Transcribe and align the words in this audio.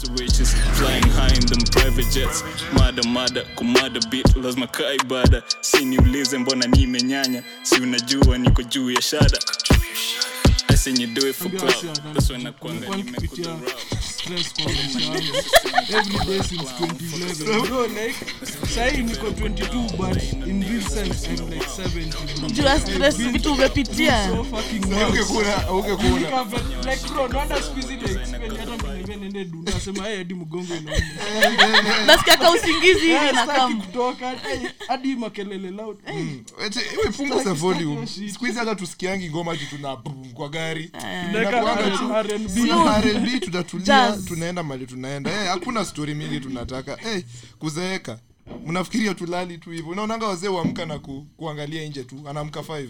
Switches 0.00 0.54
flying 0.78 1.02
high 1.12 1.28
in 1.34 1.44
them 1.46 1.60
private 1.72 2.10
jets. 2.10 2.42
Mada 2.72 3.02
mada 3.02 3.42
kumada 3.56 4.00
bit 4.10 4.36
lazima 4.36 4.66
kaa 4.66 4.92
ibada 4.92 5.42
si 5.60 5.84
niulize 5.84 6.38
mbona 6.38 6.66
nimenyanya? 6.66 7.42
Si 7.62 7.74
unajua 7.80 8.38
niko 8.38 8.62
juu 8.62 8.90
ya 8.90 9.02
shada. 9.02 9.38
I 10.68 10.76
seen 10.76 11.00
you 11.00 11.06
do 11.08 11.26
it 11.28 11.34
for 11.34 11.46
Ambia 11.48 11.60
clout 11.60 11.74
wasi 11.74 11.86
wadani. 11.86 12.14
that's 12.14 12.30
when 12.30 12.42
nakwanga 12.42 12.80
Nilikuwa 12.80 12.96
nikipitia 12.96 13.54
nimekuta 13.54 13.76
stress 14.10 14.52
kwa 14.54 14.64
maisha 14.64 15.00
yangu 15.00 15.36
every 15.98 16.26
day 16.26 16.42
since 16.42 16.70
2011 16.80 17.66
bro 17.68 17.86
like 17.86 18.14
sahii 18.74 19.02
niko 19.02 19.26
22 19.26 19.96
but 19.96 20.22
in 20.46 20.62
real 20.62 20.82
sense 20.82 21.26
I'm 21.30 21.50
like 21.50 21.66
70 21.66 22.50
juu 22.52 22.62
ya 22.62 22.80
stress 22.80 23.16
vitu 23.16 23.52
umepitia. 23.52 24.28
So 24.28 24.44
fucking 24.44 24.86
nuts. 24.86 25.02
ungekuna 25.10 25.70
ungekuna 25.70 26.44
like 26.92 27.08
bro 27.12 27.28
naona 27.28 27.62
siku 27.62 27.76
hizi 27.76 27.92
like 27.96 28.26
sipendi 28.26 28.56
hata 28.56 28.70
mniambia 28.76 28.99
niende 29.20 29.44
dunda 29.44 29.72
nasema 29.72 30.04
hey 30.06 30.16
hadi 30.18 30.34
mgongo 30.34 30.74
inauma. 30.76 31.04
Nasikia 32.06 32.36
ka 32.36 32.50
usingizi 32.50 33.00
hivi 33.00 33.10
Eh, 33.10 33.32
eh, 34.52 34.70
hadi 34.88 35.16
makelele 35.16 35.70
loud. 35.70 35.98
Eh, 36.06 36.26
volume 37.54 38.06
siku 38.06 38.44
hizi 38.44 38.58
hata 38.58 38.74
tusikiangi 38.74 39.30
ngoma 39.30 39.56
tuna 39.56 39.96
kwa 40.34 40.48
gari. 40.48 40.84
Tunaweka 41.26 41.50
Inakuanga 41.58 41.90
tu- 41.90 42.14
R&B. 42.14 42.48
tuna 42.54 42.96
R&B 42.96 43.40
tutatulia 43.40 44.18
tunaenda 44.28 44.62
mali 44.62 44.86
tunaenda. 44.86 45.30
Eh, 45.30 45.48
hakuna 45.48 45.84
story 45.84 46.14
mingi 46.14 46.40
tunataka. 46.40 46.98
Eh, 47.10 47.24
kuzeeka. 47.58 48.18
Mnafikiria 48.66 49.14
tulali 49.14 49.58
tu 49.58 49.70
hivyo. 49.70 49.92
Unaonanga 49.92 50.26
wazee 50.26 50.48
uamka 50.48 50.86
na 50.86 50.98
ku, 50.98 51.26
kuangalia 51.36 51.84
nje 51.88 52.04
tu. 52.04 52.16
Anaamka 52.28 52.60
5 52.62 52.88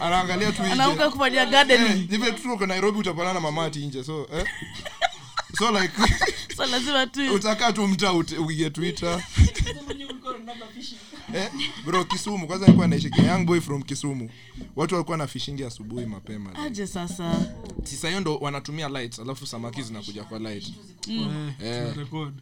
anaangalia 0.00 0.52
tu 0.52 0.62
kufanyia 1.10 1.46
gardening. 1.46 2.12
Eh, 2.12 2.34
tu 2.34 2.66
nairobi 2.66 2.98
utapana 2.98 3.32
na 3.34 3.40
mamati 3.40 3.78
nje 3.86 4.04
so 4.04 4.26
eh? 4.34 4.44
So 5.58 5.70
like 5.72 5.92
so 6.56 6.66
lazima 6.66 7.06
tu 7.06 7.34
utakaa 7.34 7.72
tu 7.72 7.88
mta 7.88 8.12
uige 8.12 8.70
twitter. 8.70 9.22
Eh, 11.34 11.50
bro 11.84 12.04
kisumu 12.04 12.46
kwanza 12.46 12.66
alikuwa 12.66 12.86
naishi 12.88 13.10
young 13.26 13.44
boy 13.44 13.60
from 13.60 13.82
kisumu. 13.82 14.30
Watu 14.76 14.94
walikuwa 14.94 15.16
na 15.16 15.26
fishingi 15.26 15.64
asubuhi 15.64 16.06
mapema. 16.06 16.54
Aje 16.54 16.86
sasa. 16.86 17.46
Sasa 17.84 18.08
hiyo 18.08 18.20
ndo 18.20 18.36
wanatumia 18.36 18.88
light 18.88 19.18
alafu 19.18 19.46
samaki 19.46 19.82
zinakuja 19.82 20.24
kwa 20.24 20.38
light. 20.38 20.72
Eh, 21.64 21.96
record. 21.96 22.34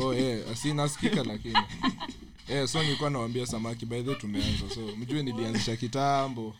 oh 0.00 0.14
yeah 0.14 0.56
sinasikika 0.56 1.24
lakini. 1.24 1.58
Eh 2.48 2.68
so 2.68 2.82
nilikuwa 2.82 3.10
nawambia 3.10 3.46
samaki 3.46 3.86
by 3.86 4.02
the 4.02 4.14
tumeanza. 4.14 4.70
So 4.74 4.80
mjue 4.96 5.22
nilianzisha 5.22 5.76
kitambo 5.76 6.54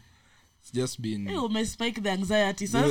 It's 0.62 0.70
just 0.70 1.00
been 1.02 1.26
Eh, 1.28 1.44
umespike 1.44 2.00
the 2.02 2.10
anxiety 2.10 2.66
sasa. 2.66 2.86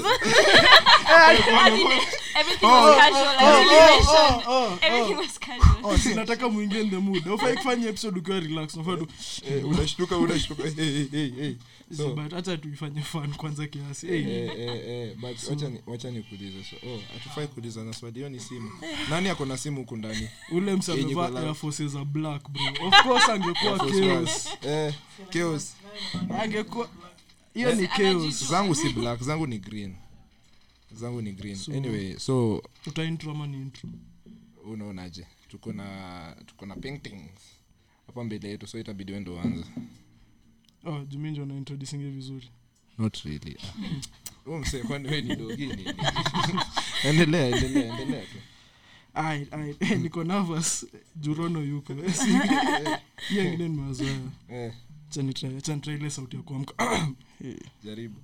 Everything 2.36 2.68
was 2.68 2.96
casual. 2.96 3.28
I 3.40 3.44
really 3.48 3.80
mentioned. 3.80 4.84
Everything 4.84 5.18
was 5.18 5.38
casual. 5.38 5.86
Oh, 5.86 5.96
si 5.98 6.14
nataka 6.16 6.50
muingie 6.50 6.82
in 6.82 6.90
the 6.90 7.00
mood. 7.00 7.24
Ufai 7.26 7.56
kufanya 7.58 7.90
episode 7.90 8.20
ukiwa 8.20 8.40
relax 8.40 8.76
nafadu 8.76 9.08
eh, 9.50 9.68
unashtuka 9.68 10.18
unashtuka. 10.18 10.64
Hey, 10.64 10.72
hey, 10.74 11.08
hey, 11.12 11.30
hey. 11.32 11.56
so 11.98 12.10
but 12.16 12.32
hata 12.34 12.58
tuifanye 12.58 13.02
fun 13.02 13.34
kwanza 13.34 13.68
kiasi. 13.68 14.08
Hey, 14.08 14.20
eh, 14.20 14.52
eh, 14.60 14.82
eh, 14.88 15.16
but 15.18 15.38
wacha 15.50 15.70
ni- 15.70 15.82
wacha 15.88 16.12
nikuulize. 16.12 16.64
So 16.64 16.76
oh 16.88 17.00
hatufai 17.14 17.48
kuuliza 17.48 17.84
na 17.84 17.94
swali 17.94 18.16
hiyo 18.16 18.30
ni 18.30 18.40
simu. 18.40 18.72
Nani 19.10 19.30
ako 19.30 19.46
na 19.46 19.58
simu 19.58 19.78
huku 19.78 19.98
ndani? 19.98 20.30
Ule 20.52 20.76
msa 20.76 20.94
amevaa 20.94 21.40
air 21.42 21.56
forces 21.56 21.92
za 21.92 22.06
black 22.06 22.50
bro. 22.50 22.88
Of 22.88 23.04
course 23.04 23.30
angekuwa 23.30 23.78
chaos. 23.80 24.50
Eh 24.66 24.94
chaos. 25.30 25.74
Angekuwa 26.44 26.90
hiyo 27.54 27.76
ni 27.76 27.88
chaos. 27.88 28.50
zangu 28.50 28.76
si 28.76 28.90
black 28.90 29.22
zangu 29.24 29.48
ni 29.48 29.60
green. 29.60 29.96
Zangu 30.92 31.22
ni 31.22 31.32
green. 31.32 31.58
Anyway 31.76 32.18
so 32.20 32.64
tuta 32.84 33.04
intro 33.04 33.32
ama 33.32 33.48
ni 33.48 33.58
intro? 33.58 33.90
unaonaje? 34.66 35.28
Tuko 35.48 35.74
na 35.74 36.36
tuko 36.46 36.66
na 36.66 36.76
paintings 36.76 37.62
hapa 38.08 38.24
mbele 38.24 38.50
yetu 38.50 38.68
so 38.68 38.80
itabidi 38.80 39.12
wendo 39.14 39.34
uanze. 39.36 39.66
Oh 40.86 41.06
juminjo 41.06 41.46
na 41.46 41.58
introducing 41.58 41.98
vizuri. 41.98 42.50
Not 42.98 43.18
really. 43.18 43.58
Msee 44.62 44.84
kwani 44.84 45.08
we 45.08 45.22
ni 45.22 45.36
dogi 45.36 45.66
nini? 45.66 45.94
Endelea 47.04 47.48
endelea 47.48 48.00
endelea 48.00 48.26
tu. 48.26 48.38
Eh, 49.80 50.00
niko 50.02 50.24
nervous. 50.24 50.86
Jurono 51.16 51.62
yuko. 51.64 51.94
Hiyo 53.30 53.44
ingine 53.44 53.70
nimewazoea 53.70 54.20
eh 54.50 54.74
chanitrai 55.12 55.96
ile 55.96 56.10
sauti 56.10 56.36
ya 56.36 56.42
kuamka. 56.42 57.08
Jaribu. 57.86 58.20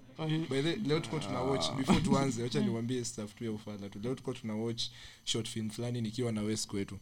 By 0.49 0.61
the 0.61 0.75
leo 0.75 0.99
tuko 0.99 1.19
tuna 1.19 1.41
watch. 1.41 1.71
Before 1.77 1.99
tuanze 2.01 2.43
wacha 2.43 2.59
niwaambie 2.65 3.05
stuff 3.05 3.35
tu 3.35 3.43
ya 3.45 3.51
ufala 3.51 3.89
tu. 3.89 3.99
Leo 4.03 4.15
tuko 4.15 4.33
tuna 4.33 4.55
watch 4.55 4.83
short 5.25 5.47
film 5.47 5.69
fulani 5.69 6.01
nikiwa 6.01 6.31
na 6.31 6.41
west 6.41 6.67
kwetu. 6.67 6.97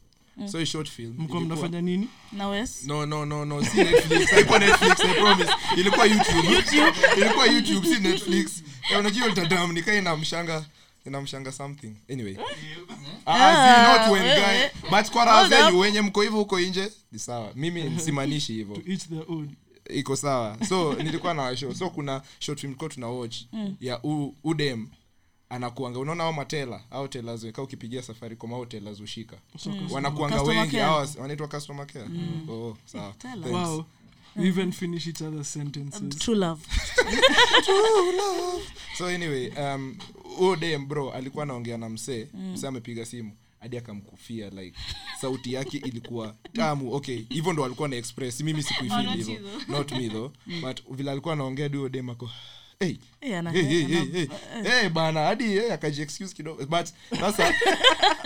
So 0.52 0.60
hii 0.60 0.66
short 0.66 0.90
film 0.90 1.16
mko 1.18 1.40
mnafanya 1.40 1.82
nini? 1.82 2.08
Na 2.32 2.48
wes? 2.48 2.84
No 2.84 3.06
no 3.06 3.26
no 3.26 3.46
no 3.46 3.64
si 3.66 3.78
netflix. 3.78 4.30
Haikuwa 4.32 4.60
netflix 4.60 5.00
i 5.00 5.14
promise. 5.14 5.52
Ilikuwa 5.78 6.06
youtube. 6.06 6.64
Ilikuwa 7.18 7.46
youtube 7.46 7.88
si 7.88 8.00
netflix. 8.02 8.64
Unajua 9.00 9.28
utadam 9.28 9.72
nikaa 9.72 9.94
inamshanga 9.94 10.66
inamshanga 11.06 11.52
something. 11.52 11.94
Anyway. 12.12 12.38
Ah 13.26 13.98
not 13.98 14.12
when 14.12 14.24
guy 14.24 14.90
but 14.90 15.12
kwa 15.12 15.26
raha 15.26 15.50
zenyu 15.50 15.80
wenye 15.80 16.02
mko 16.02 16.22
hivyo 16.22 16.38
huko 16.38 16.60
nje 16.60 16.92
ni 17.12 17.20
sawa. 17.20 17.52
Mimi 17.56 18.00
simanishi 18.00 18.54
hivyo 18.54 18.82
each 18.88 19.08
their 19.10 19.24
own 19.28 19.50
iko 19.90 20.16
sawa. 20.16 20.58
So 20.70 20.94
nilikuwa 21.04 21.34
na 21.34 21.58
show. 21.58 21.74
So 21.74 21.90
kuna 21.90 22.22
short 22.40 22.60
film 22.60 22.74
tulikuwa 22.74 22.90
tuna 22.90 23.08
watch 23.08 23.38
ya 23.82 24.04
u, 24.04 24.36
udem 24.44 24.88
anakuanga. 25.50 26.00
Unaona 26.00 26.24
ao 26.24 26.34
matela? 26.34 26.82
Au 26.92 27.08
telas 27.08 27.46
ka 27.52 27.62
ukipigia 27.62 28.02
safari 28.02 28.36
koma 28.36 28.56
au 28.56 28.66
telas 28.66 29.00
ushika 29.00 29.38
wanakuanga 29.92 30.36
Customer 30.38 30.60
wengi. 30.62 30.78
care. 30.78 31.22
wanaitwa 31.22 31.48
customer 31.48 31.88
care. 31.88 32.06
Oh 32.50 32.78
sawa. 32.86 33.14
Tell 33.18 33.54
wow. 33.54 33.86
We 34.36 34.48
even 34.48 34.72
finish 34.72 35.08
each 35.08 35.22
other's 35.22 35.48
sentences. 35.54 36.18
True 36.24 36.36
love. 36.36 36.62
So 38.98 39.06
anyway 39.06 39.50
um 39.58 39.98
udem 40.40 40.88
bro 40.88 41.12
alikuwa 41.12 41.44
anaongea 41.44 41.78
na 41.78 41.90
msee. 41.90 42.28
Msee 42.54 42.68
amepiga 42.68 43.06
simu 43.06 43.32
hadi 43.66 43.78
akamkufia 43.78 44.50
like 44.50 44.78
sauti 45.22 45.54
yake 45.54 45.78
ilikuwa 45.78 46.36
tamu. 46.54 46.94
Okay 46.94 47.22
hivyo 47.30 47.54
ndo 47.54 47.66
alikuwa 47.66 47.88
na 47.90 47.96
express. 47.96 48.42
Mimi 48.42 48.64
sikuifil 48.64 49.10
hivyo. 49.10 49.40
not 49.68 49.92
me 49.92 50.10
though. 50.10 50.32
But 50.64 50.82
vile 50.90 51.12
alikuwa 51.12 51.34
anaongea 51.34 51.70
duo 51.70 51.90
demako 51.90 52.30
hey, 52.80 52.98
hey, 53.22 53.42
hey, 53.52 53.64
hey, 53.64 54.06
hey. 54.06 54.28
hey, 54.64 54.90
bana 54.90 55.20
hadi 55.20 55.44
hey, 55.44 55.74
akaji 55.74 56.06
kidogo. 56.06 56.66
But 56.66 56.88
sasa 57.20 57.54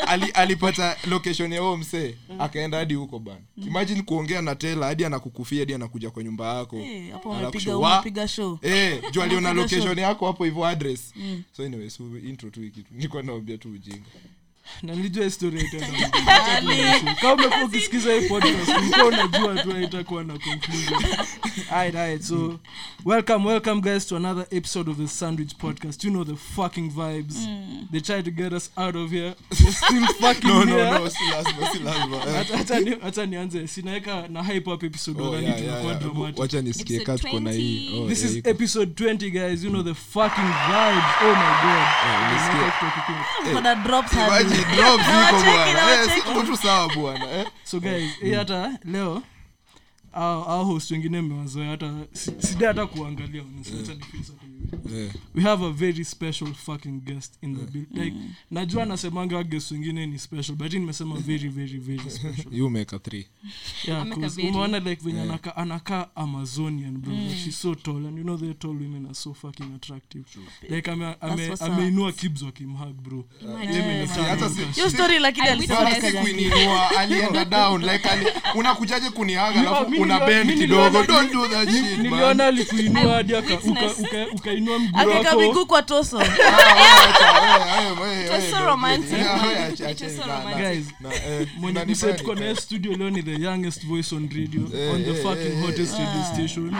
ali, 0.08 0.32
alipata 0.32 0.98
location 1.10 1.54
ya 1.54 1.78
msee 1.78 2.16
akaenda 2.40 2.78
hadi 2.78 2.94
huko 2.94 3.20
bana. 3.20 3.42
Imagine 3.58 4.02
kuongea 4.02 4.42
na 4.42 4.56
tela 4.56 4.86
hadi 4.86 5.06
anakukufia 5.06 5.60
hadi 5.60 5.74
anakuja 5.74 6.10
kwa 6.10 6.24
nyumba 6.24 6.54
yako. 6.58 6.78
Eh, 6.78 7.14
Eh, 8.62 9.02
juu 9.12 9.22
aliona 9.22 9.54
location 9.54 9.98
yako 10.00 10.28
hapo 10.28 10.46
hivyo 10.46 10.66
address. 10.66 11.14
So 11.58 11.64
anyway 11.64 11.90
so 11.90 12.04
intro 12.28 12.50
tu 12.50 12.60
nilikuwa 12.92 13.24
naambia 13.24 13.58
tu 13.58 13.72
ujinga 13.72 14.06
na 14.84 14.96
nilijua 14.96 15.24
hii 15.24 15.30
story 15.32 15.70
umekuwa 17.34 17.64
ukisikiza 17.66 18.14
hii 18.14 18.28
unajua 19.08 19.64
tu 19.64 19.74
aitakuwa 19.74 20.24
na 20.24 20.34
conclusion. 20.40 21.04
So 22.22 22.60
welcome 23.06 23.46
welcome 23.48 23.82
guys 23.82 24.08
to 24.08 24.16
another 24.16 24.46
episode 24.52 24.92
of 24.92 24.98
the 24.98 25.08
sandwich 25.08 25.56
podcast. 25.56 26.04
You 26.04 26.12
know 26.12 26.24
the 26.26 26.36
fucking 26.36 26.90
vibes. 26.90 27.36
Mm. 27.36 27.88
they 27.92 28.02
try 28.02 28.24
to 28.24 28.32
get 28.32 28.54
us 28.54 28.72
out 28.78 28.96
of 28.96 29.12
here. 29.12 29.36
We're 29.64 29.72
still 29.72 30.06
fucking 30.20 30.50
no 30.50 30.64
no 30.64 30.76
here. 30.76 30.92
no 31.00 31.10
si 31.10 31.24
lazima 31.32 31.72
si 31.74 31.80
lazima 31.80 32.16
Eh. 32.18 32.36
Hata- 32.36 32.58
hata 32.58 32.80
ni- 32.80 32.96
hata 33.02 33.26
nianze. 33.26 33.68
Sinaweka 33.68 34.28
na 34.28 34.44
hype 34.44 34.72
up 34.72 34.84
episode 34.84 35.22
Oh, 35.24 35.32
yeah, 35.34 35.44
yeah, 35.44 35.58
tunakuwa 35.60 35.92
yeah. 35.92 36.00
dramatic. 36.04 36.40
wacha 36.40 36.62
nisikie 36.62 36.96
Episode 37.02 37.40
na 37.40 37.52
hii. 37.52 38.00
Oh, 38.00 38.08
this 38.10 38.24
yeah, 38.24 38.38
is 38.38 38.46
episode 38.46 38.92
20 39.06 39.32
guys. 39.32 39.64
You 39.64 39.70
know 39.70 39.84
the 39.84 39.94
fucking 39.94 40.50
vibes. 40.68 41.16
Oh 41.22 41.36
my 41.36 41.54
god. 41.64 41.88
Yeah, 42.06 43.54
kuna 43.56 43.76
drops. 44.64 45.06
Ziko 45.06 45.44
bwana 45.44 45.70
Eh, 45.70 46.08
nawacheki. 46.08 46.46
tu 46.52 46.58
sawa 46.58 46.94
bwana 46.96 47.32
eh 47.32 47.48
so 47.64 47.80
guys 47.80 48.12
hii 48.22 48.34
hata 48.34 48.80
leo 48.84 49.22
au 50.14 50.44
au 50.44 50.66
host 50.66 50.92
wengine 50.92 51.22
mmewazoea 51.22 51.70
hata 51.70 51.94
si- 52.14 52.34
sida 52.40 52.68
hata 52.68 52.86
kuangalia 52.86 53.44
hata 53.78 53.94
Eh. 54.96 55.10
we 55.36 55.42
have 55.44 55.66
a 55.66 55.70
very 55.72 56.06
special 56.06 56.54
fucking 56.54 57.02
guest 57.06 57.34
in 57.42 57.56
the 57.58 57.64
build 57.72 57.88
like 57.98 58.16
najua 58.52 58.86
nasemanga 58.86 59.44
guest 59.44 59.72
wengine 59.72 60.06
ni 60.08 60.20
special 60.20 60.56
but 60.56 60.74
nimesema 60.74 61.16
very 61.16 61.50
very 61.50 61.78
very 61.78 62.10
special. 62.12 62.46
You 62.54 62.70
make 62.70 62.96
a 62.96 63.00
3 63.00 63.26
yeah 63.88 64.08
umeona 64.50 64.80
like 64.80 65.02
venye 65.04 65.22
anaka 65.22 65.56
anaka 65.58 66.16
amazonian 66.16 66.98
bro 66.98 67.14
like 67.14 67.36
she's 67.44 67.62
so 67.62 67.76
tall 67.76 68.06
and 68.06 68.18
you 68.18 68.24
know 68.24 68.38
the 68.38 68.54
tall 68.54 68.72
women 68.72 69.06
are 69.06 69.14
so 69.16 69.34
fucking 69.34 69.76
attractive. 69.76 70.24
Like 70.70 70.92
ame 70.92 71.16
ame 71.22 71.54
ameinua 71.60 72.12
kibs 72.12 72.42
wakimhug 72.42 72.96
bro. 73.02 73.26
Hiyo 74.76 74.90
story 74.90 75.20
lakini 75.20 75.48
I 75.48 75.52
alisema 75.52 75.80
witnessed 75.80 76.14
kaja- 76.14 76.22
kuinua 76.22 76.90
alienda 76.98 77.46
down 77.46 77.82
like 77.84 78.10
ali, 78.10 78.26
unakujaje 78.56 79.10
kunihaga 79.10 79.60
alafu 79.60 80.02
una 80.02 80.20
bend 80.20 80.54
kidogo. 80.58 81.04
don't 81.04 81.34
do 81.34 81.48
that 81.48 81.70
shit 81.70 81.98
niliona 81.98 82.46
alikuinua 82.46 83.14
hadi 83.14 83.34
uka- 83.34 84.28
inua 84.54 84.80
mguu 84.80 85.40
miguu 85.40 85.66
kwa 85.66 85.82
toso 85.84 86.22
mwenye 91.58 91.86
mse 91.86 92.14
tuko 92.14 92.36
naye 92.36 92.56
studio 92.56 92.94
leo 92.98 93.10
ni 93.10 93.24
the 93.24 93.42
youngest 93.42 93.86
voice 93.88 94.16
on 94.16 94.30
radio 94.30 94.62
Eh, 94.80 94.94
on 94.94 95.04
the 95.04 95.10
eh, 95.12 95.24
fucking 95.24 95.58
eh, 95.58 95.62
hottest 95.66 95.94
radio 96.00 96.24
station 96.34 96.76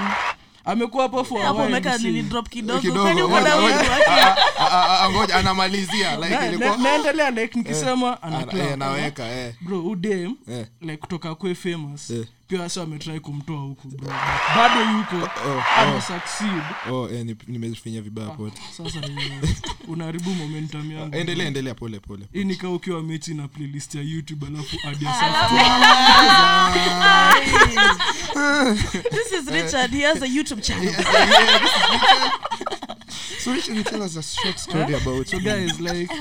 amekuwa 0.66 1.04
hapo 1.04 1.24
for 1.24 1.42
a 1.42 1.46
hapo 1.46 1.60
while, 1.62 1.98
nini 1.98 2.22
drop 2.22 2.50
kidogo 2.50 2.80
Kidogo, 2.82 3.02
kwani 3.02 3.22
uko 3.22 3.40
na 3.40 3.42
ngoja, 3.42 3.56
wingi 3.56 3.74
ngoja. 3.74 3.92
wake 3.92 4.12
Ah, 4.60 4.66
ah, 4.72 5.00
ah, 5.04 5.10
ngoja 5.10 5.36
anamalizia 5.36 6.16
like 6.18 6.48
ilikuwa 6.48 6.78
na- 6.78 6.84
naendelea 6.84 7.32
like 7.32 7.58
nikisema 7.60 8.24
ana 8.24 8.38
Ana- 8.38 8.98
eh, 8.98 9.14
eh. 9.48 9.54
bro 9.62 9.82
udem 9.86 10.36
Eh. 10.52 10.66
like 10.82 10.98
kutoka 10.98 11.36
kwe 11.36 11.56
famous 11.56 12.10
Eh. 12.10 12.26
Pia 12.50 12.62
wasi 12.62 12.80
ametrai 12.80 13.20
kumtoa 13.20 13.62
huku 13.62 13.88
bro. 13.88 14.14
Bado 14.56 14.82
yuko 14.82 15.16
oh, 15.50 15.64
ana 15.78 16.02
succeed. 16.02 16.64
Oh 16.92 17.10
eh, 17.10 17.36
nimefinya 17.48 18.02
vibaya 18.02 18.38
sasa 18.78 19.00
eh, 19.00 19.56
unaharibu 19.88 20.30
momentum 20.30 20.92
yangu 20.92 21.16
endelea 21.16 21.48
endelea 21.48 21.76
pole 21.76 22.00
pole 22.00 22.26
hii 22.34 22.44
nikaa 22.44 22.70
ukiwa 22.70 23.04
mechi 23.04 23.34
na 23.34 23.48
playlist 23.48 23.96
ya 23.96 24.02
youtube 24.02 24.48
alafu 24.48 24.78
adia 24.88 25.10
this 29.12 29.32
is 29.32 29.48
richard. 29.48 29.92
He 29.92 30.02
has 30.04 30.22
a 30.22 30.28
youtube 30.28 30.62
channel. 30.62 30.94
So 33.40 33.54
Richard, 33.54 33.76
you 33.78 33.84
tell 33.84 34.02
us 34.04 34.18
a 34.18 34.22
short 34.24 34.60
story 34.60 34.94
about 34.96 35.28
so 35.28 35.40
guys 35.40 35.80
like 35.80 36.12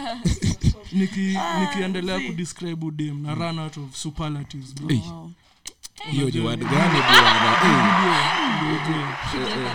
niki 0.93 1.39
nikiendelea 1.61 2.21
kudescribe 2.21 2.87
udem 2.87 3.23
na 3.23 3.35
run 3.35 3.59
out 3.59 3.77
of 3.77 3.97
superlatives 3.97 4.75
bro. 4.75 4.97
Wow. 4.97 5.31
Hiyo 6.11 6.31
ni 6.31 6.41
wad 6.41 6.61
gani 6.61 6.99
bwana? 7.01 7.59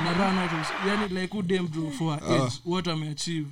Na 0.03 0.13
run 0.13 0.37
out 0.37 0.51
of 0.53 0.71
yani 0.87 1.07
like 1.21 1.37
udem 1.37 1.67
bro 1.67 1.91
for 1.91 2.19
her 2.19 2.31
age? 2.41 2.53
What 2.65 2.87
ameachieve 2.87 3.47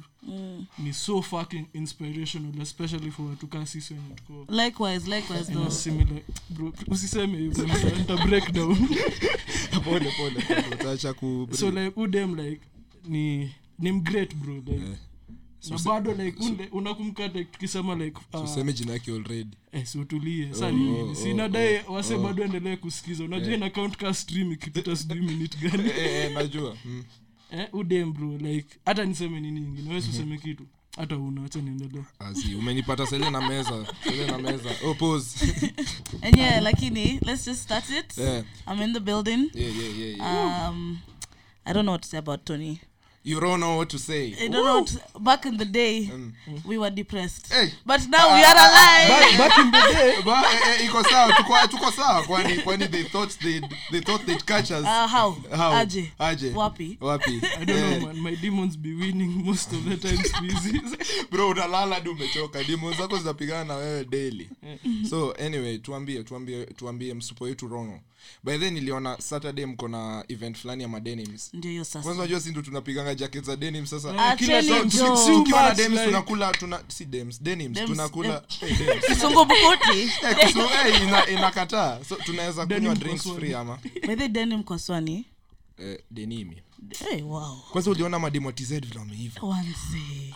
ni 0.79 0.93
so 0.93 1.21
fucking 1.21 1.65
inspirational 1.73 2.61
especially 2.61 3.11
for 3.11 3.25
watu 3.25 3.47
kaa 3.47 3.65
sisi 3.65 3.93
wenye 3.93 4.15
tukousiseme 4.15 4.63
likewise 4.65 5.15
likewise 5.15 5.51
in 5.51 5.57
a 5.57 5.61
though. 5.61 5.71
similar 5.71 6.21
bro 6.49 6.73
usiseme 6.87 7.37
hivyo 7.37 7.63
nita- 7.65 7.97
nita 7.97 8.17
break 8.17 8.51
down. 8.51 8.75
Pole 9.83 10.11
pole 10.17 10.41
pole, 10.47 10.65
utaacha 10.71 11.13
ku 11.13 11.47
so 11.51 11.71
like 11.71 11.99
udem 11.99 12.35
like 12.35 12.61
ni 13.07 13.51
ni 13.79 13.91
mgreat 13.91 14.35
bro 14.35 14.53
like 14.55 14.81
na 15.69 15.77
bado 15.77 16.13
like 16.13 16.43
unde 16.43 16.67
unakumbuka 16.71 17.27
like 17.27 17.43
tukisema 17.43 17.95
like 17.95 18.19
uh, 18.33 18.43
useme 18.43 18.73
jina 18.73 18.93
yake 18.93 19.11
already. 19.11 19.57
Eh, 19.71 19.85
si 19.85 19.99
utulie. 19.99 20.53
Sa 20.53 20.71
nini 20.71 21.15
sinadai 21.15 21.81
wase 21.87 22.17
bado 22.17 22.43
endelee 22.43 22.75
kusikiza. 22.75 23.23
Unajua 23.23 23.53
ina 23.53 23.69
count 23.69 23.97
ka 23.97 24.13
stream 24.13 24.51
ikipita 24.51 24.95
sijui 24.95 25.21
minute 25.21 25.57
gani? 25.57 25.89
Eh, 25.89 26.25
eh, 26.25 26.31
najua. 26.33 26.77
Mm. 26.85 27.03
eh, 27.51 27.67
udem 27.73 28.13
bro 28.13 28.37
like 28.37 28.79
hata 28.85 29.05
niseme 29.05 29.39
nini 29.39 29.59
ingine. 29.59 29.93
Wesi 29.93 30.09
useme 30.09 30.37
kitu. 30.37 30.63
Hata 30.97 31.17
una 31.17 31.45
acha 31.45 31.61
niendelee. 31.61 32.03
Umenipata 32.59 33.07
sele 33.07 33.29
na 33.29 33.41
meza. 33.49 33.85
Sele 34.03 34.27
na 34.27 34.37
meza. 34.37 34.69
Oh, 34.85 34.93
pause. 34.93 35.45
and 36.21 36.37
yeah 36.37 36.63
lakini 36.63 37.19
let's 37.25 37.45
just 37.45 37.61
start 37.63 37.89
it. 37.89 38.17
Yeah. 38.17 38.43
i'm 38.67 38.81
in 38.81 38.93
the 38.93 38.99
building. 38.99 39.49
Yeah, 39.53 39.77
yeah, 39.77 39.99
yeah, 39.99 40.17
yeah. 40.17 40.69
um 40.69 40.99
i 41.65 41.73
don't 41.73 41.83
know 41.85 41.91
what 41.93 42.01
to 42.01 42.07
say 42.07 42.17
about 42.17 42.45
tony 42.45 42.79
you 43.23 43.39
don't 43.39 43.59
know 43.59 43.75
what 43.77 43.89
to 43.89 43.99
say. 43.99 44.35
I 44.39 44.47
don't 44.47 44.65
know 44.65 44.79
what, 44.81 45.23
back 45.23 45.45
in 45.45 45.57
the 45.57 45.65
day 45.65 46.09
we 46.65 46.77
were 46.77 46.89
depressed. 46.89 47.51
Hey. 47.53 47.69
but 47.85 48.01
now 48.09 48.33
we 48.33 48.43
are 48.43 48.53
alive. 48.53 49.07
Back, 49.09 49.37
back 49.37 49.59
in 49.59 49.71
the 49.71 49.77
day 49.93 50.15
but 50.25 50.43
eh, 50.45 50.59
eh, 50.65 50.85
iko 50.87 51.03
sawa 51.03 51.33
tuko, 51.33 51.67
tuko 51.67 51.91
sawa 51.91 52.23
kwani 52.23 52.57
kwani 52.63 52.87
they 52.87 53.03
thought 53.03 53.29
they 53.41 53.61
they 53.91 53.99
thought 54.01 54.25
they'd 54.25 54.45
catch 54.45 54.71
us. 54.71 54.83
Uh, 54.85 55.07
how? 55.07 55.31
How? 55.55 55.71
aje? 55.73 56.11
Aje? 56.19 56.53
Wapi? 56.53 56.97
Wapi? 57.01 57.41
I 57.59 57.65
don't 57.65 57.77
yeah. 57.77 57.97
know 57.99 58.07
man. 58.07 58.19
My 58.21 58.35
demons 58.35 58.75
be 58.75 58.93
winning 58.93 59.45
most 59.45 59.71
of 59.73 59.85
the 59.85 59.97
time 59.97 60.17
species 60.17 60.95
bro 61.31 61.49
unalala 61.49 61.99
ndio 61.99 62.11
umechoka. 62.11 62.63
Demons 62.63 62.97
zako 62.97 63.17
zinapigana 63.17 63.63
na 63.63 63.75
wewe 63.75 64.05
daily. 64.05 64.49
So 65.09 65.31
anyway 65.45 65.77
tuambie 65.77 66.23
tuambie 66.23 66.65
tuambie 66.65 67.13
msupo 67.13 67.43
wetu 67.43 67.67
rono. 67.67 67.99
By 68.43 68.57
then 68.57 68.73
niliona 68.73 69.17
saturday 69.21 69.65
mko 69.65 69.87
na 69.87 70.23
event 70.27 70.57
fulani 70.57 70.83
ya 70.83 70.89
madenims. 70.89 71.53
Ndio 71.53 71.71
hiyo 71.71 71.85
kwanza 71.91 72.11
unajua 72.11 72.39
si 72.39 72.49
ndio 72.49 72.61
tunapiganga 72.61 73.10
jacket 73.15 73.43
za 73.45 73.55
denim 73.55 73.85
sasa. 73.85 74.09
Eh, 74.09 74.37
kila 74.37 74.61
tuki- 74.61 74.97
tukiwa 75.25 75.61
na 75.61 75.67
much, 75.69 75.77
dems 75.77 75.93
like- 75.99 76.05
tunakula 76.05 76.51
tuna 76.51 76.79
si 76.87 77.05
dems 77.05 77.43
denims 77.43 77.75
Dems, 77.75 77.89
tunakula 77.89 78.43
eh, 78.61 78.77
dems. 78.77 79.05
kisungumkuti 79.05 79.99
Eh, 80.27 80.35
kusu- 80.35 80.87
eh, 80.87 81.01
ina- 81.03 81.27
inakataa. 81.27 81.99
So 82.09 82.15
tunaweza 82.15 82.65
kunywa 82.65 82.95
drinks 82.95 83.23
free 83.35 83.53
ama? 83.53 83.79
Bedhe 84.07 84.27
denim 84.27 84.63
kwa 84.63 84.79
swani 84.79 85.25
eh, 85.77 85.99
denimi. 86.11 86.61
Hey, 87.09 87.21
wow. 87.21 87.57
Kwanza 87.71 87.91
uliona 87.91 88.19
mademo 88.19 88.51
vile 88.79 88.99
wameiva 88.99 89.41
wanze 89.47 90.33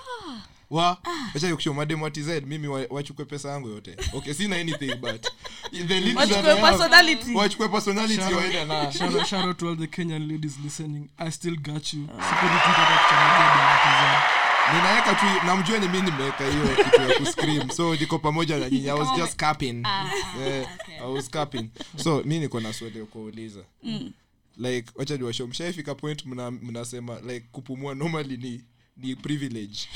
wa? 0.69 0.97
Acha 1.35 1.47
nikushow 1.49 1.73
mademo 1.73 2.09
tz 2.09 2.27
mimi 2.45 2.67
wa- 2.67 3.03
pesa 3.29 3.49
yangu 3.49 3.69
yote. 3.69 3.95
Okay 4.13 4.33
sina 4.33 4.55
anything 4.55 4.95
but 4.95 5.27
the 5.71 5.99
little 5.99 6.15
wachukue 6.15 6.55
personality. 6.61 7.33
Wachukue 7.35 7.67
personality 7.69 8.33
waende 8.33 8.65
na 8.65 8.91
shout, 8.97 9.25
shout 9.27 9.45
out 9.45 9.57
to 9.57 9.69
all 9.69 9.75
the 9.77 9.87
kenyan 9.87 10.27
ladies 10.27 10.57
listening. 10.63 11.09
I 11.17 11.29
still 11.31 11.55
got 11.55 11.93
you. 11.93 12.01
Sikunitaka 12.07 12.97
kuchangia 13.03 14.21
ninaweka 14.73 15.15
tu 15.15 15.25
namjua 15.47 15.79
ni 15.79 15.87
mi 15.87 16.01
nimeweka 16.01 16.49
hiyo 16.51 16.67
kitu 16.83 17.01
ya 17.01 17.17
kuscream. 17.19 17.69
So 17.69 17.95
niko 17.95 18.19
pamoja 18.19 18.57
na 18.57 18.69
nyinyi. 18.69 18.89
I 18.89 18.93
was 18.99 19.07
just 19.17 19.35
capping 19.35 19.83
Eh, 20.47 20.67
i 21.05 21.11
was 21.13 21.29
capping 21.29 21.69
so 21.97 22.21
mi 22.25 22.39
niko 22.39 22.59
na 22.59 22.73
swali 22.73 22.99
ya 22.99 23.05
kuuliza 23.05 23.59
like 24.57 24.91
wacha 24.95 25.17
mshaifika 25.47 25.95
point 25.95 26.25
mna- 26.25 26.51
like 27.33 27.45
kupumua 27.51 27.95
normally 27.95 28.37
ni 28.37 28.61
ni 28.97 29.15
privilege. 29.15 29.79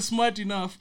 Smart 0.00 0.38
enough 0.38 0.72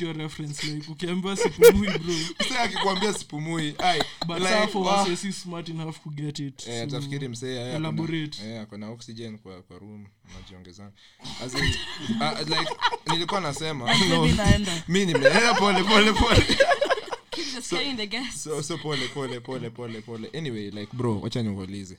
your 0.00 0.12
reference 0.16 0.62
like 0.66 0.90
ukiambiwa 0.92 1.36
sipumui 1.36 1.88
bro. 1.88 2.14
Akikwambia 2.62 3.12
sipumui 3.14 3.74
ai 3.78 4.02
but 4.26 4.38
like, 4.38 4.66
for 4.72 4.82
wa- 4.86 4.96
wase 4.96 5.16
si 5.16 5.32
smart 5.32 5.68
enough 5.68 5.94
to 6.04 6.10
get 6.10 6.38
it 6.38 6.66
Eh, 6.68 6.78
so- 6.78 6.96
atafikiri 6.96 7.28
msee 7.28 7.56
eh, 7.56 7.74
elaborate. 7.74 8.42
eh, 8.44 8.60
akona 8.62 8.88
oxygen 8.90 9.38
kwa 9.38 9.62
kwa 9.62 9.78
room 9.78 10.06
najiongezana 10.34 10.90
As 11.44 11.54
in, 11.54 11.64
like 12.58 12.70
nilikuwa 13.12 13.40
nasema. 13.40 13.94
No, 14.08 14.22
Mimi 14.22 14.36
naenda. 14.36 14.82
Mi 14.88 15.06
nime 15.06 15.26
eh, 15.26 15.56
pole 15.58 15.82
pole 15.84 16.12
pole. 16.12 16.46
Just 17.54 17.70
carrying 17.70 17.96
the 17.96 18.06
gas. 18.06 18.42
so 18.44 18.62
so 18.62 18.78
pole 18.78 19.08
pole 19.08 19.40
pole 19.40 19.70
pole 19.70 20.00
pole. 20.00 20.30
Anyway 20.38 20.70
like 20.70 20.88
bro 20.92 21.20
wacha 21.20 21.42
nikuulize 21.42 21.96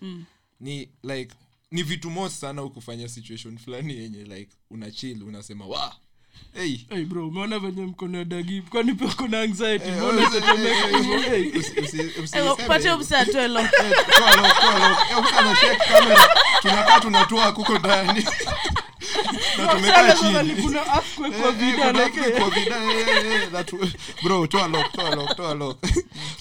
ni 0.61 0.89
like 1.03 1.35
ni 1.71 1.83
vitu 1.83 2.09
most 2.09 2.35
sana 2.39 2.63
ukufanya 2.63 3.07
situation 3.09 3.57
fulani 3.57 3.97
yenye 3.97 4.23
like 4.23 4.51
una 4.69 4.91
chill 4.91 5.23
unasema 5.23 5.65
wa 5.65 5.95
hey 6.53 6.77
Hey 6.89 7.05
bro 7.05 7.27
umeona 7.27 7.59
venye 7.59 7.85
mkono 7.85 8.17
ya 8.17 8.25
dagi 8.25 8.61
kwani 8.61 8.93
pia 8.93 9.07
kuna 9.07 9.41
anxietypate 9.41 9.91
Eh, 9.91 9.97
mbona 9.97 10.21
usi- 10.27 10.37
utatemeka 10.37 10.89
eh, 10.89 10.95
hivyo? 10.97 11.19
Hey. 11.21 11.49
usi- 11.49 11.79
usi- 11.79 11.81
usi- 11.81 11.99
Eh, 12.17 12.23
useme 12.23 12.55
patie 12.67 12.89
hivyo. 12.89 12.97
mse 12.97 13.17
atoe 13.17 13.47
lo 13.47 13.59
Eh, 13.59 13.69
toa 14.17 14.35
lock, 14.35 14.59
toa 14.61 14.79
lock. 14.89 14.99
Eh, 15.11 15.23
msa 15.23 15.37
anashake 15.39 15.75
camera. 15.87 16.29
tunakaa 16.61 16.99
tunatoa 16.99 17.51
kuko 17.51 17.79
ndani 17.79 18.25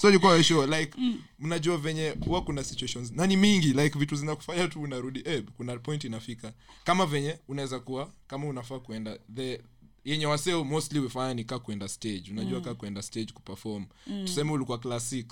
so 0.01 0.09
ilikuwa 0.09 0.43
sure 0.45 0.79
like 0.81 0.99
mnajua 1.39 1.79
venye 1.79 2.15
huwa 2.27 2.43
kuna 2.43 2.65
situations. 2.65 3.13
Na 3.13 3.27
ni 3.27 3.37
mingi 3.37 3.73
like 3.73 3.99
vitu 3.99 4.17
zinakufanya 4.17 4.69
tu 4.69 4.83
unarudi 4.83 5.23
eh, 5.25 5.43
kuna 5.57 5.77
point 5.79 6.05
inafika. 6.05 6.53
Kama 6.85 7.07
venye 7.07 7.39
unaweza 7.49 7.81
kuwa 7.81 8.11
kama 8.27 8.47
unafaa 8.47 8.79
kuenda 8.79 9.19
the 9.35 9.61
yenye 10.05 10.27
waseo 10.27 10.65
mostly 10.65 10.99
wefanya 10.99 11.35
ni 11.35 11.45
kaa 11.45 11.59
kuenda 11.59 11.89
stage. 11.89 12.25
Unajua 12.31 12.59
mm. 12.59 12.65
kaa 12.65 12.75
kuenda 12.75 13.03
stage 13.03 13.33
kuperform. 13.33 13.87
Mm. 14.07 14.25
tuseme 14.25 14.53
ulikuwa 14.53 14.79
class 14.79 15.13
6 15.13 15.25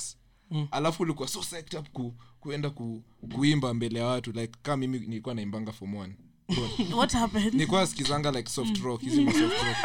mm. 0.51 0.69
alafu 0.71 1.03
ulikuwa 1.03 1.29
so 1.29 1.41
psyched 1.41 1.75
up 1.81 1.89
ku, 1.93 2.15
kuenda 2.41 2.71
ku, 2.71 3.03
kuimba 3.35 3.75
mbele 3.75 3.99
ya 3.99 4.07
watu. 4.07 4.33
Like 4.33 4.53
kaa 4.63 4.77
mimi 4.77 4.99
nilikuwa 4.99 5.35
naimbanga 5.35 5.73
form 5.73 5.95
1 5.95 6.09
what 6.97 7.13
happened? 7.13 7.53
Nilikuwa 7.55 7.87
sikizanga 7.87 8.31
like 8.31 8.51
soft 8.51 8.79
rock. 8.83 9.01
Hizi 9.01 9.21
ma 9.21 9.33
soft 9.33 9.43
rock. 9.63 9.77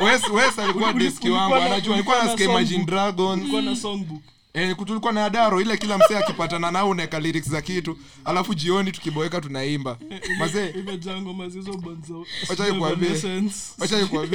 Wes 0.00 0.28
wes 0.28 0.58
alikuwa 0.58 0.92
deski 0.92 1.30
wangu 1.30 1.54
anajua 1.54 1.94
alikuwa 1.94 2.18
na 2.18 2.24
nasikia 2.24 2.46
imagine 2.46 2.84
dragon 2.84 3.50
eh 4.54 4.76
tulikuwa 4.86 5.12
na 5.12 5.24
adaro 5.24 5.60
ile 5.60 5.76
kila 5.76 5.98
msee 5.98 6.18
akipatana 6.18 6.70
nao 6.70 6.88
unaeka 6.90 7.20
lyrics 7.20 7.48
za 7.50 7.62
kitu 7.62 7.98
alafu 8.24 8.54
jioni 8.54 8.92
tukiboeka 8.92 9.40
tunaimba. 9.40 9.98
Mazee. 10.38 10.72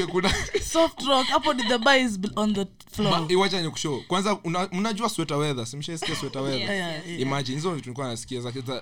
Kuna 0.07 0.33
soft 0.71 1.01
rock 1.07 1.27
hapo 1.27 1.53
the 1.53 1.77
bar 1.77 1.99
is 1.99 2.19
on 2.35 2.53
the 2.53 2.65
floor. 2.91 3.19
Ma- 3.21 3.27
nikushow 3.61 4.01
kwanza 4.07 4.37
una- 4.43 4.69
mnajua 4.71 5.09
sweater 5.09 5.37
weather 5.37 5.65
simshaisikia 5.65 6.15
sweater 6.15 6.41
weather 6.41 6.59
Yeah, 6.61 6.75
yeah, 6.75 7.07
yeah. 7.07 7.21
imagine 7.21 7.55
hizo 7.55 7.71
vitu 7.75 7.93
nasikia 8.07 8.41
za, 8.41 8.51
za, 8.51 8.81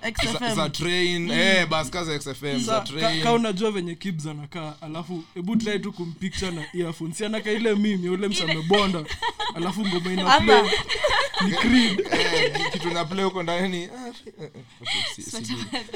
za, 0.55 0.69
train. 0.69 1.29
Eh 1.31 1.67
baska 1.67 2.03
za 2.03 2.19
xfm 2.19 2.59
za 2.59 2.79
ka, 2.79 2.85
train. 2.85 3.23
ka 3.23 3.33
unajua 3.33 3.71
venye 3.71 3.95
kibs 3.95 4.25
anakaa 4.25 4.73
alafu 4.81 5.23
hebu 5.33 5.55
try 5.55 5.79
tu 5.79 5.91
kumpicture 5.93 6.51
na 6.51 6.65
earphones. 6.73 7.17
Si 7.17 7.25
anakaa 7.25 7.51
ile 7.51 7.75
mimi 7.75 8.09
ule 8.09 8.27
msamebonda 8.27 9.03
alafu 9.55 9.85
ngoma 9.87 10.13
ina 10.13 10.39
play 10.39 10.63
kitu 12.71 12.89
na 12.89 13.23
huko 13.23 13.43
ndani. 13.43 13.85
Ah, 13.85 14.07
eh, 14.07 14.51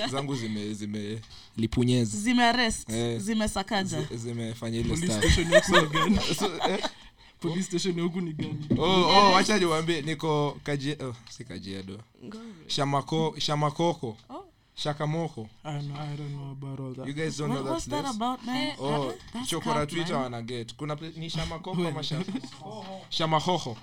eh, 0.01 0.09
zangu 0.12 0.36
zime 0.36 0.74
zime 0.74 1.21
lipunyeza. 1.57 2.17
Zimearrest 2.17 2.89
Eh. 2.89 3.19
zimesakaja 3.19 3.98
huku 4.00 4.13
ni 4.98 5.88
gani? 5.88 6.19
So, 6.39 6.51
eh, 6.69 6.83
Police 7.39 7.63
station 7.63 7.98
ya 7.98 8.03
huku 8.03 8.21
ni 8.21 8.33
gani? 8.33 8.67
oh, 8.77 8.83
oh, 8.83 9.31
wacha 9.31 9.57
niwaambie 9.59 10.01
niko 10.01 10.57
kaje 10.63 10.98
oh, 11.03 11.15
si 11.29 11.43
kajedo 11.43 12.00
shamako 12.67 13.36
shamakoko. 13.38 14.17
Shakamoko. 14.75 15.50
I 15.65 15.79
know, 15.81 15.95
I 15.98 16.15
don't 16.15 16.31
know 16.31 16.51
about 16.51 16.79
all 16.79 16.93
that. 16.95 17.05
you 17.07 17.13
guys 17.13 17.38
don't 17.38 17.50
know 17.51 17.57
What 17.63 17.65
that 17.65 17.74
was 17.74 17.86
that 17.88 18.01
place? 18.03 18.15
about 18.15 18.45
man? 18.45 18.75
Oh 18.79 19.13
chokora 19.48 19.86
twitter 19.86 20.15
wanaget 20.15 20.75
kuna 20.75 20.98
ni 21.17 21.29
shamakoko 21.29 21.88
ama 21.88 22.03
shamahoho 23.09 23.77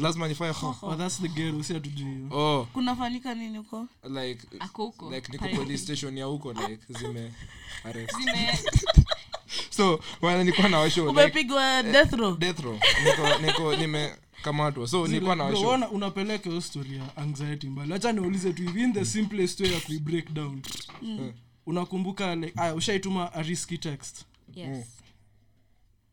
lazima 0.00 0.28
nifanye 0.28 0.54
Oh, 0.82 0.94
that's 0.96 1.20
the 1.20 1.28
oh. 2.30 2.66
Kunafanyika 2.72 3.34
nini 3.34 3.58
huko? 3.58 3.86
Like 4.04 4.46
Ako 4.60 4.84
huko. 4.84 5.10
like 5.10 5.32
niko 5.32 5.48
police 5.48 5.82
station 5.82 6.18
ya 6.18 6.24
huko 6.24 6.52
like 6.52 6.78
zime 6.88 7.32
arrest. 7.84 8.12
Zime- 8.14 8.58
so 9.76 10.00
wana 10.22 10.38
nilikuwa 10.38 10.68
na 10.68 10.78
washo 10.78 11.00
like 11.00 11.10
umepigwa 11.10 11.82
death 11.82 12.12
row? 12.12 12.36
death 12.36 12.60
row. 12.60 12.78
Niko 13.04 13.38
niko 13.46 13.76
nimekamatwa. 13.76 14.88
So 14.88 15.06
nilikuwa 15.06 15.36
na 15.36 15.44
washo. 15.44 15.60
unaona 15.60 15.88
unapeleka 15.90 16.50
hiyo 16.50 16.60
story 16.60 16.96
ya 16.96 17.16
anxiety 17.16 17.66
mbali 17.66 17.94
acha 17.94 18.12
niulize 18.12 18.52
tu 18.52 18.62
even 18.62 18.92
the 18.92 19.04
simplest 19.04 19.60
way 19.60 19.72
ya 19.72 19.80
kuibreak 19.80 20.30
down. 20.32 20.62
Unakumbuka 21.66 22.34
like 22.36 22.60
aya 22.60 22.74
ushaituma 22.74 23.32
a 23.32 23.42
risky 23.42 23.78
text? 23.78 24.24
Yes. 24.54 24.86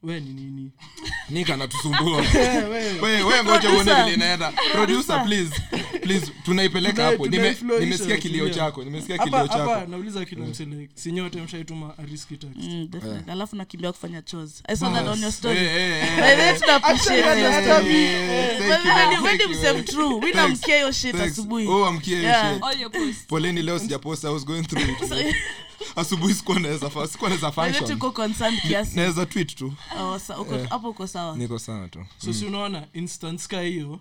We 0.06 0.20
ni 0.20 0.34
nini? 0.34 0.72
Nika 1.30 1.58
natusumbua 1.58 2.22
Eh, 2.36 2.70
we. 2.70 3.02
we 3.02 3.24
we 3.24 3.44
ngoja 3.44 3.70
uone 3.70 3.94
vile 3.94 4.14
inaenda. 4.14 4.54
Producer 4.72 5.24
please. 5.26 5.62
Please 6.02 6.32
tunaipeleka 6.46 6.94
Tuna- 6.96 7.06
hapo. 7.12 7.28
Nime- 7.28 7.56
nimesikia 7.80 8.18
kilio 8.18 8.50
chako 8.50 8.84
nimesikia 8.84 9.18
kilio 9.18 9.48
chako. 9.48 9.82
nauliza 9.88 10.26
kila 10.26 10.46
mse 10.46 10.66
like 10.66 10.90
sinyote 10.96 11.42
mshaituma 11.42 11.94
a 11.98 12.02
risky 12.06 12.38
Mm, 12.56 12.88
definitely. 12.92 13.32
alafu 13.32 13.56
nakimbia 13.56 13.92
kufanya 13.92 14.22
chores. 14.22 14.64
I 14.68 14.76
saw 14.76 14.94
that 14.94 15.08
on 15.08 15.22
your 15.22 15.32
story. 15.32 15.58
Eh, 15.58 15.76
eh, 15.76 16.04
eh. 16.04 16.16
By 16.16 16.36
the 16.36 16.42
way, 16.42 16.60
tuna 16.60 16.76
appreciate 16.76 17.42
your 17.42 17.64
story. 17.64 17.86
mi- 17.94 17.96
Eh, 17.96 18.58
But 18.58 18.68
thank 18.84 18.86
you, 18.86 19.24
when- 19.24 19.42
you, 19.42 19.74
ni 19.74 19.80
eh. 19.80 19.86
true 19.86 20.14
mi 20.20 20.32
Thanks. 20.32 20.36
namkia 20.36 20.76
hiyo 20.76 20.92
shit 20.92 21.16
asubuhi. 21.16 21.68
Oh, 21.68 21.86
amkie 21.86 22.18
hiyo 22.20 22.32
shit. 22.34 22.64
All 22.64 22.82
your 22.82 22.92
posts. 22.92 23.26
poleni 23.28 23.62
leo 23.62 23.80
sijapost 23.80 24.24
i 24.24 24.34
was 24.34 24.46
going 24.46 24.64
through 24.64 24.90
it 24.90 24.98
asubuhi 25.96 26.34
sikuwa 26.34 26.60
naweza 26.60 26.90
sikuwa 27.08 27.30
naweza 27.30 27.48
By 27.50 27.56
the 27.56 27.62
way, 27.62 27.72
function 27.74 28.00
tuko 28.00 28.12
concerned 28.12 28.62
kiasi. 28.62 28.96
naweza 28.96 29.26
tweet 29.26 29.56
tu. 29.56 29.74
Oh, 30.00 30.20
sa- 30.20 30.40
uko- 30.40 30.64
hapo 30.70 30.90
uko 30.90 31.08
sawa? 31.08 31.38
Niko 31.38 31.60
sana 31.60 31.88
tu. 31.88 32.06
So 32.18 32.34
si 32.34 32.46
unaona 32.46 32.88
instance 32.94 33.48
ka 33.48 33.62
hiyo 33.62 34.00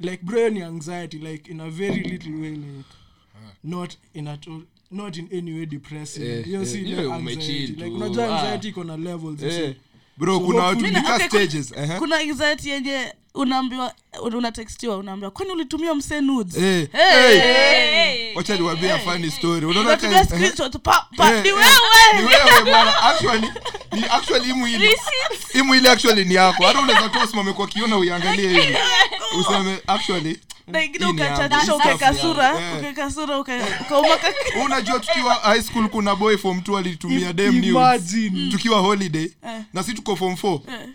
like 0.00 0.22
bro 0.22 0.48
ni 0.48 0.62
anxiety 0.62 1.18
like 1.18 1.50
in 1.50 1.60
a 1.60 1.70
very 1.70 2.00
little 2.00 2.32
way 2.40 2.50
like 2.50 2.88
not 3.64 3.94
in 4.14 4.28
at 4.28 4.48
all 4.48 4.62
not 4.90 5.16
in 5.16 5.28
any 5.38 5.52
way 5.52 5.66
depressing. 5.66 6.22
Eh, 6.22 6.44
hiyo 6.44 6.62
eh, 6.62 6.68
si 6.68 6.78
anxiety 7.12 7.66
like 7.66 7.84
unajua 7.90 8.24
Ah. 8.26 8.40
anxiety 8.42 8.68
iko 8.68 8.84
na 8.84 8.96
levels 8.96 9.42
Eh, 9.42 9.52
see. 9.52 9.76
bro 10.16 10.34
So 10.38 10.40
kuna 10.40 10.62
watu 10.62 10.84
hopefully- 10.84 11.28
stages 11.28 11.72
Okay, 11.72 11.84
kuna- 11.84 11.94
eh, 11.94 11.98
kuna 11.98 12.16
anxiety 12.18 12.68
yenye 12.68 13.12
unaambiwa 13.34 13.94
unatextiwa 14.22 14.96
unaambiwa 14.96 15.30
kwani 15.30 15.52
ulitumia 15.52 15.94
msee 15.94 16.20
nudes? 16.20 16.56
Eh, 16.56 16.88
Hey! 16.92 17.38
Hey. 17.40 18.25
Wacha 18.36 18.56
niwaambie 18.56 18.98
funny 18.98 19.30
story. 19.30 19.66
Unaona 19.66 19.88
unapiga 19.88 20.20
eh, 20.20 20.26
screenshot? 20.26 20.78
Pa 20.78 21.06
pa 21.16 21.32
Eh, 21.32 21.42
ni 21.42 21.48
eh, 21.48 21.54
wewe. 21.54 22.22
ni 22.22 22.24
wewe 22.28 22.64
bwana. 22.64 23.02
Actually 23.02 23.50
ni 23.92 24.04
actually 24.10 24.50
imu 24.50 24.68
ile 24.68 24.90
imu 25.54 25.74
ile 25.74 25.90
actually 25.90 26.24
ni 26.24 26.34
yako. 26.34 26.66
Hata 26.66 26.80
unaweza 26.80 27.08
tu 27.08 27.18
usimame 27.24 27.52
kwa 27.52 27.66
kiona 27.66 27.96
uiangalie 27.98 28.48
hivi 28.48 28.76
useme 29.40 29.78
actually 29.86 30.40
unajua 34.64 35.00
tukiwa 35.00 35.34
high 35.34 35.62
school 35.62 35.88
kuna 35.88 36.14
boy 36.16 36.36
form 36.36 36.60
t 36.60 36.76
alitumia 36.76 37.32
dem 37.32 37.54
news. 37.60 38.02
tukiwa 38.50 38.80
holiday. 38.80 39.30
Na 39.72 39.82
si 39.82 39.92
tuko 39.94 40.16
form 40.16 40.34
4 40.34 40.60
Eh. 40.68 40.88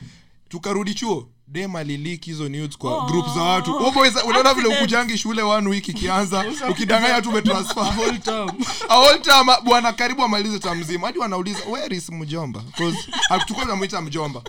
tukarudi 0.49 0.93
chuo 0.93 1.27
dem 1.51 1.75
alilik 1.75 2.25
hizo 2.25 2.49
news 2.49 2.77
kwa 2.77 2.91
Oh. 2.97 3.05
group 3.05 3.25
za 3.35 3.41
watu. 3.41 3.75
Oh 3.75 3.91
unaona 4.25 4.53
vile 4.53 4.67
ukujangi 4.67 5.17
shule 5.17 5.41
one 5.41 5.69
week 5.69 5.87
ikianza 5.89 6.45
ukidanganya 6.71 7.21
tu 7.21 7.29
umetransfer 7.29 7.93
bwana 9.61 9.93
karibu 9.93 10.23
amalize 10.23 10.59
ta 10.59 10.75
mzima 10.75 11.07
hadi 11.07 11.19
wanauliza 11.19 11.59
where 11.71 11.95
is 11.95 12.09
mjomba? 12.09 12.63
Cause 12.77 12.97
hatukuwa 13.29 13.65
tunamwita 13.65 14.01
mjomba. 14.01 14.41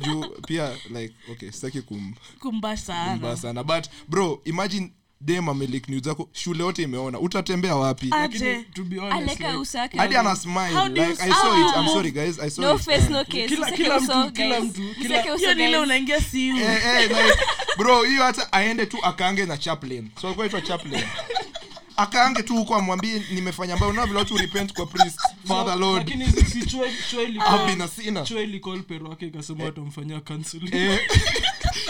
Juu 0.00 0.24
pia 0.46 0.70
like 0.90 1.14
okay 1.32 1.50
sitaki 1.50 1.82
kum 1.82 2.14
kumbash 2.40 2.80
sana. 2.80 3.36
sana. 3.36 3.64
But 3.64 3.84
bro 4.08 4.40
imagine 4.44 4.92
dem 5.24 5.48
amelik 5.48 5.88
news 5.88 6.02
zako 6.02 6.28
shule 6.32 6.64
yote 6.64 6.82
imeona. 6.82 7.18
Utatembea 7.20 7.76
wapi? 7.76 8.06
Lakini, 8.06 8.64
to 8.74 8.82
be 8.84 8.96
honest, 8.98 9.40
like, 9.40 9.96
hadi 9.96 10.16
ana 10.16 10.36
smile. 10.36 10.88
Like 10.88 11.22
i 11.22 11.30
saw 11.32 11.60
it. 11.60 11.76
I'm 11.76 11.86
sorry 11.88 12.10
guys. 12.10 12.38
I 12.38 12.50
saw 12.50 12.62
No 12.62 12.74
it. 12.74 12.82
face, 12.82 13.08
no 13.08 13.24
case. 13.24 13.48
Kila- 13.48 13.70
kila 13.70 14.00
mtu- 14.00 14.32
kila 14.32 14.60
mtu- 14.60 14.94
kila- 15.02 15.22
hiyo 15.36 15.54
ni 15.54 15.64
ile 15.64 15.78
unaingia 15.78 16.20
siu 16.20 16.56
Eh, 16.56 16.86
eh, 16.86 17.08
like, 17.08 17.38
bro 17.78 18.02
hiyo 18.02 18.22
hata 18.22 18.52
aende 18.52 18.86
tu 18.86 18.98
akaange 19.04 19.46
na 19.46 19.56
chaplain. 19.56 20.10
So 20.20 20.26
alikuwa 20.26 20.44
aitwa 20.46 20.60
chaplain. 20.60 21.04
Akaange 21.96 22.42
tu 22.42 22.54
huko 22.56 22.74
amwambie 22.74 23.22
nimefanya 23.30 23.76
mbaya. 23.76 24.06
Vile 24.06 24.18
watu 24.18 24.36
repent 24.36 24.72
kwa 24.72 24.86
priest 24.86 25.18
father 25.48 25.76
lord. 25.78 26.08
Lakini 26.08 26.26
si- 26.26 26.70
sinner 27.88 28.24
Chue 28.24 28.42
ilikuwa 28.42 28.78
pero 28.78 29.08
wake 29.08 29.26
ikasema 29.26 29.64
watamfanyia 29.64 30.20
counseling. 30.20 30.98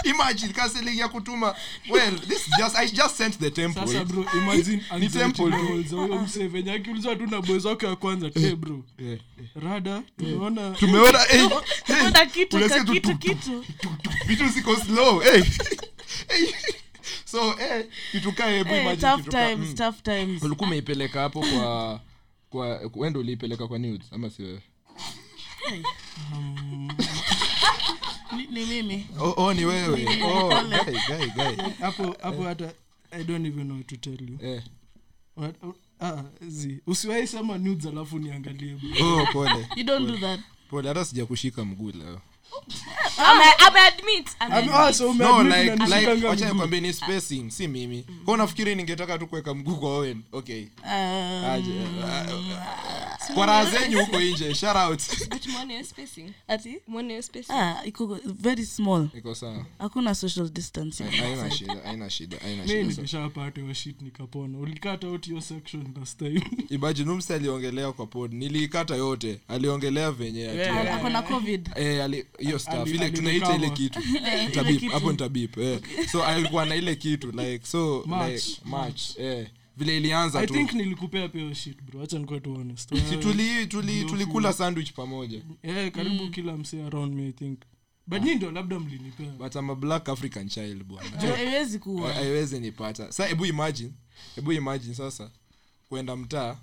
Eh, 0.05 0.11
imagine 0.11 0.53
counseling 0.53 0.99
ya 0.99 1.09
kutuma. 1.09 1.55
Well 1.91 2.19
this 2.29 2.49
just 2.59 2.77
i 2.77 2.87
just 2.89 3.17
sent 3.17 3.39
the 3.39 3.51
temple 3.51 3.87
sasa 3.87 4.05
bro 4.05 4.25
imagine 4.35 4.83
Ni 4.99 5.09
temple 5.09 5.83
za 5.83 5.97
huyo 5.97 6.19
msee 6.19 6.47
venye 6.47 6.73
akiulizwa 6.73 7.17
tu 7.17 7.27
na 7.27 7.43
boys 7.43 7.65
wake 7.65 7.87
ya 7.87 7.97
kwanza 7.97 8.31
te 8.31 8.57
bro. 8.57 8.85
Eh, 8.99 9.19
rada 9.63 10.03
tumeona 10.19 10.71
tumeona 10.71 11.19
eh, 11.33 11.51
kuna 11.87 12.27
kitu 12.27 12.59
kitu 12.93 13.19
kitu. 13.19 13.65
vitu 14.27 14.49
ziko 14.49 14.77
slow 14.77 15.21
hey. 15.21 15.43
hey. 16.29 16.53
so 17.25 17.59
eh, 17.61 17.87
kituka 18.13 18.47
hebu 18.47 18.75
Eh, 18.75 18.81
imagine 18.83 19.11
tough 19.11 19.29
times 19.29 19.69
mm. 19.69 19.75
tough 19.75 20.03
times. 20.03 20.43
Ulikuwa 20.43 20.67
umeipeleka 20.67 21.21
hapo 21.21 21.41
kwa 21.41 22.01
kwa 22.51 22.81
wendo 22.95 23.21
uliipeleka 23.21 23.69
kwa 23.69 23.79
news 23.79 24.03
ama 24.11 24.31
si 24.31 24.43
wewe 24.43 24.63
Ni- 28.37 28.47
ni 28.47 28.67
mimi. 28.67 29.07
Oh, 29.21 29.35
oh 29.37 29.55
ni 29.55 29.65
wewe. 29.65 30.07
Oh, 30.25 30.49
guy, 30.49 30.99
guy, 31.09 31.27
guy. 31.27 31.57
hapo 31.81 32.17
hapo 32.23 32.43
hata 32.43 32.73
i 33.11 33.25
don't 33.25 33.47
even 33.47 33.65
know 33.67 33.83
to 33.83 33.97
tell 33.97 34.31
you. 34.31 34.39
Eh. 34.43 34.63
What- 35.37 35.75
ah, 36.01 36.23
usiwahi 36.87 37.27
sema 37.27 37.59
nudes 37.59 37.87
alafu 37.87 38.19
niangalie. 38.19 38.77
Oh 39.03 39.27
pole. 39.33 39.69
You 39.77 39.85
don't 39.85 40.07
do 40.07 40.19
that. 40.19 40.41
Pole 40.71 40.89
hata 40.89 41.05
sija 41.05 41.27
kushika 41.27 41.65
mguu 41.65 41.91
leo 41.91 42.21
So 44.93 45.15
nikwambie 46.47 46.81
ni 46.81 46.93
spacing 46.93 47.51
si 47.51 47.69
mimi. 47.69 48.05
Ko 48.25 48.37
nafikiri 48.37 48.75
ningetaka 48.75 49.19
tu 49.19 49.27
kuweka 49.27 49.55
mguu 49.55 49.77
kwa 49.77 49.97
Owen. 49.97 50.23
Okay. 50.33 50.67
Um, 50.85 51.45
aje 51.45 51.73
kwa 53.35 53.47
raha 53.47 53.65
zenyu 53.71 53.99
huko 54.01 54.21
nje 54.21 54.55
shout 54.55 54.77
out. 54.77 55.03
But 55.31 55.47
mwone 55.47 55.73
hiyo 55.75 55.87
spacing. 55.87 56.33
ati? 56.49 56.79
Mwone 56.87 57.09
hiyo 57.09 57.23
spacing. 57.23 57.53
ah 57.53 57.85
iko 57.85 58.19
very 58.25 58.67
small. 58.67 59.09
Iko 59.19 59.35
sawa. 59.35 59.67
Hakuna 59.79 60.15
social 60.15 60.49
distancing 60.49 61.05
shida 61.51 61.75
haina 61.85 62.11
shida 62.11 62.39
haina 62.43 62.69
shida. 62.69 62.83
nikishapata 62.83 63.61
hiyo 63.61 63.75
shit 63.75 64.03
nikapona. 64.03 64.59
Ulikata 64.59 65.07
out 65.07 65.27
hiyo 65.27 65.41
section 65.41 65.87
last 66.01 66.19
time 66.19 66.43
imagine 66.71 67.11
umse 67.11 67.35
aliongelea 67.35 67.93
kwa 67.93 68.07
pod. 68.07 68.33
Niliikata 68.35 68.97
yote. 68.97 69.41
Aliongelea 69.49 70.11
venye 70.11 70.49
ati 70.49 70.59
Yeah. 70.59 70.97
ako 70.97 71.23
covid. 71.23 71.71
Eh, 71.77 72.05
ali- 72.05 72.27
hiyo 72.43 72.59
staff 72.59 72.89
ile 72.89 73.11
tunaita 73.11 73.57
ile 73.57 73.71
kitu. 73.71 74.01
Tabip 74.55 74.91
hapo 74.91 75.11
nitabip 75.13 75.59
eh. 75.59 75.81
so 76.13 76.25
alikuwa 76.25 76.65
na 76.67 76.75
ile 76.77 76.97
kitu 76.97 77.31
like 77.31 77.67
so 77.67 78.05
March. 78.07 78.47
like 78.47 78.61
march 78.65 79.19
eh. 79.19 79.49
Vile 79.77 79.97
ilianza 79.97 80.43
i 80.43 80.47
tu. 80.47 80.55
think 80.55 80.73
nilikupea 80.73 81.29
pia 81.29 81.55
shit 81.55 81.83
bro. 81.83 82.03
Acha 82.03 82.19
nikuwa 82.19 82.41
tu 82.41 82.55
honest. 82.55 82.95
Si 83.11 83.17
tuli 83.17 83.67
tuli 83.67 84.05
tulikula 84.05 84.53
sandwich 84.53 84.93
pamoja. 84.93 85.43
Eh, 85.63 85.93
karibu 85.93 86.29
kila 86.31 86.57
msee 86.57 86.83
around 86.87 87.15
me 87.15 87.27
i 87.29 87.33
think. 87.33 87.59
But 88.07 88.23
nyi 88.23 88.35
ndio 88.35 88.51
labda 88.51 88.81
mlinipea. 88.81 89.31
But 89.31 89.55
I'm 89.55 89.71
a 89.71 89.75
black 89.75 90.09
african 90.09 90.49
child 90.49 90.85
bwana. 90.85 91.11
Haiwezi 91.37 91.79
kuwa. 91.79 92.13
Haiwezi 92.13 92.61
nipata. 92.61 93.07
Sasa 93.07 93.27
hebu 93.27 93.47
imagine 93.47 93.93
hebu 94.35 94.53
imagine 94.53 94.95
sasa 94.95 95.31
kwenda 95.89 96.17
mtaa 96.17 96.57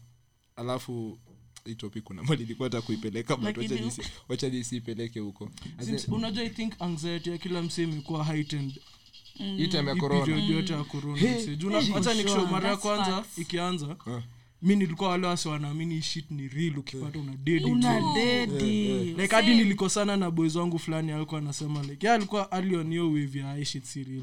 alafu 0.55 1.19
hii 1.65 1.75
topic 1.75 2.03
kuna 2.03 2.23
mali 2.23 2.41
nilikuwa 2.41 2.65
hata 2.69 2.81
kuipeleka 2.81 3.35
but 3.35 3.45
wacha 3.57 3.75
nisi- 3.85 4.09
wacha 4.29 4.49
nisiipeleke 4.49 5.19
huko. 5.19 5.49
Unajua 6.15 6.43
i 6.43 6.49
think 6.49 6.73
anxiety 6.81 7.29
ya 7.29 7.37
kila 7.37 7.61
msee 7.61 7.83
imekuwa 7.83 8.23
heightened. 8.25 8.79
Hii 9.33 9.67
time 9.67 9.89
ya 9.89 9.95
corona. 9.95 10.25
yote 10.53 10.73
ya 10.73 10.83
Hey, 11.19 11.35
mara 12.51 12.69
ya 12.69 12.77
kwanza 12.77 13.23
ikianza. 13.37 13.95
Mi 14.61 14.75
nilikuwa 14.75 15.09
wale 15.09 15.27
wasi 15.27 15.47
wanaamini 15.47 16.01
shit 16.01 16.31
ni 16.31 16.47
real 16.47 16.77
ukipata 16.79 17.19
una 17.19 17.31
dedi 17.35 17.69
like 19.17 19.35
hadi 19.35 19.55
nilikosana 19.55 20.17
na 20.17 20.31
boys 20.31 20.55
wangu 20.55 20.79
fulani 20.79 21.11
alikuwa 21.11 21.41
anasema 21.41 21.83
like 21.83 22.07
ya 22.07 22.13
alikuwa 22.13 22.51
alionio 22.51 23.05
wave 23.11 23.39
ya 23.39 23.65
shit 23.65 23.83
si 23.83 24.03
real. 24.03 24.21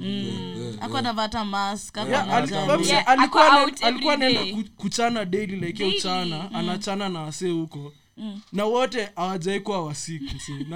Mask 2.67 3.07
alikuwa 3.07 4.15
anaenda 4.15 4.41
kuchana 4.77 5.25
daily 5.25 5.57
like 5.57 5.83
yo 5.83 5.89
Daily. 5.89 5.97
uchana 5.99 6.53
anachana 6.55 7.09
na 7.09 7.21
wasee 7.21 7.51
huko. 7.51 7.93
Na 8.53 8.65
wote 8.65 9.09
hawajaikuwa 9.17 9.85
wasiku 9.85 10.41
si. 10.41 10.67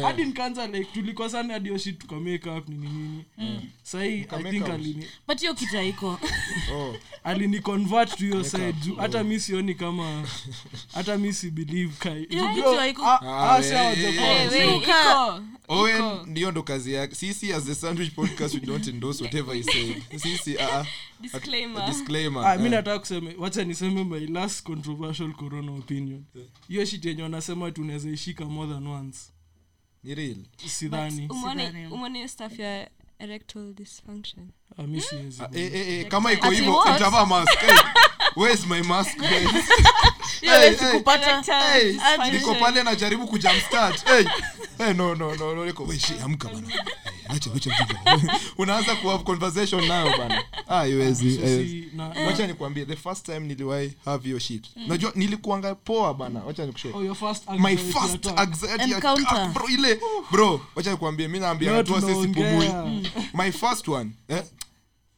Na 0.00 0.06
hadi 0.06 0.24
nikaanza 0.24 0.66
like 0.66 0.84
tulikosana 0.84 1.52
hadi 1.54 1.70
oshi 1.70 1.92
tuka 1.92 2.16
make 2.20 2.50
up 2.50 2.68
nini 2.68 3.24
nini. 3.38 3.70
Sahii 3.82 4.26
i 4.30 4.42
think 4.50 4.68
alini 4.68 5.06
but 5.28 5.40
hiyo 5.40 5.54
kita 5.54 5.82
iko 5.82 6.18
oh. 6.74 6.96
alini 7.24 7.60
convert 7.60 8.10
to 8.10 8.16
hiyo 8.16 8.44
side. 8.44 8.72
Juu 8.72 8.94
hata 8.94 9.24
mi 9.24 9.40
sioni 9.40 9.74
kama 9.74 10.28
hata 10.94 11.18
mi 11.18 11.32
si 11.32 11.50
believe 11.50 11.92
kai. 11.98 12.26
Hiyo 12.30 12.42
Juu 12.42 12.48
kitu 12.48 12.60
bro, 12.62 12.76
haiko. 12.78 13.02
ah, 13.06 13.20
Ah, 13.22 13.52
ah, 13.56 13.62
si 13.62 13.70
we- 13.70 13.76
hawajakuwa 13.78 14.28
wazee. 14.28 14.58
we- 14.66 14.76
Iko. 14.76 14.82
iko. 14.82 15.42
owen 15.68 16.02
ndiyo 16.26 16.50
ndo 16.50 16.62
kazi 16.62 16.92
yake. 16.92 17.14
Sisi 17.14 17.52
as 17.52 17.64
the 17.64 17.74
sandwich 17.74 18.12
podcast 18.14 18.54
we 18.54 18.60
don't 18.60 18.86
endorse 18.88 19.24
whatever 19.24 19.54
he 19.56 19.62
said. 19.62 20.02
Sisi 20.16 20.54
uh, 20.56 20.62
uh, 20.80 20.86
Disclaimer. 21.20 21.86
disclaimer. 21.86 22.46
Ah, 22.46 22.56
mi 22.58 22.68
nataka 22.68 22.98
kusema 22.98 23.30
wacha 23.38 23.64
niseme 23.64 24.04
my 24.04 24.26
last 24.26 24.62
controversial 24.62 25.32
corona 25.32 25.72
opinion. 25.72 26.24
Hiyo 26.68 26.84
shit 26.84 27.04
yenye 27.04 27.22
wanasema 27.22 27.70
tunaweza 27.70 28.10
ishika 28.10 28.44
more 28.44 28.72
than 28.74 28.86
once 28.86 29.18
ni 30.02 30.14
real 30.14 30.36
sidhani 30.66 31.28
Umeona- 31.28 31.88
hiyo 32.18 32.28
stuff 32.28 32.58
ya 32.58 32.88
erectile 33.18 33.72
dysfunction 33.72 34.48
Ah, 34.78 34.82
mi 34.82 35.00
siwezi 35.00 35.42
Ah, 35.42 35.48
eh, 35.54 35.74
eh, 35.74 35.88
eh, 35.88 36.08
kama 36.08 36.32
iko 36.32 36.50
hivyo 36.50 36.72
what? 36.76 37.00
mask 37.28 37.58
hey, 37.60 37.76
where's 38.36 38.66
my 38.66 38.82
mask 38.82 39.18
guys? 39.18 39.64
Hey, 40.40 40.76
hey. 40.76 41.00
Hey, 41.62 42.30
niko 42.32 42.54
pale 42.54 42.82
najaribu 42.82 43.26
kujamstart 43.26 44.04
hey. 44.06 44.24
Hey, 44.78 44.92
no 44.94 45.14
no 45.14 45.34
no 45.34 45.54
no 45.54 45.64
niko 45.66 45.84
weshi 45.84 46.14
amka 46.24 46.48
bana 46.48 46.84
Hey, 47.28 47.36
acha 47.36 47.50
acha 47.54 47.70
unaanza 48.58 48.94
ku 48.96 49.08
have 49.08 49.24
conversation 49.24 49.86
nayo 49.88 50.18
bana. 50.18 50.42
Ah 50.68 50.76
haiwezi 50.76 51.36
haiwezi. 51.38 51.88
Wacha 52.26 52.46
nikwambie 52.46 52.84
the 52.84 52.96
first 52.96 53.26
time 53.26 53.40
niliwahi 53.40 53.92
have 54.04 54.28
your 54.30 54.40
shit. 54.40 54.66
Najua 54.88 55.12
nilikuanga 55.14 55.74
poa 55.74 56.14
bana. 56.14 56.40
Wacha 56.40 56.66
nikushow 56.66 56.96
Oh, 56.96 57.14
first 57.14 57.48
my 57.48 57.54
anxiety 57.70 57.92
first 57.92 58.14
attack. 58.26 58.38
anxiety 58.38 58.94
attack. 58.94 59.52
Bro 59.54 59.68
ile. 59.68 60.00
Bro 60.30 60.60
wacha 60.74 60.90
nikwambie 60.90 61.28
mimi 61.28 61.38
naambia 61.40 61.72
watu 61.72 61.92
wase 61.92 62.22
sipumui. 62.22 62.68
my 63.34 63.52
first 63.52 63.88
one 63.88 64.10
eh? 64.28 64.42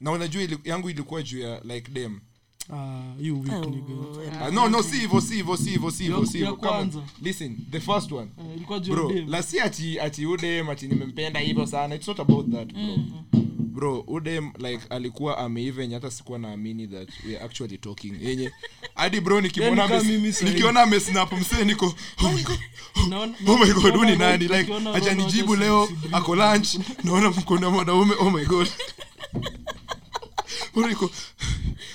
Na 0.00 0.11
unajua 0.12 0.49
yangu 0.64 0.90
ilikuwa 0.90 1.23
juu 1.23 1.40
ya 1.40 1.61
like 1.61 1.90
dem 1.90 2.20
You 2.68 3.40
weak 3.40 3.52
nigga. 3.52 4.50
No 4.52 4.68
no 4.68 4.83
si 4.83 4.97
hivyo 5.00 5.21
si 5.21 5.35
hivyo 5.35 5.56
si 5.56 5.71
hivyo 5.71 5.90
si 5.90 6.02
hivyo 6.04 6.26
si 6.26 6.38
hivyo 6.38 6.56
Come 6.56 6.71
on. 6.78 7.02
listen 7.23 7.56
the 7.71 7.80
first 7.80 8.12
one. 8.12 8.28
Ilikuwa 8.56 8.78
juu 8.78 8.92
bro 8.92 9.12
la 9.26 9.42
si 9.42 9.61
ati 9.61 10.00
ati 10.00 10.26
udem 10.26 10.71
ati 10.71 10.88
nimempenda 10.88 11.40
hivyo 11.40 11.66
sana. 11.66 11.94
It's 11.94 12.09
not 12.09 12.21
about 12.21 12.50
that 12.52 12.73
bro. 12.73 12.99
Bro 13.59 14.00
udem 14.06 14.52
like 14.59 14.80
alikuwa 14.90 15.50
hata 15.94 16.11
sikuwa 16.11 16.38
naamini 16.38 16.87
that 16.87 17.09
we 17.26 17.37
are 17.37 17.44
actually 17.44 17.78
talking. 17.78 18.14
Yenye 18.23 18.50
hadi 18.94 19.21
bro 19.21 19.40
sahi. 20.33 20.52
nikiona 20.52 20.83
amesnap 20.83 21.33
msee 21.33 21.64
niko 21.64 21.94
oh 22.25 22.33
my 22.33 22.42
god 22.42 22.59
oh 23.47 23.59
my 23.59 23.73
god 23.73 23.94
naona 23.94 24.04
ni 24.11 24.16
nani? 24.16 24.44
Like 24.44 24.56
nikiona 24.59 24.94
acha 24.94 24.99
Ronaldo 24.99 25.25
nijibu 25.25 25.54
si- 25.54 25.61
leo 25.61 25.88
ako 26.12 26.37
lunch 26.37 26.75
naona 27.04 27.30
mkono 27.30 27.66
wa 27.66 27.73
mwanaume 27.73 28.14
oh 28.21 28.30
my 28.30 28.44
god. 28.44 28.68
Bro 30.75 30.88
niko 30.88 31.11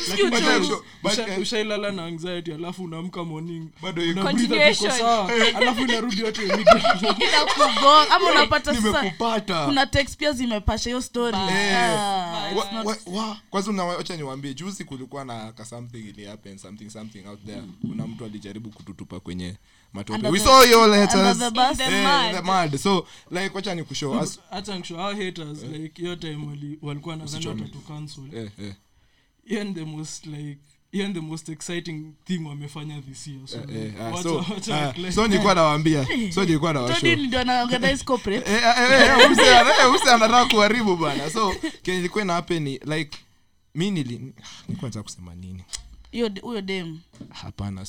Eh, 0.00 0.18
eh, 0.18 0.70
eh, 1.18 1.18
eh, 1.28 1.38
ushailala 1.40 1.92
na 1.92 2.04
anxiety 2.04 2.52
alafu 2.52 2.84
unaamka 2.84 3.24
morning. 3.24 3.68
alafu 5.56 5.80
inarudi 5.80 6.20
yote 6.20 6.42
ama 8.10 8.30
unapata 8.30 8.74
kuna 9.66 9.86
text 9.86 10.16
pia 10.16 10.32
zimepasha 10.32 10.90
hiyo 10.90 11.02
story. 11.02 11.36
Eh. 11.36 11.76
Ah, 11.76 12.52
wa- 13.06 13.36
kwanza 13.50 13.70
unawacha 13.70 14.16
niwaambie 14.16 14.54
juzi 14.54 14.84
kulikuwa 14.84 15.24
na 15.24 15.52
ka 15.52 15.64
something 15.64 15.98
ili 15.98 16.24
happen 16.24 16.58
something 16.58 16.90
something 16.90 17.26
out 17.28 17.44
there. 17.46 17.62
Kuna 17.80 18.06
mtu 18.06 18.24
alijaribu 18.24 18.70
kututupa 18.70 19.20
kwenye 19.20 19.56
matope. 19.92 20.28
We 20.28 20.38
saw 20.40 20.64
your 20.64 20.88
letters. 20.90 21.38
the 21.38 21.50
bus. 21.50 21.76
The 21.76 21.84
Eh, 21.84 22.06
mud. 22.08 22.34
the 22.34 22.42
mud. 22.42 22.76
So 22.80 23.06
like 23.30 23.50
wacha 23.54 23.74
nikushow 23.74 24.24
hata 24.50 24.74
nikushow, 24.74 24.98
hao 24.98 25.14
haters 25.14 25.62
like 25.62 26.02
hiyo 26.02 26.16
time 26.16 26.48
walikuwa 26.82 27.16
nadhani 27.16 27.46
watatu 27.48 27.78
cancel. 27.78 28.24
Eh, 28.34 28.50
eh. 28.62 28.74
Hiyo 29.46 29.64
the 29.74 29.84
most 29.84 30.26
like 30.26 30.58
hiyo 30.92 31.12
the 31.12 31.20
most 31.20 31.48
exciting 31.48 32.12
thing 32.24 32.38
wamefanya 32.46 33.02
this 33.02 33.26
year 33.26 33.40
so, 33.48 33.58
uh, 33.58 33.64
uh, 33.64 34.14
uh, 34.14 34.22
so, 34.22 34.44
like- 34.96 35.12
so 35.12 35.26
nilikuwa 35.28 35.54
nawaambia 35.54 36.06
so 36.34 36.44
nilikuwa 36.44 36.72
na 36.72 36.80
corporate. 38.04 38.50
Eh, 38.50 38.62
eh, 38.62 38.90
eh, 38.90 40.12
anataka 40.12 40.44
kuharibu 40.46 40.96
bana 40.96 41.30
so 41.30 41.54
kenye 41.82 41.98
ilikuwa 41.98 42.24
na 42.24 42.32
happen 42.32 42.62
ni 42.62 42.78
like 42.78 43.18
mi 43.74 43.90
nili 43.90 44.18
nilikuwa 44.68 44.88
nataka 44.88 45.02
kusema 45.02 45.34
nini? 45.34 45.64
Hiyo 46.10 46.30
huyo 46.42 46.60
dem. 46.62 46.98
Hapana. 47.30 47.86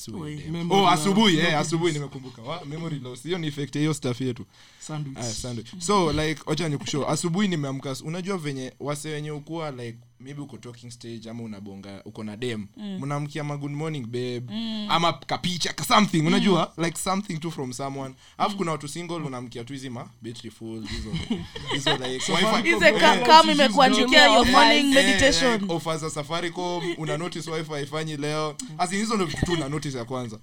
Oh 0.69 0.87
asubuhi 0.89 1.37
eh, 1.39 1.57
asubuhi 1.57 1.93
nimekumbuka. 1.93 2.41
Memory 2.65 2.99
loss. 2.99 3.23
Hiyo 3.23 3.37
ni 3.37 3.47
effect 3.47 3.73
hiyo 3.73 3.93
stuff 3.93 4.21
yetu. 4.21 4.45
Sandwich. 4.79 5.17
Uh, 5.17 5.23
sandwich. 5.23 5.67
so 5.79 6.13
like 6.13 6.41
wacha 6.45 6.69
nikushow 6.69 7.09
asubuhi 7.09 7.47
nimeamka. 7.47 7.95
Unajua 8.03 8.37
venye 8.37 8.73
wase 8.79 9.09
wenye 9.09 9.31
ukuwa 9.31 9.71
like 9.71 9.97
maybe 10.19 10.41
uko 10.41 10.57
talking 10.57 10.91
stage 10.91 11.29
ama 11.29 11.43
unabonga 11.43 12.01
uko 12.05 12.23
na 12.23 12.37
dem. 12.37 12.67
Mnamkia 12.77 13.43
ma 13.43 13.57
good 13.57 13.71
morning 13.71 14.05
babe. 14.05 14.43
Ama 14.89 15.13
kapicha 15.13 15.73
ka 15.73 15.83
something 15.83 16.21
unajua? 16.27 16.73
Like 16.77 16.97
something 16.97 17.37
to 17.37 17.51
from 17.51 17.73
someone. 17.73 18.15
Alafu 18.37 18.57
kuna 18.57 18.71
watu 18.71 18.87
single 18.87 19.15
unamkia 19.15 19.63
tu 19.63 19.73
hizi 19.73 19.89
ma 19.89 20.09
battery 20.21 20.51
full 20.51 20.87
hizo. 20.87 21.09
Hizo 21.73 21.91
like 21.91 22.31
wifi 22.31 22.69
ize 22.69 22.87
Eh, 22.87 23.25
kam 23.25 23.49
imekuandikia 23.49 24.25
your 24.25 24.45
morning 24.47 24.93
meditation. 24.93 25.61
like, 25.61 25.73
offers 25.73 26.01
za 26.01 26.09
safaricom 26.09 26.83
una 26.97 27.17
notice 27.17 27.51
wifi 27.51 27.71
haifanyi 27.71 28.17
leo. 28.17 28.55
As 28.77 28.93
in, 28.93 28.99
hizo 28.99 29.13
ndio 29.15 29.27
vitu 29.27 29.45
tu 29.45 29.53
una 29.53 29.69
notice 29.69 29.97
ya 29.97 30.05
kwanza. 30.05 30.39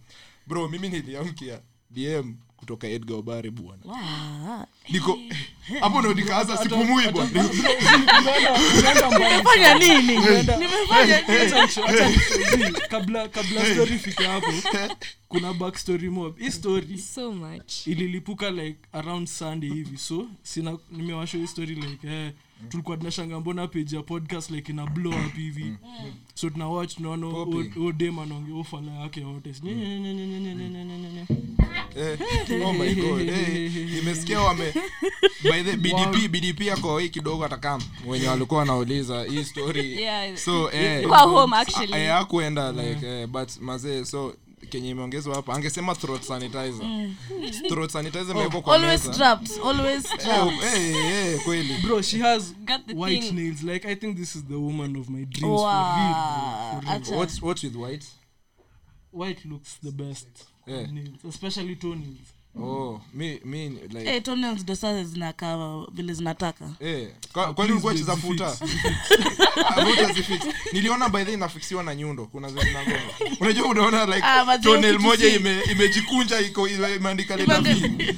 Bro 0.46 0.68
mimi 0.68 0.88
niliamkia 0.88 1.60
dm 1.90 2.34
kutoka 2.56 2.88
edgar 2.88 3.16
obare 3.16 3.50
bwana. 3.50 3.82
Wow. 3.84 4.64
niko 4.88 5.18
hapo 5.80 6.00
ndo 6.00 6.14
nikaanza 6.14 6.56
sipumui 6.56 7.08
bwanafanya 7.08 7.48
nini? 9.78 10.18
Kabla 12.90 13.28
kabla 13.28 13.64
story 13.74 13.94
ifike 13.94 14.24
hapo 14.26 14.52
kuna 15.28 15.52
backstory 15.52 16.10
mob. 16.10 16.38
Hii 16.38 16.50
story 16.50 16.98
so 16.98 17.32
much. 17.32 17.86
ililipuka 17.86 18.50
like 18.50 18.78
around 18.92 19.28
sunday 19.28 19.70
hivi. 19.70 19.98
So 19.98 20.26
sina 20.42 20.78
nimewasho 20.90 21.38
hii 21.38 21.46
story 21.46 21.74
like 21.74 22.08
eh, 22.08 22.32
mm. 22.62 22.68
tulikuwa 22.68 22.96
tunashanga 22.96 23.40
mbona 23.40 23.68
page 23.68 23.96
ya 23.96 24.02
podcast 24.02 24.50
like 24.50 24.72
ina 24.72 24.86
blow 24.86 25.12
up 25.12 25.34
hivi. 25.36 25.64
Mm. 25.64 25.76
So 26.34 26.50
tunawatch 26.50 26.94
tunaona 26.96 27.26
huo 27.74 27.92
dem 27.92 28.18
anaonge 28.18 28.52
ofala 28.52 28.92
yake 28.92 29.20
yote. 29.20 29.54
Nimesikia 33.94 34.40
wame 34.40 34.72
by 35.42 35.62
the 35.62 35.76
bdp 35.76 36.28
bdp 36.28 36.60
yako 36.60 36.98
hii 36.98 37.08
kidogo 37.08 37.44
atakam. 37.44 37.80
Wenye 38.06 38.28
walikuwa 38.28 38.60
wanauliza 38.60 39.24
hii 39.24 39.44
story. 39.44 40.02
Yeah, 40.02 40.36
so 40.36 40.70
eh, 40.72 41.08
hakuenda 42.08 42.72
like 42.72 43.06
eh, 43.06 43.26
but 43.28 43.60
mazee 43.60 44.04
so 44.04 44.34
kenye 44.68 44.90
imeongezwa 44.90 45.34
hapa 45.36 45.54
angesema 45.54 45.94
throat 45.94 46.22
sanitizer 46.22 47.10
throat 47.68 47.90
sanitizer 47.90 48.30
imewekwa 48.30 48.62
kwa 48.62 48.74
always 48.74 49.04
meza 49.06 49.14
trapped 49.18 49.50
always 49.64 50.04
Eh, 50.12 50.18
trapped 50.18 50.62
eh, 50.62 50.96
eh, 50.96 51.40
kweli 51.44 51.74
bro 51.82 52.02
she 52.02 52.18
has 52.18 52.54
Got 52.54 52.86
the 52.86 52.94
white 52.94 53.22
thing. 53.26 53.32
nails 53.34 53.62
like 53.62 53.88
i 53.88 53.96
think 53.96 54.16
this 54.16 54.36
is 54.36 54.44
the 54.44 54.54
woman 54.54 54.96
of 54.96 55.08
my 55.08 55.24
dreams 55.24 55.60
Wow. 55.60 55.60
for 55.60 55.96
real, 55.96 56.14
for 56.80 56.80
real. 56.90 57.02
Acha. 57.02 57.16
what's, 57.16 57.42
what's 57.42 57.62
with 57.64 57.76
white 57.76 58.06
white 59.12 59.44
looks 59.48 59.78
the 59.82 59.90
best 59.90 60.28
Yeah. 60.66 60.86
nails, 60.92 61.24
especially 61.28 61.76
toenails 61.76 62.28
oh 62.62 63.00
mi 63.14 63.40
mi 63.44 63.68
like 63.68 64.14
Eh, 64.16 64.22
toenails 64.22 64.62
ndo 64.62 64.74
sasa 64.74 65.04
zinakaa 65.04 65.84
vile 65.92 66.12
zinataka 66.14 66.70
Eh, 66.80 67.08
kwa- 67.32 67.54
kwani 67.54 67.72
ulikuwa 67.72 67.94
cheza 67.94 68.16
futa 68.16 68.46
Ah, 69.66 69.84
futa 69.86 70.12
zifix. 70.12 70.40
niliona 70.72 71.08
by 71.08 71.18
the 71.18 71.24
way 71.24 71.34
inafixiwa 71.34 71.82
na 71.82 71.94
nyundo 71.94 72.26
kuna 72.26 72.48
zenye 72.48 72.76
unajua 73.40 73.68
unaona 73.68 74.06
like 74.06 74.20
Ah, 74.22 74.44
mazee, 74.44 74.62
toenail 74.64 74.92
kitu 74.96 75.02
moja 75.06 75.34
ime- 75.36 75.62
imejikunja 75.72 76.40
iko 76.40 76.68
ime- 76.68 76.94
imeandika 76.94 77.36
leta 77.36 77.60
V. 77.60 77.70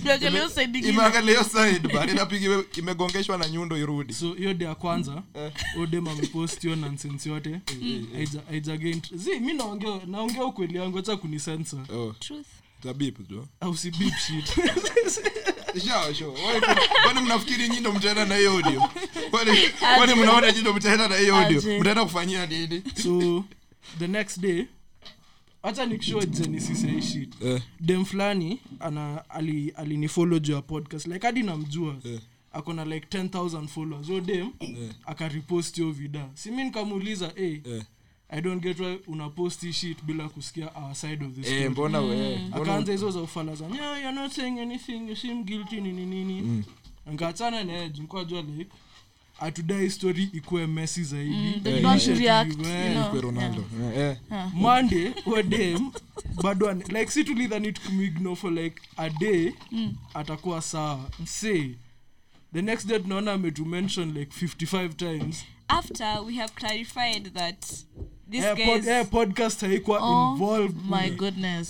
Imeangalia 0.02 0.48
side 0.48 0.78
ingine. 0.78 0.88
imeangalia 0.88 1.30
hiyo 1.30 1.44
side 1.44 1.88
baada 1.94 2.12
inapiga 2.12 2.62
imegongeshwa 2.76 3.38
na 3.38 3.48
nyundo 3.48 3.78
irudi 3.78 4.12
so 4.14 4.32
hiyo 4.34 4.54
de 4.54 4.64
ya 4.64 4.74
kwanza 4.74 5.22
Eh. 5.34 5.52
odem 5.80 6.08
amepost 6.08 6.62
hiyo 6.62 6.76
nonsense 6.76 7.28
yote 7.28 7.60
Haija- 8.16 8.40
haijagain 8.48 9.02
zi 9.14 9.40
mi 9.40 9.52
naongea 9.52 10.00
naongea 10.06 10.44
ukweli 10.44 10.78
yangu 10.78 10.98
acha 10.98 11.16
kunisensa 11.16 11.76
oh 11.96 12.12
Truth. 12.20 12.46
Tabip 12.82 13.28
tu. 13.28 13.46
Au 13.60 13.76
si 13.76 13.90
shit. 14.26 14.46
Sure, 15.80 16.14
sure. 16.14 16.30
Why- 16.30 16.60
kwani 17.02 17.20
mnafikiri 17.20 17.68
nyi 17.68 17.80
mtaenda 17.92 18.24
na 18.24 18.36
hiyo 18.36 18.50
audio? 18.52 18.82
Kwani 19.30 19.50
kwani 19.96 20.14
mnaona 20.14 20.52
nyi 20.52 20.62
mtaenda 20.74 21.08
na 21.08 21.16
hiyo 21.16 21.36
audio? 21.36 21.60
Mtaenda 21.80 22.04
kufanyia 22.04 22.46
nini? 22.46 22.82
So 23.02 23.44
the 23.98 24.06
next 24.06 24.40
day 24.40 24.64
hacha 25.62 25.86
nikishow 25.86 26.20
genesis 26.24 26.84
ya 26.84 26.90
hii 26.92 27.02
shit 27.02 27.34
Eh. 27.42 27.62
dem 27.80 28.04
fulani 28.04 28.60
ana 28.80 29.30
ali 29.30 29.72
juu 30.38 30.52
ya 30.52 30.62
podcast. 30.62 31.06
Like 31.06 31.26
hadi 31.26 31.42
namjua 31.42 31.96
Eh. 32.04 32.20
ako 32.52 32.72
like 32.84 33.06
10000 33.18 33.66
followers. 33.68 34.10
O 34.10 34.20
dem 34.20 34.50
akaripost 35.06 35.76
hiyo 35.76 35.90
vida 35.92 36.28
si 36.34 36.50
mi 36.50 36.64
nikamuuliza 36.64 37.32
hey, 37.36 37.58
Eh. 37.64 37.82
I 38.28 38.40
don't 38.40 38.62
get 38.62 38.80
why 38.80 38.98
unapost 39.06 39.60
hii 39.62 39.72
shit 39.72 40.02
bila 40.04 40.28
kusikia 40.28 40.70
our 40.76 40.94
side 40.94 41.24
of 41.24 41.32
the 41.34 41.42
story. 41.42 41.62
Eh, 41.62 41.70
mbona 41.70 42.00
we? 42.00 42.36
Mbona 42.38 42.62
akaanza 42.62 42.92
hizo 42.92 43.10
za 43.10 43.20
ufala 43.20 43.54
za 43.54 43.68
no, 43.68 43.74
you're 43.76 44.12
not 44.12 44.32
saying 44.32 44.58
anything. 44.60 45.08
You 45.08 45.16
seem 45.16 45.44
guilty 45.44 45.80
nini 45.80 46.06
nini. 46.06 46.42
Mm. 46.42 46.64
nkaachana 47.12 47.64
naye 47.64 47.88
jukwa 47.90 48.24
jua 48.24 48.42
like 48.42 48.70
atudai 49.40 49.90
story 49.90 50.30
ikuwe 50.32 50.66
mesi 50.66 51.04
zaidi. 51.04 51.34
Mm, 51.36 51.60
they 51.62 51.76
Eh, 51.76 51.82
don't 51.82 52.06
yeah. 52.06 52.18
react, 52.18 52.50
you 52.50 52.92
know. 52.92 53.10
Kwe 53.10 53.20
ronaldo. 53.20 53.64
Eh, 53.96 54.16
eh. 54.32 54.48
monday 54.54 55.12
wedem 55.26 55.90
bado 56.42 56.68
an- 56.70 56.82
like 56.88 57.10
si 57.10 57.24
tulidhani 57.24 57.72
tukumigno 57.72 58.36
for 58.36 58.52
like 58.52 58.82
a 58.96 59.10
day 59.10 59.52
atakuwa 60.14 60.62
sawa. 60.62 61.10
Msee 61.20 61.74
the 62.52 62.62
next 62.62 62.86
day 62.86 62.98
tunaona 62.98 63.32
ametumention 63.32 64.12
like 64.12 64.32
55 64.46 64.88
times. 64.96 65.44
After 65.68 66.20
we 66.26 66.34
have 66.34 66.52
clarified 66.54 67.32
that 67.34 67.66
this 68.30 68.44
eh, 68.44 68.66
pod, 68.66 68.78
is 68.80 68.86
eh, 68.88 69.06
podcast 69.10 69.60
haikuwa 69.60 69.98
Oh 70.02 70.32
involved. 70.32 70.76
my 70.90 71.10
goodness. 71.10 71.68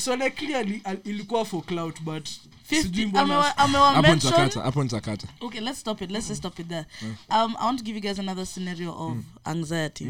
So 0.00 0.16
like 0.16 0.30
clearly 0.30 0.82
ilikuwa 1.04 1.44
for 1.44 1.62
clout 1.64 2.00
but 2.02 2.28
50 2.70 2.82
sijui 2.82 3.06
mbona 3.06 3.24
amewa- 3.24 3.58
amewa 3.58 3.92
hapo 3.94 4.08
mention- 4.08 4.14
nitakata 4.24 4.60
hapo 4.62 4.82
nitakata 4.82 5.26
okay 5.40 5.60
let's 5.60 5.80
stop 5.80 6.02
it 6.02 6.10
let's 6.10 6.28
just 6.28 6.38
stop 6.40 6.58
it 6.58 6.68
there. 6.68 6.84
Um 7.30 7.56
i 7.58 7.64
want 7.66 7.78
to 7.78 7.84
give 7.84 7.96
you 7.96 8.02
guys 8.02 8.18
another 8.18 8.46
scenario 8.46 8.94
of 8.98 9.16
anxiety. 9.44 10.06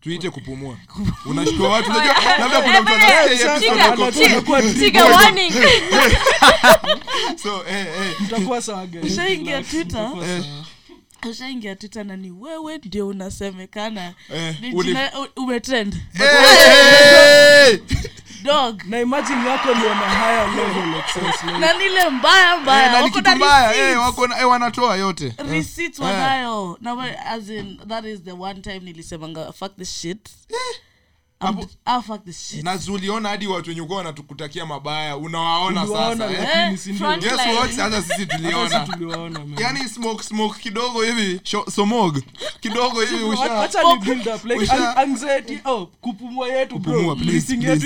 Tuite 0.00 0.30
kupumua. 0.36 0.76
Unashtua 1.26 1.68
watu 1.68 1.90
labda 2.38 2.62
kuna 2.62 2.82
mtu 2.82 2.92
anasikia 2.94 3.22
hii 3.22 3.38
Chiga, 3.38 3.54
episode 3.56 3.82
ako- 3.82 4.12
chiga, 4.12 4.26
anakuwa 4.32 4.62
chiga 4.62 5.04
warning. 5.04 5.52
so 7.42 7.64
eh 7.68 7.86
eh 7.86 8.20
mtakuwa 8.20 8.62
sawa 8.62 8.86
guys. 8.86 9.04
Ushaingia 9.12 9.52
Relax, 9.52 9.70
Twitter? 9.70 10.12
Ushaingia 11.28 11.76
tita 11.76 12.04
na 12.04 12.16
ni 12.16 12.30
wewe 12.30 12.78
ndio 12.78 13.08
unasemekana. 13.08 14.14
Eh, 14.34 14.56
umetrend 15.36 15.96
Eh! 16.20 17.80
dog. 18.42 18.82
Na 18.86 19.00
imagine 19.00 19.48
yako 19.48 19.74
ni 19.74 19.84
on 19.86 19.96
higher 19.98 20.48
level 20.48 20.94
of 20.94 21.44
na 21.60 21.72
nile 21.72 22.10
mbaya 22.10 22.54
Eh, 22.54 22.60
mbaya. 22.62 22.92
na 22.92 23.02
wako 23.02 23.20
na 23.20 23.36
mbaya. 23.36 23.68
Receipts. 23.68 23.90
eh, 23.92 24.00
wako 24.00 24.26
na- 24.26 24.46
wanatoa 24.46 24.96
yote. 24.96 25.34
Receipts 25.50 25.98
wanayo. 25.98 26.78
Na 26.80 26.94
we- 26.94 27.16
as 27.26 27.48
in 27.48 27.78
that 27.88 28.04
is 28.04 28.22
the 28.22 28.32
one 28.32 28.60
time 28.60 28.78
nilisemanga 28.80 29.52
fuck 29.52 29.76
this 29.76 30.00
shit. 30.00 30.28
I'm 30.50 30.56
na 32.62 32.78
tuliona 32.78 33.28
hadi 33.28 33.46
watu 33.46 33.68
wenye 33.70 33.80
ukuwa 33.80 33.98
wanatukutakia 33.98 34.66
mabaya 34.66 35.16
unawaona 35.16 35.86
sasa 35.86 36.30
eh. 36.32 36.72
Eh, 36.72 36.78
si 36.78 36.92
ndio? 36.92 37.06
front- 37.06 37.20
Guess 37.20 37.32
Like- 37.40 37.54
what? 37.58 37.70
sasa 37.72 38.02
sisi 38.02 38.26
tuliona 38.26 38.86
yani 39.58 39.88
smoke 39.88 40.22
smoke 40.22 40.60
kidogo 40.62 41.02
hivi 41.02 41.40
somog 41.74 42.18
kidogo 42.60 43.00
hivi 43.00 43.24
oh 45.64 45.86
kupumua 46.00 46.48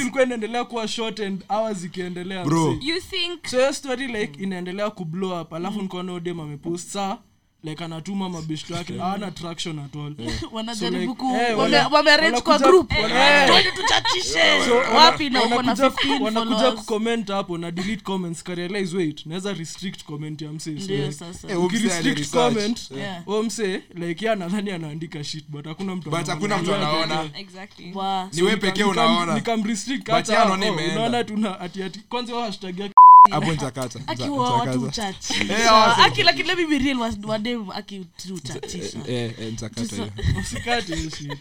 ilikuwa 0.00 0.22
inaendelea 0.22 0.64
kuwa 0.64 0.88
short 0.88 1.20
and 1.20 1.44
hours 1.48 1.84
ikiendelea 1.84 2.44
Bro. 2.44 2.70
msee. 2.70 2.88
You 2.88 3.00
think 3.00 3.46
so 3.46 3.56
hiyo 3.56 3.72
story 3.72 4.06
like 4.06 4.42
inaendelea 4.42 4.90
kublow 4.90 5.40
up 5.40 5.52
alafu 5.52 5.82
nikaona 5.82 6.12
udem 6.12 6.40
amepost 6.40 6.88
saa 6.88 7.16
like 7.64 7.84
anatuma 7.84 8.28
mabeshto 8.28 8.74
yake 8.74 9.02
ana 9.02 9.30
traction 9.30 9.78
at 9.78 9.96
all. 9.96 10.14
Wanajaribu 10.52 11.00
like, 11.00 11.14
ku 11.14 11.26
wame- 11.26 11.54
wana- 11.54 11.88
wamearrange 11.88 12.40
kwa 12.40 12.58
group. 12.58 12.88
Twende 12.88 13.70
tuchachishe. 13.76 14.70
Wapi 14.96 15.30
na 15.30 15.44
uko 15.44 15.62
na 15.62 15.74
15 15.74 16.22
wanakuja 16.22 16.72
kucomment 16.72 17.28
hapo 17.28 17.58
na 17.58 17.70
delete 17.70 18.02
comments. 18.02 18.42
Karealize 18.42 18.96
wait 18.96 19.26
naweza 19.26 19.52
restrict 19.52 20.04
comment 20.04 20.42
ya 20.42 20.52
msee 20.52 21.12
so 21.12 21.24
Eh, 21.48 21.64
ukirestrict 21.64 22.30
comment 22.30 22.90
o 23.26 23.42
msee 23.42 23.82
like 23.94 24.26
ya 24.26 24.36
nadhani 24.36 24.70
anaandika 24.70 25.24
shit 25.24 25.44
but 25.48 25.66
hakuna 25.66 25.96
mtu 25.96 26.10
But 26.10 26.26
hakuna 26.26 26.58
mtu 26.58 26.74
anaona. 26.74 27.24
exactly? 27.34 27.94
Ni 28.32 28.56
pekee 28.56 28.84
unaona. 28.84 29.34
nikamrestrict 29.34 30.08
hata 30.10 30.44
oh, 30.44 30.52
unaona 30.92 31.24
tuna 31.24 31.60
ati 31.60 31.82
ati 31.82 31.98
kwanza 32.08 32.34
hashtag 32.40 32.78
yake 32.80 32.94
hapo 33.30 33.50
nitakata 33.52 34.00
akiwa 34.06 34.52
watu 34.52 34.78
Nitakaza. 34.80 34.86
uchachisha 34.86 35.72
wase- 35.74 36.02
aki 36.02 36.22
lakini 36.22 36.48
let 36.48 36.58
me 36.58 36.66
be 36.66 36.78
real 36.78 36.98
was 36.98 37.14
wadem 37.24 37.70
akiuchachisha 37.70 38.98
nitakata 39.50 39.96
hiyo. 39.96 40.10
Usikate 40.40 40.96
hiyo 40.96 41.10
shit. 41.10 41.38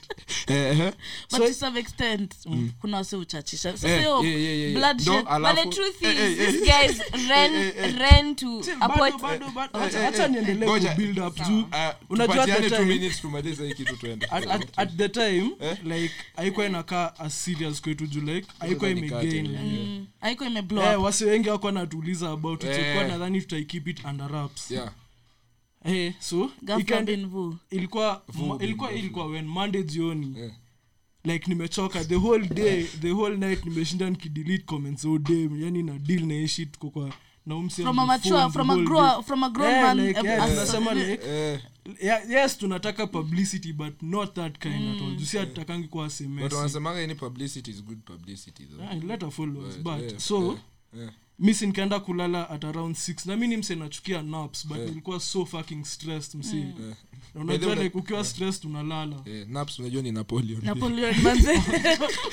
But 1.32 1.39
to 1.47 1.54
some 1.54 1.80
extent 1.80 2.36
kuna 2.82 2.97
wase 2.97 3.15
uchachisha 3.15 3.71
sasa 3.78 3.97
hiyo 3.97 4.21
bloodshed 4.73 5.02
Ndo, 5.02 5.39
But 5.39 5.56
the 5.56 5.65
truth 5.69 6.02
is, 6.02 6.38
this 6.38 6.60
guys 6.62 7.02
ran 7.30 7.71
ran 8.00 8.36
to 8.36 8.62
a 8.80 8.88
bado 8.88 8.97
point. 8.97 9.21
bado 9.21 9.50
bado. 9.56 9.80
Acha- 9.80 10.08
acha 10.08 10.28
niendelee 10.28 10.95
build 10.97 11.19
up 11.19 11.38
juu 11.47 11.63
Unajua 12.10 12.43
at 12.43 12.62
the 12.62 12.69
time- 12.69 13.10
tumalize 13.21 13.67
hii 13.67 13.73
kitu 13.73 13.95
tuende 13.97 14.26
at, 14.32 14.47
at, 14.47 14.67
at 14.78 14.89
the 14.97 15.10
time 15.10 15.52
like 15.84 16.13
haikuwa 16.36 16.65
inakaa 16.65 17.13
as 17.19 17.43
serious 17.45 17.82
kwetu 17.82 18.08
juu 18.08 18.21
like 18.21 18.47
haikuwa 18.60 18.89
imegain 18.89 20.06
yeah. 20.21 20.21
haiko 20.21 20.45
imeblow 20.45 20.84
eh, 20.84 21.27
wengi 21.27 21.49
wako 21.49 21.71
natuuliza 21.71 22.30
about 22.32 22.63
it 22.63 22.69
Eh. 22.69 22.95
kwa 22.95 23.08
nadhani 23.08 23.41
tutaikeep 23.41 23.88
it 23.88 24.06
under 24.06 24.27
wraps 24.32 24.71
Yeah. 24.71 24.91
eh 25.86 26.13
so 26.19 26.51
Ghafla 26.62 26.84
ikaende- 26.84 27.15
bin 27.17 27.27
vu. 27.27 27.58
ilikuwa 27.71 28.21
ma, 28.47 28.58
ilikuwa 28.63 28.91
ilikuwa 28.91 29.25
when 29.25 29.45
monday 29.45 29.84
jioni 29.84 30.34
Yeah. 30.39 30.51
like 31.23 31.49
nimechoka 31.49 32.03
the 32.06 32.15
whole 32.15 32.47
day 32.47 32.84
the 32.84 33.12
whole 33.12 33.38
night 33.38 33.65
nimeshinda 33.65 34.10
nikidelete 34.10 34.63
comments 34.63 35.06
all 35.06 35.19
day 35.19 35.49
yani 35.60 35.84
na 35.84 35.99
deal 35.99 36.25
na 36.25 36.34
hii 36.34 36.47
shit 36.47 36.77
kwa 36.77 36.89
kwa 36.89 37.10
na 37.45 37.56
umsi 37.56 37.82
from 37.82 37.99
a 37.99 38.06
mature 38.06 38.49
from 38.49 38.69
a 38.69 38.75
grow 38.75 39.21
from 39.23 39.43
a 39.43 39.49
grown 39.49 39.71
Eh, 39.71 39.82
man 39.84 40.08
like, 40.08 40.19
eh, 40.19 40.25
yeah, 40.25 40.47
tunasema 40.49 40.93
like, 40.93 41.12
Eh, 41.12 41.19
yeah, 41.30 41.62
yes 42.30 42.58
tunataka 42.58 43.08
publicity 43.08 43.73
but 43.73 44.02
not 44.02 44.34
that 44.36 44.58
kind 44.60 44.95
at 44.95 45.02
all. 45.02 45.15
Jusi 45.15 45.38
hatutakangi 45.38 45.88
kuwa 45.88 46.04
but 46.04 46.13
semesi 46.13 46.78
any 47.04 47.15
publicity 47.15 47.71
is 47.71 47.84
good 47.84 48.00
publicity 48.06 48.63
though. 48.65 48.82
yeah, 48.84 48.97
ileta 48.97 49.32
followers 49.32 49.73
Right, 49.73 49.84
but 49.84 50.00
yeah, 50.02 50.17
so 50.19 50.43
yeah, 50.93 51.10
yeah. 51.39 51.62
nikaenda 51.62 52.00
kulala 52.00 52.50
at 52.50 52.63
around 52.63 52.95
6 52.95 53.26
na 53.30 53.36
mi 53.38 53.47
ni 53.47 53.58
mse 53.58 53.76
nachukia 53.76 54.21
naps 54.21 54.67
but 54.67 54.78
Yeah. 54.78 54.89
nilikuwa 54.89 55.19
so 55.19 55.45
fucking 55.45 55.84
stressed 55.86 56.36
msi. 56.39 56.58
Yeah. 56.58 56.73
unajua 57.36 57.73
way, 57.73 57.84
like 57.84 57.97
ukiwa 57.97 58.26
stressed 58.26 58.65
unalala. 58.65 59.15
Eh, 59.26 59.47
naps 59.50 59.80
unajua 59.80 60.02
ni 60.02 60.12
napoleon. 60.12 60.62
Napoleon 60.65 61.15
manze. 61.23 61.52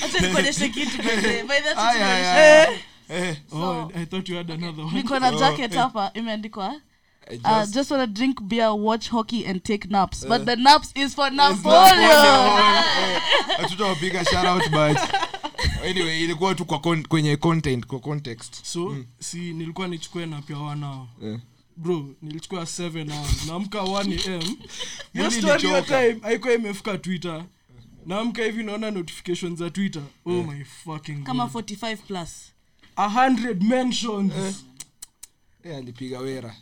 Acha 0.05 0.21
nikuonyeshe 0.27 0.69
kitu 0.69 1.03
manze. 1.03 1.43
By 1.43 1.53
ay, 1.77 1.95
time 1.95 2.05
ay. 2.05 2.77
Eh, 3.09 3.37
oh 3.53 3.91
i 3.95 4.07
thought 4.07 4.29
you 4.29 4.37
had 4.37 4.53
another 4.53 4.85
one. 4.85 4.97
niko 4.97 5.19
na 5.19 5.29
Oh, 5.29 5.39
jacket 5.39 5.73
eh. 5.73 5.79
hapa 5.79 6.11
imeandikwa 6.15 6.81
I 7.31 7.37
Uh, 7.37 7.41
just- 7.61 7.75
just 7.75 7.91
wanna 7.91 8.07
drink 8.07 8.43
beer, 8.43 8.71
watch 8.73 9.09
hockey, 9.11 9.47
and 9.47 9.63
take 9.63 9.89
naps. 9.89 10.27
But 10.27 10.45
the 10.45 10.57
naps 10.57 10.93
is 10.95 11.15
for 11.15 11.31
Napoleon. 11.33 12.11
Hatutawapiga 13.57 14.25
shout 14.31 14.47
out, 14.47 14.63
but 14.71 14.99
anyway 15.85 16.21
ilikuwa 16.25 16.55
tu 16.55 16.65
kwa 16.65 16.79
con- 16.79 17.07
kwenye 17.09 17.37
content 17.37 17.87
kwa 17.87 18.01
context. 18.01 18.65
So 18.65 18.97
si 19.21 19.37
nilikuwa 19.53 19.89
nichukue 19.89 20.27
na 20.27 20.43
pia 20.43 20.59
wanao 20.59 21.09
Eh. 21.25 21.39
bro 21.77 22.07
nilichukua 22.23 22.67
7 22.67 23.11
hours. 23.13 23.47
Naamka 23.47 23.79
1 23.83 24.35
am 24.35 24.57
hiyo 25.13 25.31
story 25.31 25.63
ilichoka. 25.63 25.83
time 25.83 26.21
haikuwa 26.23 26.55
imefika 26.55 26.99
twitter. 26.99 27.45
Naamka 28.07 28.43
hivi 28.45 28.63
naona 28.63 28.91
notifications 28.91 29.59
za 29.59 29.71
twitter. 29.71 30.03
Oh 30.27 30.31
my 30.43 30.65
fucking 30.65 31.23
Kama 31.25 31.45
45 31.45 31.97
plus. 31.97 32.53
a 32.97 33.09
hundred 33.09 33.63
mentions. 33.63 34.33
Eh, 35.65 35.77
alipiga 35.77 36.19
wera 36.19 36.57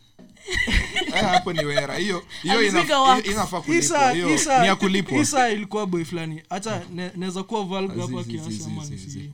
hapo 1.21 1.53
ni 1.53 1.65
wera. 1.65 1.97
Hiyo 1.97 2.25
hiyo 2.43 2.63
inafaa 2.63 3.61
kulipwa. 3.61 4.13
Hiyo 4.13 4.29
ni 4.61 4.67
ya 4.67 4.77
kulipwa. 4.77 5.19
Isa 5.19 5.51
ilikuwa 5.51 5.87
boy 5.87 6.05
fulani. 6.05 6.43
Hata 6.51 6.83
naweza 7.17 7.43
kuwa 7.43 7.65
vulgar 7.65 7.99
hapa 8.01 8.25
kiasi 8.25 8.65
ama 8.67 8.85
nisi 8.85 9.31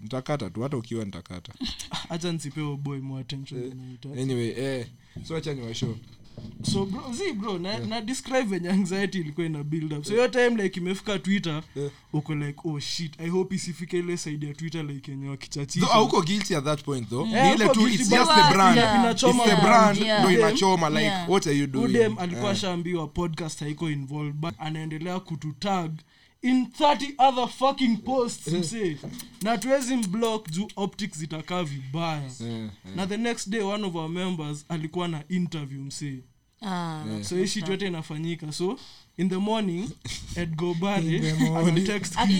tu 0.50 0.62
hata 0.62 0.76
ukiwa 0.76 1.04
nitakata. 1.04 1.52
Hacha 2.08 2.32
nsipewe 2.32 2.76
boy 2.76 2.98
more 2.98 3.20
attention 3.20 3.72
anyway 4.20 4.48
eh. 4.56 4.86
So 5.24 5.36
acha 5.36 5.54
ni 5.54 5.62
washow 5.62 5.94
so 6.62 6.86
bro 6.86 7.02
zi 7.12 7.32
bro 7.32 7.58
na, 7.58 7.78
na 7.78 8.00
describe 8.00 8.42
venye 8.42 8.68
anxiety 8.70 9.18
ilikuwa 9.18 9.46
ina 9.46 9.64
build 9.64 9.92
up 9.92 10.04
so 10.04 10.12
hiyo 10.12 10.28
time 10.28 10.62
like 10.62 10.80
imefika 10.80 11.18
twitter 11.18 11.62
Yeah. 11.76 11.90
uko 12.12 12.34
like 12.34 12.60
oh 12.64 12.80
shit 12.80 13.20
i 13.20 13.28
hope 13.28 13.54
isifike 13.54 13.98
ile 13.98 14.16
side 14.16 14.46
ya 14.46 14.54
twitter 14.54 14.84
like 14.84 15.10
yenye 15.10 15.38
hauko 15.90 16.22
guilty 16.22 16.56
at 16.56 16.64
that 16.64 16.82
point 16.84 17.08
though 17.08 17.28
Yeah, 17.28 17.54
ile 17.54 17.68
tu 17.68 17.88
it's 17.88 18.08
just 18.10 18.30
the 18.34 18.54
brand 18.54 18.76
yeah, 18.76 19.00
inachoma 19.00 19.44
it's 19.44 19.54
the 19.54 19.60
brand. 19.60 19.62
brand 19.62 19.98
Yeah. 19.98 20.20
ndo 20.20 20.30
inachoma 20.30 20.90
like 20.90 21.02
Yeah. 21.02 21.30
what 21.30 21.46
are 21.46 21.56
you 21.58 21.66
doing 21.66 21.84
udem 21.84 22.18
alikuwa 22.18 22.44
yeah. 22.46 22.56
shaambiwa 22.56 23.08
podcast 23.08 23.60
haiko 23.60 23.90
involved 23.90 24.34
but 24.34 24.54
anaendelea 24.58 25.20
kututag 25.20 25.90
in 26.42 26.66
30 26.66 27.14
other 27.18 27.48
fucking 27.48 27.96
posts 27.96 28.48
msee 28.52 28.96
na 29.42 29.58
tuwezi 29.58 29.96
mblock 29.96 30.50
juu 30.50 30.68
optics 30.76 31.18
zitakaa 31.18 31.62
vibaya. 31.62 32.30
Eh, 32.48 32.68
na 32.96 33.06
the 33.06 33.16
next 33.16 33.48
day 33.48 33.60
one 33.60 33.86
of 33.86 33.94
our 33.94 34.08
members 34.08 34.64
alikuwa 34.68 35.08
na 35.08 35.24
interview 35.28 35.80
msee 35.82 36.22
Ah, 36.62 37.04
so 37.22 37.36
hii 37.36 37.46
shit 37.46 37.68
yote 37.68 37.86
inafanyika. 37.86 38.52
So 38.52 38.78
in 39.16 39.28
the 39.28 39.36
morning 39.36 39.90
edgobare 40.36 41.02
In 41.16 41.22
the 41.22 41.34
morning. 41.34 41.78
anatext 41.78 42.14
Ati- 42.16 42.32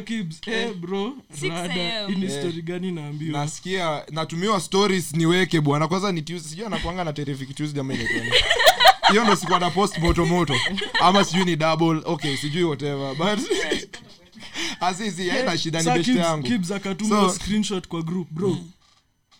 Kibs. 0.00 0.40
Eh 0.48 0.74
bro 0.74 1.12
rada 1.48 2.08
ini 2.08 2.30
story 2.30 2.62
gani 2.62 2.92
naambiwa? 2.92 3.40
Nasikia 3.40 4.04
natumiwa 4.10 4.60
stories 4.60 5.14
niweke 5.14 5.60
bwana. 5.60 5.88
Kwanza 5.88 6.12
ni 6.12 6.22
tuesday 6.22 6.50
sijui 6.50 6.66
anakuanga 6.66 7.04
na 7.04 7.12
terrific 7.12 7.54
tuesday 7.54 7.80
ama. 7.80 7.94
hiyo 9.10 9.24
ndo 9.24 9.36
sikuwa 9.36 9.58
na 9.60 9.70
post 9.70 9.98
moto 9.98 10.26
moto. 10.26 10.54
Ama 11.00 11.24
sijui 11.24 11.44
ni 11.44 11.56
double. 11.56 12.00
Okay 12.04 12.36
sijui 12.36 12.64
whatever 12.64 13.14
but 13.14 13.50
asisi 14.80 15.30
aina 15.30 15.58
shida 15.58 15.82
ni 15.82 15.90
beshte 15.90 16.14
yangu. 16.18 16.46
Kibs 16.46 16.70
akatuma 16.70 17.20
So- 17.20 17.30
screenshot 17.34 17.88
kwa 17.88 18.02
group 18.02 18.28
bro. 18.30 18.56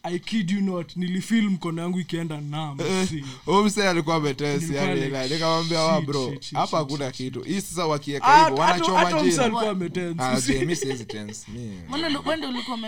I 0.03 0.19
kid 0.19 0.51
you 0.51 0.61
not 0.61 0.97
nilifil 0.97 1.43
mkono 1.51 1.83
yangu 1.83 2.01
ikienda 2.01 2.41
nam 2.41 2.79
see. 3.09 3.25
huyu 3.45 3.65
msee 3.65 3.89
alikuwa 3.89 4.17
ametesi 4.17 4.61
Nilikuwa 4.67 4.85
yani 4.89 5.01
like, 5.01 5.13
na 5.13 5.27
nikamwambia 5.27 5.81
wa 5.81 6.01
bro 6.03 6.31
shit, 6.33 6.43
shit, 6.43 6.55
hapa 6.59 6.77
hakuna 6.79 7.11
kitu. 7.11 7.41
hii 7.43 7.61
sasa 7.61 7.87
wakieka 7.87 8.45
hivo 8.45 8.57
wanachoma 8.61 8.99
hata 8.99 9.17
mse 9.17 9.31
jina 9.31 9.43
alikuwa 9.45 9.71
ametense. 9.71 10.23
Ah, 10.23 10.41
je, 10.41 10.65
mi 10.65 10.77
siwezi 10.77 11.05
tense 11.05 11.51
mi. 11.53 11.81
Mbona 11.89 12.09
ndo- 12.09 12.23
when 12.27 12.39
ndo 12.39 12.49
ulikuwa 12.49 12.79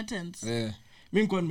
eh 0.47 0.73
mi 1.13 1.21
nikuwa 1.21 1.43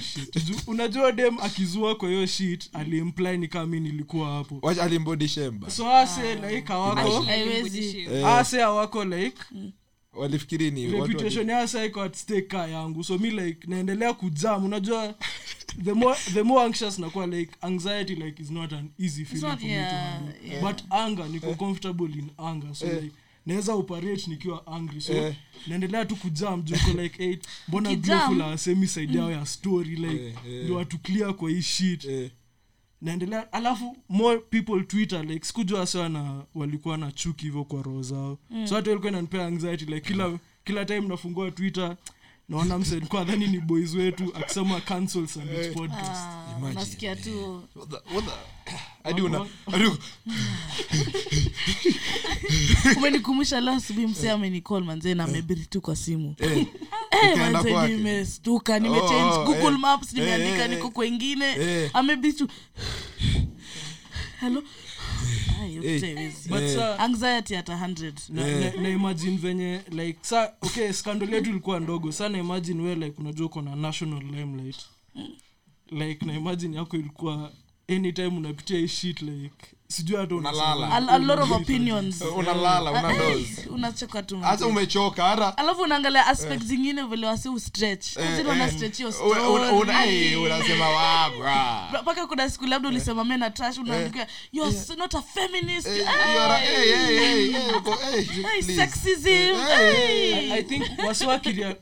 shit. 0.00 0.42
Unajua 0.66 1.12
dem 1.12 1.38
akizua 1.42 1.94
kwa 1.94 2.08
hiyo 2.08 2.26
shit 2.26 2.70
alimply 2.72 3.38
ni 3.38 3.48
kama 3.48 3.66
mi 3.66 3.80
nilikuwa 3.80 4.28
hapo. 4.34 4.58
Wacha 4.62 4.82
alimbody 4.82 5.28
so 5.70 5.90
ase 5.96 6.34
like 6.34 6.72
awako 6.72 7.24
Eh, 7.30 8.26
ase 8.26 8.62
awako 8.62 9.04
like 9.04 9.38
walifikiri 10.12 10.70
ni 10.70 10.86
watu 10.86 11.00
wali- 11.00 11.12
reputation 11.12 11.48
ya 11.48 11.58
asa 11.60 11.84
iko 11.84 12.02
at 12.02 12.14
stake 12.16 12.42
ka 12.42 12.66
yangu. 12.66 13.04
So 13.04 13.18
mi 13.18 13.30
like 13.30 13.66
naendelea 13.66 14.12
kujam. 14.12 14.64
Unajua 14.64 15.14
the 15.84 15.92
more 15.92 16.18
the 16.34 16.42
more 16.42 16.64
anxious 16.66 16.98
nakuwa 16.98 17.26
like 17.26 17.50
anxiety 17.60 18.14
like 18.14 18.42
is 18.42 18.50
not 18.50 18.72
an 18.72 18.88
easy 18.98 19.24
feeling 19.24 19.42
not- 19.46 19.58
for 19.58 19.66
me 19.66 19.72
yeah, 19.72 19.90
to 19.90 19.96
handle. 19.96 20.48
yeah. 20.50 20.62
but 20.62 20.82
anger 20.90 21.28
niko 21.28 21.54
comfortable 21.54 22.12
in 22.18 22.30
anger. 22.38 22.74
So 22.74 22.86
Eh. 22.86 23.02
like 23.02 23.14
naweza 23.50 23.74
operate 23.74 24.22
nikiwa 24.26 24.66
angry. 24.66 25.00
So 25.00 25.12
Eh. 25.12 25.34
naendelea 25.66 26.04
tu 26.04 26.16
kujam 26.16 26.62
juko 26.62 27.02
like 27.02 27.22
eight. 27.28 27.44
Mbona 27.68 27.90
Ukijam. 27.90 28.18
beautiful 28.18 28.42
asemi 28.52 28.86
side 28.88 29.18
yao 29.18 29.30
ya 29.32 29.46
story 29.46 29.96
like 29.96 30.26
Eh, 30.26 30.34
eh. 30.48 30.62
ndio 30.64 30.76
watu 30.76 30.98
clear 30.98 31.34
kwa 31.36 31.50
hii 31.50 31.62
shit. 31.62 32.04
Eh. 32.04 32.30
Naendelea 33.02 33.52
alafu 33.52 33.96
more 34.08 34.38
people 34.38 34.84
twitter 34.84 35.24
like 35.26 35.46
sikujua 35.46 35.86
sana 35.86 36.42
walikuwa 36.54 36.98
na 36.98 37.12
chuki 37.12 37.44
hivyo 37.44 37.64
kwa 37.64 37.82
roho 37.82 38.02
zao. 38.02 38.38
Mm. 38.50 38.66
so 38.66 38.74
hata 38.74 38.90
walikuwa 38.90 39.12
inanipea 39.12 39.46
anxiety 39.46 39.84
like 39.84 40.00
kila 40.12 40.38
kila 40.64 40.84
time 40.84 41.00
nafungua 41.00 41.50
twitter 41.50 41.96
naona 42.48 42.78
msenikuwa 42.78 43.24
dhani 43.24 43.46
ni 43.46 43.60
boys 43.60 43.94
wetu 43.94 44.36
akisema 44.36 44.80
cancel 44.80 45.26
summit 45.26 45.72
podcast. 45.72 46.10
Ah, 46.10 46.44
Imagine, 46.58 46.80
unasikia 46.80 47.16
tu. 47.16 47.62
What 47.76 47.90
the- 47.90 48.14
what 48.14 48.24
the- 48.24 48.70
hadi 49.04 49.22
una 49.22 49.38
umenikumbusha 52.96 53.60
leo 53.60 53.74
asubuhi 53.74 54.06
msee 54.06 54.30
amenicall 54.30 54.84
manzee 54.84 55.14
na 55.14 55.24
amebiri 55.24 55.66
tu 55.66 55.80
kwa 55.80 55.96
simu 55.96 56.34
eh, 56.38 56.66
Eh, 57.22 57.38
manze 57.52 57.88
nimestuka 57.96 58.78
nimechange 58.78 59.34
Oh, 59.34 59.44
google 59.44 59.66
eh. 59.66 59.78
maps 59.78 60.08
Eh, 60.08 60.14
nimeandika 60.14 60.64
eh, 60.64 60.70
niko 60.70 60.90
kwengine 60.90 61.44
eh. 61.46 61.90
amebiri 61.94 62.32
tu 62.34 62.48
hello 64.40 64.62
Ai, 65.60 65.68
Eh. 65.70 65.74
yote 65.76 66.14
haiwezi. 66.14 66.48
but 66.48 66.60
Eh. 66.60 66.74
sa 66.76 66.98
anxiety 66.98 67.56
at 67.56 67.68
100 67.68 68.12
na, 68.28 68.48
Eh. 68.48 68.74
na, 68.76 68.82
na 68.82 68.88
imagine 68.88 69.36
venye 69.36 69.80
like 69.90 70.18
sa 70.22 70.52
okay 70.62 70.92
scandal 70.92 71.34
yetu 71.34 71.50
ilikuwa 71.50 71.80
ndogo 71.80 72.12
sa 72.12 72.28
na 72.28 72.38
imagine 72.38 72.82
we 72.82 72.94
like 72.94 73.14
unajua 73.20 73.46
uko 73.46 73.62
na 73.62 73.76
national 73.76 74.22
limelight 74.22 74.80
like 75.90 76.26
na 76.26 76.34
imagine 76.34 76.76
yako 76.76 76.96
ilikuwa 76.96 77.52
anytime 77.88 78.26
unapitia 78.36 78.78
hii 78.78 78.88
shit 78.88 79.22
like 79.22 79.66
sijui 79.90 80.16
hata 80.16 80.34
unasema- 80.34 80.76
Unalala. 80.76 80.90
a, 80.92 81.14
a 81.14 81.18
lot 81.18 81.42
of 81.42 81.50
opinions. 81.50 82.20
Unalala 82.36 82.90
una 82.90 83.12
eh, 83.12 83.46
tu 84.22 84.40
hata 84.40 84.66
umechoka 84.66 85.24
hata 85.24 85.56
alafu 85.58 85.80
unaangalia 85.82 86.26
aspect 86.26 86.62
zingine 86.62 87.02
vile 87.02 87.26
wasi 87.26 87.48
eh, 90.06 90.42
unasema 90.42 90.88
wabra 90.88 91.88
mpaka 92.02 92.26
kuna 92.26 92.50
siku 92.50 92.66
labda 92.66 92.88
ulisema 92.88 93.24
me 93.24 93.36
na 93.36 93.50
trash 93.50 93.78
unaandika 93.78 94.26
not 94.98 95.14
a 95.14 95.22
feminist 95.22 95.86
Hey! 95.88 95.98
you 95.98 96.40
are- 96.40 97.76
uko- 97.78 97.96
Hey, 98.10 98.24
please. 98.24 98.76
sexism! 98.76 99.56
I, 99.56 100.52
I 100.52 100.62
think 100.62 100.84
wasi 101.06 101.24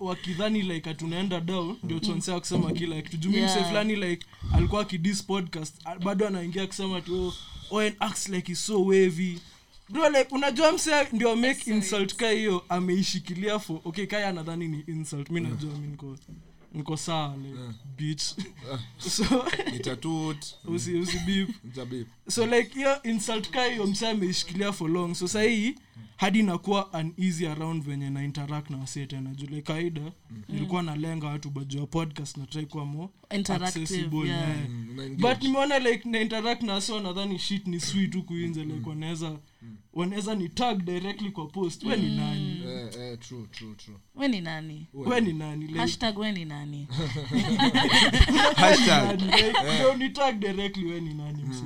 wakidhani 0.00 0.62
like 0.62 0.90
atunaenda 0.90 1.40
dao 1.40 1.76
ndio 1.82 1.98
chonsea 1.98 2.40
kusema 2.40 2.72
kila 2.72 3.02
kitu. 3.02 3.16
Fulani 3.64 3.96
like 3.96 4.26
alikuwa 4.54 4.82
akidis 4.82 5.22
podcast 5.24 5.74
bado 6.04 6.26
anaingia 6.26 6.66
kusema 6.66 7.00
tu 7.00 7.34
oh, 7.70 7.90
acts 8.00 8.28
like 8.28 8.52
is 8.52 8.66
so 8.66 8.84
wavy. 8.84 9.40
Bro 9.88 10.08
like 10.08 10.34
unajua 10.34 10.72
mse 10.72 10.90
ndio 11.12 11.36
make 11.36 11.70
insult 11.70 12.14
ka 12.16 12.30
hiyo 12.30 12.64
ameishikilia 12.68 13.58
for 13.58 13.80
okay 13.84 14.06
kaya 14.06 14.28
anadhani 14.28 14.68
ni 14.68 14.80
insult 14.86 15.30
mi 15.30 15.40
najua 15.40 15.74
mi 15.78 15.86
niko 15.86 16.16
niko 16.72 16.96
saa 16.96 17.36
like 17.36 17.58
bitch 17.96 18.22
so 18.98 19.24
nitatut 19.72 20.46
usi 20.64 20.94
usi 20.94 21.18
beep. 21.18 21.48
So 22.28 22.46
like 22.46 22.74
hiyo 22.74 23.02
insult 23.02 23.50
ka 23.50 23.64
hiyo 23.64 23.86
msa 23.86 24.10
ameishikilia 24.10 24.72
for 24.72 24.90
long. 24.90 25.14
So 25.14 25.28
sahii 25.28 25.74
hadi 26.16 26.38
inakuwa 26.38 26.90
uneasy 26.92 27.46
around 27.46 27.82
venye 27.84 28.10
na 28.10 28.24
interact 28.24 28.70
na 28.70 28.78
wasee 28.78 29.06
tena. 29.06 29.34
Juu 29.34 29.46
like 29.46 29.62
kawaida 29.62 30.12
nilikuwa 30.48 30.82
nalenga 30.82 31.26
watu 31.26 31.50
bajua 31.50 31.86
podcast 31.86 32.36
natrai 32.36 32.66
kuwa 32.66 32.84
mo 32.84 33.10
accessible, 33.30 34.28
yeah. 34.28 34.48
yeah. 34.48 34.68
Mm, 34.68 35.16
but 35.18 35.42
nimeona 35.42 35.78
like 35.78 36.08
na 36.08 36.20
interact 36.20 36.62
na 36.62 36.80
so 36.80 37.00
nadhani 37.00 37.38
shit 37.38 37.66
ni 37.66 37.80
sweet 37.80 38.14
huku 38.14 38.34
inze 38.36 38.64
like 38.64 38.88
wanaweza 38.88 39.38
wanaweza 39.92 40.34
ni 40.34 40.48
tag 40.48 40.82
directly 40.84 41.30
kwa 41.30 41.46
post. 41.46 41.84
We 41.84 41.96
ni 41.96 42.16
nani? 42.16 42.62
Eh, 42.66 42.88
eh, 42.98 43.18
true, 43.18 43.46
true, 43.50 43.74
true. 43.74 43.96
we 44.14 44.28
ni 44.28 44.40
nani? 44.40 44.86
We 44.94 45.20
ni 45.20 45.32
nani? 45.32 45.66
Like, 45.66 45.78
hashtag 45.78 46.18
we 46.18 46.32
ni 46.32 46.44
nani? 46.44 46.88
Hashtag. 48.56 49.20
like, 49.20 49.52
ndio 49.74 49.94
ni 49.94 50.10
tag 50.10 50.38
directly 50.40 50.84
we 50.84 51.00
ni 51.00 51.14
nani 51.14 51.42
mse 51.42 51.64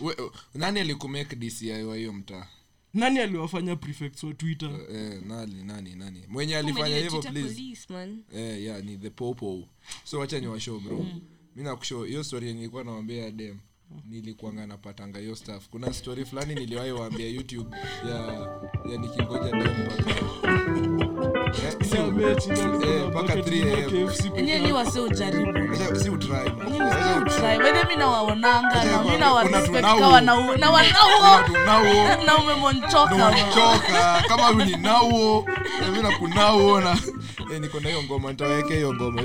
We- 0.00 0.16
nani 0.54 0.80
alikumake 0.80 1.36
dci 1.36 1.70
wa 1.70 1.96
hiyo 1.96 2.12
mtaa? 2.12 2.46
Nani 2.94 3.18
aliwafanya 3.20 3.76
prefects 3.76 4.22
wa 4.24 4.34
twitter? 4.34 4.70
Eh, 4.92 5.22
nani 5.26 5.64
nani 5.64 5.94
nani? 5.94 6.24
Mwenye 6.28 6.56
alifanya 6.56 6.96
hivyo 6.96 7.20
please. 7.22 7.76
eh, 8.34 8.62
yeah, 8.62 8.84
ni 8.84 8.98
the 8.98 9.10
popo. 9.10 9.68
So 10.04 10.18
wacha 10.18 10.40
ni 10.40 10.46
washow 10.46 10.80
bro 10.80 11.06
mi 11.56 11.62
nakushow 11.62 12.04
hiyo 12.04 12.24
story 12.24 12.46
yenye 12.46 12.58
nilikuwa 12.60 12.84
nawambia 12.84 13.30
dem 13.30 13.58
nilikuanga 14.08 14.66
napatanga 14.66 15.18
hiyo 15.18 15.36
staff 15.36 15.68
kuna 15.68 15.92
story 15.92 16.24
fulani 16.24 16.54
niliwahi 16.54 16.92
waambia 16.92 17.28
youtube 17.28 17.76
ya, 18.08 18.16
ya 18.92 18.98
nikingoja 18.98 19.56
mpaka 19.56 19.92
Eh, 21.52 21.74
si- 21.88 21.96
Yeah, 21.96 22.08
mate, 22.12 22.52
ndio 22.52 22.92
eh, 22.96 23.08
mpaka 23.08 23.34
bucket 23.36 23.46
3 23.46 23.84
ndio 23.84 24.02
AM. 24.02 24.08
KFC 24.08 24.22
peke 24.22 24.38
enyewe 24.40 24.58
ni 24.58 24.64
yake. 24.64 24.72
wase 24.72 25.00
ujaribu 25.00 25.50
Wacha- 25.72 25.96
si 25.96 26.10
utry, 26.10 26.28
man. 26.30 26.44
Nyinyi 26.66 26.80
Wacha 26.80 26.96
msi 26.96 27.18
utry. 27.18 27.36
utry. 27.36 27.58
Whether 27.64 27.88
mi 27.88 27.96
nawaonanga 27.96 28.84
na 28.84 29.02
mi 29.02 29.08
Una 29.08 29.18
nawarespect 29.18 29.66
tunao. 29.74 29.98
ka 29.98 30.06
wanau- 30.08 30.58
na 30.58 30.70
wanauo 30.70 31.44
Tunao. 31.46 32.24
na 32.26 32.38
umemonchoka 32.38 33.34
choka 33.54 34.22
kama 34.28 34.64
ni 34.64 34.76
nauo 34.76 35.46
mi 35.92 36.02
nakunauo 36.02 36.80
na 36.80 36.90
eh, 36.90 36.98
niko 37.60 37.80
na 37.80 37.88
hiyo 37.88 38.02
ngoma 38.02 38.30
nitaweke 38.30 38.74
hiyo 38.74 38.94
ngoma 38.94 39.22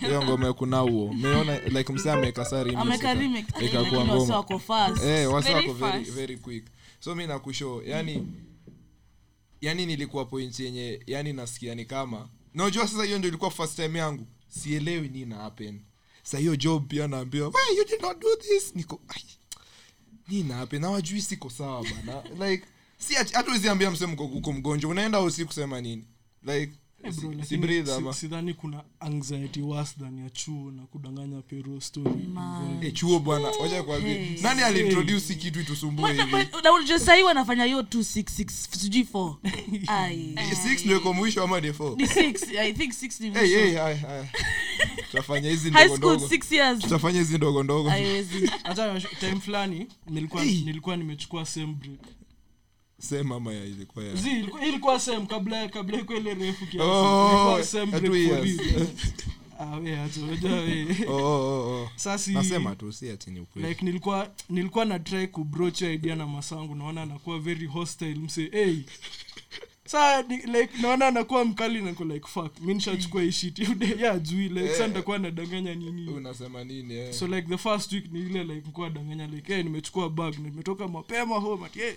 Hiyo 0.00 0.22
ngoma 0.24 0.46
ya 0.46 0.52
kunauo. 0.52 1.12
Meona 1.12 1.58
like 1.58 1.92
msee 1.92 2.10
ameweka 2.12 2.44
saa 2.44 2.62
remix 2.62 2.80
ameka 2.82 2.96
ika- 3.12 3.14
remix 3.14 3.44
ikakuwa 3.48 3.82
lakini 3.82 3.96
wase 3.98 4.14
ngoma 4.16 4.36
wako 4.36 4.58
fast. 4.58 5.02
Eh 5.04 5.30
Very 6.10 6.36
quick. 6.36 6.64
So 7.00 7.14
mi 7.14 7.26
nakusho 7.26 7.82
yani 7.86 8.26
yani 9.60 9.86
nilikuwa 9.86 10.24
point 10.24 10.60
yenye 10.60 11.00
yani 11.06 11.32
nasikia 11.32 11.74
ni 11.74 11.84
kama 11.84 12.28
najua 12.54 12.88
sasa 12.88 13.04
hiyo 13.04 13.18
ndio 13.18 13.28
ilikuwa 13.28 13.50
first 13.50 13.76
time 13.76 13.98
yangu 13.98 14.26
sielewi 14.48 15.08
nini 15.08 15.34
happen. 15.34 15.80
Sa 16.22 16.38
hiyo 16.38 16.56
job 16.56 16.88
pia 16.88 17.08
naambiwa 17.08 17.52
you 17.76 17.84
did 17.84 18.02
not 18.02 18.18
do 18.20 18.36
this? 18.36 18.74
Niko 18.76 19.00
"Ai, 19.08 19.22
ni 20.28 20.42
nape 20.42 20.78
na 20.78 20.90
wajui 20.90 21.20
siko 21.22 21.50
sawa 21.50 21.84
bana. 21.84 22.22
Like 22.50 22.64
si 22.98 23.16
ati- 23.16 23.34
ambia 23.68 23.90
uko 24.24 24.52
mgonjwa 24.52 24.90
unaenda 24.90 25.20
usi 25.20 25.44
kusema 25.44 25.80
nini? 25.80 26.04
Like 26.42 26.54
Eh, 26.62 26.70
bro, 27.12 27.44
si- 27.44 27.56
breathe 27.56 27.92
ama? 27.94 28.12
sidhani 28.14 28.54
kuna 28.54 28.82
anxiety 29.00 29.60
worse 29.62 29.94
than 30.00 30.18
ya 30.18 30.30
chuo 30.30 30.70
na 30.70 30.82
kudanganya 30.82 31.42
pero 31.42 31.80
story. 31.80 32.28
Eh, 32.82 32.92
chuo 32.92 33.18
bwana 33.18 33.48
wacha 33.48 33.82
kwambie 33.82 34.14
Hey. 34.14 34.40
nani 34.42 34.62
aliintroduce 34.62 35.32
hii 35.34 35.40
kitu 35.40 35.60
itusumbue 35.60 36.12
hivi? 36.12 36.32
na 36.62 36.72
unajua 36.74 36.98
hiyo 37.64 37.82
266 37.82 38.50
sijui 38.78 39.02
4 39.04 39.36
ai. 39.86 40.34
Eh, 40.36 40.56
ndio 40.84 41.00
mwisho 41.12 41.42
ama 41.42 41.60
de 41.60 41.72
four? 41.72 41.96
Ni 41.96 42.04
6 42.04 42.58
i 42.58 42.72
think 42.72 42.92
6 42.92 43.20
ni 43.24 43.30
mwisho 43.30 43.46
hey, 43.58 43.74
haya, 43.74 43.96
haya. 43.96 44.28
tutafanya 45.10 45.50
hizi 45.50 45.70
ndogo 45.70 45.96
ndogo. 45.96 46.28
tutafanya 46.82 47.18
hizi 47.18 47.36
ndogo 47.36 47.62
ndogo. 47.62 47.88
Haiwezi. 47.88 48.46
Hata 48.62 49.00
time 49.00 49.40
fulani 49.40 49.86
nilikuwa 50.06 50.44
nilikuwa 50.44 50.96
nimechukua 50.96 51.46
same 51.46 51.66
break 51.66 52.00
sema 53.00 53.36
ama 53.36 53.52
ya 53.52 53.64
ilikuwa 53.64 54.04
ya 54.04 54.14
zi 54.14 54.30
ilikuwa, 54.30 54.64
ilikuwa 54.66 55.00
same 55.00 55.26
kabla 55.26 55.68
kabla 55.68 55.98
iko 56.00 56.14
ile 56.16 56.34
refu 56.34 56.66
kiasi. 56.66 56.88
Oh, 56.90 57.28
ilikuwa 57.32 57.64
same 57.64 57.92
ya 57.92 58.00
break 58.00 58.12
two 58.12 58.28
for 58.28 58.46
years. 58.46 58.58
real. 58.58 58.86
ah 59.60 59.76
we 59.78 59.98
acha 60.00 60.20
unajua 60.22 60.52
we. 60.52 60.86
Oh, 61.08 61.12
oh, 61.12 61.84
oh, 61.84 61.90
oh. 62.68 62.74
tu 62.78 62.92
si 62.92 63.10
ati 63.10 63.30
ni 63.30 63.40
ukweli. 63.40 63.68
Like 63.68 63.84
nilikuwa 63.84 64.30
nilikuwa 64.50 64.84
na 64.84 64.98
try 64.98 65.26
kubroach 65.26 65.80
idea 65.80 66.16
na 66.16 66.26
masangu. 66.26 66.74
Naona 66.74 67.02
anakuwa 67.02 67.38
very 67.38 67.66
hostile 67.66 68.14
mse 68.14 68.48
hey. 68.52 68.76
Saa 69.84 70.22
like 70.22 70.70
naona 70.82 71.06
anakuwa 71.06 71.44
mkali 71.44 71.82
nako 71.82 72.04
like 72.04 72.26
fuck 72.28 72.60
mi 72.60 72.74
nishachukua 72.74 73.22
hii 73.22 73.32
shit. 73.32 73.56
Hiyo 73.66 73.98
ya 73.98 74.18
jui 74.18 74.48
like 74.48 74.68
sasa 74.68 74.86
nitakuwa 74.88 75.18
nadanganya 75.18 75.74
nini? 75.74 76.08
Unasema 76.08 76.64
nini 76.64 76.94
eh? 76.94 77.12
so 77.12 77.26
like 77.26 77.48
the 77.48 77.58
first 77.58 77.92
week 77.92 78.12
ni 78.12 78.20
ile 78.20 78.44
like 78.44 78.66
nikuwa 78.66 78.90
danganya 78.90 79.26
like 79.26 79.54
hey, 79.54 79.62
nimechukua 79.62 80.10
bag 80.10 80.38
nimetoka 80.38 80.88
mapema 80.88 81.36
home 81.38 81.68
hey, 81.74 81.92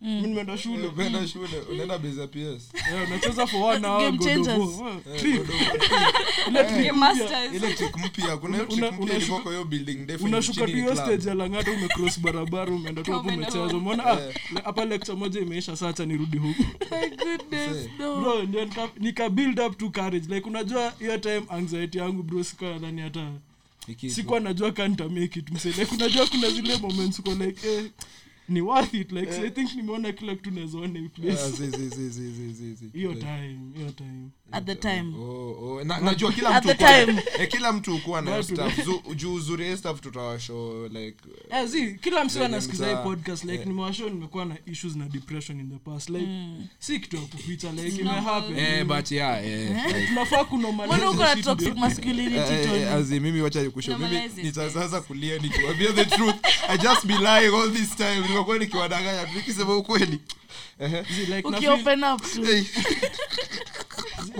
mi 0.00 0.22
nimeenda 0.22 0.58
shule. 0.58 0.86
Unaenda 0.86 1.28
shule. 1.28 1.60
Unaenda 1.72 1.98
beza 1.98 2.26
ps 2.26 2.70
unacheza 3.06 3.46
for 3.46 3.62
one 3.62 3.86
hour 3.86 4.00
Game 4.00 4.18
God 4.18 4.20
of 4.20 4.46
changers. 4.46 4.78
War. 4.80 5.00
Trick. 5.18 5.42
Ile 6.48 6.64
trick 6.64 6.76
Game 6.76 6.80
mpya. 6.80 6.92
Masters. 6.92 7.54
ile 7.54 7.74
trick 7.74 7.96
mpya. 7.96 8.36
Kuna 8.36 8.56
hiyo 8.56 8.92
mpya 8.92 9.16
ilikuwa 9.16 9.40
kwa 9.40 9.52
hiyo 9.52 9.64
building 9.64 9.94
ndefu 9.94 10.24
unashuka 10.24 10.66
tu 10.66 10.72
hiyo 10.72 10.96
stage 10.96 11.28
ya 11.28 11.34
langata 11.34 11.72
umecross 11.72 12.20
barabara 12.20 12.72
umeenda 12.72 13.02
tu 13.02 13.12
hapo 13.12 13.28
umecheza. 13.28 13.60
umeona 13.76 14.18
hapa 14.64 14.84
lecture 14.84 15.18
moja 15.18 15.40
imeisha 15.40 15.76
saa 15.76 16.06
nirudi 16.06 16.38
huku 16.38 16.62
my 16.90 17.08
goodness 17.08 17.88
no. 17.98 18.20
Bro 18.20 18.42
ndio 18.42 18.64
nika, 18.64 18.88
nika 19.00 19.30
build 19.30 19.60
up 19.60 19.78
to 19.78 19.90
courage. 19.90 20.34
Like 20.34 20.48
unajua 20.48 20.92
hiyo 20.98 21.18
time 21.18 21.42
anxiety 21.48 21.98
yangu 21.98 22.22
bro 22.22 22.44
sikuwa 22.44 22.70
nadhani 22.70 23.00
hata 23.00 23.32
sikuwa 24.08 24.40
najua 24.40 24.72
kanta 24.72 25.04
it 25.04 25.50
mse 25.50 25.68
like 25.68 25.94
unajua 25.94 26.26
kuna 26.26 26.50
zile 26.50 26.76
moments 26.76 27.18
uko 27.18 27.30
like 27.30 27.68
eh, 27.68 27.84
ni 28.48 28.60
worth 28.60 28.94
it 28.94 29.12
like 29.12 29.32
so 29.32 29.42
I 29.42 29.50
think 29.50 29.74
nimeona 29.74 30.12
kila 30.12 30.34
kitu 30.34 30.50
naweza 30.50 30.78
ona 30.78 30.98
hii 30.98 31.10
Ah, 31.30 31.48
hiyo 32.92 33.14
time 33.14 33.58
hiyo 33.76 33.90
time. 33.92 34.28
At 34.52 34.64
the 34.66 34.74
time. 34.74 35.14
Oh, 35.18 35.56
oh. 35.62 35.84
Na- 35.84 36.00
najua 36.00 36.32
kila 36.32 36.50
At 36.50 36.64
mtu 36.64 36.74
time. 36.76 37.22
eh, 37.38 37.48
kila 37.48 37.72
mtu 37.72 37.94
ukuwa 37.94 38.22
na 38.22 38.42
stuff. 38.42 38.78
Juu 39.16 39.34
uzuri 39.34 39.66
ya 39.68 39.76
stuff 39.76 40.00
tutawasho 40.00 40.88
like 40.88 41.16
yeah, 41.50 41.66
zi 41.66 41.94
kila 41.94 42.24
msi 42.24 42.38
anasikiza 42.44 42.88
hii 42.90 42.96
podcast 43.04 43.42
like 43.44 43.54
yeah. 43.54 43.66
nimewasho 43.66 44.08
nimekuwa 44.08 44.44
na 44.44 44.56
issues 44.66 44.96
na 44.96 45.08
depression 45.08 45.60
in 45.60 45.70
the 45.70 45.78
past. 45.90 46.08
Like 46.10 46.26
mm. 46.26 46.66
si 46.78 47.00
kitu 47.00 47.16
ya 47.16 47.22
kuficha 47.22 47.72
like 47.72 48.00
imehappen 48.00 48.58
eh, 48.58 48.84
but 48.84 49.10
yeah, 49.12 49.46
eh, 49.46 50.08
tunafaa 50.08 50.44
kunormalize 50.44 50.96
mbona 50.96 51.10
uko 51.10 51.22
na 51.22 51.42
toxic 51.42 51.76
masculinity 51.76 52.36
Eh, 52.36 52.52
eh, 52.60 52.68
Tony? 52.70 52.84
azi 52.84 53.20
mimi 53.20 53.40
wacha 53.40 53.62
nikusho 53.62 53.98
mimi 53.98 54.20
nitaanza 54.42 55.00
kulia 55.00 55.38
nikiwaambia 55.38 55.92
the 55.92 56.04
truth. 56.04 56.36
I 56.68 56.78
just 56.78 57.06
be 57.06 57.14
lying 57.14 57.54
all 57.54 57.72
this 57.72 57.96
time 57.96 58.20
nimekuwa 58.36 58.58
nikiwadanganya 58.58 59.26
nikisema 59.34 59.76
ukweli. 59.76 60.20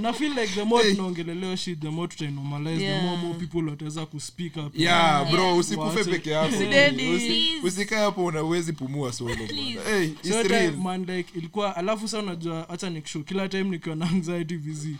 Na 0.01 0.13
feel- 0.13 0.35
like 0.41 0.55
the 0.55 0.65
more 0.65 0.85
Hey. 0.85 1.57
shit 1.57 1.81
the 1.81 1.89
more 1.91 2.09
tutainormalize 2.09 2.87
the 2.87 3.03
more 3.03 3.17
more 3.17 3.35
people 3.35 3.71
wataweza 3.71 4.07
kuspeak 4.07 4.57
up. 4.57 4.79
Yeah 4.79 5.31
bro 5.31 5.57
usikufe 5.57 6.05
peke 6.05 6.31
yako. 6.31 6.55
Usikae 7.63 7.99
hapo 7.99 8.25
unauwezi 8.25 8.73
pumua 8.73 9.13
solo 9.13 9.35
hey, 9.35 10.11
So 10.31 10.43
time, 10.45 10.71
man 10.71 11.05
like 11.07 11.39
ilikuwa 11.39 11.77
alafu 11.77 12.09
sa 12.09 12.19
unajua 12.19 12.67
hacha 12.69 12.91
nikishow 12.91 13.23
kila 13.23 13.49
time 13.49 13.65
nikiwa 13.65 13.97
na 13.97 14.09
anxiety 14.11 14.57
vizi 14.57 14.97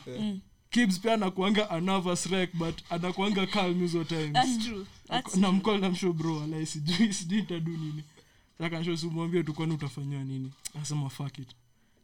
kibs 0.71 1.01
pia 1.01 1.15
anakuanga 1.15 1.71
a 1.71 1.81
wreck 2.31 2.51
but 2.55 2.75
anakuanga 2.91 3.47
calm 3.47 3.81
hizo 3.81 4.05
times. 4.05 4.33
That's 4.33 4.59
true. 4.59 4.87
Na 5.37 5.53
mcall 5.53 5.81
na 5.81 5.91
bro 6.13 6.43
alai 6.43 6.67
sijui 6.67 7.13
sijui 7.13 7.41
nitadu 7.41 7.71
nini 7.71 8.03
akansho 8.59 8.97
simwambie 8.97 9.43
tu 9.43 9.55
kwani 9.55 9.79
nini? 10.25 10.53
Asema 10.83 11.11
fuck 11.11 11.39
it. 11.39 11.49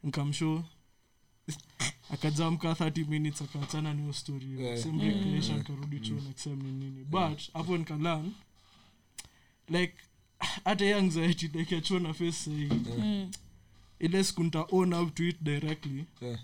Nkamshow 0.05 0.63
akajamka 2.13 2.73
30 2.73 3.09
minutes 3.09 3.43
akaachana 3.43 3.95
niyo 3.95 4.13
story. 4.13 4.61
Yeah. 4.61 4.79
same 4.79 5.05
recreation 5.05 5.63
karudi 5.63 6.01
chuo 6.01 6.21
next 6.21 6.43
time 6.43 6.57
ni 6.57 6.73
nini. 6.73 7.05
But 7.05 7.53
hapo 7.53 7.79
nikalan 7.79 8.33
like 9.69 9.95
hata 10.65 10.85
hii 10.85 10.93
anxiety 10.93 11.49
like 11.49 11.75
ya 11.75 12.01
na 12.01 12.13
face 12.13 12.33
sahii 12.33 12.71
ile 13.99 14.25
siku 14.25 14.43
nita 14.43 14.67
own 14.71 14.93
up 14.93 15.15
to 15.15 15.29
it 15.29 15.37
directly. 15.43 16.05
Yeah. 16.21 16.39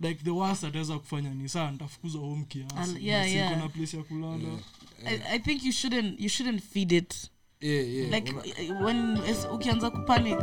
like 0.00 0.24
the 0.24 0.30
worst 0.30 0.64
ataweza 0.64 0.98
kufanya 0.98 1.34
ni 1.34 1.48
saa 1.48 1.70
nitafukuzwa 1.70 2.20
home 2.20 2.44
kiasi. 2.44 3.06
Yeah, 3.06 3.32
yeah. 3.32 3.58
na 3.58 3.68
place 3.68 3.96
ya 3.96 4.02
kulala. 4.02 4.58
I, 5.04 5.20
I 5.30 5.38
think 5.38 5.64
you 5.64 5.72
shouldn't 5.72 6.20
you 6.20 6.28
shouldn't 6.28 6.62
feed 6.62 6.92
it 6.92 7.30
Yeah, 7.62 7.80
yeah. 7.82 8.10
like 8.10 8.28
Una- 8.32 8.84
when 8.84 9.16
ukianza 9.52 9.90
kupanic 9.90 10.38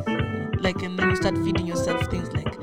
like 0.62 0.82
and 0.86 0.98
then 0.98 1.10
you 1.10 1.16
start 1.18 1.36
feeding 1.44 1.68
yourself 1.68 2.08
things 2.10 2.32
like 2.34 2.58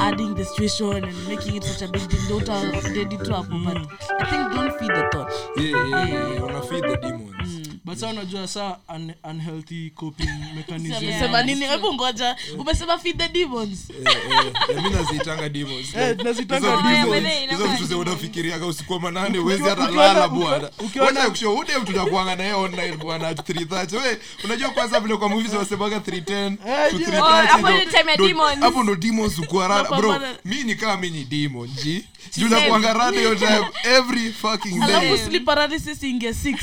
adding 0.00 0.34
the 0.34 0.44
situation 0.44 1.04
and 1.04 1.28
making 1.28 1.54
it 1.56 1.62
such 1.64 1.82
a 1.88 1.92
big 1.92 2.08
deal 2.08 2.28
don't 2.28 2.48
uh, 2.48 2.62
dedi 2.94 3.16
hapo 3.16 3.58
but 3.64 3.78
i 4.20 4.24
think 4.30 4.52
don't 4.54 4.72
feed 4.78 4.90
the 4.94 5.08
thought 5.12 5.32
yeah, 5.56 5.88
yeah, 5.88 6.08
yeah. 6.08 6.44
una 6.44 6.60
feed 6.62 6.82
the 6.84 6.96
demons 6.96 7.53
but 7.84 7.98
saa 7.98 8.08
unajua 8.10 8.48
saa 8.48 8.76
un 8.96 9.12
unhealthy 9.30 9.90
coping 9.90 10.30
mechanism 10.56 11.00
sema 11.20 11.42
nini 11.42 11.64
hebu 11.66 11.94
ngoja 11.94 12.36
umesema 12.58 12.98
feed 12.98 13.18
the 13.18 13.28
demons 13.28 13.90
Eh, 13.90 14.16
eh, 14.30 14.52
eh, 14.76 14.82
mi 14.82 14.90
nazitanga 14.90 15.48
demons. 15.48 15.94
Eh, 15.94 16.16
Hizo- 16.16 16.42
demons. 16.82 17.08
Wele, 17.10 17.46
hizo 17.50 17.66
vitu 17.66 17.84
ze 17.86 17.94
unafikiriaga 17.94 18.66
usiku 18.66 19.00
manane 19.00 19.38
uwezi 19.38 19.62
hata 19.62 19.90
lala 19.90 20.28
bwana 20.28 20.70
ukiona- 20.78 21.30
kusho 21.30 21.54
ude 21.56 21.78
mtu 21.78 21.92
nakuanga 21.92 22.30
na 22.30 22.42
naye 22.42 22.52
online 22.54 22.96
bwana 22.96 23.32
3:30. 23.32 23.96
We, 23.96 24.18
unajua 24.44 24.70
kwanza 24.70 25.00
vile 25.00 25.16
kwa 25.16 25.28
movies 25.28 25.52
wanasemaga 25.52 25.96
3:10 26.00 26.56
to 26.90 26.98
3:30 26.98 27.20
Oh, 27.20 27.46
hapo 27.46 27.68
ndo- 27.68 27.78
ni 27.78 27.86
time 27.86 28.10
ya 28.10 28.16
demons. 28.16 28.58
hapo 28.60 28.82
ndo 28.82 28.96
demons 28.96 29.38
ukuwa 29.38 29.68
rada 29.68 29.88
bro 29.88 30.10
Unapambana- 30.10 30.38
mi 30.44 30.62
ni 30.64 30.74
kama 30.74 31.06
ni 31.06 31.24
demon 31.24 31.68
ji 31.68 32.04
juu 32.36 32.48
nakuanga 32.48 32.92
rada 32.92 33.18
hiyo 33.18 33.34
time 33.34 33.66
every 33.96 34.32
fucking 34.32 34.80
day. 34.80 34.96
alafu 34.96 35.18
sleep 35.28 35.44
paralysis 35.44 36.02
inge 36.02 36.30
6 36.30 36.56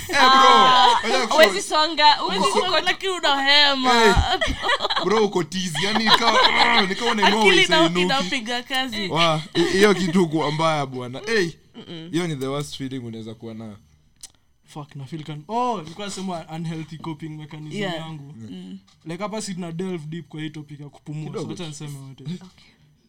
bro 1.27 1.37
wacha 1.37 1.61
songa 1.61 2.23
uko- 2.23 2.59
uko- 2.59 2.79
lakini 2.79 3.11
unahema 3.13 4.15
bro 5.05 5.25
uko 5.25 5.43
tizi 5.43 5.85
yani 5.85 6.03
nikawa 6.03 6.39
nikawa 6.89 7.11
unainua 7.11 7.39
akili 7.41 7.55
waist 7.55 7.69
ina- 7.69 7.77
hainuki. 7.77 8.01
inapiga 8.01 8.63
kazi. 8.63 9.07
Wa, 9.07 9.41
hiyo 9.71 9.93
kitu 9.93 10.27
kuwa 10.29 10.51
mbaya 10.51 10.85
bwana. 10.85 11.21
Hey, 11.25 11.49
hiyo 12.11 12.27
ni 12.27 12.35
the 12.35 12.47
worst 12.47 12.77
feeling 12.77 12.99
unaweza 12.99 13.33
kuwa 13.33 13.53
nayo. 13.53 13.77
Fuck 14.67 14.95
na 14.95 15.05
feel 15.05 15.23
kan 15.23 15.43
oh 15.47 15.81
nilikuwa 15.81 16.07
nasema 16.07 16.45
unhealthy 16.55 16.97
coping 16.97 17.29
mechanism 17.29 17.77
Yeah. 17.77 17.95
yangu. 17.95 18.33
Like 19.05 19.23
hapa 19.23 19.41
si 19.41 19.53
tuna 19.53 19.71
delve 19.71 20.05
deep 20.07 20.27
kwa 20.27 20.41
hii 20.41 20.49
topic 20.49 20.79
ya 20.79 20.89
kupumua. 20.89 21.41
So 21.41 21.51
acha 21.51 21.67
niseme 21.67 21.97
wote 21.99 22.23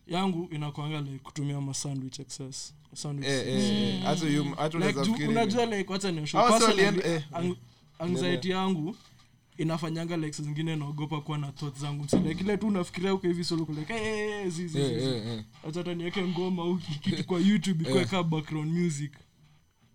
yangu 0.06 0.48
inakwanga 0.52 1.00
like 1.00 1.18
kutumia 1.18 1.60
masandwich 1.60 2.18
excess. 2.20 2.74
Sandwich 2.94 3.28
Eh, 3.28 3.48
eh, 3.48 3.94
eh, 3.94 4.02
hata 4.02 4.26
you- 4.26 4.54
hata 4.54 4.64
like 4.64 4.76
unaweza 4.76 5.02
fikiri- 5.04 5.28
unajua 5.28 5.66
like 5.66 5.92
wacha 5.92 6.12
nioshe 6.12 6.36
Hawa 6.36 6.58
si 6.60 6.64
walienda- 6.64 7.04
eh, 7.06 7.24
anxiety 7.98 8.50
yangu 8.50 8.96
inafanyanga 9.56 10.16
like 10.16 10.32
saa 10.32 10.42
zingine 10.42 10.76
naogopa 10.76 11.20
kuwa 11.20 11.38
na 11.38 11.52
thoughts 11.52 11.80
zangu. 11.80 12.04
Msi 12.04 12.16
like 12.16 12.44
ile 12.44 12.56
tu 12.56 12.66
unafikiria 12.66 13.14
uko 13.14 13.26
hivi 13.26 13.44
solo 13.44 13.62
uko 13.62 13.72
hey, 13.72 13.84
hey, 13.98 14.26
hey, 14.28 14.48
zi, 14.50 14.68
zi, 14.68 14.78
Eh, 14.78 14.88
zi, 14.88 15.00
zi. 15.00 15.06
eh, 15.06 15.26
eh. 15.26 15.44
acha 15.68 15.80
hata 15.80 15.94
niweke 15.94 16.22
ngoma 16.22 16.62
au 16.62 16.78
kitu 16.78 17.24
kwa 17.24 17.40
youtube 17.40 17.84
ikuwe 17.84 18.22
background 18.24 18.72
music. 18.78 19.12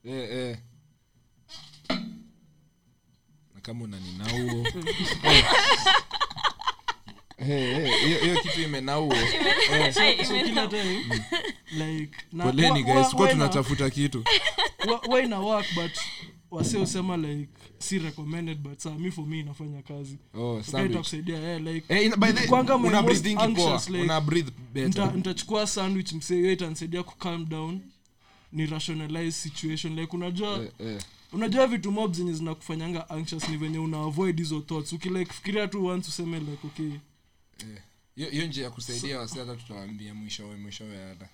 Eh, 0.03 0.29
eh. 0.31 0.57
na 3.55 3.61
kama 3.61 3.83
unaninauo 3.83 4.65
hiyo 8.21 8.41
kitu 8.41 8.61
tunatafuta 13.31 13.89
kitu. 13.89 14.23
wa- 14.87 15.13
wa 15.15 15.21
ina 15.21 15.39
work 15.39 15.65
but 15.75 15.91
wase 16.51 16.77
like 17.17 17.49
si 17.79 17.99
recommended 17.99 18.57
but 18.57 18.79
saa 18.79 18.89
mi 18.95 19.11
for 19.11 19.25
me 19.25 19.39
inafanya 19.39 19.81
kazi. 19.81 20.17
Oh, 20.33 20.63
itakusaidia 20.91 21.53
eh, 21.53 21.61
like 21.61 21.93
like, 21.93 22.05
sandwich 25.67 26.13
msee 26.13 26.35
hiyo 26.37 26.51
itanisaidia 26.51 27.03
kucalm 27.03 27.49
down 27.49 27.79
ni 28.51 28.65
rationalize 28.65 29.31
situation 29.31 29.95
like 29.99 30.15
unajua 30.15 30.59
Eh, 30.59 30.71
eh. 30.87 30.97
unajua 31.33 31.67
vitu 31.67 31.91
mob 31.91 32.13
zenye 32.13 32.33
zinakufanyanga 32.33 33.09
anxious 33.09 33.49
ni 33.49 33.57
venye 33.57 33.79
una 33.79 33.99
avoid 34.03 34.37
hizo 34.37 34.59
thoughts. 34.59 34.93
Ukilike 34.93 35.33
fikiria 35.33 35.67
tu 35.67 35.85
once 35.85 36.09
useme 36.09 36.39
like 36.39 36.67
okay 36.67 36.89
hiyo 38.15 38.29
hiyo 38.29 38.47
njia 38.47 38.63
ya 38.63 38.69
kusaidia 38.71 39.19
wasi 39.19 39.39
hata 39.39 39.55
tutawambia 39.55 40.13
mwishowe 40.13 40.55
mwishowe 40.55 40.97
hata 41.09 41.29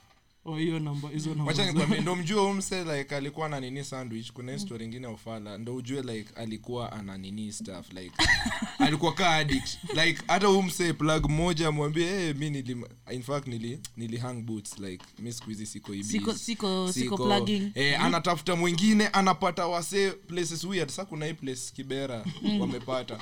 oh 0.45 0.57
hiyo 0.57 0.79
namba 0.79 1.09
hizo 1.09 1.29
namba 1.29 1.43
wacha 1.45 1.65
za- 1.65 1.71
nikwambie 1.71 2.01
ndo 2.01 2.15
mjue 2.21 2.41
umse 2.41 2.83
like 2.83 3.15
alikuwa 3.15 3.49
na 3.49 3.59
nini 3.59 3.83
sandwich. 3.83 4.31
Kuna 4.31 4.51
hii 4.51 4.59
story 4.59 4.85
ingine 4.85 5.07
ufala. 5.07 5.57
Ndo 5.57 5.75
ujue 5.75 6.01
like 6.01 6.29
alikuwa 6.35 6.91
ana 6.91 7.17
nini 7.17 7.51
stuff 7.53 7.93
like 7.93 8.11
alikuwa 8.79 9.13
ka 9.13 9.29
addict. 9.29 9.77
Like 10.05 10.21
hata 10.27 10.49
umse 10.49 10.93
plug 10.93 11.29
moja 11.29 11.71
mwambie 11.71 12.07
hey, 12.07 12.33
mi 12.33 12.49
nili 12.49 12.77
in 13.11 13.23
fact 13.23 13.47
nili 13.47 13.79
nili 13.97 14.17
hang 14.17 14.33
boots 14.41 14.79
like 14.79 15.05
mi 15.19 15.33
siku 15.33 15.49
hizi 15.49 15.65
siko 15.65 15.91
hivi. 15.93 16.19
Siko- 16.19 16.33
siko- 16.33 16.91
siko 16.93 17.17
plugging. 17.17 17.71
eh, 17.75 18.01
anatafuta 18.03 18.55
mwingine 18.55 19.07
anapata 19.07 19.67
wase 19.67 20.11
places 20.11 20.63
weird. 20.63 20.89
Sa 20.89 21.05
kuna 21.05 21.25
hii 21.25 21.33
place 21.33 21.61
kibera 21.75 22.25
wamepata. 22.59 23.19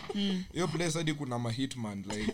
Hiyo 0.53 0.67
place 0.67 0.97
hadi 0.97 1.13
kuna 1.13 1.39
mahitman 1.39 2.03
like 2.09 2.34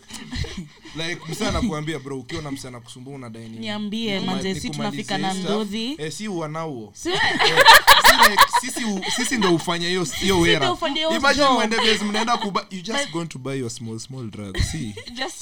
like 1.07 1.17
msana 1.31 1.61
kuambia 1.61 1.99
bro 1.99 2.19
ukiona 2.19 2.51
msana 2.51 2.79
kusumbua 2.79 3.13
unadai 3.15 3.49
Niambie, 3.49 4.19
manze, 4.19 4.55
tunafika 4.77 5.17
na 5.17 5.31
hii 5.31 5.95
eh, 5.97 6.11
si 6.11 6.27
Si? 6.93 7.09
Like, 7.09 8.41
sisi 9.15 9.37
ndo 9.37 9.55
ufanya 9.55 9.87
hiyo 9.87 10.03
hiyo 10.03 10.39
wera 10.39 10.59
ndo 10.59 10.73
ufanye 10.73 10.95
hiyo 10.95 11.11
imagine 11.17 11.45
job. 11.45 11.53
mwende 11.55 11.77
base 11.77 12.03
mnaenda 12.03 12.37
kuba 12.37 12.65
you 12.71 12.81
just 12.81 13.11
going 13.11 13.25
to 13.25 13.39
buy 13.39 13.59
your 13.59 13.69
small 13.69 13.99
small 13.99 14.29
drug 14.31 14.57
see 14.57 14.95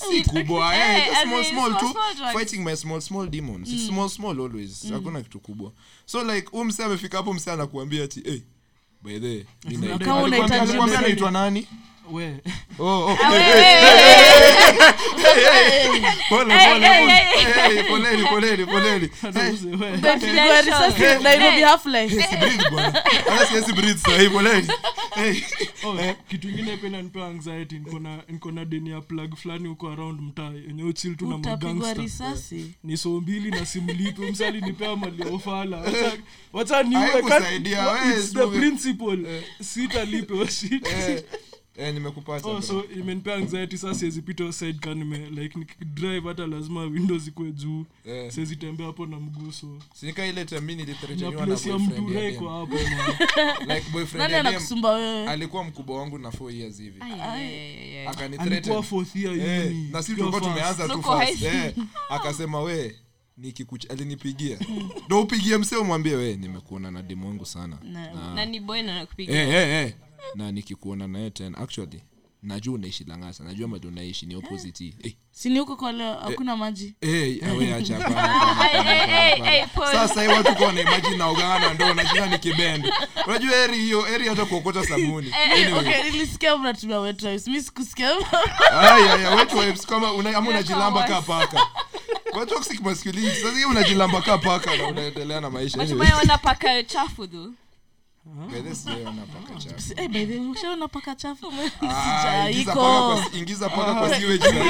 si 0.09 0.23
kubwa 0.29 0.75
Eh, 0.75 0.97
eh, 1.07 1.13
small 1.23 1.43
small 1.45 1.79
small, 1.79 1.93
tu. 2.15 2.37
fighting 2.37 2.63
my 2.63 2.75
small 2.75 3.01
small 3.01 3.29
demons. 3.29 3.69
It's 3.73 3.87
small 3.87 4.09
small 4.09 4.39
always. 4.39 4.91
Hakuna 4.91 5.21
kitu 5.21 5.39
kubwa. 5.39 5.71
So 6.05 6.23
like 6.23 6.47
huyu 6.51 6.63
msee 6.65 6.83
amefika 6.85 7.17
hapo 7.17 7.33
msee 7.33 7.51
anakuambia 7.51 8.03
ati 8.03 8.21
hey, 8.21 8.39
by 9.01 9.19
the 9.19 9.27
way, 9.27 9.45
naitwa- 9.65 11.31
nani 11.31 11.67
we 12.11 12.41
oh, 12.79 12.83
oh. 12.83 13.17
Poleni 17.89 18.23
poleni 18.25 18.65
poleni 18.65 19.09
Nairobi 21.23 21.61
Half-Life. 21.61 22.15
Breathe 23.75 23.97
sahi, 23.99 24.29
poleni. 24.29 24.67
Oh, 25.85 25.97
kitu 26.29 26.49
ingine 26.49 26.77
pia 26.77 26.89
nanipea 26.89 27.25
anxiety. 27.25 27.75
Niko 27.79 27.99
na 27.99 28.19
niko 28.29 28.51
na 28.51 28.65
deni 28.65 28.89
ya 28.89 29.01
plug 29.01 29.35
fulani 29.35 29.67
huko 29.67 29.89
around 29.91 30.21
mtaa. 30.21 30.51
Yenye 30.67 30.83
uchil 30.83 31.15
tu 31.15 31.27
na 31.27 31.37
magangster. 31.37 31.95
ni 32.83 32.97
soo 32.97 33.21
mbili 33.21 33.51
na 33.51 33.65
simlipe 33.65 34.31
msali 34.31 34.61
nipea 34.61 34.95
maliofala 34.95 35.77
Wacha- 36.53 36.83
it's 38.17 38.33
the 38.33 38.47
principle? 38.47 39.43
Sitalipe 39.61 40.33
wa 40.33 40.47
shit 40.51 40.87
Eh, 41.77 41.93
nimekupata 41.93 42.47
oh, 42.47 42.61
so 42.61 42.83
imenipea 42.95 43.35
anxiety 43.35 43.77
saa 43.77 43.93
siwezi 43.93 44.21
side 44.51 44.79
ka 44.79 44.93
nime 44.93 45.17
like 45.29 45.59
nikidrive 45.59 46.27
hata 46.27 46.47
lazima 46.47 46.81
windows 46.81 47.27
ikuwe 47.27 47.51
juu. 47.51 47.85
Eh. 48.05 48.31
siwezi 48.31 48.55
hapo 48.83 49.05
na 49.05 49.19
mguu 49.19 49.51
so. 49.51 49.67
Si 49.93 50.05
ile 50.27 50.45
time 50.45 50.59
na 50.61 50.75
nilithreateniwa 50.75 51.31
na 51.31 51.45
place 51.45 51.69
ya 51.69 51.77
boyfriend 51.77 52.09
ya 52.15 52.29
iko 52.29 52.43
dem. 52.43 52.49
hapo 52.49 52.75
man. 52.75 53.29
Like 53.75 53.89
boyfriend 53.91 54.17
nani 54.21 54.33
ya 54.33 54.43
dem 54.43 54.47
anakusumba 54.47 54.91
wewe? 54.91 55.27
alikuwa 55.27 55.63
mkubwa 55.63 55.99
wangu 55.99 56.17
na 56.17 56.29
4 56.29 56.51
years 56.51 56.77
hivi. 56.77 57.01
Alikuwa 57.01 58.11
akanithreaten 58.11 58.83
fourth 58.83 59.15
year 59.15 59.39
Eh, 59.39 59.67
uni. 59.71 59.89
na 59.91 60.03
sisi 60.03 60.17
tulikuwa 60.17 60.41
tumeanza 60.41 60.87
tu 60.87 60.93
Tuko 60.93 61.15
high 61.17 61.43
eh, 61.45 61.73
akasema 62.09 62.61
we 62.61 62.95
nikikuch 63.37 63.91
alinipigia. 63.91 64.57
Ndo 65.05 65.21
upigie 65.21 65.57
msee 65.57 65.75
umwambie 65.77 66.15
we 66.15 66.35
nimekuona 66.35 66.91
na 66.91 67.01
demu 67.01 67.27
wangu 67.27 67.45
sana. 67.45 67.77
Na, 67.83 68.33
na 68.33 68.45
ni 68.45 68.59
boy 68.59 68.81
na 68.81 68.95
nakupiga 68.95 69.33
eh, 69.33 69.49
eh, 69.49 69.69
eh. 69.85 69.93
Na 70.35 70.51
nikikuona 70.51 71.07
naye 71.07 71.29
tena 71.29 71.57
actually 71.57 72.01
najua 72.45 72.73
unaishi 72.75 73.03
langasa 73.03 73.43
najua 73.43 73.67
mali 73.67 73.87
unaishi 73.87 74.25
ni 74.25 74.35
opposite. 74.35 74.83
Hii. 74.83 74.93
eh, 75.03 75.13
sini 75.31 75.59
huko 75.59 75.75
kwa 75.75 75.93
hakuna 75.93 76.57
maji. 76.57 76.95
Eh, 77.01 77.11
hey, 77.11 77.39
pause. 79.75 79.93
sasa 79.93 80.21
hii 80.21 80.27
watu 80.27 80.55
kwa 80.55 80.67
wanaimagine 80.67 81.17
naogana 81.17 81.73
ndo 81.73 81.93
ndoo 81.93 82.25
ni 82.25 82.31
nikibend 82.31 82.93
unajua 83.27 83.55
eri 83.55 83.77
hiyo 83.77 84.07
eri 84.07 84.27
hata 84.27 84.45
kuokota 84.45 84.85
sabuni. 84.85 85.33
Anyway. 85.53 86.03
nilisikia 86.03 86.57
mnatumia 86.57 86.99
wet 86.99 87.23
wipes. 87.23 87.65
Sikusikia. 87.65 88.11
Aya, 88.71 89.13
aya, 89.13 89.35
wet 89.35 89.53
wipes. 89.53 89.85
Kama 89.87 90.13
una, 90.13 90.37
ama 90.37 90.49
unajilamba 90.49 91.03
kaa 91.03 91.21
paka. 91.21 91.67
Kwa 92.31 92.45
toxic 92.45 92.81
masculinity. 92.81 93.35
Sasa 93.41 93.55
hiyo 93.55 93.69
unajilamba 93.69 94.21
kaa 94.21 94.37
paka 94.37 94.77
na 94.77 94.87
unaendelea 94.87 95.41
na 95.41 95.49
maisha. 95.49 95.81
Anyway. 95.81 96.07
Chafu 96.87 97.27
though 97.27 97.51
ushaona 100.51 100.87
paka 100.87 101.15
Ah, 101.81 102.49
paka 102.73 102.81
kwa- 102.81 103.39
ingiza 103.39 103.69
paka 103.69 103.93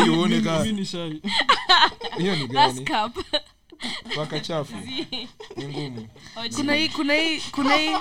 uone 0.10 0.42
hiyo 2.18 2.36
ni 2.36 2.48
gani? 2.48 2.72
chafu. 4.40 4.74
Ni 5.56 5.68
ngumu. 5.68 6.08
Kuna 6.56 6.74
hii 6.76 6.90
kuna 6.90 7.14
hii 7.14 7.40
kuna 7.52 7.76
hii 7.76 7.96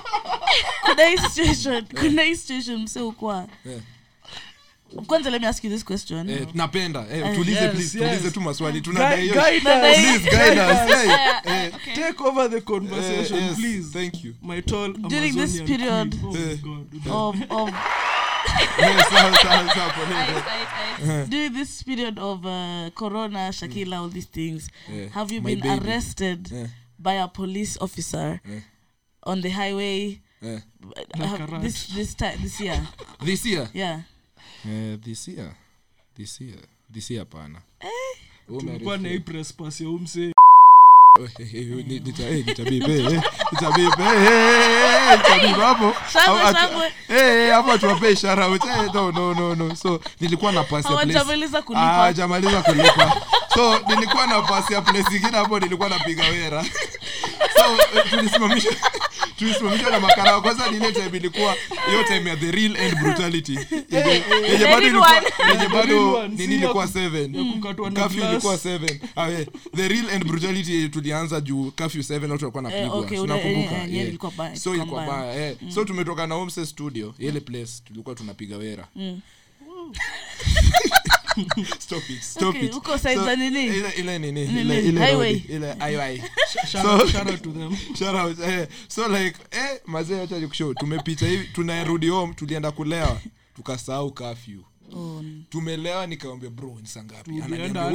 kuna 0.85 1.07
hii 1.07 1.17
situation. 1.19 1.87
Kuna 2.01 2.23
hii 2.23 2.37
situation 2.37 2.83
mse 2.83 3.01
ukwa 3.01 3.47
Eh. 3.67 3.81
Kwanza 5.07 5.31
let 5.31 5.43
me 5.43 5.49
ask 5.49 5.65
you 5.65 5.71
this 5.71 5.85
question 5.85 6.31
Eh, 6.31 6.47
napenda 6.55 7.07
eh, 7.13 7.35
tulize 7.35 7.61
Yes, 7.61 7.71
please 7.75 7.99
yes. 7.99 8.11
tulize 8.11 8.31
tu 8.31 8.41
maswali 8.41 8.81
Guide- 8.81 8.85
tunadai 8.85 9.23
hiyo 9.23 9.35
guide 9.35 9.57
us. 9.71 9.97
please 9.97 10.31
guide 10.31 10.61
us 10.61 10.97
hey, 10.97 11.07
Yeah, 11.09 11.43
eh, 11.47 11.75
okay. 11.75 11.95
take 11.95 12.23
over 12.25 12.51
the 12.51 12.57
eh, 12.57 12.63
conversation 12.63 13.43
yes, 13.45 13.57
please 13.57 13.91
thank 13.93 14.25
you 14.25 14.35
my 14.43 14.63
tall 14.63 14.93
During 14.93 15.35
this 15.37 15.63
period- 15.63 16.19
Oh 16.25 16.37
Eh. 16.37 16.57
God. 16.63 16.87
of 17.11 17.37
of 17.51 17.71
Eh, 21.05 21.27
during 21.29 21.53
this 21.53 21.83
period 21.83 22.19
of 22.19 22.45
uh, 22.47 22.91
corona 22.95 23.53
shakila 23.53 23.99
all 23.99 24.09
these 24.11 24.29
things 24.29 24.69
yeah. 24.93 25.09
have 25.11 25.35
you 25.35 25.41
my 25.41 25.55
been 25.55 25.61
baby. 25.61 25.89
arrested 25.91 26.49
yeah. 26.53 26.67
by 26.99 27.15
a 27.15 27.29
police 27.29 27.79
officer 27.81 28.41
yeah. 28.49 28.61
on 29.23 29.41
the 29.43 29.51
highway 29.51 30.21
yeah. 30.43 30.61
uh, 31.15 31.27
have- 31.27 31.63
this 31.63 31.87
this 31.95 32.15
time 32.17 32.39
this 32.43 32.61
year 32.61 32.81
this 33.25 33.47
year 33.47 33.69
yeah 33.75 34.01
Eh, 34.67 34.99
this 35.01 35.29
year. 35.29 35.57
This 36.17 36.41
year. 36.41 36.59
This 36.93 37.11
year 37.11 37.21
hapana. 37.21 37.63
Eh, 37.81 37.91
tulikuwa 38.47 38.99
na 38.99 39.09
hii 39.09 39.21
pass 39.53 39.81
ya 39.81 39.89
umse 39.91 40.34
hapo. 45.61 45.95
Tuwapee. 46.49 46.59
Eh, 47.09 47.49
no, 48.95 49.13
no, 49.13 49.35
no, 49.35 49.55
no. 49.55 49.77
so 49.77 50.01
nilikuwa 50.21 50.53
na 50.53 50.65
pasi 50.65 50.89
Ah, 51.77 52.03
kulipa 52.63 53.23
so 53.55 53.79
nilikuwa 53.89 54.27
na 54.27 54.43
pasi 54.43 54.73
ya 54.75 54.83
place 54.83 55.17
ingine 55.17 55.37
hapo 55.37 55.61
nilikuwa 55.61 55.89
napiga 55.89 56.25
wera 56.29 56.65
so 57.55 58.01
tulisimamisha 58.11 58.71
tulisimamisha 59.39 59.91
na 59.91 60.01
makarao 60.01 60.43
kwanza 60.43 60.71
ni 60.71 60.77
ile 60.77 60.93
time 60.93 61.11
ilikuwa 61.17 61.55
hiyo 61.89 62.05
time 62.05 62.31
ya 62.31 62.37
the 62.37 62.51
real 62.51 62.77
end 62.77 62.99
brutality 62.99 63.59
yenye 64.49 64.65
bado 64.67 64.87
yenye 65.51 65.69
bado 65.69 66.29
nini 66.29 66.55
ilikuwa 66.55 66.85
7 66.87 67.47
ya 67.47 67.53
kukatwa 67.53 67.91
na 67.91 68.01
Curfew 68.01 68.19
glass. 68.21 68.33
ilikuwa 68.33 68.55
7 68.57 68.99
ah, 69.17 69.31
eh, 69.31 69.47
the 69.77 69.89
real 69.89 70.11
end 70.11 70.25
brutality 70.25 70.89
tulianza 71.05 71.41
juu 71.41 71.71
curfew 71.71 72.03
7 72.03 72.31
watu 72.31 72.45
walikuwa 72.45 72.63
napigwa 72.63 72.95
okay, 72.99 73.17
Si 73.19 73.23
ule- 73.23 73.33
unakumbuka? 73.33 73.75
eh, 73.77 73.85
eh, 73.85 73.95
Yeah. 73.95 74.09
ilikuwa 74.09 74.33
baya, 74.33 74.57
so 74.57 74.75
ilikuwa 74.75 75.03
ilikuwa 75.03 75.19
mbaya. 75.19 75.35
baya 75.35 75.51
eh. 75.51 75.57
so 75.75 75.85
tumetoka 75.85 76.27
na 76.27 76.35
homse 76.35 76.67
studio 76.67 77.15
ile 77.19 77.41
place 77.41 77.73
tulikuwa 77.85 78.15
tunapiga 78.15 78.57
wera 78.57 78.89
stop 81.79 82.11
it 82.11 82.23
stop 82.23 82.49
Okay, 82.49 82.65
it 82.67 82.73
huko 82.73 82.99
side 82.99 83.15
So, 83.15 83.37
nini? 83.37 83.65
ile 83.67 83.91
ile 83.97 84.19
nini 84.19 84.45
Nini? 84.47 84.61
ile 84.61 84.81
ile 84.81 85.07
Highway. 85.07 85.43
ile 85.49 85.73
highway 85.75 86.19
Shout- 86.73 87.11
shout 87.13 87.27
out 87.31 87.43
to 87.43 87.51
them 87.53 87.77
shout 87.99 88.15
out 88.17 88.39
eh 88.41 88.69
so 88.89 89.09
like 89.09 89.39
eh 89.51 89.81
mazee 89.87 90.21
acha 90.23 90.39
nikushow 90.39 90.75
hivi 91.27 91.45
tunarudi 91.53 92.09
home 92.09 92.35
tulienda 92.35 92.71
kulewa 92.71 93.21
tukasahau 93.57 94.11
curfew 94.15 94.61
tumelewa 95.51 96.07
nikaambia 96.07 96.51
bro 96.51 96.79
ni 96.81 96.87
sangapi 96.89 97.31
tulienda 97.43 97.87
oh 97.87 97.93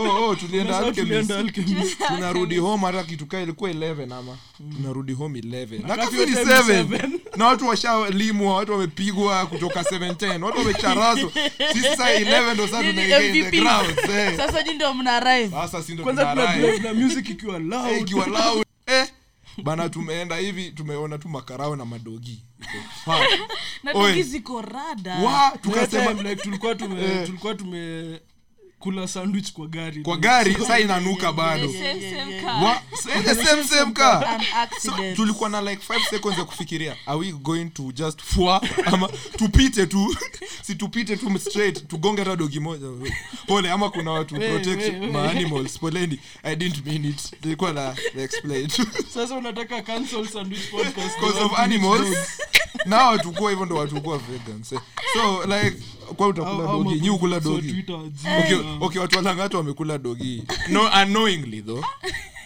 oh 0.00 0.30
alchemist. 0.30 1.98
tunarudi 2.08 2.56
home 2.56 2.86
hata 2.86 3.04
kitukaa 3.04 3.40
ilikuwa 3.40 3.70
11 3.70 4.12
ama. 4.18 4.38
Tunarudi 4.76 5.12
home 5.12 5.40
11 5.40 5.82
na 5.82 5.88
Wakati 5.88 6.16
ni 6.16 6.22
7 6.24 7.10
na 7.36 7.46
watu 7.46 7.68
washalimwa 7.68 8.54
watu 8.56 8.72
wamepigwa 8.72 9.46
kutoka 9.46 9.80
710 9.82 10.42
watu 10.42 10.58
wamecharazwa 10.58 11.30
sisi 11.72 11.96
saa 11.96 12.14
11 12.14 12.54
ndo 12.54 12.68
saa 12.68 12.80
Nini, 12.82 12.92
tunaingia 12.92 13.22
in 13.26 13.32
the 13.32 13.42
MVP? 13.42 13.56
grounds 13.60 14.08
eh. 14.10 14.36
sasa 14.36 14.62
ndio 14.74 14.94
mna 14.94 15.16
arrive. 15.16 15.50
Sasa 15.50 15.82
si 15.82 15.92
ndo 15.94 16.02
kwanza 16.04 16.24
tunarahi. 16.24 16.78
na 16.78 16.94
music 16.94 17.28
ikiwa 17.30 17.56
Eh, 17.56 17.62
loud. 17.66 18.00
ikiwa 18.00 18.26
loud. 18.26 18.64
Eh 18.86 19.08
bana 19.62 19.88
tumeenda 19.88 20.36
hivi 20.36 20.70
tumeona 20.70 21.18
tu 21.18 21.28
makarao 21.28 21.76
na 21.76 21.84
madogi 21.84 22.42
Tulikuwa 26.36 26.74
Eh. 27.00 27.26
tulikuwa 27.26 27.54
tume 27.54 28.20
kula 28.80 29.08
sandwich 29.08 29.52
kwa 29.52 29.66
gari 29.66 30.02
kwa 30.02 30.16
gari 30.16 30.54
saa 30.66 30.78
inanuka 30.78 31.32
bado. 31.32 31.68
Tulikuwa 35.16 35.48
na 35.50 35.60
like 35.60 35.82
5 35.92 36.10
seconds 36.10 36.38
ya 36.38 36.44
kufikiria 36.44 36.96
are 37.06 37.18
we 37.18 37.32
going 37.32 37.64
to 37.64 37.92
just 37.92 38.22
fua 38.22 38.62
ama 38.86 39.08
tupite 39.36 39.86
tu. 39.86 40.06
Si 40.62 40.74
tupite 40.74 41.16
tu 41.16 41.38
straight 41.38 41.88
tugonge 41.88 42.22
hata 42.22 42.36
dogi 42.36 42.60
moja. 42.60 42.86
Pole 43.46 43.70
ama 43.70 43.90
kuna 43.90 44.10
watu 44.10 44.34
protect 44.34 45.12
ma 45.12 45.30
animals. 45.30 45.78
Poleni. 45.78 46.18
I 46.42 46.56
didn't 46.56 46.86
mean 46.86 47.04
it. 47.04 47.40
Tulikuwa 47.42 47.72
na 47.72 47.96
explain. 48.18 48.68
Sasa 49.14 49.34
unataka 49.34 49.82
cancel 49.82 50.26
sandwich 50.28 50.70
podcast? 50.70 51.20
Because 51.20 51.40
of 51.40 51.58
animals. 51.58 52.16
nao 52.86 53.10
watukua 53.12 53.50
hivyo 53.50 53.66
ndo 53.66 53.76
watukua 53.76 54.18
vegans. 54.18 54.72
Eh. 54.72 54.80
so 55.12 55.44
like 55.46 55.76
kwa 56.16 56.28
utakula 56.28 56.52
Au- 56.64 56.68
au 56.70 56.84
dogi. 56.84 57.00
nyi 57.00 57.10
ukula 57.10 57.40
dogi. 57.40 57.84
Okay, 58.38 58.58
okay 58.80 59.00
watu 59.00 59.16
walangata 59.16 59.58
wamekula 59.58 59.98
dogi. 59.98 60.42
No 60.68 60.90
unknowingly 61.02 61.62
though. 61.62 61.84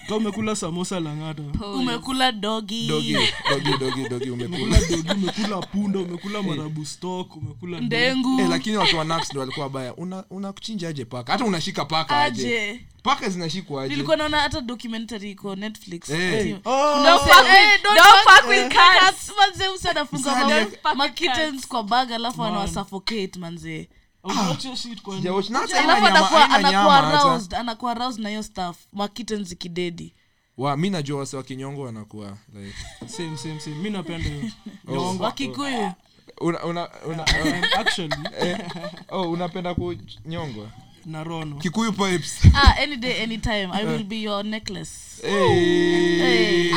Ka 0.09 0.17
umekula 0.17 0.57
samosa 0.57 1.01
langata. 1.01 1.43
Umekula 1.75 2.33
dogi. 2.33 2.89
Dogi 2.89 3.17
dogi 3.51 3.79
dogi 3.81 4.09
dogi 4.09 4.31
umekula. 4.31 4.81
Dogi 4.81 5.11
umekula 5.13 5.59
punda 5.61 5.99
umekula 5.99 6.43
marabu 6.43 6.85
stock 6.85 7.37
umekula 7.37 7.81
ndengu. 7.81 8.41
Eh, 8.41 8.49
lakini 8.51 8.77
watu 8.77 8.97
wa 8.99 9.05
Nax 9.05 9.31
ndo 9.31 9.41
walikuwa 9.41 9.69
baya 9.69 9.95
una 9.97 10.25
unakuchinja 10.31 10.89
aje 10.89 11.05
paka? 11.05 11.33
Hata 11.33 11.45
unashika 11.45 11.85
paka 11.85 12.21
aje. 12.21 12.47
aje 12.47 12.81
paka 13.05 13.29
zinashikwa 13.29 13.87
nilikuwa 13.89 14.17
naona 14.17 14.41
hata 14.41 14.61
documentary 14.61 15.31
iko 15.31 15.57
netflix. 15.57 16.11
Eh. 16.11 16.59
Oh, 16.65 17.03
Don't 17.05 17.21
fuck 17.23 17.45
with- 17.45 17.83
don't 17.83 17.99
fuck 18.25 18.49
with 18.49 18.73
cats. 18.73 19.33
manze 19.39 19.69
usanafunga 19.69 20.31
Msanii- 20.35 20.95
makitens 20.95 21.67
kwa 21.69 21.83
bag 21.83 22.13
alafu 22.13 22.45
anawasuffocate 22.45 23.39
manze. 23.39 23.89
Na 24.25 25.31
alafu 25.79 26.07
anakuwa 26.07 26.51
anakuwa 26.51 26.97
aroused 27.09 27.55
anakuwa 27.55 27.93
aroused 27.93 28.23
na 28.23 28.29
hiyo 28.29 28.43
stuff. 28.43 28.77
Wa 30.57 30.77
mi 30.77 30.91
najua 30.91 31.19
wase 31.19 31.37
wa 31.37 31.43
kinyongo 31.43 31.83
wanakuwa 31.83 32.37
like 32.55 32.75
same 33.07 33.37
same 33.37 33.61
same. 33.61 33.77
Mi 33.77 33.91
napenda 33.91 34.31
Oh. 34.89 35.17
Wakikuyu 35.21 35.93
una, 36.41 36.65
una, 36.65 36.89
una, 37.07 37.27
actually. 37.79 38.15
Oh, 39.09 39.31
unapenda 39.31 39.75
kunyongwa 39.75 40.67
na 41.07 41.25
rono. 41.25 41.57
Kikuyu 41.57 41.93
pipes. 41.93 42.39
Ah, 42.55 42.75
any 42.83 42.97
day 42.97 43.23
anytime 43.23 43.71
i 43.73 43.85
will 43.85 44.05
be 44.05 44.17
your 44.23 44.45
necklace. 44.45 45.21
Hey. 45.23 46.71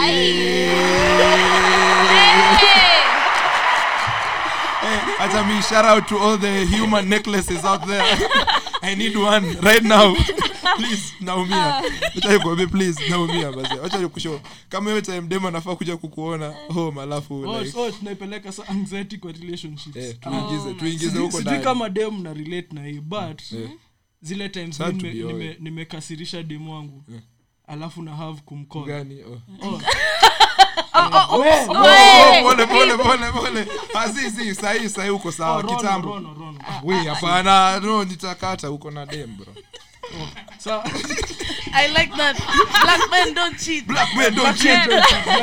Hey, 4.82 5.00
hata 5.18 5.44
mi 5.44 5.62
shout 5.62 5.86
out 5.86 6.08
to 6.08 6.18
all 6.18 6.38
the 6.38 6.66
human 6.66 7.10
necklaces 7.10 7.66
out 7.66 7.86
there. 7.88 8.04
I 8.82 8.96
need 8.96 9.18
one 9.18 9.44
right 9.62 9.84
now. 9.84 10.16
Please 10.78 11.14
naumia. 11.22 11.82
Acha 12.16 12.68
please 12.72 13.00
naumia 13.10 13.52
basi 13.52 13.74
acha 13.86 13.98
nikushow. 13.98 14.40
Kama 14.70 14.90
hiyo 14.90 15.02
time 15.02 15.22
demo 15.22 15.52
nafaa 15.52 15.76
kuja 15.76 15.98
kukuona 15.98 16.54
home 16.74 17.02
alafu 17.02 17.46
like 17.60 17.92
tunaipeleka 18.00 18.52
sa 18.52 18.68
anxiety 18.68 19.18
kwa 19.18 19.32
relationships 19.32 19.98
Ah, 19.98 20.30
tuingize 20.30 20.74
tuingize 20.74 21.20
huko 21.20 21.42
ndani. 21.42 21.64
kama 21.64 21.90
dem 21.90 22.24
na 22.24 22.34
relate 22.34 22.68
na 22.72 22.86
hii 22.86 23.00
but. 23.00 23.42
Zile 24.28 24.50
times 24.50 24.78
to 24.78 24.84
nime- 25.24 25.34
honest. 25.34 25.60
nimekasirisha 25.60 26.44
wangu. 26.72 27.04
Yeah. 27.10 27.22
alafu 27.68 28.04
na 28.04 28.16
have 28.16 28.42
kumcall 28.46 28.86
gani? 28.86 29.24
Oh. 29.24 29.42
Oh. 29.62 29.82
Oh, 30.94 31.44
pole 32.44 32.68
pole 32.68 32.98
pole 32.98 33.32
pole. 33.32 33.68
Ah, 33.96 34.08
si 34.14 34.30
si 34.32 34.56
sahi 34.56 34.90
sahi 34.90 35.10
uko 35.10 35.28
Oh, 35.28 35.32
sawa 35.32 35.62
Rono, 35.62 35.76
kitambo. 35.78 36.08
Rono, 36.10 36.34
Rono. 36.34 36.60
we 36.84 36.96
hapana 37.06 37.80
no 37.82 38.04
nitakata 38.04 38.72
uko 38.72 38.92
na 38.92 39.06
dem 39.06 39.36
bro. 39.38 39.54
Sa- 40.58 40.84
i 41.74 41.88
like 41.88 42.12
that. 42.18 42.36
Black 42.84 43.12
men 43.12 43.34
don't 43.34 43.60
cheat. 43.60 43.86
Black 43.88 44.16
men 44.16 44.34
don't 44.36 44.58
cheat. 44.58 44.90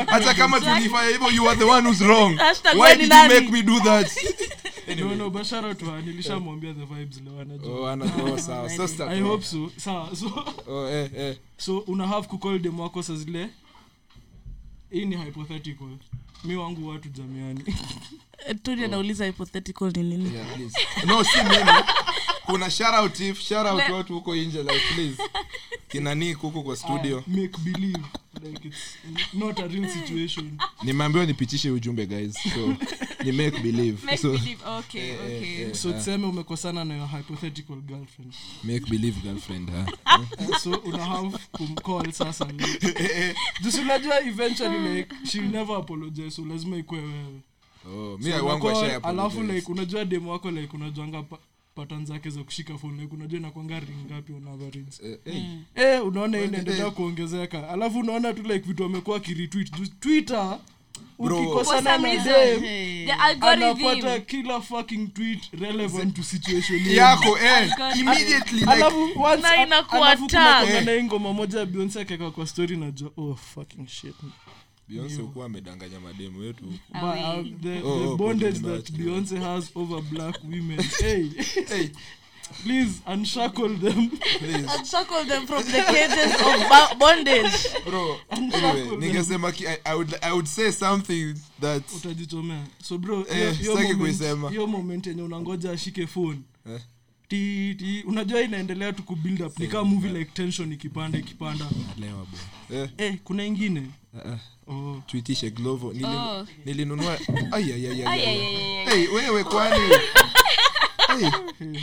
hata 0.09 0.35
kama 0.35 0.61
tulifanya 0.61 1.09
hivyo 1.11 1.31
you 1.31 1.49
are 1.49 1.57
the 1.59 1.65
one 1.65 1.89
who's 1.89 2.01
wrong. 2.01 2.37
Hashtag 2.39 2.75
why 2.75 2.81
wewe 2.81 2.97
did 2.97 3.03
you 3.03 3.09
nani? 3.09 3.35
make 3.35 3.51
me 3.51 3.63
do 3.63 3.81
that 3.81 4.11
no, 4.99 5.15
no, 5.15 5.31
but 5.31 5.47
shout 5.47 5.65
out 5.65 5.79
to 5.79 5.85
her. 5.85 6.03
nilishamwambia 6.03 6.75
the 6.75 6.85
vibes 6.85 7.21
leo 7.25 7.41
anajua. 7.41 7.81
Oh 7.81 7.87
ana 7.89 8.05
oh, 8.05 8.39
sawa. 8.39 8.71
so 8.71 8.89
start 8.89 9.11
i 9.11 9.21
hope 9.21 9.45
so 9.45 9.71
sawa 9.77 10.17
so 10.17 10.45
oh 10.69 10.89
eh 10.89 11.11
eh. 11.17 11.37
So 11.57 11.79
una 11.79 12.07
have 12.07 12.29
kucall 12.29 12.59
dem 12.59 12.81
wako 12.81 13.03
sa 13.03 13.17
zile? 13.17 13.51
Hii 14.91 15.05
ni 15.05 15.17
hypothetical. 15.17 15.89
Mi 16.45 16.57
wangu 16.57 16.89
watu 16.89 17.09
jamiani. 17.09 17.65
Eh, 18.47 18.85
anauliza 18.85 19.27
hypothetical 19.27 19.93
ni 19.97 20.03
nini? 20.03 20.35
Yeah 20.35 20.55
please. 20.55 20.79
No 21.07 21.25
si 21.25 21.39
mimi 21.39 21.55
kuna 22.47 22.71
shout 22.71 22.95
out 22.95 23.21
if 23.21 23.41
shout 23.41 23.67
out 23.67 23.89
watu 23.89 24.15
huko 24.15 24.37
nje 24.37 24.63
like 24.63 24.81
please. 24.95 25.23
Kina 25.89 26.15
Nick 26.15 26.39
huko 26.39 26.63
kwa 26.63 26.77
studio. 26.77 27.25
Make 27.27 27.59
believe. 27.59 28.05
Like 28.43 28.69
it's 28.69 28.97
not 29.35 29.61
a 29.61 29.67
real 29.69 29.89
situation. 29.89 30.59
Nimeambiwa 30.83 31.27
nipitishe 31.27 31.71
ujumbe 31.71 32.07
guys. 32.07 32.35
So 32.55 32.77
ni 33.25 33.33
make 33.33 33.61
believe. 33.61 34.07
Make 34.07 34.17
so 34.19 34.31
believe. 34.33 34.59
Okay, 34.79 35.11
eh, 35.11 35.19
okay. 35.21 35.63
eh, 35.63 35.75
so 35.75 35.93
tuseme 35.93 36.27
umekosana 36.27 36.85
na 36.85 36.97
your 36.97 37.09
hypothetical 37.09 37.77
girlfriend. 37.77 38.35
Make 38.65 38.91
believe 38.91 39.21
girlfriend 39.21 39.71
ha 39.71 39.87
Eh, 40.39 40.59
so 40.59 40.71
una 40.85 41.05
have 41.05 41.39
kumcall 41.53 42.13
sasa 42.13 42.47
just 43.63 43.79
unajua 43.79 44.21
eventually 44.21 44.79
like 44.79 45.15
she'll 45.25 45.51
never 45.51 45.77
apologize 45.77 46.31
so 46.31 46.45
lazima 46.45 46.77
ikue 46.77 46.99
wewe. 46.99 47.41
Oh 47.87 48.19
mimi 48.19 48.33
So 48.39 48.47
wangu 48.47 48.71
asha 48.71 49.05
alafu 49.05 49.43
like 49.43 49.73
unajua 49.73 50.05
demo 50.05 50.33
wako 50.33 50.51
like 50.51 50.77
unajuanga 50.77 51.25
pa, 51.75 51.83
pattern 51.83 52.07
zake 52.07 52.31
za 52.31 52.45
kushika 52.45 52.79
phone. 52.79 53.03
Like 53.03 53.15
unajua 53.15 53.39
inakwanga 53.39 53.81
ring 53.81 54.07
ngapi 54.07 54.33
on 54.33 54.49
average. 54.49 55.19
Eh 55.75 56.07
unaona 56.07 56.39
hii 56.39 56.45
inaendelea 56.45 56.91
kuongezeka. 56.91 57.69
Alafu 57.69 57.99
unaona 57.99 58.33
tu 58.33 58.43
like 58.43 58.59
vitu 58.59 58.85
amekuwa 58.85 59.17
akiretweet 59.17 59.73
Juu 59.73 59.87
twitter 60.01 60.59
ukikosana 61.19 61.99
na 61.99 62.25
dem 62.25 63.09
anapata 63.41 64.21
kila 64.21 64.61
fucking 64.61 65.07
tweet 65.15 65.51
relevant 65.61 66.17
to 66.17 66.23
situation 66.23 66.81
yako 66.87 67.39
eh 67.39 67.71
immediately 67.99 68.61
like 68.61 68.71
alafu 68.73 69.23
once 69.23 69.49
inakuwa 69.63 70.17
tag. 70.17 70.85
na 70.85 71.19
moja 71.33 71.59
ya 71.59 71.67
Beyonce 71.67 72.01
akaweka 72.01 72.31
kwa 72.31 72.47
story 72.47 72.77
najua 72.77 73.11
oh 73.17 73.35
fucking 73.35 73.87
shit 73.89 74.15
Beyonce 74.89 75.23
ukuwa 75.23 75.47
amedanganya 75.47 76.01
mademu 76.01 76.39
wetu. 76.41 76.65
Uh, 76.65 76.73
the, 77.63 77.81
Oh, 77.85 77.99
the 78.01 78.07
oh, 78.07 78.17
bondage 78.17 78.59
that. 78.61 78.91
Beyonce 78.93 79.37
has 79.39 79.71
over 79.75 80.01
black 80.03 80.37
women. 80.45 80.81
Hey 81.01 81.29
hey 81.69 81.89
please 82.63 83.01
unshackle 83.07 83.69
them. 83.79 84.11
Please. 84.39 84.67
Unshackle 84.79 85.25
them 85.25 85.47
from 85.47 85.63
the 85.63 85.83
cages 85.83 86.35
of 86.35 86.99
bondage. 86.99 87.85
Bro 87.87 88.17
anyway 88.31 88.97
ningesema 88.97 89.53
ki- 89.53 89.67
I, 89.69 89.79
I 89.85 89.95
would 89.95 90.15
i 90.23 90.33
would 90.33 90.47
say 90.47 90.71
something 90.73 91.35
that 91.61 91.83
utajichomea 91.97 92.67
so 92.83 92.99
bro 92.99 93.23
hiyo- 93.23 93.53
hiyo 93.53 93.75
moment- 93.77 94.49
hiyo 94.51 94.67
moment 94.67 95.07
yenye 95.07 95.23
unangoja 95.23 95.71
ashike 95.73 96.07
phone. 96.07 96.39
Eh. 96.71 96.81
Ti 97.39 97.75
ti 97.79 98.03
unajua 98.07 98.41
inaendelea 98.41 98.93
tu 98.93 99.03
kubuild 99.03 99.41
up. 99.43 99.59
Ni 99.59 99.67
kama 99.67 99.85
movie 99.85 100.13
like 100.13 100.31
tension 100.35 100.73
ikipanda 100.73 101.19
ikipanda. 101.19 101.65
Lewa 101.99 102.27
eh. 102.73 102.89
Eh 102.99 103.15
kuna 103.25 103.45
ingine? 103.45 103.83
Uh, 104.15 104.33
uh. 104.69 104.75
oh. 104.75 105.03
Tuitishe 105.07 105.51
glovo. 105.51 105.93
Nili, 105.93 106.05
Oh. 106.07 106.47
nilinunua 106.65 107.19
hey 108.91 109.07
wewe 109.09 109.45
kwani? 109.45 109.81
Hey, 111.19 111.31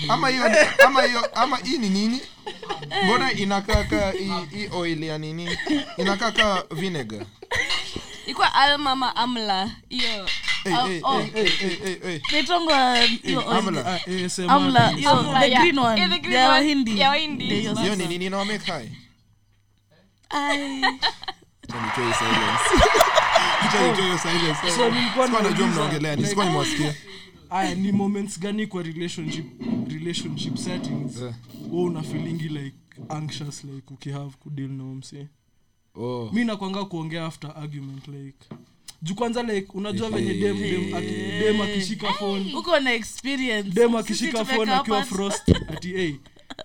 ama 0.09 0.29
hiyo 0.29 0.43
ama 0.85 1.03
hiyo 1.03 1.25
ama 1.35 1.57
hii 1.57 1.77
ni 1.77 1.89
nini? 1.89 2.21
Mbona 3.05 3.33
inakaa 3.33 3.83
ka 3.83 4.11
hii- 4.11 4.57
hii 4.57 4.67
oil 4.73 5.03
ya 5.03 5.17
nini? 5.17 5.57
Inakaa 5.97 6.31
ka 6.31 6.63
vinegar. 6.75 7.25
Ilikuwa 8.25 8.53
almama 8.53 9.15
amla? 9.15 9.71
Hiyo 9.89 10.29
hey, 10.63 11.01
Oh, 11.03 11.19
hey, 11.19 11.45
hey, 11.47 11.99
hey. 12.03 12.19
Amla. 14.47 14.91
amla 15.07 15.39
the 15.39 15.49
yeah. 15.49 15.61
green 15.61 15.79
one. 15.79 15.97
Yeah, 15.97 16.07
the 16.07 16.19
green 16.19 17.87
one. 17.89 17.97
ni 17.97 18.07
nini 18.07 18.29
na 18.29 18.43
make 18.45 18.63
high 18.65 18.89
Ai. 20.29 20.81
Acha 21.63 21.81
nitoe 21.81 22.13
silence. 22.13 22.65
Acha 23.61 23.91
nitoe 23.91 24.17
silence. 24.17 24.71
So, 24.75 24.89
nilikuwa 24.89 25.27
najua 25.27 25.67
mnaongelea 25.67 26.15
ni 26.15 26.23
nimewasikia 26.23 26.95
aya 27.49 27.75
ni 27.75 27.91
moments 27.91 28.39
gani 28.39 28.67
kwa 28.67 28.83
relationship 28.83 29.45
relationship 29.87 30.57
settings? 30.57 31.17
Wewe 31.71 31.83
una 31.83 32.03
feeling 32.03 32.49
like 32.49 32.77
anxious 33.09 33.63
like 33.63 33.93
ukihave 33.93 34.31
kudeal 34.39 34.69
na 34.69 35.01
oh. 35.95 36.29
Mi 36.33 36.43
nakwanga 36.45 36.85
kuongea 36.85 37.25
after 37.25 37.51
argument 37.55 38.07
like 38.07 38.49
juu 39.01 39.15
kwanza 39.15 39.43
like 39.43 39.67
unajua 39.73 40.09
venye 40.09 40.33
dem 40.33 40.59
dem 40.61 40.93
aki- 40.95 41.39
dem 41.39 41.61
akishika 41.61 42.13
phone. 42.13 42.53
Uko 42.55 42.79
na 42.79 42.93
experience. 42.93 43.69
Dem 43.69 43.95
akishika 43.95 44.45
phone 44.45 44.71
akiwa 44.73 45.03
frost 45.03 45.49
ati 45.73 45.87
hey 45.93 46.13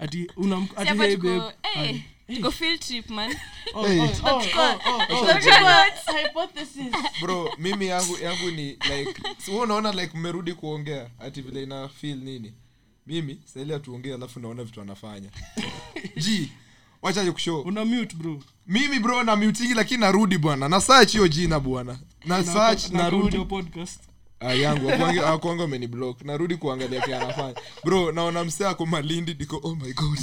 ati 0.00 0.30
unam 0.36 0.68
ati 0.76 0.98
hey 0.98 1.16
babe 1.16 1.52
tuko 2.34 2.50
field 2.50 2.80
trip 2.80 3.10
man. 3.10 3.30
Hey. 3.86 4.00
oh, 4.00 4.10
oh, 4.24 4.42
oh, 4.56 4.78
oh, 4.86 5.02
oh. 5.10 6.16
Hypothesis. 6.16 6.94
Bro 7.20 7.50
mimi 7.58 7.86
yangu 7.86 8.18
yangu 8.22 8.50
ni 8.50 8.62
like 8.70 9.14
wewe 9.48 9.60
unaona 9.60 9.92
like 9.92 10.18
mmerudi 10.18 10.52
kuongea 10.54 11.10
ati 11.20 11.42
vile 11.42 11.62
ina 11.62 11.88
feel 11.88 12.16
nini? 12.18 12.52
Mimi 13.06 13.40
saili 13.44 13.74
atuongee 13.74 14.14
alafu 14.14 14.40
naona 14.40 14.64
vitu 14.64 14.80
anafanya 14.80 15.30
g 16.24 16.48
wachaje 17.02 17.32
kushow 17.32 17.60
una 17.60 17.84
mute 17.84 18.16
bro. 18.16 18.42
Mimi 18.66 18.98
bro 18.98 19.22
na 19.22 19.36
mutingi 19.36 19.74
lakini 19.74 20.00
narudi 20.00 20.38
bwana. 20.38 20.68
Na 20.68 20.80
search 20.80 21.12
hiyo 21.12 21.28
jina 21.28 21.60
bwana 21.60 21.98
na 22.26 22.44
search 22.44 22.90
Na- 22.90 22.98
na 22.98 23.02
narudi 23.04 23.24
audio 23.36 23.44
podcast 23.46 24.00
Ah, 24.40 24.54
yangu 24.54 24.90
akuange- 24.90 25.24
akuanga 25.34 25.66
narudi 26.24 26.56
kuangalia 26.56 27.00
kia 27.00 27.20
anafanya. 27.22 27.54
Bro 27.84 28.12
naona 28.12 28.44
msee 28.44 28.66
ako 28.66 28.86
malindi 28.86 29.34
diko 29.34 29.60
oh 29.62 29.74
my 29.74 29.92
god. 29.92 30.18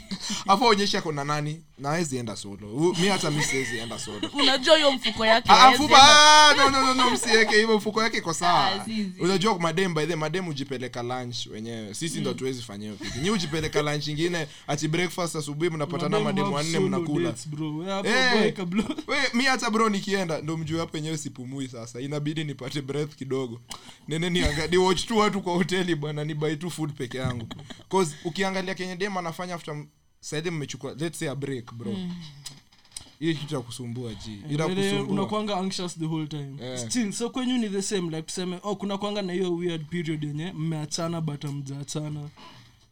Afu 0.48 0.64
onyesha 0.64 0.98
ako 0.98 1.12
na 1.12 1.24
nani? 1.24 1.62
Nawezienda 1.78 2.36
solo. 2.36 2.68
U- 2.74 2.94
mi 3.00 3.08
hata 3.08 3.30
mi 3.30 3.42
siwezi 3.42 3.78
enda 3.78 3.98
solo. 3.98 4.30
Unajua 4.34 4.76
hiyo 4.76 4.92
mfuko 4.92 5.26
yake 5.26 5.48
Ah, 5.52 5.72
enda- 5.72 5.96
ah, 6.02 6.54
no, 6.56 6.70
no, 6.70 6.80
no, 6.80 6.94
no, 6.94 7.10
msiweke 7.10 7.56
hivyo 7.56 7.76
mfuko 7.76 8.02
yake 8.02 8.16
iko 8.16 8.34
sawa. 8.34 8.72
Ah, 8.74 8.86
unajua 9.20 9.58
madem 9.58 9.94
by 9.94 10.06
the 10.06 10.16
madem 10.16 10.48
ujipeleka 10.48 11.02
lunch 11.02 11.46
wenyewe. 11.46 11.94
Sisi 11.94 12.20
ndo 12.20 12.34
tuwezi 12.34 12.62
fanya 12.62 12.84
hiyo 12.84 12.96
kitu. 12.96 13.18
Nyi 13.20 13.30
ujipeleka 13.30 13.82
lunch 13.82 14.06
ingine 14.08 14.46
ati 14.66 14.88
breakfast 14.88 15.36
asubuhi 15.36 15.70
mnapatana 15.70 16.20
mademu 16.20 16.54
wanne 16.54 16.78
mnakula. 16.78 17.34
hapo 17.86 18.08
Eh. 18.08 18.54
we 19.06 19.16
mi 19.34 19.44
hata 19.44 19.70
bro 19.70 19.88
nikienda 19.88 20.40
ndo 20.40 20.56
mjue 20.56 20.80
hapo 20.80 20.98
enyewe 20.98 21.16
sipumui 21.16 21.68
sasa. 21.68 22.00
Inabidi 22.00 22.44
nipate 22.44 22.82
breath 22.82 23.14
kidogo 23.16 23.60
nene 24.08 24.30
nianga- 24.30 24.70
ni 24.70 24.76
watch 24.76 25.06
tu 25.06 25.18
watu 25.18 25.40
kwa 25.40 25.54
hoteli 25.54 25.94
bwana 25.94 26.24
ni 26.24 26.34
buy 26.34 26.56
tu 26.56 26.70
food 26.70 26.92
peke 26.92 27.18
yangu. 27.18 27.46
Cause 27.90 28.16
ukiangalia 28.24 28.74
kenye 28.74 28.96
dem 28.96 29.16
anafanya 29.16 29.54
after 29.54 29.84
saidi 30.20 30.50
mmechukua 30.50 30.94
let's 30.94 31.18
say 31.18 31.28
a 31.30 31.34
break 31.34 31.74
bro. 31.74 31.96
Hiyo 33.18 33.34
kitu 33.34 33.54
ya 33.54 33.60
kusumbua 33.60 34.14
ji 34.14 34.42
ila 34.50 34.68
kusumbua. 34.68 35.02
unakwanga 35.12 35.56
anxious 35.56 35.98
the 35.98 36.04
whole 36.06 36.26
time. 36.26 36.56
Yeah. 36.60 36.78
still 36.78 37.12
so 37.12 37.30
kwenyu 37.30 37.58
ni 37.58 37.68
the 37.68 37.82
same 37.82 38.10
like 38.16 38.22
tuseme 38.22 38.58
oh 38.62 38.76
kuna 38.76 38.98
kwanga 38.98 39.22
na 39.22 39.32
hiyo 39.32 39.54
weird 39.54 39.86
period 39.88 40.24
yenye 40.24 40.52
mmeachana 40.52 41.20
but 41.20 41.44
amjaachana 41.44 42.28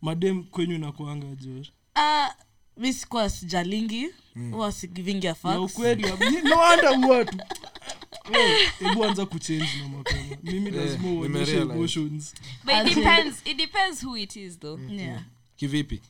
madem 0.02 0.42
kwenyu 0.44 0.78
nakwanga 0.78 1.26
jo 1.26 1.50
uh, 1.96 2.32
mi 2.76 2.92
sikuwa 2.92 3.30
sijalingi 3.30 4.08
huwa 4.50 4.72
sigivingi 4.72 5.26
na 5.26 5.32
afaks 5.32 5.72
ukweli 5.72 6.02
ni- 6.02 6.48
no 6.50 6.56
wonder 6.58 7.10
watu. 7.10 7.38
Eh, 7.38 7.46
hebu 8.78 9.04
anza 9.04 9.26
kuchange 9.26 9.68
na 9.82 9.88
mapema 9.88 10.36
mimi 10.42 10.70
lazima 10.70 11.08
uonyeshe 11.08 11.56
emotions 11.56 12.34
But 12.64 12.74
it 12.86 12.94
depends. 12.94 13.42
It 13.44 13.56
depends 13.56 14.02
who 14.04 14.16
it 14.16 14.36
is, 14.36 14.58
though. 14.58 14.80
yeah. 14.90 15.22
kivipi 15.56 16.00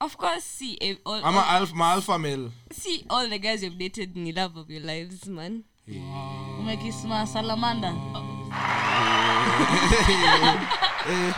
Of 0.00 0.16
course, 0.16 0.44
see, 0.44 0.72
if 0.74 0.98
all, 1.04 1.24
ama 1.24 1.46
alf, 1.48 1.72
alpha 1.80 2.18
male 2.18 2.50
see 2.72 3.04
all 3.08 3.28
the 3.28 3.38
guys 3.38 3.62
you've 3.62 3.78
dated 3.78 4.16
in 4.16 4.24
the 4.24 4.32
love 4.32 4.56
of 4.60 4.70
your 4.70 4.82
lives, 4.82 5.26
man. 5.26 5.62
umekisma 6.60 7.26
salamanda 7.26 7.88
eh, 7.88 8.37
eh, 11.08 11.34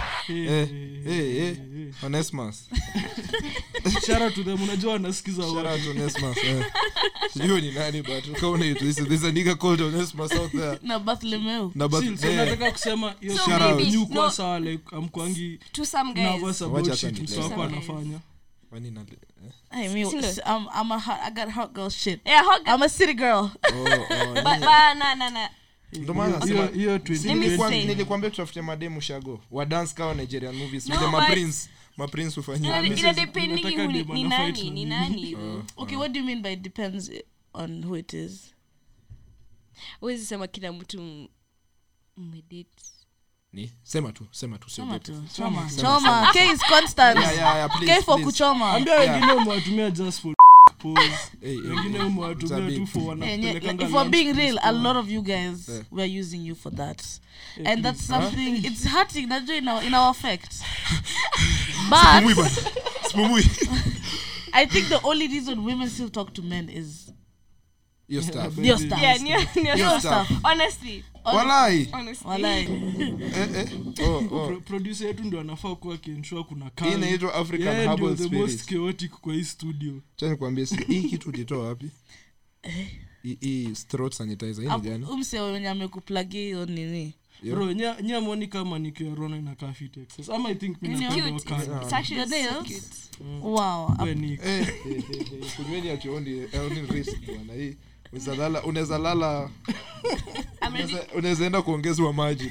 eh, 1.06 1.56
unajua 4.62 4.92
wanasikiza 4.92 5.42
Shout 5.42 5.56
watu. 5.56 5.68
out 5.68 5.84
to 5.84 5.90
Onesmus, 5.90 6.36
eh. 6.44 6.64
ni 7.60 7.72
nani 7.72 8.02
but 8.02 8.40
kama 8.40 8.58
there's 8.58 9.24
a 9.24 9.32
nigga 9.32 9.54
called 9.54 9.80
Onesmus 9.80 10.32
out 10.32 10.50
there 10.52 10.78
na 10.82 10.98
bartholomeo 10.98 11.72
na 11.74 11.88
but 11.88 12.00
Still, 12.00 12.16
so 12.16 12.28
eh, 12.28 12.36
nataka 12.36 12.70
kusema 12.70 13.14
hiyo 13.20 13.36
So 13.36 13.44
shit 13.44 13.54
maybe- 13.60 13.82
yenyu 13.84 14.06
kuwa 14.06 14.24
no. 14.24 14.30
sawa 14.30 14.60
like 14.60 14.96
amkwangi 14.96 15.58
To 15.72 15.84
some 15.86 16.12
guys. 16.12 16.24
nervous 16.24 16.62
about 16.62 16.84
shit 16.94 17.10
hata 17.10 17.22
mtu 17.22 17.32
ni- 17.32 17.38
wako 17.38 17.50
Some 17.50 17.62
anafanya 17.64 18.18
kwani 18.70 18.90
na- 18.90 19.00
eh? 19.00 19.06
I 19.72 19.88
mean, 19.88 20.06
I'm, 20.46 20.66
I'm 20.80 20.92
a 20.92 20.98
hot, 20.98 21.18
I 21.22 21.30
got 21.30 21.50
hot 21.54 21.72
girl 21.72 21.90
shit. 21.90 22.20
Yeah, 22.26 22.44
hot 22.44 22.64
girl. 22.64 22.74
I'm 22.74 22.82
a 22.82 22.88
city 22.88 23.14
girl. 23.14 23.36
Oh, 23.36 23.50
oh, 23.72 24.34
But, 24.34 24.44
but, 24.44 24.60
nah, 24.60 25.14
nah, 25.14 25.30
nah. 25.30 25.48
Ndo 25.92 26.14
maana 26.14 26.38
Hiyo- 26.44 26.56
nasema- 26.56 26.76
hiyo 26.78 26.98
Si 26.98 27.04
20 27.04 27.34
nilikuwa- 27.34 27.68
say. 27.68 27.84
nilikwambia 27.84 28.30
tutafute 28.30 28.62
mademu 28.62 29.00
shago. 29.00 29.40
Wa 29.50 29.66
dance 29.66 29.94
kawa 29.94 30.14
nigerian 30.14 30.54
movies. 30.56 30.88
No, 30.88 30.96
but- 30.96 31.10
maprince 31.10 31.68
maprince 31.96 32.36
hufanyia 32.36 32.78
Ina- 32.80 32.88
this 32.88 32.98
ina 33.00 33.10
is- 33.10 33.16
depending 33.16 33.62
nataka 33.64 33.82
who 33.82 33.92
ni- 33.92 34.04
dem 34.04 34.14
ni 34.14 34.24
anafight 34.24 34.56
nani, 34.58 34.70
ni 34.70 34.84
nani. 34.84 35.36
Okay, 35.76 35.96
what 35.98 36.12
do 36.12 36.18
you 36.20 36.26
mean 36.26 36.42
by 36.42 36.56
depends 36.56 37.10
on 37.54 37.84
who 37.84 37.96
it 37.98 38.12
is? 38.12 38.54
Huwezi 40.00 40.26
sema 40.26 40.46
kila 40.46 40.72
mtu 40.72 41.28
mmedate. 42.16 42.66
ni? 43.52 43.72
Sema 43.82 44.12
tu 44.12 44.26
sema 44.30 44.58
tu 44.58 44.70
sio 44.70 44.84
wengine 49.50 49.90
just 49.90 50.20
for 50.22 50.34
wengine 51.42 52.00
umewatumia 52.02 52.76
tu 52.76 52.86
for 52.86 53.02
wanapelekanga 53.02 53.86
we're 53.88 54.10
being 54.10 54.32
real, 54.32 54.58
a 54.62 54.72
lot 54.72 54.98
of 54.98 55.10
you 55.10 55.22
guys 55.22 55.68
Yeah. 55.68 55.82
we're 55.90 56.20
using 56.20 56.46
you 56.46 56.54
for 56.54 56.74
that, 56.76 57.02
Yeah, 57.56 57.72
and 57.72 57.84
that's 57.84 58.06
something. 58.06 58.64
It's 58.64 58.84
hurting. 58.84 59.28
That's 59.28 59.50
in 59.50 59.68
our 59.68 59.82
in 59.84 59.94
our 59.94 60.10
effect. 60.10 60.54
But 61.90 62.00
I 64.52 64.66
think 64.66 64.88
the 64.88 65.00
only 65.04 65.28
reason 65.28 65.64
women 65.64 65.88
still 65.88 66.08
talk 66.10 66.34
to 66.34 66.42
men 66.42 66.68
is 66.68 67.12
Hiyo 68.10 68.22
stuff. 68.28 68.58
your 68.58 68.78
stuff. 68.78 69.02
Yeah, 69.02 69.16
your, 69.26 69.40
your, 69.66 69.78
your 69.78 70.00
stuff. 70.00 70.26
stuff. 70.26 70.44
Honestly, 70.44 71.04
Walai. 71.24 71.88
Walai. 72.24 72.62
Eh, 72.62 73.48
eh. 73.56 73.68
Oh, 74.06 74.16
oh. 74.30 74.46
Pro- 74.46 74.60
producer 74.60 75.06
yetu 75.06 75.24
ndo 75.24 75.40
anafaa 75.40 75.74
kuwa 75.74 75.94
akiensure 75.94 76.42
kuna 76.42 76.70
hii 76.84 76.92
inaitwa 76.92 77.34
african 77.34 77.66
Yeye 77.74 77.88
ndio 77.94 78.08
herbal 78.08 78.28
the 78.30 78.36
most 78.36 78.68
chaotic 78.70 79.10
kwa 79.10 79.34
hii 79.34 79.44
studio. 79.44 80.00
Acha 80.16 80.28
nikwambie 80.30 80.66
hii 80.88 81.02
kitu 81.02 81.28
ulitoa 81.28 81.68
wapi? 81.68 81.86
Hii- 83.22 83.38
hii 83.40 83.68
throat 83.88 84.14
sanitizer 84.14 84.64
hii 84.64 84.70
ni 84.76 84.80
gani? 84.80 85.04
umse 85.04 85.40
wenye 85.40 85.68
amekuplagia 85.68 86.40
hiyo 86.40 86.66
nini? 86.66 87.14
Yeah. 87.42 87.56
bro 87.58 87.72
nya- 87.72 88.02
nya 88.02 88.20
mwoni 88.20 88.46
kama 88.46 88.78
nikiarona 88.78 89.36
inakaa 89.36 89.72
fit 89.72 89.96
Unaweza 98.12 98.98
lala- 98.98 99.50
enda 101.46 101.62
kuongezwa 101.62 102.12
maji 102.12 102.50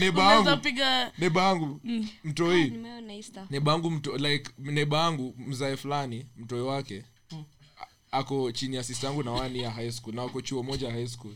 neba 0.00 0.34
yangu 0.34 0.56
piga 0.62 1.12
neba 1.18 1.42
yangu 1.42 1.80
mtoi. 2.24 2.70
Nimeona 2.70 3.12
hii 3.12 3.22
stuff. 3.22 3.50
neba 3.50 3.72
yangu 3.72 3.90
like 4.18 4.50
neba 4.58 4.98
yangu 4.98 5.34
mzae 5.38 5.76
fulani 5.76 6.26
mtoi 6.36 6.60
wake 6.60 7.04
ako 8.12 8.52
chini 8.52 8.76
ya 8.76 8.84
sista 8.84 9.06
yangu 9.06 9.22
na 9.22 9.30
wani 9.30 9.58
ya 9.58 9.70
high 9.70 9.90
school 9.90 10.14
na 10.14 10.22
wako 10.22 10.40
chuo 10.42 10.62
moja 10.62 10.90
high 10.90 11.06
school. 11.08 11.34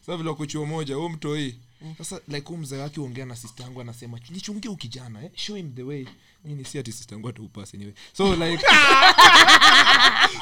Sasa 0.00 0.16
vile 0.16 0.28
wako 0.28 0.46
chuo 0.46 0.66
moja 0.66 0.94
huo 0.94 1.08
mtoi. 1.08 1.54
Sasa 1.98 2.20
like 2.28 2.48
huu 2.48 2.56
mzae 2.56 2.80
wake 2.80 3.00
uongea 3.00 3.26
na 3.26 3.36
sista 3.36 3.62
yangu 3.62 3.80
anasema 3.80 4.20
nichungie 4.30 4.70
ukijana 4.70 5.24
eh? 5.24 5.30
show 5.34 5.56
him 5.56 5.74
the 5.74 5.82
way 5.82 6.06
nini 6.44 6.64
si 6.64 6.78
ati 6.78 6.92
sista 6.92 7.16
ataupasi 7.28 7.76
anyway. 7.76 7.94
So 8.12 8.34
like 8.34 8.62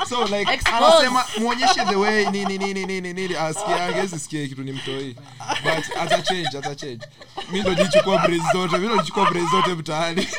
so 0.08 0.24
like 0.24 0.60
anasema 0.64 1.24
muonyeshe 1.40 1.84
the 1.84 1.96
way 1.96 2.30
nini 2.30 2.58
nini 2.58 2.86
nini 2.86 3.12
nini 3.12 3.36
asikiange 3.36 4.08
sisikie 4.08 4.48
kitu 4.48 4.62
ni 4.62 4.72
mtoi 4.72 5.16
but 5.64 5.96
ata 6.00 6.22
change 6.22 6.58
ata 6.58 6.74
change. 6.74 7.06
Mi 7.52 7.60
ndo 7.60 7.74
nichukua 7.74 8.18
brains 8.18 8.52
zote 8.52 8.78
mi 8.78 8.86
ndo 8.86 8.96
nichukua 8.96 9.30
brains 9.30 9.50
zote 9.50 9.74
mtaani. 9.74 10.28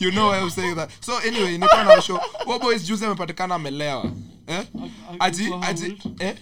You 0.00 0.10
know 0.10 0.28
why 0.30 0.40
I'm 0.40 0.50
saying 0.50 0.74
that. 0.74 0.90
So 1.00 1.18
anyway 1.18 1.58
nilikuwa 1.58 1.84
na 1.84 2.02
show. 2.02 2.20
Huo 2.44 2.58
boys 2.58 2.84
juzi 2.84 3.04
amepatikana 3.04 3.54
amelewa. 3.54 4.12
Eh? 4.46 4.66
Ati 5.18 5.54
ati 5.60 5.98
eh? 6.18 6.36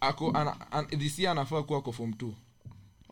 Ako 0.00 0.30
ana, 0.34 0.56
an, 0.70 0.86
this 0.86 1.18
year 1.18 1.30
anafaa 1.32 1.62
kuwa 1.62 1.78
ako 1.78 1.92
form 1.92 2.10
2 2.10 2.30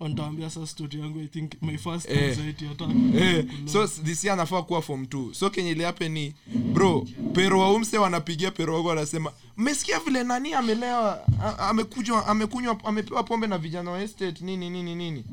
ntaambia 0.00 0.50
sa 0.50 0.66
story 0.66 1.00
yangu 1.00 1.20
i 1.20 1.26
think 1.28 1.52
my 1.62 1.78
first 1.78 2.10
Eh. 2.10 2.28
anxiety 2.28 2.66
attack. 2.66 2.90
Eh, 3.16 3.44
so 3.66 3.86
this 3.86 4.24
year 4.24 4.32
anafaa 4.34 4.62
kuwa 4.62 4.82
form 4.82 5.02
2 5.04 5.34
so 5.34 5.50
kenye 5.50 5.70
iliape 5.70 6.08
ni 6.08 6.34
bro 6.72 7.06
pero 7.32 7.60
waumse 7.60 7.98
wanapigia 7.98 8.50
pero 8.50 8.74
wako 8.74 8.88
wanasema 8.88 9.32
mmesikia 9.56 9.98
vile 10.00 10.24
nani 10.24 10.52
amelewa 10.54 11.20
amekunywa 11.58 12.26
amekunywa 12.26 12.76
amepewa 12.84 13.22
pombe 13.24 13.46
na 13.46 13.58
vijana 13.58 13.90
wa 13.90 14.02
estate 14.02 14.40
nini 14.44 14.70
nini 14.70 14.94
nini? 14.94 15.24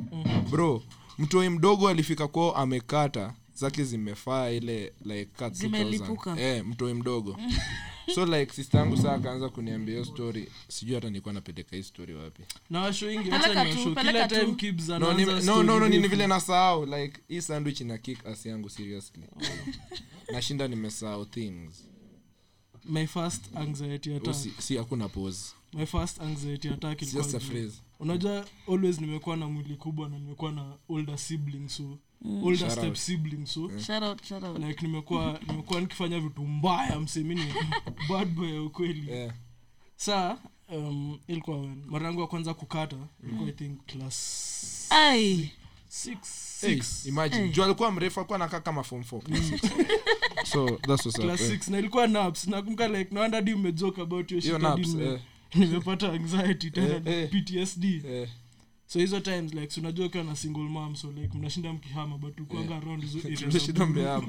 Bro 0.51 0.83
mtoi 1.19 1.49
mdogo 1.49 1.89
alifika 1.89 2.27
kwao 2.27 2.55
amekata 2.55 3.33
zake 3.55 3.83
zimefaa 3.83 4.49
ile 4.49 4.93
like 5.05 5.25
cut 5.37 5.53
Zimelipuka. 5.53 6.39
eh, 6.41 6.65
mtoi 6.65 6.93
mdogo 6.93 7.37
so 8.15 8.25
like 8.25 8.53
sister 8.53 8.79
yangu 8.79 8.97
saa 8.97 9.13
akaanza 9.13 9.49
kuniambia 9.49 9.93
hiyo 9.93 10.05
story 10.05 10.51
sijui 10.67 10.95
hata 10.95 11.07
nilikuwa 11.07 11.33
napeleka 11.33 11.75
hii 11.75 11.83
story 11.83 12.13
wapi. 12.13 12.43
Ni, 15.13 15.25
no, 15.25 15.41
story 15.41 15.67
no, 15.67 15.79
no, 15.79 15.87
ni 15.87 15.97
refu. 15.97 16.09
vile 16.09 16.27
nasahau 16.27 16.85
like 16.85 17.21
hii 17.27 17.41
sandwich 17.41 17.81
ina 17.81 17.97
kick 17.97 18.25
ass 18.27 18.45
yangu 18.45 18.69
seriously. 18.69 19.23
Nashinda 20.31 20.67
nimesahau 20.67 21.25
things. 21.25 21.83
My 22.85 23.07
first 23.07 23.43
anxiety 23.55 24.11
Oh, 24.11 24.17
attack. 24.17 24.35
si, 24.35 24.51
si 24.59 24.77
hakuna 24.77 25.09
pause. 25.09 25.53
My 25.73 25.85
first 25.85 26.21
anxiety 26.21 26.69
attack 26.69 27.01
ilikuwa 27.01 27.23
unajua 27.99 28.45
always 28.67 29.01
nimekuwa 29.01 29.37
na 29.37 29.47
mwili 29.47 29.75
kubwa 29.75 30.09
na 30.09 30.19
nimekuwa 30.19 30.51
na 30.51 30.77
older 30.89 31.17
siblings 31.17 31.75
so 31.77 31.97
older 32.43 32.57
Shout 32.57 32.71
step 32.71 32.95
sibling 32.95 33.45
so. 33.45 33.71
Shout 33.79 34.03
out 34.03 34.23
shout 34.25 34.43
out. 34.43 34.59
Like 34.59 34.81
nimekuwa 34.87 35.39
nimekuwa 35.47 35.81
nikifanya 35.81 36.19
vitu 36.19 36.41
mbaya 36.47 36.99
msemini 36.99 37.53
bad 38.09 38.27
boy 38.27 38.53
ya 38.55 38.61
ukweli. 38.61 39.11
Yeah. 39.11 39.33
saa 39.95 40.37
um, 40.69 41.19
ilikuwa 41.27 41.57
mara 41.85 42.05
yangu 42.05 42.21
ya 42.21 42.27
kwanza 42.27 42.53
kukata 42.53 42.95
ilikuwa 43.23 43.49
i 43.49 43.51
think 43.51 43.85
class 43.85 44.87
ai! 44.89 45.51
six, 45.89 46.17
Hey, 46.61 46.75
six. 46.81 47.05
imagine. 47.05 47.49
Juu 47.49 47.63
alikuwa 47.63 47.91
mrefu 47.91 48.19
alikuwa 48.19 48.39
nakaa 48.39 48.59
kama 48.59 48.83
form 48.83 49.03
four. 49.03 49.21
so 50.45 50.69
that's 50.69 51.05
what's 51.05 51.19
class 51.19 51.41
up, 51.41 51.47
six 51.47 51.67
na 51.67 51.79
ilikuwa 51.79 52.07
naps. 52.07 52.47
Nakumka 52.47 52.87
like 52.87 53.15
naanda 53.15 53.41
di 53.41 53.53
umejoke 53.53 54.01
about 54.01 54.29
shit 54.29 54.45
nime- 54.45 55.03
eh. 55.13 55.19
nimepata 55.55 56.13
anxiety 56.13 56.71
tena. 56.71 56.95
Eh, 56.95 57.01
eh. 57.05 57.29
ptsd 57.29 57.83
Eh, 58.05 58.29
so 58.93 58.99
hizo 58.99 59.19
times 59.19 59.53
like 59.53 59.79
unajua 59.79 60.05
ukiwa 60.05 60.23
na 60.23 60.35
single 60.35 60.63
mom 60.63 60.95
so 60.95 61.11
like 61.11 61.37
mnashinda 61.37 61.73
mkihama 61.73 62.17
but 62.17 62.39
ukuanga 62.39 62.75
around 62.75 63.01
hizo 63.03 63.19
areas 63.25 63.39
tunashinda. 63.39 63.85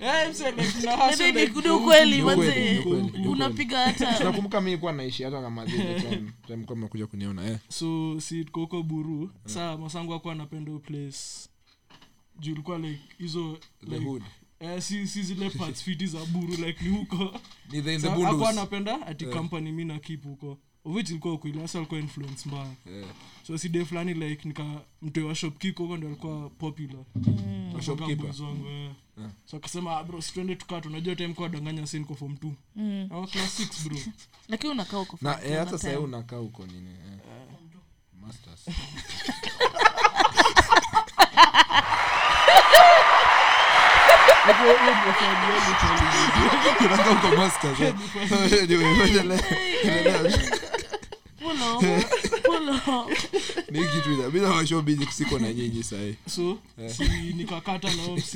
Eh, 0.00 0.30
mse, 0.30 0.50
like, 0.50 0.78
mna 0.82 0.96
hustle, 0.96 1.32
ni 1.32 1.46
huku, 1.46 1.74
ukweli, 1.76 2.20
huku, 2.20 2.36
manze. 2.36 2.76
huku, 2.76 2.88
Ni 2.94 2.94
huku, 2.94 3.06
ukweli. 3.06 3.18
huku. 3.18 3.30
unapiga 3.30 3.78
hata 3.78 4.12
tunakumbuka 4.14 4.60
mi 4.60 4.76
kuwa 4.78 4.92
naishi 4.92 5.22
hata 5.22 5.42
kama 5.42 5.66
zile 5.66 6.00
time 6.00 6.30
time 6.46 6.64
kwa 6.64 6.76
mmekuja 6.76 7.06
kuniona 7.06 7.46
eh. 7.50 7.58
so 7.68 8.20
si 8.20 8.44
koko 8.44 8.60
huko 8.60 8.82
buru 8.82 9.30
saa 9.46 9.76
masangu 9.76 10.14
akuwa 10.14 10.32
anapenda 10.34 10.78
place 10.78 11.18
juu 12.40 12.52
ilikuwa 12.52 12.78
like 12.78 13.00
hizo 13.18 13.58
like, 13.82 14.04
hood 14.04 14.22
eh, 14.60 14.82
si, 14.82 15.06
si 15.06 15.22
zile 15.22 15.50
parts 15.50 15.82
fiti 15.82 16.06
za 16.06 16.24
buru 16.24 16.54
like 16.66 16.84
ni 16.84 16.90
huko 16.96 17.40
ni 17.72 17.82
the 17.82 17.94
in 17.94 18.00
the 18.00 18.06
Sa- 18.08 18.28
akuwa 18.28 18.50
anapenda 18.50 19.06
ati 19.06 19.26
company 19.26 19.72
mi 19.72 19.84
na 19.84 19.98
keep 19.98 20.24
huko 20.24 20.58
which 20.84 21.10
ilikuwa 21.10 21.34
ukweli 21.34 21.60
hasa 21.60 21.78
alikuwa 21.78 22.00
influence 22.00 22.48
mbaya 22.48 22.70
yeah. 22.86 23.08
so 23.46 23.58
si 23.58 23.68
day 23.68 23.84
fulani 23.84 24.14
like 24.14 24.48
nika 24.48 24.64
mtoe 25.02 25.22
wa 25.24 25.34
shopkik 25.34 25.76
huko 25.78 25.96
ndo 25.96 26.06
alikuwa 26.06 26.50
popular 26.50 27.04
wangu, 28.44 28.66
eh. 28.68 28.90
Yeah. 29.18 29.30
so 29.44 29.56
akasema 29.56 29.96
"Ah, 29.98 30.04
bro 30.04 30.22
situende 30.22 30.56
tukata 30.56 30.88
unajua 30.88 31.16
time 31.16 31.34
kwa 31.34 31.48
danganya 31.48 31.86
sin 31.86 32.04
kwa 32.04 32.16
form 32.16 32.32
2 32.34 32.50
mm. 32.76 33.26
class 33.26 33.60
6 33.60 33.88
bro 33.88 33.98
lakini 34.48 34.72
unakaa 34.72 34.96
huko 34.96 35.18
na 35.20 35.44
eh, 35.44 35.58
hata 35.58 35.78
sahii 35.78 35.96
unakaa 35.96 36.36
huko 36.36 36.66
nini 36.66 36.90
eh. 36.90 37.18
Masters. 38.20 38.64
Swali 44.44 44.68
yangu 44.88 45.72
challenge. 45.80 46.86
Unakaa 46.86 47.10
huko 47.14 47.36
Masters, 47.36 47.80
eh. 47.80 47.94
Anyway, 48.62 49.00
endelea, 49.02 49.40
mi 54.32 54.40
nawashobiji 54.40 55.06
siko 55.06 55.38
na 55.38 55.52
nyinyi 55.52 55.82
sahii. 55.82 56.14
So 56.26 56.58
si 56.86 57.02
nikakata 57.36 57.88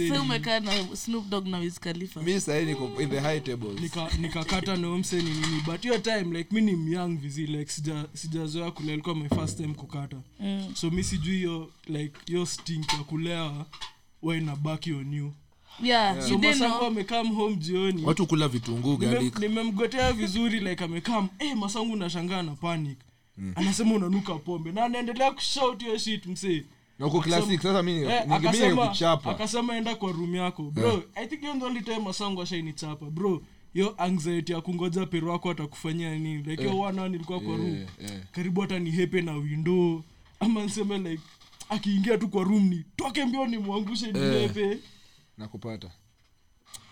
na 0.08 0.22
umekaa 0.22 0.60
na 0.60 0.96
Snoop 0.96 1.28
Dogg 1.28 1.46
na 1.46 1.58
Wiz 1.58 1.78
mi 2.22 2.40
sahii 2.40 2.64
niko 2.64 3.00
in 3.00 3.10
the 3.10 3.20
high 3.20 3.40
tables. 3.40 3.80
Nika 3.80 4.08
nikakata 4.18 4.76
na 4.76 4.88
huyo 4.88 5.02
ni 5.12 5.22
nini 5.22 5.62
but 5.66 5.82
hiyo 5.82 5.98
time 5.98 6.38
like 6.38 6.54
mi 6.54 6.60
ni 6.60 6.76
myang 6.76 7.16
vizi 7.18 7.46
like 7.46 7.72
sija 7.72 8.04
sijazoea 8.14 8.70
kulea 8.70 8.94
ilikuwa 8.94 9.14
my 9.14 9.28
first 9.28 9.56
time 9.56 9.74
kukata. 9.74 10.16
Mm. 10.40 10.72
so 10.74 10.90
mi 10.90 11.04
sijui 11.04 11.36
hiyo 11.36 11.70
like 11.86 12.12
hiyo 12.26 12.46
stink 12.46 12.92
ya 12.92 12.98
kulewa 12.98 13.66
wa 14.22 14.36
inabaki 14.36 14.92
on 14.92 15.14
you 15.14 15.32
Yeah, 15.82 16.20
so 16.20 16.38
masangu 16.38 16.84
amekam 16.84 17.34
home 17.34 17.56
jioni. 17.56 18.04
Watu 18.04 18.26
kula 18.26 18.48
vitunguu 18.48 18.98
nimemgotea 19.40 20.12
vizuri 20.12 20.60
like 20.60 20.84
amekam 20.84 21.28
hey, 21.38 21.54
masangu 21.54 21.96
nashangaa 21.96 22.42
na 22.42 22.52
panic. 22.54 22.98
Anasema 23.54 23.94
unanuka 23.94 24.34
pombe. 24.34 24.72
Na 24.72 24.84
anaendelea 24.84 25.30
kushout 25.30 25.82
hiyo 25.82 25.98
shit 25.98 26.26
msee. 26.26 26.64
Eh, 28.02 28.22
akasema 29.30 29.76
enda 29.76 29.94
kwa 29.94 30.12
rum 30.12 30.34
yako. 30.34 30.62
Bro 30.62 31.02
i 31.14 31.26
think 31.26 31.40
hiyo 31.40 31.54
ndo 31.54 31.66
only 31.66 31.82
masangu 32.04 32.42
ashainichapa. 32.42 33.06
Bro 33.06 33.42
yo 33.74 33.94
anxiety 33.98 34.52
ya 34.52 34.60
kungoja 34.60 35.06
pero 35.06 35.30
wako 35.30 35.50
atakufanyia 35.50 36.18
nini? 36.18 36.42
Like 36.42 36.62
yeah. 36.62 36.78
one 36.80 36.98
hour 36.98 37.10
nilikuwa 37.10 37.40
kwa 37.40 37.56
room. 37.56 37.74
Yeah, 37.74 37.88
eh. 38.04 38.20
karibu 38.32 38.60
hata 38.60 38.78
ni 38.78 38.90
hepe 38.90 39.22
na 39.22 39.32
window. 39.36 40.02
Ama 40.40 40.64
nseme 40.64 40.98
like 40.98 41.22
akiingia 41.68 42.18
tu 42.18 42.28
kwa 42.28 42.44
room 42.44 42.68
ni 42.68 42.84
toke 42.96 43.24
mbio 43.24 43.46
nimwangushe 43.46 44.12
ni 44.12 44.18
Eh. 44.18 44.78
Nakupata 45.42 45.90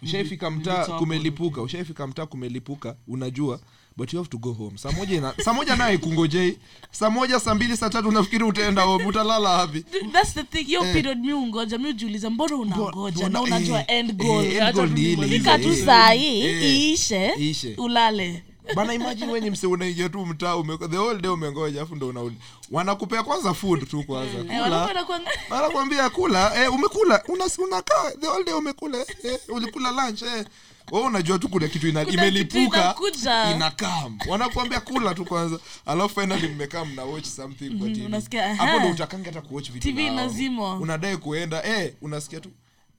ushaifika 0.03 0.51
mtaa 0.51 0.85
kumelipuka 0.87 1.63
ushaifika 1.63 2.07
mtaa 2.07 2.27
kumelipuka 2.27 2.97
unajua 3.09 3.61
but 3.97 4.13
you 4.13 4.19
have 4.19 4.31
to 4.31 4.39
go 4.39 4.53
home. 4.53 4.79
Saa 4.79 4.93
moja 4.93 5.35
saa 5.45 5.53
moja 5.53 5.77
naye 5.77 5.99
kungojei 5.99 6.59
saa 6.91 7.11
moja 7.11 7.41
saa 7.41 7.55
mbili 7.55 7.77
saa 7.77 7.91
tatu 7.91 8.09
unafikiri 8.09 8.45
utaenda 8.45 8.83
home 8.83 9.05
utalala 9.07 9.49
hapi 9.59 9.79
Th- 9.79 10.13
that's 10.13 10.35
the 10.35 10.43
thing 10.43 10.63
hiyo 10.65 10.81
period 10.83 11.19
mi 11.19 11.33
ungoja 11.33 11.79
mi 11.79 11.89
ujiuliza 11.89 12.31
mbona 12.31 12.57
unangoja? 12.57 13.29
na 13.29 13.43
unajua 13.43 13.79
eh, 13.81 13.99
end 13.99 14.11
eh, 14.11 14.17
goal 14.17 14.45
end 14.47 14.75
goal 14.75 14.91
ni 14.91 15.13
ile, 15.13 15.29
fika 15.29 15.59
tu 15.59 15.77
saa 15.77 16.11
hii 16.11 16.41
Eh, 16.41 16.63
iishe 16.65 17.33
iishe. 17.41 17.75
ulale 17.79 18.43
bana 18.75 18.95
imagine 18.95 19.33
wenye 19.33 19.51
mse 19.51 19.67
unaingia 19.67 20.09
tu 20.09 20.27
mtaa 20.27 20.57
ume, 20.57 20.79
the 20.79 20.97
whole 20.99 21.21
day 21.21 21.31
umengoja 21.31 21.83
afu 21.83 21.97
ndo 21.97 22.09
unauli 22.09 22.37
wanakupea 22.71 23.23
kwanza 23.23 23.55
food 23.55 23.89
tu 23.89 24.03
kwanza. 24.05 24.39
Eh, 24.39 24.45
kula. 24.63 25.05
kuanga- 25.05 26.11
kula. 26.11 26.63
Eh, 26.65 26.73
umekula? 26.75 27.23
Una- 27.29 27.49
unakaa 27.59 28.11
the 28.21 28.27
whole 28.27 28.45
day 28.45 28.55
umekula. 28.55 28.99
Eh, 28.99 29.39
ulikula 29.49 29.91
lunch 29.91 30.23
eh. 30.23 30.45
Wewe 30.93 31.07
unajua 31.07 31.39
tu 31.39 31.49
kuna 31.49 31.69
kitu 31.69 31.89
ina, 31.89 32.03
imelipuka 32.03 32.95
inakam 33.55 34.19
wanakuambia 34.29 34.81
kula 34.81 35.15
tu 35.15 35.25
kwanza. 35.25 35.59
Alafu 35.87 36.21
finally 36.21 36.49
mmekaa 36.49 36.85
mna 36.85 37.05
watch 37.05 37.27
something 37.27 37.71
kwa 37.79 37.89
TV 37.89 38.09
hapo 38.57 38.79
ndo 38.79 38.89
utakanga 38.91 39.25
hata 39.27 39.41
kuwatch 39.41 39.71
vitu 39.71 39.89
TV 39.89 40.11
lazima 40.11 40.75
unadai 40.75 41.17
kuenda. 41.17 41.65
Eh 41.65 41.93
unasikia 42.03 42.41
tu 42.41 42.51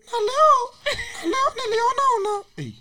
na 0.05 0.17
leo 0.19 0.91
leo 1.23 1.65
niliona 1.65 2.01
una 2.19 2.43
hey, 2.55 2.71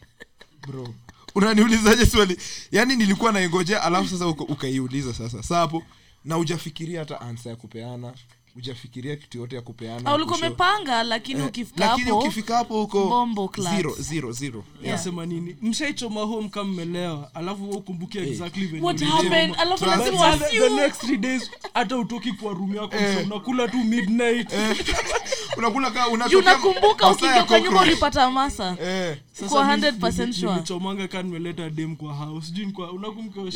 bro 0.67 0.89
unaniulizaje 1.35 2.07
swali? 2.07 2.37
Yaani 2.73 2.97
nilikuwa 2.97 3.33
naingojea 3.33 3.83
alafu 3.83 4.09
sasa 4.09 4.27
ukaiuliza 4.27 5.15
sasa. 5.15 5.43
Sa 5.43 5.57
hapo 5.57 5.83
na 6.25 6.39
ujafikiria 6.39 7.01
hata 7.01 7.21
ansa 7.21 7.51
ya 7.51 7.57
kupeana 7.57 8.13
ujafikiria 8.57 9.17
kitu 9.17 9.39
yote 9.39 9.57
ya 9.57 9.63
kupeana 9.63 10.11
Ah, 10.11 10.15
ulikuwa 10.15 10.39
umepanga 10.39 11.03
lakini 11.03 11.41
Eh, 11.41 11.47
ukifika 11.47 11.87
lakini 11.87 12.07
hapo 12.11 12.19
ukifika 12.19 12.57
hapo 12.57 12.75
huko 12.81 13.07
Bombo 13.09 13.53
zero, 13.59 13.95
zero, 13.99 14.33
zero. 14.33 14.65
Yeah. 14.83 14.97
nasema 14.97 15.27
nini? 15.27 15.57
Mshaichoma 15.63 16.21
home 16.21 16.49
kama 16.49 16.73
mmelewa 16.73 17.31
alafu 17.35 17.63
ukumbukia 17.71 17.81
ukumbuke 17.81 18.21
exactly 18.21 18.67
venye 18.67 18.87
what 18.87 19.03
happened? 19.03 19.55
Alafu 19.59 19.85
lazima 19.87 20.37
But 20.37 20.51
the, 20.51 20.59
the 20.59 20.69
next 20.71 21.01
three 21.01 21.17
days 21.17 21.51
hata 21.75 21.97
utoki 21.97 22.33
kwa 22.33 22.53
room 22.53 22.75
yako 22.77 22.97
Eh. 22.97 23.27
unakula 23.27 23.69
tu 23.69 23.77
midnight. 23.77 24.53
Unakula 25.57 25.91
kaa 25.91 26.09
unakumbuka 26.09 27.09
masaa 27.11 27.45
kwa 27.45 27.61
nyumba 27.61 27.81
ulipata 27.81 28.31
masa 28.31 28.77
Eh, 28.83 29.17
Sasa 29.41 29.49
Kwa 29.55 29.65
mi- 29.77 29.83
100% 29.83 30.27
nili- 30.27 30.33
sure. 30.33 30.53
nilichomanga 30.53 31.09
ka 31.09 31.23
nimeleta 31.23 31.71
dem 31.71 31.97
kwa 31.97 32.15
house 32.15 32.47
sijui 32.47 32.67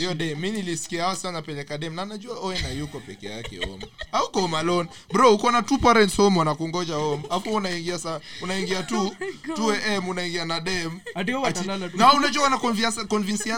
shit? 0.09 0.19
de 0.19 0.35
mi 0.35 0.51
nilisikia 0.51 1.05
hao 1.05 1.17
sana 1.17 1.43
dem 1.79 1.95
na 1.95 2.05
najua 2.05 2.39
oe 2.41 2.59
yuko 2.79 3.01
peke 3.01 3.27
yake 3.27 3.57
home 3.67 3.87
auko 4.13 4.41
home 4.41 4.57
alone 4.59 4.89
bro 5.13 5.35
uko 5.35 5.51
na 5.51 5.63
two 5.63 5.79
parents 5.79 6.17
home 6.17 6.39
wanakungoja 6.39 6.95
home 6.95 7.23
afu 7.31 7.55
unaingia 7.55 7.99
sa 7.99 8.21
unaingia 8.43 8.83
tu 8.83 9.15
2 9.47 9.97
am 9.97 10.09
unaingia 10.09 10.45
na 10.45 10.61
dem 10.61 11.01
Ati 11.15 11.33
wao 11.33 11.47
Ati- 11.47 11.59
watalala 11.59 11.89
tu. 11.89 11.97
na 11.97 12.13
unajua 12.13 12.43
wana 12.45 12.59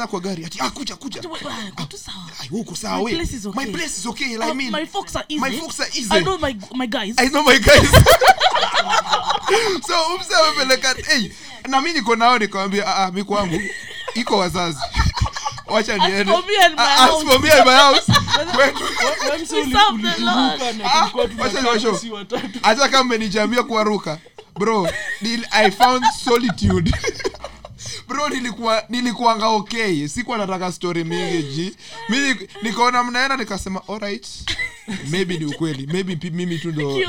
kwa 0.06 0.20
gari 0.20 0.44
ati 0.44 0.58
ah 0.60 0.70
kuja 0.70 0.96
kuja 0.96 1.22
sawa 1.98 2.30
Ai, 2.40 2.48
huko 2.48 2.76
sawa 2.76 2.96
My 2.98 3.04
we 3.04 3.12
place 3.14 3.36
is 3.36 3.46
okay. 3.46 3.64
my 3.64 3.72
place 3.72 3.98
is 3.98 4.06
okay 4.06 4.26
I 4.26 4.50
Uh, 4.50 4.54
mean 4.56 4.70
my 4.72 4.86
folks 4.86 5.16
are 5.16 5.24
easy. 5.28 5.40
my 5.40 5.58
folks 5.60 5.80
are 5.80 5.90
easy. 5.94 6.08
I 6.14 6.20
know 6.22 6.38
my 6.38 6.56
my 6.74 6.86
guys. 6.86 7.14
I 7.18 7.28
know 7.28 7.42
my 7.42 7.58
guys. 7.58 7.90
so 9.86 9.94
umse 10.14 10.34
amepeleka 10.34 10.94
hey, 11.06 11.30
na 11.68 11.80
mi 11.80 11.92
niko 11.92 12.15
nao 12.16 12.38
nikawambia 12.38 12.86
ah, 12.86 12.96
ah, 13.04 13.12
mi 13.12 13.24
kwangu 13.24 13.60
iko 14.14 14.38
wazazi. 14.38 14.78
Wacha 15.66 15.96
niende. 15.96 16.32
for 16.32 16.42
me 16.46 16.56
and 16.62 16.76
my 16.76 16.82
Ah, 16.84 17.08
hata 22.62 22.88
kama 22.88 23.04
menijambia 23.10 23.62
kuwaruka. 23.62 24.18
Bro 24.58 24.88
nil, 25.20 25.46
i 25.50 25.70
found 25.70 26.04
solitude. 26.24 26.92
Bro 28.08 28.28
nilikuwa 28.28 28.84
nilikuanga 28.88 29.46
okay. 29.48 30.08
Sikuwa 30.08 30.38
nataka 30.38 30.72
story 30.72 31.04
mingi 31.04 31.42
ji 31.42 31.76
mi 32.08 32.36
nikaona 32.62 33.04
mnaenda 33.04 33.36
nikasema 33.36 33.82
alright 33.88 34.26
maybe 35.10 35.38
ni 35.38 35.44
ukweli. 35.44 35.86
Maybe 35.86 36.30
mimi 36.30 36.58
tu 36.58 36.72
ndo 36.72 37.00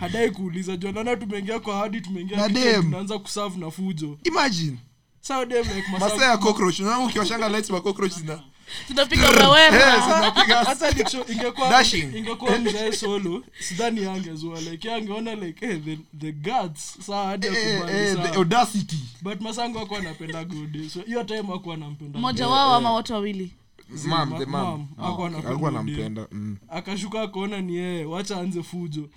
hadai 0.00 0.30
kuuliza. 0.30 0.76
Juu 0.76 0.88
anaona 0.88 1.16
tumeingia 1.16 1.60
kwa 1.60 1.76
hadi 1.76 2.00
tumeingia 2.00 2.36
Na 2.36 2.48
kitchen, 2.48 2.64
dem. 2.64 2.82
tunaanza 2.82 3.18
kuserve 3.18 3.60
na 3.60 3.70
fujo. 3.70 4.18
Imagine. 4.24 4.76
Sawa 5.20 5.46
dem 5.46 5.64
like 5.76 5.88
masaa- 5.92 6.08
masaa 6.08 6.30
ya 6.30 6.38
cockroach. 6.38 6.80
Unaona 6.80 7.04
ukiwashanga 7.06 7.48
lights 7.48 7.70
ma 7.70 7.80
cockroach 7.80 8.12
zina 8.12 8.42
tunapiga 8.88 9.28
Eh, 9.28 9.38
mawera 9.40 10.00
zinapiga 10.00 10.64
hata 10.64 10.90
nikisho- 10.90 11.32
ingekuwa 11.32 11.70
Dashing. 11.70 12.16
ingekuwa 12.16 12.58
mzae 12.58 12.92
solo 12.92 13.44
sidhani 13.60 14.04
angezua. 14.06 14.60
Like 14.60 14.88
yeye 14.88 15.00
angeona 15.00 15.34
like 15.34 15.66
eh, 15.66 15.80
the, 15.84 15.98
the 16.20 16.32
guts. 16.32 16.98
Saa 17.06 17.24
hadi 17.26 17.46
eh, 17.46 17.52
akubali 17.76 17.98
eh, 17.98 18.14
sawa. 18.14 18.28
the 18.28 18.36
audacity. 18.38 18.98
But 19.22 19.40
masango 19.40 19.80
akuwa 19.80 19.98
anapenda 20.00 20.44
gode 20.44 20.88
so 20.90 21.00
hiyo 21.00 21.24
time 21.24 21.44
akuwa 21.54 21.74
anampenda 21.74 22.18
mmoja 22.18 22.48
wao 22.48 22.74
ama 22.74 22.92
watu 22.92 23.12
wawili 23.12 23.50
mam 24.06 24.38
the 24.38 24.46
Mam, 24.46 24.46
mam 24.46 24.86
hakuwa 24.96 25.28
alikuwa 25.28 25.56
Gode. 25.56 25.66
anampenda 25.78 26.26
mm. 26.32 26.56
akashuka 26.68 27.22
akaona 27.22 27.60
ni 27.60 27.76
yeye 27.76 28.04
wacha 28.04 28.40
anze 28.40 28.62
fujo 28.62 29.08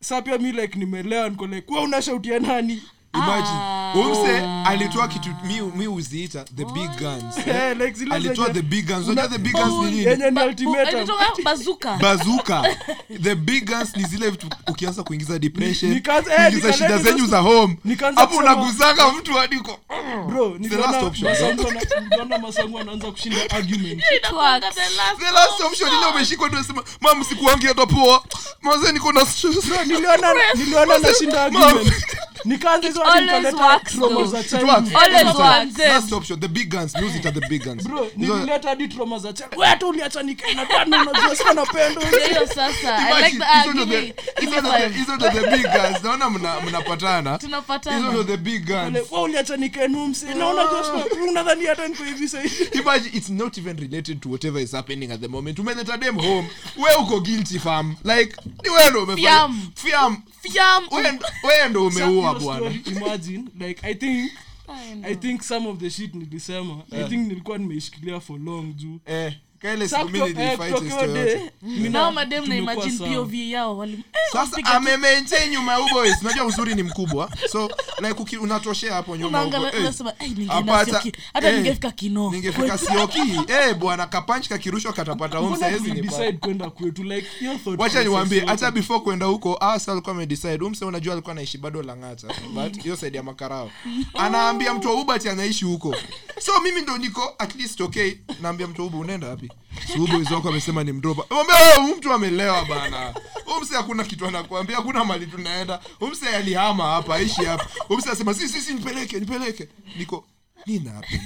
saa 0.00 0.22
pia 0.22 0.38
mi 0.38 0.52
like 0.52 0.78
nimelewa 0.78 1.28
niko 1.28 1.46
like 1.46 1.74
wa 1.74 1.82
unashautia 1.82 2.38
nani 2.38 2.82
imagine. 3.16 3.76
Umse 3.94 4.42
alitoa 4.66 5.08
kitu 5.08 5.28
mi, 5.44 5.60
mi 5.60 5.88
uziita 5.88 6.44
the 6.56 6.64
big 6.64 6.90
guns 6.98 7.38
Eh, 7.46 7.76
like 7.78 8.04
alitoa 8.10 8.50
the 8.50 8.62
big 8.62 8.86
guns. 8.86 9.08
Unajua 9.08 9.28
the 9.28 9.38
big 9.38 9.52
guns 9.52 9.72
ni 9.72 9.90
nini? 9.90 10.04
yenye 10.04 10.30
ni 10.30 10.40
ultimatum 10.40 11.08
bazuka 11.44 11.96
bazuka 12.02 12.76
the 13.22 13.34
big 13.34 13.64
guns 13.70 13.96
ni 13.96 14.04
zile 14.04 14.30
vitu 14.30 14.46
ukianza 14.68 15.02
kuingiza 15.02 15.38
depression 15.38 15.92
Nikaanza- 15.94 16.32
eh, 16.32 16.40
kuingiza 16.46 16.72
shida 16.72 16.98
zenyu 16.98 17.26
za 17.26 17.38
home. 17.38 17.76
hapo 18.16 18.36
unaguzanga 18.36 19.08
mtu 19.12 19.32
hadi 19.34 19.56
uko 19.56 19.78
bro 20.28 20.58
the 20.68 20.76
last 20.76 21.02
option, 21.02 21.30
masangu 21.30 21.72
masangu 22.42 22.78
anaanza 22.78 23.10
kushinda 23.10 23.50
argument. 23.50 24.02
The 25.18 25.30
last 25.32 25.60
option 25.66 25.88
ile 25.88 26.06
umeshikwa 26.14 26.48
tu 26.48 26.54
unasema 26.56 26.82
mam 27.00 27.24
sikuangi 27.24 27.66
hata 27.66 27.86
poa. 27.86 28.22
Maze 28.62 28.92
niko 28.92 29.12
na 29.12 29.26
stress. 29.26 29.64
niliona 29.86 30.34
niliona 30.54 30.98
nashinda 30.98 31.44
argument. 31.44 31.92
Nikaanza 32.44 32.86
hizo 32.88 33.02
always 33.06 33.54
works 33.54 33.92
though. 33.98 34.20
It 34.20 34.66
works. 34.66 34.94
Always 34.94 35.20
It 35.20 35.26
works. 35.26 35.38
works. 35.38 35.78
Last 35.78 36.12
option. 36.12 36.40
The 36.40 36.48
big 36.48 36.68
guns. 36.70 36.94
Use 36.94 37.16
it 37.18 37.26
at 37.26 37.34
the 37.34 37.48
big 37.48 37.64
guns. 37.64 37.84
Bro 37.88 38.04
Hizo- 38.04 38.34
nilileta 38.36 38.68
hadi 38.68 38.88
trauma 38.88 39.18
za 39.18 39.32
childhood. 39.32 39.58
wewe 39.58 39.70
hata 39.70 39.86
uliacha 39.86 40.22
nikaina 40.22 40.64
bado 40.64 40.96
unajua 41.00 41.36
sina 41.36 41.52
napendo 41.54 42.00
hiyo 42.00 42.46
sasa. 42.46 42.96
I 42.98 43.22
like 43.24 43.36
the- 43.38 43.44
argument. 43.44 44.14
hizo 44.40 44.60
ndo 44.60 44.70
the- 44.70 44.88
hizo 44.88 45.12
hizo 45.16 45.50
big 45.56 45.62
guns. 45.62 46.02
Naona 46.04 46.30
mna- 46.30 46.60
mnapatana. 46.60 47.30
Hizo 47.30 47.38
tunapatana 47.46 48.10
ndo 48.10 48.24
the 48.24 48.36
big 48.36 48.66
guns. 48.66 48.94
Wewe 49.10 49.22
uliacha 49.22 49.56
nikainu 49.56 50.06
msi. 50.06 50.26
Na 50.26 50.48
unajua 50.48 50.84
sina 50.84 51.24
unadhani 51.30 51.66
hata 51.66 51.88
niko 51.88 52.04
hivi 52.04 52.28
sasa 52.28 52.48
imagine 52.72 53.10
it's 53.16 53.28
not 53.30 53.58
even 53.58 53.76
related 53.78 54.20
to 54.20 54.28
whatever 54.28 54.62
is 54.62 54.72
happening 54.72 55.10
at 55.12 55.20
the 55.20 55.28
moment. 55.28 55.58
Umeleta 55.58 55.96
dem 55.96 56.16
home. 56.16 56.48
We 56.76 56.94
uko 57.02 57.20
guilty 57.20 57.58
fam. 57.58 57.96
Like 58.04 58.36
ni 58.64 58.70
wewe 58.70 58.90
ndo 58.90 59.02
umefanya. 59.02 59.28
Fiam. 59.30 59.70
fiam 59.74 60.22
Fiam. 60.52 60.84
Ndo- 61.12 61.26
umeua 61.86 62.34
think 63.94 64.32
i 65.04 65.14
think 65.16 65.42
some 65.42 65.68
of 65.68 65.78
the 65.78 65.90
shit 65.90 66.14
nilisema. 66.14 66.82
I 66.92 67.04
think 67.08 67.28
nilikuwa 67.28 67.58
nimeishikilia 67.58 68.20
for 68.20 68.40
long 68.40 68.76
juu. 68.76 68.98
Eh 69.06 69.32
eh, 69.66 69.78
nao 71.90 72.12
madem 72.12 72.44
na 72.48 72.56
tumekuwa 72.56 72.86
pov 73.16 73.34
yao 73.34 73.78
wali- 73.78 73.92
eh, 73.92 73.98
sasa 74.32 74.40
wapiga 74.50 74.80
nyuma 75.50 75.72
ya 75.72 75.80
uboys 75.80 76.22
unajua 76.22 76.44
uzuri 76.44 76.74
ni 76.74 76.82
mkubwa. 76.82 77.30
So 77.52 77.70
like 78.00 78.38
unatoshea 78.38 78.94
hapo 78.94 79.16
nyuma 79.16 79.38
huko, 79.38 79.48
unaangalia 79.56 79.74
eh, 79.78 79.80
unasema 79.80 80.12
"Eh, 80.18 80.28
ningeenda 80.28 80.54
apata- 80.54 81.02
Sioki, 81.02 81.12
ningefika 81.50 81.90
kino 81.90 82.30
sioki. 82.78 83.18
Eh 83.48 83.74
bwana 83.74 84.06
kapanch 84.06 84.48
kakirushwa 84.48 84.92
katapata 84.92 85.38
home 85.38 85.48
Mbona 85.50 85.66
sahizi 85.66 85.82
ni 85.84 85.88
tulidecide 85.94 86.32
pa 86.32 86.38
kwenda 86.38 86.70
kwetu 86.70 87.02
like 87.02 87.26
wacha 87.76 88.04
process 88.04 88.44
hata 88.46 88.70
before 88.70 89.00
kwenda 89.00 89.26
huko 89.26 89.56
asa 89.60 89.92
alikuwa 89.92 90.14
amedecide. 90.14 90.64
Umse 90.64 90.84
unajua 90.84 91.12
alikuwa 91.12 91.32
anaishi 91.32 91.58
bado 91.58 91.82
langata 91.82 92.28
but 92.54 92.82
hiyo 92.82 92.96
saidi 92.96 93.16
ya 93.16 93.22
makarao. 93.22 93.70
Anaambia 94.14 94.74
mtu 94.74 94.88
wa 94.88 94.94
ubati 94.94 95.28
anaishi 95.28 95.64
huko. 95.64 95.96
So 96.40 96.60
mimi 96.60 96.80
ndo 96.80 96.98
niko 96.98 97.34
at 97.38 97.54
least 97.56 97.80
okay 97.80 98.12
naambia 98.42 98.66
mtu 98.66 98.80
wa 98.82 98.86
uba 98.88 98.98
unaenda 98.98 99.28
wapi 99.28 99.50
Uba 99.98 100.34
wako 100.36 100.48
amesema 100.48 100.84
ni 100.84 100.92
mdoba 100.92 101.24
huyu 101.76 101.96
mtu 101.96 102.12
amelewa 102.12 102.64
bana. 102.64 103.14
Umse 103.58 103.74
hakuna 103.74 104.04
kitu 104.04 104.26
anakuambia 104.26 104.76
hakuna 104.76 105.04
mali 105.04 105.26
tunaenda. 105.26 105.80
Umse 106.00 106.28
alihama 106.28 106.84
hapa 106.84 107.14
aishi 107.14 107.44
hapa. 107.44 107.66
Umse 107.88 108.10
asema 108.10 108.34
si 108.34 108.48
si 108.48 108.60
si 108.60 108.74
nipeleke 108.74 109.20
nipeleke. 109.20 109.68
Niko 109.98 110.24
nini 110.66 110.88
happen 110.88 111.20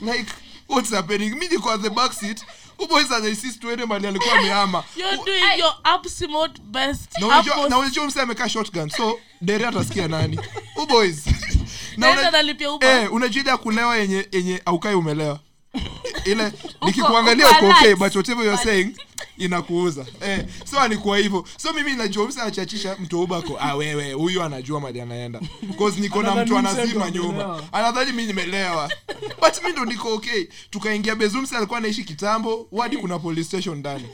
like 0.00 0.32
what's 0.68 0.90
happening? 0.90 1.34
Mi 1.38 1.48
niko 1.48 1.70
at 1.70 1.82
the 1.82 1.90
back 1.90 2.12
seat. 2.12 2.44
Uboys 2.78 3.12
anainsist 3.12 3.60
tuende 3.60 3.86
mali 3.86 4.06
alikuwa 4.06 4.34
amehama. 4.38 4.84
You're 4.96 5.16
doing 5.24 5.58
your 5.58 5.74
absolute 5.84 6.60
best. 6.62 7.18
na 7.20 7.26
unajua- 7.26 7.54
Utmost. 7.54 7.70
na 7.70 7.78
unajua 7.78 8.06
mse 8.06 8.20
amekaa 8.20 8.48
shotgun. 8.48 8.88
So 8.90 9.18
dere 9.40 9.66
atasikia 9.66 10.08
nani? 10.08 10.40
Uboys 10.76 11.26
na 11.26 12.06
Naenda 12.06 12.30
nalipia 12.30 12.70
Uber. 12.72 12.90
eh, 13.02 13.12
unajua 13.12 13.40
ile 13.42 13.50
ya 13.50 13.56
kulewa 13.56 13.96
yenye 13.96 14.28
yenye 14.32 14.62
aukai 14.64 14.94
umelewa 14.94 15.40
ile 16.32 16.52
nikikuangalia 16.86 17.50
uko 17.50 17.66
okay 17.68 17.94
but 17.94 18.14
whatever 18.16 18.44
you're 18.44 18.62
saying 18.64 18.94
inakuuza. 19.38 20.06
Eh, 20.26 20.44
so 20.64 20.80
alikuwa 20.80 21.18
hivyo. 21.18 21.44
So 21.56 21.72
mimi 21.72 21.94
najua 21.94 22.28
msa 22.28 22.42
achachisha 22.42 22.96
mtu 23.00 23.22
ubako 23.22 23.56
ah 23.60 23.74
wewe 23.74 24.12
huyu 24.12 24.42
anajua 24.42 24.80
mali 24.80 25.00
anaenda. 25.00 25.40
Cause 25.78 26.00
niko 26.00 26.22
na 26.22 26.34
mtu 26.44 26.58
anazima 26.58 27.10
nyuma 27.10 27.62
anadhani 27.72 28.12
mi 28.12 28.26
nimelewa. 28.26 28.90
But 29.40 29.64
mi 29.64 29.72
ndo 29.72 29.84
niko 29.84 30.14
okay. 30.14 30.44
Tukaingia 30.70 31.14
bezumse 31.14 31.56
alikuwa 31.56 31.78
anaishi 31.78 32.04
kitambo 32.04 32.68
wadi 32.72 32.96
kuna 32.96 33.18
police 33.18 33.44
station 33.48 33.78
ndani. 33.78 34.04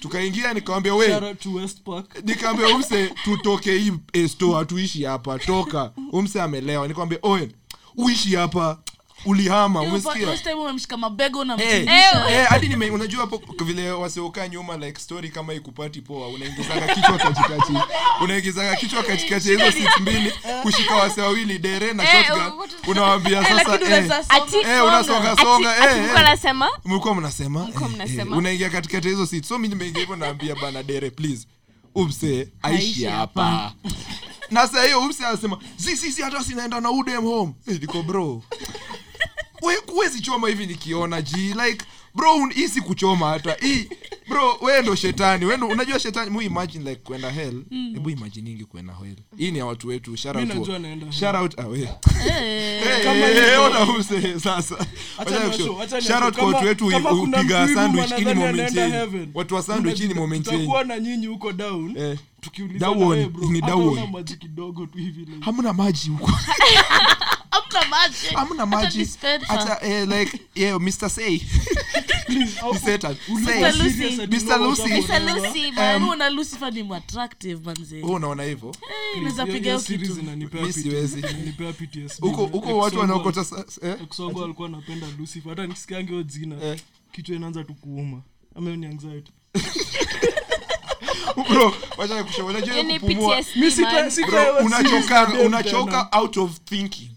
Tukaingia 0.00 0.54
nikawambia 0.54 0.94
we 0.94 1.08
Shout 1.08 1.22
out 1.22 1.38
to 1.40 1.52
West 1.52 1.80
Park. 1.80 2.24
nikaambia 2.24 2.68
umse 2.68 3.08
tutoke 3.24 3.78
hii 3.78 3.92
eh, 4.12 4.28
store 4.30 4.54
hatuishi 4.54 5.04
hapa 5.04 5.38
toka. 5.38 5.92
Umse 6.12 6.42
amelewa. 6.42 6.88
Nikwambia 6.88 7.18
oe 7.22 7.48
uishi 7.96 8.34
hapa 8.36 8.78
ulihama 9.24 9.80
Hiyo 9.80 9.92
pa- 9.92 9.98
umesikia? 9.98 10.26
first 10.28 10.42
time 10.42 10.54
umemshika 10.54 10.96
mabego 10.96 11.44
na 11.44 11.62
Eh, 11.62 11.86
eh, 12.30 12.46
hadi 12.48 12.68
nime 12.68 12.90
unajua 12.90 13.20
hapo 13.20 13.42
vile 13.64 13.90
wasiokaa 13.90 14.48
nyuma 14.48 14.76
like 14.76 15.00
story 15.00 15.28
kama 15.28 15.54
ikupati 15.54 16.00
poa 16.00 16.28
unaingizaga 16.28 16.94
kichwa 16.94 17.18
katikati. 17.18 17.72
Unaingizaga 18.20 18.76
kichwa 18.76 19.02
katikati 19.02 19.48
hizo 19.48 19.72
sit 19.72 20.00
mbili 20.00 20.32
kushika 20.62 20.94
wase 20.96 21.20
wawili 21.22 21.58
dere 21.58 21.92
na 21.92 22.02
Eh, 22.18 22.26
shotgun. 22.26 22.68
unawambia 22.86 23.38
Eh, 23.40 23.56
sasa 24.08 24.36
eh, 24.38 24.66
eh, 24.66 24.84
unasonga 24.84 25.36
songa 25.36 25.76
eh, 25.76 25.96
mlikuwa 25.98 26.20
eh. 26.22 26.28
nasema? 26.28 26.68
Mlikuwa 26.84 27.14
mnasema? 27.14 27.68
Eh, 27.68 28.16
eh, 28.18 28.32
unaingia 28.32 28.70
katikati 28.70 29.08
hizo 29.08 29.26
sit 29.26 29.44
so 29.44 29.58
mi 29.58 29.68
nimeingia 29.68 30.00
hivyo 30.00 30.16
naambia 30.16 30.54
bana 30.56 30.82
dere 30.82 31.10
please. 31.10 31.46
Umse 31.94 32.48
aishi 32.62 33.04
hapa. 33.04 33.72
na 34.50 34.68
saa 34.68 34.82
hiyo 34.84 35.00
umse 35.00 35.26
anasema 35.26 35.58
zisisi 35.76 36.22
hata 36.22 36.44
sinaenda 36.44 36.80
na 36.80 36.90
udem 36.90 37.22
home. 37.24 37.52
Eh, 37.68 37.78
niko 37.80 38.02
bro 38.02 38.42
We- 39.64 39.92
huwezi 39.92 40.20
choma 40.20 40.48
hivi 40.48 40.66
nikiona 40.66 41.22
ji 41.22 41.36
like 41.36 41.84
bro 42.14 42.48
isi 42.56 42.80
kuchoma 42.80 43.28
hata. 43.28 43.56
Hii 43.60 43.88
bro 44.28 44.58
we 44.60 44.82
ndo 44.82 44.94
shetani. 44.94 45.44
Wendo 45.44 45.66
unajua 45.66 45.98
shetani 45.98 46.30
mu 46.30 46.42
imagine 46.42 46.90
like 46.90 47.02
kwenda 47.04 47.30
hell. 47.30 47.62
Hebu 47.70 48.10
imagine 48.10 48.50
ingi 48.50 48.64
kwenda 48.64 48.94
hell. 48.94 49.16
Hii 49.38 49.50
ni 49.50 49.58
ya 49.58 49.66
watu 49.66 49.88
wetu. 49.88 50.16
Shout 50.16 50.36
out 50.36 50.70
shout 51.10 51.34
out. 51.36 51.54
Eh, 52.26 53.60
ona 53.60 54.04
sasa. 54.40 54.86
Shout 56.06 56.22
out 56.22 56.36
kwa 56.36 56.46
watu 56.46 56.66
wetu 56.66 56.86
upiga 57.22 57.68
sandwich 57.74 58.10
ini 58.18 58.34
moment 58.34 58.76
yenyu. 58.76 59.28
watu 59.34 59.54
wa 59.54 59.62
sandwich 59.62 60.00
ini 60.00 60.14
moment 60.14 60.46
yenyu. 60.46 60.58
tutakuwa 60.58 60.84
na 60.84 60.98
nyinyi 61.00 61.26
huko 61.26 61.52
down. 61.52 61.96
Eh. 61.98 62.18
tukiuliza 62.40 62.78
Down, 62.86 63.14
hey 63.16 63.26
bro 63.26 63.50
ni 63.50 63.60
down. 63.60 64.24
kidogo 64.24 64.86
tu 64.86 64.98
hivi 64.98 65.26
hamna 65.40 65.72
maji 65.72 66.10
huko 66.10 66.32
hamna 67.80 68.66
maji. 68.66 69.06
hamna 69.06 69.46
hata 69.46 69.86
eh, 69.86 70.08
like 70.08 70.40
yeah, 70.54 70.80
mr 70.80 71.10
say. 71.10 71.40
Unaona 78.02 78.44
huko 82.20 82.46
huko 82.46 82.78
watu 82.78 82.98
wanaokota 82.98 83.44
alikuwa 84.44 84.68
anapenda 84.68 85.06
Lucifer. 85.18 85.50
Hata 85.50 85.66
hiyo 86.12 86.22
jina 86.22 86.76
kichwa 87.12 87.36
inaanza 87.36 87.64
tu 87.64 87.74
kuuma. 87.74 88.22
Ama 88.54 88.76
ni 88.76 88.86
anxiety. 88.86 89.32
Unachoka 95.46 96.08
out 96.12 96.36
of 96.36 96.58
thinking 96.64 97.13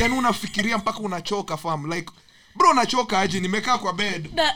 yani 0.00 0.14
unafikiria 0.18 0.78
mpaka 0.78 0.98
unachoka 0.98 1.56
fam. 1.56 1.92
Like 1.92 2.10
bro 2.56 2.74
nachoka 2.74 3.18
aje? 3.20 3.40
Nimekaa 3.40 3.78
kwa 3.78 3.92
bed. 3.92 4.30
Na- 4.34 4.54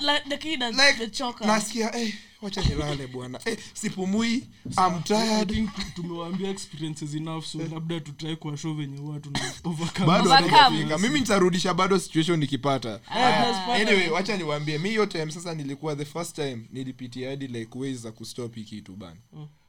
nasikia 1.46 1.96
eh, 1.96 2.14
wacha 2.42 2.62
nilale 2.62 3.06
bwana. 3.06 3.40
Eh, 3.44 3.58
sipumui 3.74 4.48
I'm 4.78 5.02
tired. 5.04 5.68
tumewaambia 5.94 6.50
experiences 6.50 7.14
enough 7.14 7.44
so 7.44 7.58
labda 7.58 8.00
tutrai 8.00 8.36
kwa 8.36 8.56
show 8.56 8.74
venye 8.74 9.00
watu 9.00 9.30
tuna 9.30 9.52
overcome. 9.64 10.06
bado 10.06 10.30
Overcome. 10.30 10.96
mimi 10.98 11.20
nitarudisha 11.20 11.74
bado 11.74 11.98
situation 11.98 12.38
nikipata. 12.38 13.00
Ah, 13.10 13.26
Ah, 13.26 13.42
pata- 13.66 13.74
anyway 13.74 14.08
wacha 14.08 14.36
niwaambie 14.36 14.78
mi 14.78 14.88
hiyo 14.88 15.06
time 15.06 15.30
sasa 15.32 15.54
nilikuwa 15.54 15.96
the 15.96 16.04
first 16.04 16.34
time 16.34 16.66
nilipitia 16.72 17.30
hadi 17.30 17.46
like 17.46 17.78
ways 17.78 17.98
za 17.98 18.12
kustop 18.12 18.54
hii 18.54 18.64
kitu 18.64 18.92
bana. 18.96 19.16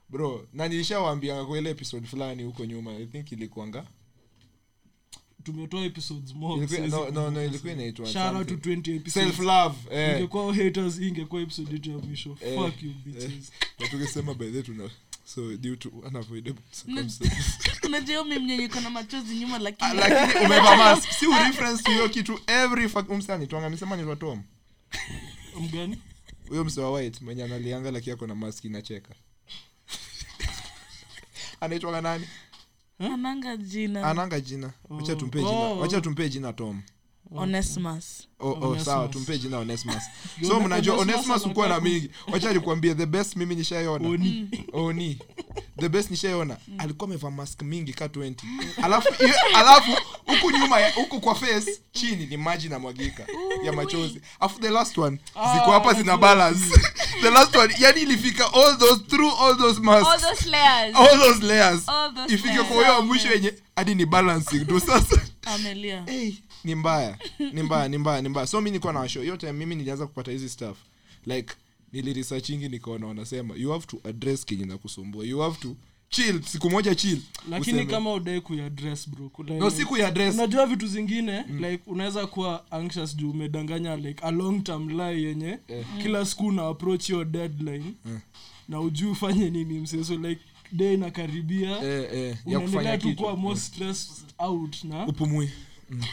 Bro 0.09 0.47
na 0.53 0.67
nilishawaambia 0.67 1.45
kwa 1.45 1.57
ile 1.57 1.70
episode 1.70 2.07
fulani 2.07 2.43
huko 2.43 2.65
nyuma 2.65 2.91
i 2.93 3.05
think 3.05 3.32
ilikuanga 3.32 3.84
tumetoa 5.43 5.81
episodes 5.81 6.33
more 6.35 6.57
ilikuwa, 6.57 6.77
siwezi 6.77 6.95
no, 6.95 6.99
no, 6.99 7.05
no, 7.11 7.21
kumbuka 7.21 7.41
ilikuwa 7.43 7.59
sana. 7.71 7.73
inaitwa 7.73 8.07
Shout 8.07 8.35
out 8.35 8.47
to 8.47 8.53
something. 8.53 8.75
20 8.91 8.95
episodes. 8.95 9.13
self 9.35 9.39
love 9.39 9.75
eh. 9.91 10.15
ingekuwa 10.17 10.55
haters 10.55 10.99
ingekuwa 10.99 11.41
episode 11.41 11.73
yetu 11.73 11.91
ya 11.91 11.97
mwisho 11.97 12.37
Eh, 12.41 12.59
fuck 12.59 12.83
you 12.83 12.93
bitches 13.05 13.51
Na 13.79 13.87
tukisema 13.87 14.33
by 14.33 14.51
the 14.51 14.63
tuna 14.63 14.89
so 15.25 15.57
due 15.57 15.75
to 15.75 15.89
unavoidable 15.89 16.63
circumstances 16.71 17.59
unajua 17.87 18.25
iko 18.63 18.81
na 18.81 18.89
machozi 18.89 19.35
nyuma 19.35 19.55
Ah, 19.55 19.59
lakini 19.59 19.93
lakini 19.93 20.45
umeva 20.45 20.77
mask 20.83 21.11
si 21.11 21.25
reference 21.25 21.91
hiyo 21.91 22.09
kitu 22.09 22.39
every 22.47 22.89
fuck 22.89 23.09
umsani 23.09 23.47
tuanga 23.47 23.69
nisema 23.69 23.95
ni 23.95 24.15
tom 24.15 24.43
mgani 25.61 25.97
huyo 26.49 26.63
mse 26.63 26.81
wa 26.81 26.91
white 26.91 27.21
mwenye 27.21 27.43
analianga 27.43 27.91
lakini 27.91 28.13
ako 28.13 28.27
na 28.27 28.35
mask 28.35 28.65
inacheka 28.65 29.15
anaitwa 31.61 32.01
nani 32.01 32.27
ananga 33.00 33.58
jina. 33.58 34.04
Ananga 34.04 34.39
jina. 34.41 34.74
Wacha 34.89 35.16
tumpe 35.16 35.39
Oh. 35.39 35.43
jina 35.43 35.82
wacha 35.82 36.02
tumpe 36.02 36.30
jina 36.30 36.54
tom 36.54 36.82
onesmus. 37.36 38.27
Oh, 38.39 38.57
oh, 38.61 38.80
sawa 38.80 39.07
tumpe 39.07 39.38
jina 39.38 39.57
onesmus. 39.57 40.03
So 40.47 40.59
mnajua 40.59 40.95
onesmus 40.97 41.45
ukuwa 41.45 41.67
na 41.67 41.80
mingi. 41.80 42.09
Wacha 42.32 42.53
nikuambie 42.53 42.95
the 42.95 43.05
best 43.05 43.36
mimi 43.36 43.55
nishaiona. 43.55 44.09
Oni. 44.09 44.49
oni. 44.73 45.19
The 45.80 45.89
best 45.89 46.11
nishaiona. 46.11 46.57
Alikuwa 46.77 47.07
amevaa 47.09 47.32
mask 47.32 47.61
mingi 47.61 47.93
ka 47.93 48.07
20 48.07 48.36
alafu 48.84 49.09
alafu 49.55 49.91
huku 50.25 50.51
nyuma 50.51 50.89
huku 50.95 51.21
kwa 51.21 51.36
face 51.36 51.80
chini 51.91 52.25
ni 52.25 52.38
maji 52.38 52.69
namwagika 52.69 53.25
ya 53.63 53.71
machozi. 53.73 54.21
Alafu 54.39 54.59
the 54.59 54.69
last 54.69 54.97
one 54.97 55.17
ziko 55.53 55.71
hapa 55.71 55.93
zina 55.93 56.17
balance. 56.17 56.65
The 57.21 57.30
last 57.30 57.55
one 57.55 57.73
yani 57.80 58.01
ilifika 58.01 58.53
all 58.53 58.77
those 58.77 59.03
through 59.03 59.34
all 59.41 59.57
those 59.57 59.82
masks. 59.82 60.07
All 60.07 60.19
those 60.19 60.49
layers. 60.49 60.95
all 60.95 61.19
those 61.19 61.45
layers. 61.45 61.89
All 61.89 62.13
those 62.13 62.34
ifike 62.34 62.63
kwa 62.63 62.75
huyo 62.75 63.01
mwisho 63.01 63.32
yenye 63.32 63.53
hadi 63.75 63.95
ni 63.95 64.05
balancing. 64.05 64.65
Tu 64.65 64.80
sasa. 64.80 65.21
Amelia. 65.45 66.03
Hey, 66.05 66.34
ni 66.64 66.76
mbaya. 66.76 67.18
Ni 67.53 67.64
mbaya 67.64 67.88
ni 67.88 67.97
mbaya 67.97 68.22
ni 68.22 68.30
mbaya. 68.30 68.47
So 68.47 68.62
mi 68.62 68.72
nikuwa 68.72 68.93
na 68.93 68.99
washo 68.99 69.38
time 69.38 69.53
mimi 69.53 69.76
nilianza 69.76 70.07
kupata 70.07 70.32
hizi 70.32 70.49
stuff. 70.49 70.78
Like 71.26 71.53
nilirisachingi 71.93 72.70
nikaona 72.70 73.07
wanasema 73.07 73.55
you 73.55 73.72
have 73.72 73.86
to 73.86 73.97
address 74.10 74.45
kenye 74.45 74.66
na 74.66 74.78
kusumbua 74.78 75.26
you 75.26 75.39
have 75.39 75.57
to 75.62 75.76
chill. 76.10 76.41
Siku 76.43 76.70
moja 76.70 76.95
chill. 76.95 77.20
Lakini 77.49 77.78
Useme, 77.78 77.91
kama 77.91 78.14
udai 78.14 78.41
kuiadress 78.41 79.10
bro 79.10 79.30
kuna- 79.30 79.53
no 79.55 79.70
si 79.70 79.86
ya 79.97 80.34
unajua 80.36 80.66
vitu 80.66 80.88
zingine 80.88 81.43
like 81.43 81.84
unaweza 81.88 82.28
kuwa 82.28 82.72
anxious 82.72 83.16
juu 83.16 83.32
umedanganya 83.32 83.95
like 83.95 84.24
a 84.26 84.32
long 84.32 84.64
term 84.64 84.89
lie 84.89 85.22
yenye 85.24 85.60
kila 86.01 86.26
siku 86.26 86.51
na 86.51 86.68
approach 86.68 87.10
your 87.10 87.26
deadline 87.26 87.93
na 88.70 88.82
ujui 88.82 89.10
ufanye 89.12 89.49
nini 89.49 89.80
mseso 89.80 90.16
like 90.18 90.41
day 90.72 90.93
inakaribia 90.93 91.84
eh, 91.84 92.10
eh, 92.14 92.38
unaendelea 92.45 92.97
tu 92.97 93.16
kuwa 93.16 93.36
more 93.36 93.60
stressed 93.60 94.24
out 94.38 94.84
na 94.84 95.07
upumui 95.07 95.49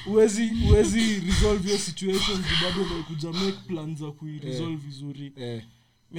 uwezi 0.07 0.51
uwezi 0.69 1.21
resolve 1.21 1.71
your 1.71 1.79
situation 1.81 2.45
bado 2.63 2.83
unakuja 2.83 3.33
make 3.33 3.59
plan 3.67 3.97
za 3.97 4.11
kuiresolve 4.13 4.77
vizuri. 4.77 5.33
Eh. 5.37 5.63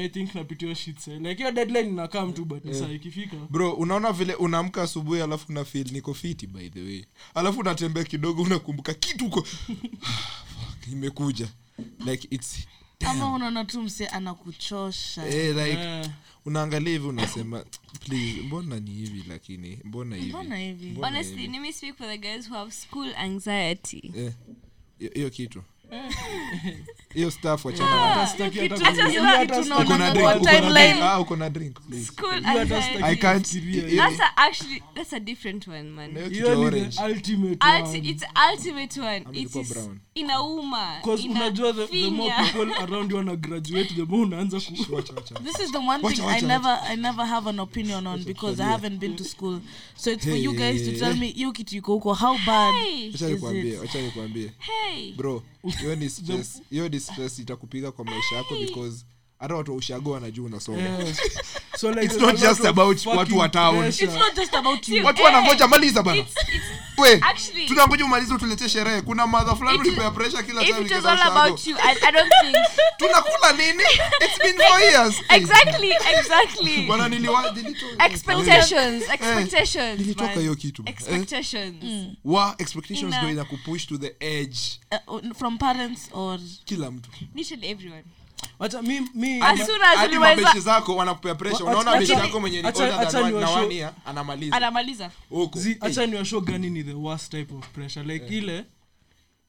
think 0.09 0.35
napitia 0.35 0.75
like 1.19 1.33
hiyo 1.33 1.51
deadline 1.51 1.89
inakaa 1.89 2.25
mtu 2.25 2.45
but 2.45 2.65
ni 2.65 2.73
saa 2.75 2.89
ikifika. 2.89 3.35
Bro 3.49 3.73
unaona 3.73 4.11
vile 4.13 4.33
unaamka 4.35 4.83
asubuhi 4.83 5.21
alafu 5.21 5.45
una 5.51 5.65
feel 5.65 5.91
niko 5.91 6.13
fiti 6.13 6.47
by 6.47 6.69
the 6.69 6.81
way. 6.83 7.05
Alafu 7.35 7.59
unatembea 7.59 8.03
kidogo 8.03 8.41
unakumbuka 8.43 8.93
kitu 8.93 9.25
uko 9.25 9.47
imekuja. 10.91 11.47
Like 12.05 12.27
it's 12.31 12.67
ama 13.05 13.33
unaona 13.33 13.65
tu 13.65 13.81
mse 13.81 14.07
anakuchosha. 14.07 15.27
Eh, 15.27 15.55
like 15.55 15.79
Eh, 15.81 16.09
unaangalia 16.47 16.91
hivi 16.93 17.07
unasema 17.07 17.65
please 18.05 18.41
mbona 18.41 18.79
ni 18.79 18.91
hivi 18.91 19.23
lakini? 19.29 19.79
Mbona 19.83 20.15
hivi? 20.15 20.85
Hivi? 20.85 21.01
Honestly, 21.01 21.47
let 21.47 21.61
me 21.61 21.73
speak 21.73 21.97
for 21.97 22.07
the 22.07 22.17
guys 22.17 22.47
who 22.49 22.55
have 22.55 22.71
school 22.71 23.13
anxiety. 23.15 24.13
Eh, 24.17 24.33
hiyo 25.13 25.29
kitu 25.29 25.63
hiyo 27.13 27.31
staff 27.31 27.65
wachana 27.65 27.89
hata 27.89 28.27
sitaki 28.27 28.59
hata 28.59 28.75
Kitu 28.77 28.89
kufikiria, 28.91 29.21
hata 29.21 29.38
hata 29.38 29.63
tunaona 29.63 29.85
uko 29.85 29.97
na 29.97 30.09
sitaki- 30.09 30.21
kwa 30.21 30.33
drink 30.39 30.45
uko 30.45 30.55
na 30.55 30.69
drink 30.69 30.95
timeline. 30.95 31.19
uko 31.21 31.35
na 31.35 31.49
drink 31.49 31.79
please 31.89 32.05
School 32.05 32.29
Hiyo 32.31 32.43
hata 32.43 32.61
anxiety. 32.61 32.88
sitaki 32.93 33.03
I 33.03 33.15
can't 33.15 33.47
kufikiria. 33.47 33.88
hiyo- 33.89 34.03
That's 34.03 34.19
a, 34.21 34.38
actually 34.38 34.83
that's 34.95 35.13
a 35.13 35.19
different 35.19 35.67
one, 35.67 35.83
man. 35.83 36.13
na 36.13 36.19
hiyo 36.19 36.29
kitu 36.29 36.33
hiyo 36.43 36.49
ya 36.49 36.55
ni 36.55 36.65
orange 36.65 36.97
the 36.97 37.03
ultimate 37.03 37.55
Ulti- 37.65 37.83
one. 37.97 38.09
it's 38.09 38.23
ultimate 38.53 38.99
one. 39.01 39.17
Ama 39.17 39.29
It 39.31 39.38
ilikuwa 39.38 39.63
is 39.63 39.69
brown. 39.73 39.99
inauma. 40.15 40.95
Because 41.03 41.27
unajua 41.29 41.73
the, 41.73 41.88
the 41.88 42.09
more 42.09 42.25
inafinya. 42.25 42.65
people 42.65 42.83
around 42.83 43.11
you 43.11 43.17
wana 43.17 43.38
the 43.38 44.03
more 44.07 44.23
unaanza 44.23 44.57
This 44.59 45.59
is 45.59 45.71
the 45.71 45.77
one 45.77 46.09
thing 46.09 46.21
I 46.27 46.41
never 46.41 46.79
I 46.89 46.95
never 46.95 47.25
have 47.25 47.49
an 47.49 47.59
opinion 47.59 48.07
on 48.07 48.23
because 48.23 48.63
I 48.63 48.65
haven't 48.65 48.99
been 48.99 49.15
to 49.15 49.23
school. 49.23 49.59
So 49.95 50.11
it's 50.11 50.25
for 50.25 50.35
you 50.38 50.53
guys 50.53 50.83
to 50.85 50.91
tell 50.99 51.15
me 51.15 51.33
you 51.35 51.51
kitu 51.53 51.75
yuko 51.75 51.93
huko 51.93 52.13
how 52.13 52.38
bad 52.45 52.75
Is 53.13 53.21
it? 53.21 54.51
hey. 54.59 55.13
bro 55.15 55.43
hiyo 55.80 55.95
ni 55.95 56.09
stress. 56.15 56.61
Hiyo 56.69 56.89
ni 56.89 56.99
stress 56.99 57.39
itakupiga 57.39 57.91
kwa 57.91 58.05
maisha 58.05 58.36
yako 58.36 58.55
because 58.55 59.05
hata 59.39 59.55
watu 59.55 59.71
wa 59.71 59.78
ushago 59.78 60.11
wanajua 60.11 60.45
unasoma. 60.45 60.78
So 61.78 61.91
like 61.91 62.05
It's 62.05 62.17
not 62.17 62.39
just 62.39 62.65
about 62.65 63.05
watu 63.05 63.38
wa 63.38 63.49
town. 63.49 63.78
pressure. 63.80 64.05
It's 64.11 64.19
not 64.19 64.36
just 64.36 64.53
about 64.53 64.88
you. 64.89 65.05
watu 65.05 65.23
wanangoja 65.23 65.67
maliza 65.67 66.03
bana 66.03 66.25
Tunangoja 67.67 68.05
umalize 68.05 68.33
utuletee 68.33 68.69
sherehe 68.69 69.01
kuna 69.01 69.27
madha 69.27 69.55
fulani 69.55 69.79
ulipea 69.79 70.11
pressure 70.11 70.43
kila 70.43 70.61
if 70.61 70.67
time 70.67 70.85
it 70.85 70.91
was 70.91 71.03
nikienda 71.03 71.09
all 71.11 71.17
ushago. 71.19 71.39
about 71.39 71.67
you, 71.67 71.75
I, 71.77 71.95
I 72.07 72.11
don't 72.11 72.31
think. 72.41 72.57
tunakula 72.97 73.51
nini 73.57 73.83
it's 74.25 74.37
been 74.43 74.67
four 74.69 74.79
years 74.79 75.15
exactly, 75.29 75.91
exactly. 76.19 76.81
bwana 76.87 77.09
niliwa 77.09 77.55
Expectations, 78.05 79.03
expectations. 79.09 79.99
nilitoka 79.99 80.39
hiyo 80.39 80.55
kitu 80.55 80.81
eh? 80.85 80.89
Expectations. 80.93 81.83
wa 82.25 82.55
expectations 82.57 83.15
Ina- 83.15 83.31
inakupush 83.31 83.85
to 83.87 83.97
the 83.97 84.15
edge 84.19 84.57
Uh, 85.07 85.19
from 85.37 85.57
parents 85.57 86.09
or 86.11 86.39
kila 86.65 86.91
mtu 86.91 87.09
Literally 87.35 87.67
everyone. 87.67 88.03
Wacha 88.59 88.81
mi 88.81 88.99
mi 89.13 89.39
hadi 89.97 90.13
mabeshi 90.19 90.59
zako 90.59 90.95
wanakupea 90.95 91.35
pressure. 91.35 91.63
Unaona 91.63 91.91
beshi 91.99 92.11
yako 92.25 92.39
mwenye 92.39 92.61
ni 92.61 92.67
older 92.83 92.97
than 93.11 93.23
one- 93.23 93.39
na 93.41 93.49
one 93.65 93.75
year 93.75 93.93
anamaliza. 94.05 94.55
Huko. 95.29 95.59
Gani 96.41 96.69
ni 96.69 96.83
the 96.83 96.93
worst 96.93 97.31
type 97.31 97.53
of 97.55 97.67
pressure? 97.67 98.05
Like 98.13 98.38
ile 98.38 98.65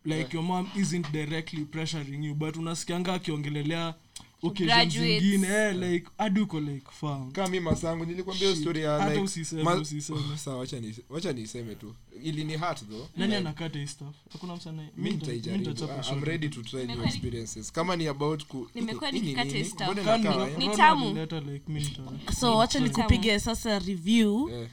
like 0.05 0.37
your 0.37 0.47
mom 0.47 0.69
isn't 0.77 1.11
directly 1.13 1.65
pressuring 1.65 2.25
you 2.25 2.35
but 2.35 2.57
unasikianga 2.57 3.15
akiongelelea 3.15 3.95
occasions 4.43 4.67
Graduates. 4.75 5.23
zingine 5.23 5.47
eh, 5.49 5.77
like 5.77 6.07
hadi 6.19 6.41
uko 6.41 6.61
like 6.61 6.87
fam 6.91 7.33
kama 7.33 7.49
mi 7.49 7.61
masangu 7.61 8.05
nilikwambia 8.05 8.49
hiyo 8.49 8.61
story 8.61 8.83
ya 8.83 8.91
Hata 8.99 9.11
like 9.11 9.21
usiseme, 9.23 9.63
ma- 9.63 9.75
usiseme. 9.75 10.21
sawa 10.45 10.59
wacha 10.59 10.81
ni 10.81 10.95
wacha 11.09 11.33
niseme 11.33 11.75
tu 11.75 11.95
ili 12.23 12.45
ni 12.45 12.57
hurt 12.57 12.89
though 12.89 13.09
nani 13.17 13.35
anakata 13.35 13.79
hii 13.79 13.87
stuff 13.87 14.15
hakuna 14.33 14.57
msana 14.57 14.89
mi 14.97 15.11
nitaijaribu 15.11 15.71
I- 15.71 16.13
I'm 16.13 16.25
ready 16.25 16.49
to 16.49 16.63
try 16.63 16.77
new 16.79 16.87
Nimekuwa- 16.87 17.07
experiences 17.09 17.73
kama 17.73 17.97
ni 17.97 18.07
about 18.07 18.45
ku 18.47 18.71
Nimekuwa 18.75 19.11
hii 19.11 19.17
ni 19.21 19.27
nikikata 19.27 19.51
nini? 19.53 19.65
stuff. 19.65 19.83
Mbona 19.89 20.03
inakaa, 20.17 20.49
eh? 20.49 20.59
Ni 20.59 20.69
tamu. 20.77 21.15
like 21.51 21.63
mi 21.69 21.81
nita 21.81 22.33
so 22.41 22.57
wacha 22.57 22.81
nikupige 22.81 23.41
sasa 23.41 23.79
review 23.79 24.49
Eh, 24.51 24.69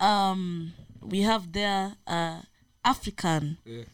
um 0.00 0.70
we 1.10 1.22
have 1.22 1.46
there 1.52 1.86
uh 2.06 2.38
african 2.82 3.54
eh, 3.66 3.86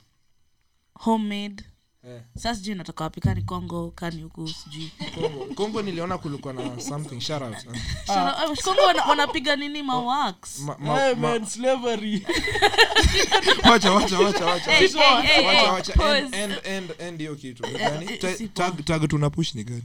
homemade 0.94 1.64
eh. 2.08 2.20
sasa 2.34 2.54
sijui 2.54 2.74
natoka 2.74 3.04
wapi 3.04 3.20
kani 3.20 3.42
congo 3.42 3.90
kani 3.90 4.22
huku 4.22 4.48
sijui 4.48 4.90
Kongo- 5.14 5.54
kongo 5.54 5.82
niliona 5.82 6.18
kulikuwa 6.18 6.54
na 6.54 6.80
something 6.80 7.20
shout 7.20 7.42
out 7.42 7.56
eh. 7.74 7.80
Shana- 8.06 8.50
uh, 8.50 8.58
congo 8.58 8.80
wana- 8.82 9.04
wanapiga 9.04 9.56
nini 9.56 9.82
mawax 9.82 10.58
Ma- 10.58 10.76
ma- 10.78 11.00
Hey, 11.00 11.14
ma- 11.14 11.20
man, 11.30 11.46
slavery. 11.46 12.26
wacha 13.70 13.92
wacha 13.92 14.18
wacha 14.18 14.44
wacha 14.46 14.70
Hey, 14.72 14.88
hey, 14.88 14.98
hey, 15.22 15.46
wacha 15.46 15.60
hey, 15.60 15.70
wacha 15.70 15.92
pause. 15.92 16.18
end 16.18 16.34
end 16.34 16.54
end 16.64 16.90
end 16.98 17.18
hiyo 17.20 17.34
kitu 17.34 17.66
ni 17.66 17.78
gani 17.78 18.12
eh, 18.12 18.18
Ta- 18.20 18.34
si 18.34 18.48
tag 18.48 18.84
tag 18.84 19.08
tuna 19.08 19.30
push 19.30 19.54
ni 19.54 19.64
gani 19.64 19.82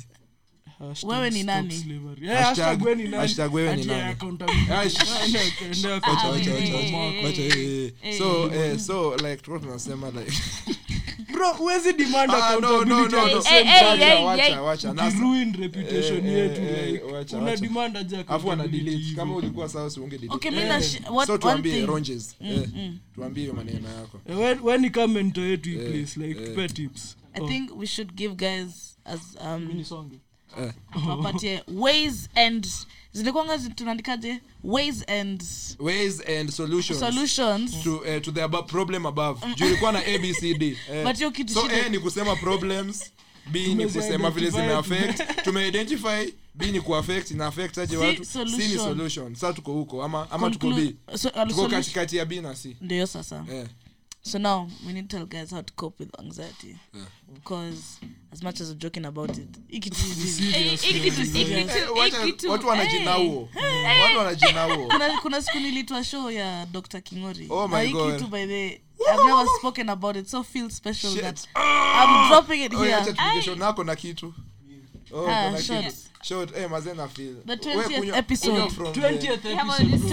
Hashtag 0.80 1.09
Wewe 1.09 1.30
ni 1.30 1.36
stop 1.43 1.55
nani? 1.55 1.74
slavery. 1.78 2.28
Eh, 2.28 2.34
Hashtag- 2.34 2.43
hashtag 2.45 2.84
wewe 2.84 2.95
ni 2.95 3.03
nani? 3.03 3.15
hashtag 3.17 3.53
wewe 3.53 3.76
ni 3.76 3.82
Ati 3.82 3.89
nani? 3.89 4.03
accountability. 4.11 4.72
Ah, 4.72 4.89
sh- 4.89 4.97
Ah, 5.01 5.26
ende- 5.26 5.53
ende 5.61 5.88
wacha 5.88 5.95
accountability. 5.95 6.74
wacha 6.74 6.88
eh, 6.88 7.24
wacha 7.26 7.41
eh, 7.41 7.57
eh, 7.57 7.91
eh. 8.03 8.17
so 8.17 8.51
eh, 8.53 8.80
so 8.80 9.15
like 9.15 9.36
tulikuwa 9.38 9.59
tunasema 9.59 10.09
like 10.11 10.34
Bro, 11.34 11.53
huwezi 11.53 11.93
demand 11.93 12.32
no, 12.32 12.38
no, 12.38 12.43
accountability. 12.45 13.15
no, 13.15 13.22
at 13.26 13.34
no. 13.34 13.41
the 13.41 13.49
Hey, 13.49 13.59
same 13.63 13.70
hey, 13.72 13.80
time. 13.80 14.05
hey, 14.05 14.26
wacha 14.26 14.43
hey. 14.43 14.51
wacha. 14.53 14.61
Wacha 14.61 14.93
nasa. 14.93 15.07
Ukiruin 15.17 15.53
reputation 15.57 16.26
Eh, 16.26 16.34
yetu 16.34 16.61
eh, 16.61 17.01
una 17.41 17.55
demand 17.57 17.97
kama 19.15 19.36
ulikuwa 19.36 19.70
sawa 19.70 19.91
tuambie 21.38 21.86
ronges. 21.86 22.36
Tuambie 23.15 23.43
hiyo 23.43 23.53
maneno 23.53 23.89
yako. 23.89 24.20
Ni 24.78 24.89
kama 24.89 25.22
yetu 25.41 25.70
place 25.70 26.28
like 26.28 26.39
tips. 26.74 27.15
I 27.34 27.41
Oh, 27.41 27.47
think 27.47 27.72
we 27.78 27.86
should 27.88 28.13
give 28.15 28.36
guys 28.36 28.97
as 29.05 29.20
um 29.45 29.70
nisonge. 29.74 30.20
Eh. 30.58 30.72
tuwapatie 31.04 31.64
ways 31.68 32.30
and 32.36 32.68
zilikuanga 33.14 33.58
tunaandikaje? 33.60 34.39
Ways 34.64 35.04
and 35.10 35.43
ways 35.80 36.22
and 36.39 36.50
solutions. 36.52 37.00
Solutions. 37.00 37.84
To, 37.84 37.95
uh, 37.97 38.22
to 38.22 38.32
the 38.32 38.43
above 38.43 38.68
problem 38.68 39.06
above. 39.06 39.39
Juu 39.56 39.66
ilikuwa 39.68 39.91
na 39.91 40.00
abcd 40.00 40.62
uh, 40.64 41.04
But 41.04 41.18
hiyo 41.18 41.32
kitu 41.32 41.54
so 41.54 41.68
a 41.86 41.89
ni 41.89 42.00
kusema 42.00 42.36
problems 42.36 43.12
b 43.52 43.74
ni 43.76 43.86
kusema 43.88 44.30
vile 44.32 44.50
zime 44.50 44.66
identify, 44.66 44.95
affect. 44.95 45.43
Tumeidentify 45.45 46.34
b 46.56 46.72
ni 46.72 46.82
kuaffect 46.82 47.32
ina 47.32 47.47
affect 47.47 47.78
aje 47.78 47.97
watu? 47.97 48.26
C 48.26 48.39
ni 48.45 48.78
solution. 48.78 49.36
sasa 49.36 49.54
tuko 49.54 49.74
huko 49.74 50.04
ama, 50.04 50.32
ama 50.32 50.52
tuko 50.52 50.70
b? 50.72 50.95
So, 51.16 51.30
uh, 51.30 51.47
tuko 51.47 51.68
katikati 51.68 52.18
ya 52.18 52.26
b 52.26 52.41
na 52.41 52.56
c. 52.56 52.78
Ndio 52.82 53.08
sasa. 53.08 53.45
Eh. 53.52 53.66
So 54.22 54.38
now 54.38 54.67
we 54.86 54.93
need 54.93 55.09
to 55.09 55.17
tell 55.17 55.26
guys 55.26 55.51
how 55.51 55.61
to 55.61 55.74
cope 55.74 55.99
with 55.99 56.09
anxiety. 56.20 56.78
Because 57.34 57.99
as 58.32 58.43
much 58.43 58.59
as 58.61 58.70
we're 58.70 58.76
joking 58.80 59.05
about 59.05 59.38
it 59.38 59.47
Eh, 63.55 64.01
watu 64.01 64.88
kuna, 64.91 65.17
kuna 65.22 65.41
siku 65.41 65.59
nilitwa 65.59 66.03
show 66.03 66.32
ya 66.32 66.65
dr 66.65 67.01
kingori. 67.01 67.47
Oh 67.49 67.67
Na 67.67 67.78
by 68.28 68.45
the 68.45 68.82
i've 69.11 69.24
never 69.26 69.45
spoken 69.59 69.89
about 69.89 70.15
it 70.15 70.28
so 70.28 70.43
feel 70.43 70.70
special 70.70 71.11
Shit. 71.11 71.22
that 71.22 71.47
i'm 71.55 72.30
dropping 72.30 72.61
it 72.63 72.74
oh, 72.74 72.78
here. 72.78 72.89
Yeah, 72.89 73.57
nako 73.57 73.84
na 73.84 73.95
kitu. 73.95 74.34
Oh, 75.13 75.28
Ah, 75.30 75.51
kuna 75.51 75.61
kitu. 75.61 76.09
Short. 76.22 76.51
Eh, 76.57 76.70
mazee 76.70 76.93
na 76.93 77.07
feel. 77.07 77.36
The 77.45 77.55
20th 77.55 77.99
kunywa- 77.99 78.17
episode. 78.17 78.51
kunywa 78.51 78.70
from 78.72 78.93
the- 78.93 78.99
20th 79.01 79.45
episode, 79.45 79.55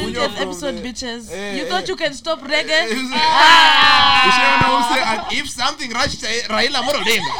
20th 0.03 0.41
episode 0.41 0.81
bitches 0.83 1.31
Eh, 1.33 1.57
you 1.59 1.63
eh. 1.65 1.69
thought 1.69 1.89
you 1.89 1.97
can 1.97 2.15
stop 2.15 2.43
reggae 2.43 2.87
Ushaona 4.29 4.69
use, 4.79 5.01
and 5.07 5.33
if 5.33 5.51
something 5.51 5.91
rush 5.93 6.15
Raila 6.49 6.79
Amolo 6.79 6.99
Odinga, 7.01 7.33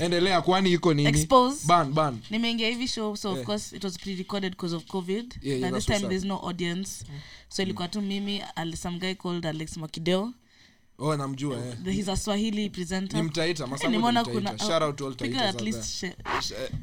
endelea 0.00 0.42
kwani 0.42 0.72
iko 0.72 0.94
nini? 0.94 1.08
Expose. 1.08 1.66
Ban, 1.66 1.92
ban. 1.92 2.18
nimeingia 2.30 2.68
hivi 2.68 2.88
show 2.88 3.16
so 3.16 3.30
of 3.30 3.34
Yeah. 3.36 3.46
course 3.46 3.76
it 3.76 3.84
was 3.84 3.98
pre-recorded 3.98 4.52
because 4.52 4.76
of 4.76 4.84
covid 4.86 5.34
Yeah, 5.42 5.60
yeah, 5.60 5.72
that's 5.72 5.86
this 5.86 5.94
time 5.96 6.04
up. 6.06 6.10
there's 6.10 6.24
no 6.24 6.36
audience 6.48 7.04
so 7.48 7.62
ilikuwa 7.62 7.88
tu 7.88 8.00
mimi 8.02 8.42
al- 8.56 8.76
some 8.76 8.98
guy 8.98 9.14
called 9.14 9.46
alex 9.46 9.76
makideo 9.76 10.32
Oh, 10.98 11.16
namjua 11.16 11.56
eh. 11.58 11.74
The- 11.84 11.92
he's 11.92 12.08
a 12.08 12.16
swahili 12.16 12.70
presenter 12.70 13.20
Ni 13.22 13.28
mtaita, 13.28 13.64
Eh, 13.64 13.70
masango 13.70 13.90
ni 13.90 13.96
nimeona 13.96 14.24
kuna 14.24 14.58
Shout 14.58 14.82
out 14.82 14.96
to 14.96 15.06
all 15.06 15.14
piga 15.14 15.38
Taitas 15.38 15.54
at 15.54 15.60
least 15.60 16.00
there. 16.00 16.14
share- 16.24 16.40
Sh- 16.42 16.52
eh, 16.52 16.70
eh, 16.72 16.78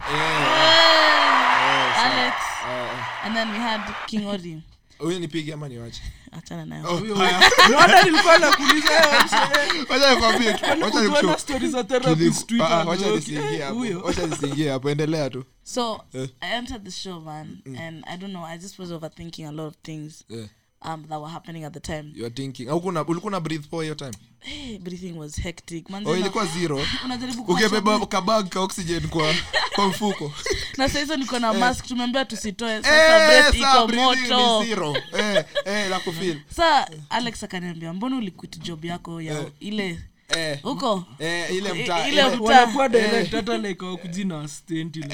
alex 2.05 2.35
eh, 2.69 3.25
and 3.25 3.35
then 3.35 3.51
we 3.51 3.57
had 3.57 3.81
king 4.07 4.25
ori 4.25 4.61
huyu 4.99 5.19
nipige 5.19 5.53
ama 5.53 5.67
niwache? 5.69 6.01
Achana 6.37 6.65
nayo. 6.65 6.89
Oh, 6.93 6.99
Mbona 6.99 8.03
nilikuwa 8.03 8.37
nakuuliza, 8.37 8.87
mse- 9.25 9.89
wacha 9.93 10.13
nikwambie 10.15 10.53
tu, 10.53 10.63
wacha 10.65 10.75
Kutuona 10.85 11.01
nikushow. 11.03 11.37
stories 11.37 11.71
za 11.71 11.81
Tudhi- 11.81 11.87
therapist 11.99 12.47
Twitter, 12.47 12.83
wacha 12.87 13.05
okay, 13.05 13.15
nisiingie 13.15 13.61
hapo. 13.61 13.75
huyo. 13.75 14.01
Wacha 14.01 14.27
nisiingie 14.27 14.69
hapo 14.69 14.89
endelea 14.89 15.29
tu. 15.29 15.43
So 15.63 16.01
i 16.41 16.51
entered 16.55 16.83
the 16.83 16.91
show 16.91 17.19
man 17.21 17.57
and 17.79 18.03
i 18.07 18.17
don't 18.17 18.33
know 18.33 18.45
i 18.45 18.57
just 18.57 18.79
was 18.79 18.91
overthinking 18.91 19.45
a 19.45 19.51
lot 19.51 19.67
of 19.67 19.73
things 19.83 20.23
um, 20.81 21.05
that 21.07 21.19
were 21.21 21.31
happening 21.31 21.63
at 21.65 21.73
the 21.73 21.79
time. 21.79 22.11
You 22.15 22.25
are 22.25 22.33
thinking. 22.33 22.67
Kuna- 22.67 23.05
ulikuwa 23.05 23.31
na 23.31 23.39
breathe 23.39 23.67
poa 23.69 23.83
hiyo 23.83 23.95
time? 23.95 24.11
Hey, 24.39 24.77
breathing 24.79 25.11
was 25.17 25.35
hectic. 25.41 25.89
Man, 25.89 26.07
oh, 26.07 26.17
ilikuwa 26.17 26.45
zero. 26.45 26.81
Ukibeba 27.47 28.05
kabag 28.05 28.49
ka 28.49 28.59
oxygen 28.61 29.07
kwa 29.07 29.33
kwa 29.75 29.87
mfuko. 29.87 30.31
Na 30.77 30.89
sahizo 30.89 31.17
niko 31.17 31.39
na 31.39 31.53
mask 31.53 31.85
tumeambia 31.87 32.25
tusitoe. 32.25 32.73
Eh, 32.75 32.81
sasa 32.83 33.27
breath 33.27 33.55
iko 33.55 33.87
moto. 33.87 34.63
zero. 34.65 34.97
Eh, 35.17 35.45
eh, 35.65 35.89
la 35.89 35.99
kufeel. 35.99 36.41
sasa 36.49 36.89
alex 37.09 37.43
akaniambia 37.43 37.93
mbona 37.93 38.17
uliquit 38.17 38.59
job 38.61 38.85
yako 38.85 39.21
ya 39.21 39.39
Eh. 39.39 39.47
ile 39.59 39.89
Eh, 39.89 39.97
huko? 40.63 41.03
Eh, 41.19 41.55
ile 41.55 41.69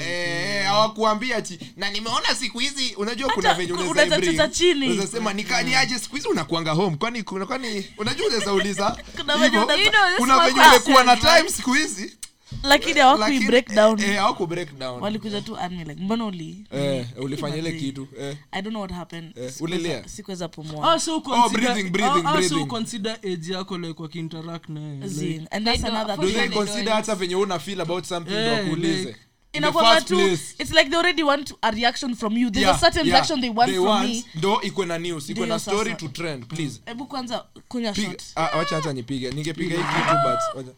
Eh, 0.02 0.64
hawakuambia 0.66 1.42
chi 1.42 1.58
na 1.76 1.90
nimeona 1.90 2.34
siku 2.34 2.58
hizi 2.58 2.94
unajua 2.96 3.28
kuna 3.32 3.54
venye 3.54 3.72
cheza 4.20 4.48
chini. 4.48 5.00
Nikani 5.34 5.74
aje 5.74 5.98
siku 5.98 6.16
hizi 6.16 6.28
unakuanga 6.28 6.72
home? 6.72 6.96
Kwani 6.96 7.22
kwani 7.22 7.86
unajua 7.98 8.26
unaweza 8.26 8.52
uliza. 8.52 8.96
Kuna 9.16 10.38
venye 10.40 10.60
umekuwa 10.68 11.04
na 11.04 11.16
time 11.16 11.48
siku 11.56 11.72
hizi 11.72 12.16
lakini 12.62 13.00
hawakui 13.00 13.20
lakini- 13.24 13.46
break 13.46 13.74
down. 13.74 14.00
eh, 14.00 14.16
hawaku 14.18 14.46
break 14.46 14.78
down. 14.78 15.02
Walikuja 15.02 15.40
tu 15.40 15.56
army 15.56 15.84
like 15.84 16.00
mbona 16.02 16.24
uli 16.24 16.64
eh, 16.70 17.06
ulifanya 17.20 17.56
ile 17.56 17.72
kitu 17.72 18.08
eh. 18.20 18.36
i 18.52 18.62
don't 18.62 18.70
know 18.72 18.80
what 18.82 18.92
happened. 18.94 19.38
Eh, 19.38 19.52
ulilia? 19.60 20.08
sikuweza 20.08 20.48
pumua. 20.48 20.92
Ah, 20.92 20.98
so 21.00 21.20
consider 21.20 21.44
Oh, 21.44 21.48
consider- 21.48 21.72
breathing, 21.72 21.90
breathing, 21.90 22.26
ah, 22.26 22.32
breathing. 22.32 22.48
so 22.54 22.66
consider 22.66 23.18
age 23.24 23.52
yako 23.52 23.78
like 23.78 24.02
wakiinteract 24.02 24.68
na 24.68 24.94
like, 24.94 25.08
Zin. 25.08 25.48
and 25.50 25.66
that's 25.66 25.84
another 25.84 26.16
do 26.16 26.30
they 26.30 26.48
consider 26.48 26.92
hata 26.92 27.14
venye 27.14 27.34
una 27.36 27.58
feel 27.58 27.80
about 27.80 28.04
something 28.04 28.34
Eh, 28.34 28.52
wakuulize? 28.58 29.02
like- 29.08 29.16
inakwanga 29.52 30.00
tu 30.00 30.20
it's 30.58 30.70
like 30.72 30.84
they 30.90 30.98
already 30.98 31.22
want 31.22 31.54
a 31.62 31.70
reaction 31.70 32.14
from 32.14 32.36
you. 32.38 32.50
There's 32.50 32.66
Yeah, 32.66 32.76
a 32.76 32.80
certain 32.80 33.06
yeah. 33.06 33.14
reaction 33.18 33.40
they 33.40 33.50
want 33.50 33.66
They 33.70 33.74
from 33.80 33.88
want, 33.88 34.08
me. 34.08 34.24
ndo 34.34 34.62
ikwe 34.62 34.86
na 34.86 34.98
news 34.98 35.30
ikwe 35.30 35.46
na 35.46 35.58
story 35.58 35.94
to 35.94 36.08
trend 36.08 36.46
please. 36.46 36.80
Hebu 36.86 37.06
kwanza 37.06 37.44
kunywa 37.68 37.94
shot. 37.94 38.22
Ah, 38.36 38.56
wacha 38.58 38.92
nipige. 38.92 39.30
Ningepiga 39.30 39.76
hii 39.76 39.82
kitu 39.82 40.14
but 40.24 40.56
wacha. 40.56 40.70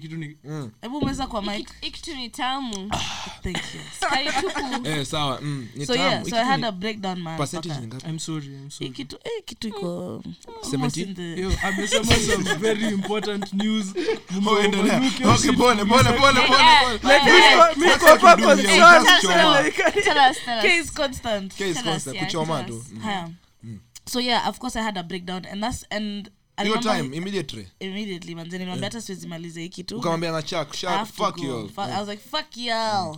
Kitu 0.00 0.16
ni 0.16 0.36
hebu 0.80 0.98
umeweza 0.98 1.26
kwa 1.26 1.42
mic 1.42 1.68
ikitu 1.82 2.14
ni 2.16 2.28
tamu 2.30 2.90
thank 3.42 3.56
you 3.56 3.80
kaituku 4.10 4.86
eh 4.88 5.06
sawa 5.06 5.40
mm, 5.40 5.68
ni 5.74 5.86
so 5.86 5.94
tamu. 5.94 6.08
yeah 6.08 6.24
so 6.24 6.36
i 6.36 6.44
had 6.44 6.66
a 6.66 6.72
breakdown 6.72 7.20
man 7.20 7.38
percentage 7.38 7.80
ni 7.80 7.86
ngapi 7.86 8.06
I'm 8.08 8.18
sorry, 8.18 8.46
I'm 8.46 8.70
sorry. 8.70 8.90
kitu 8.90 9.16
eh, 9.24 9.42
kitu 9.44 9.68
iko 9.68 10.22
70? 10.70 11.40
Yo, 11.40 11.52
amesema 11.62 12.04
some 12.16 12.54
very 12.58 12.88
important 12.88 13.52
news 13.52 13.86
endelea. 14.64 15.00
Mmeoverlook 15.00 15.20
your 15.20 15.34
Okay, 15.34 15.52
pole, 15.52 15.84
pole, 15.84 16.04
pole, 16.04 16.18
pole, 16.18 16.40
pole. 16.46 16.92
Like, 16.92 17.24
mi- 17.24 17.84
mi 17.84 17.90
What's 17.90 18.04
kwa 18.04 18.14
up, 18.14 18.20
hapa 18.20 18.50
you 18.50 18.56
do 18.56 18.68
here? 18.68 18.80
concerned, 18.80 19.06
Just 19.06 19.22
choma. 19.22 19.60
like, 19.62 19.76
tell 20.02 20.30
us, 20.30 20.36
tell 20.44 20.58
us. 20.58 20.62
K 20.64 20.76
is 20.78 20.90
constant 20.90 21.54
Case 21.56 21.82
constant, 21.82 22.18
kuchoma 22.18 22.64
tu. 22.66 22.84
Mm. 23.62 23.78
So 24.06 24.18
yeah 24.20 24.48
of 24.48 24.58
course 24.58 24.76
i 24.76 24.82
had 24.82 24.96
a 24.98 25.02
breakdown 25.02 25.44
and 25.44 25.62
that's 25.62 25.84
and 25.90 26.30
hiyo 26.62 26.76
time 26.78 27.16
immediately 27.16 27.66
immediately 27.80 28.34
manze 28.34 28.58
nilimwambia 28.58 28.86
hata 28.88 29.00
siwezi 29.00 29.28
maliza 29.28 29.60
hii 29.60 29.68
kitu 29.68 29.98
ukamwambia 29.98 30.32
na 30.32 30.42
chak 30.42 30.74
I 30.74 30.76
shut 30.76 30.90
have 30.90 31.12
to 31.12 31.24
fuck 31.24 31.42
you 31.42 31.56
all 31.58 31.66
Fuck- 31.68 31.92
I 31.94 32.00
was 32.00 32.08
like, 32.08 32.22
fuck 32.30 32.56
y'all. 32.56 33.16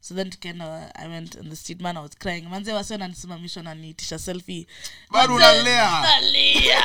So 0.00 0.14
then 0.14 0.30
tukaenda, 0.30 0.92
I 0.94 1.08
went 1.08 1.36
on 1.36 1.50
the 1.50 1.56
street, 1.56 1.80
man, 1.80 1.96
I 1.96 2.00
was 2.02 2.16
crying. 2.18 2.42
Manze 2.48 2.72
wase 2.72 2.94
wananisimamisha 2.94 3.62
na 3.62 3.74
niitisha 3.74 4.18
selfie. 4.18 4.66
bado 5.10 5.34
unalea 5.34 6.00
nalia. 6.00 6.82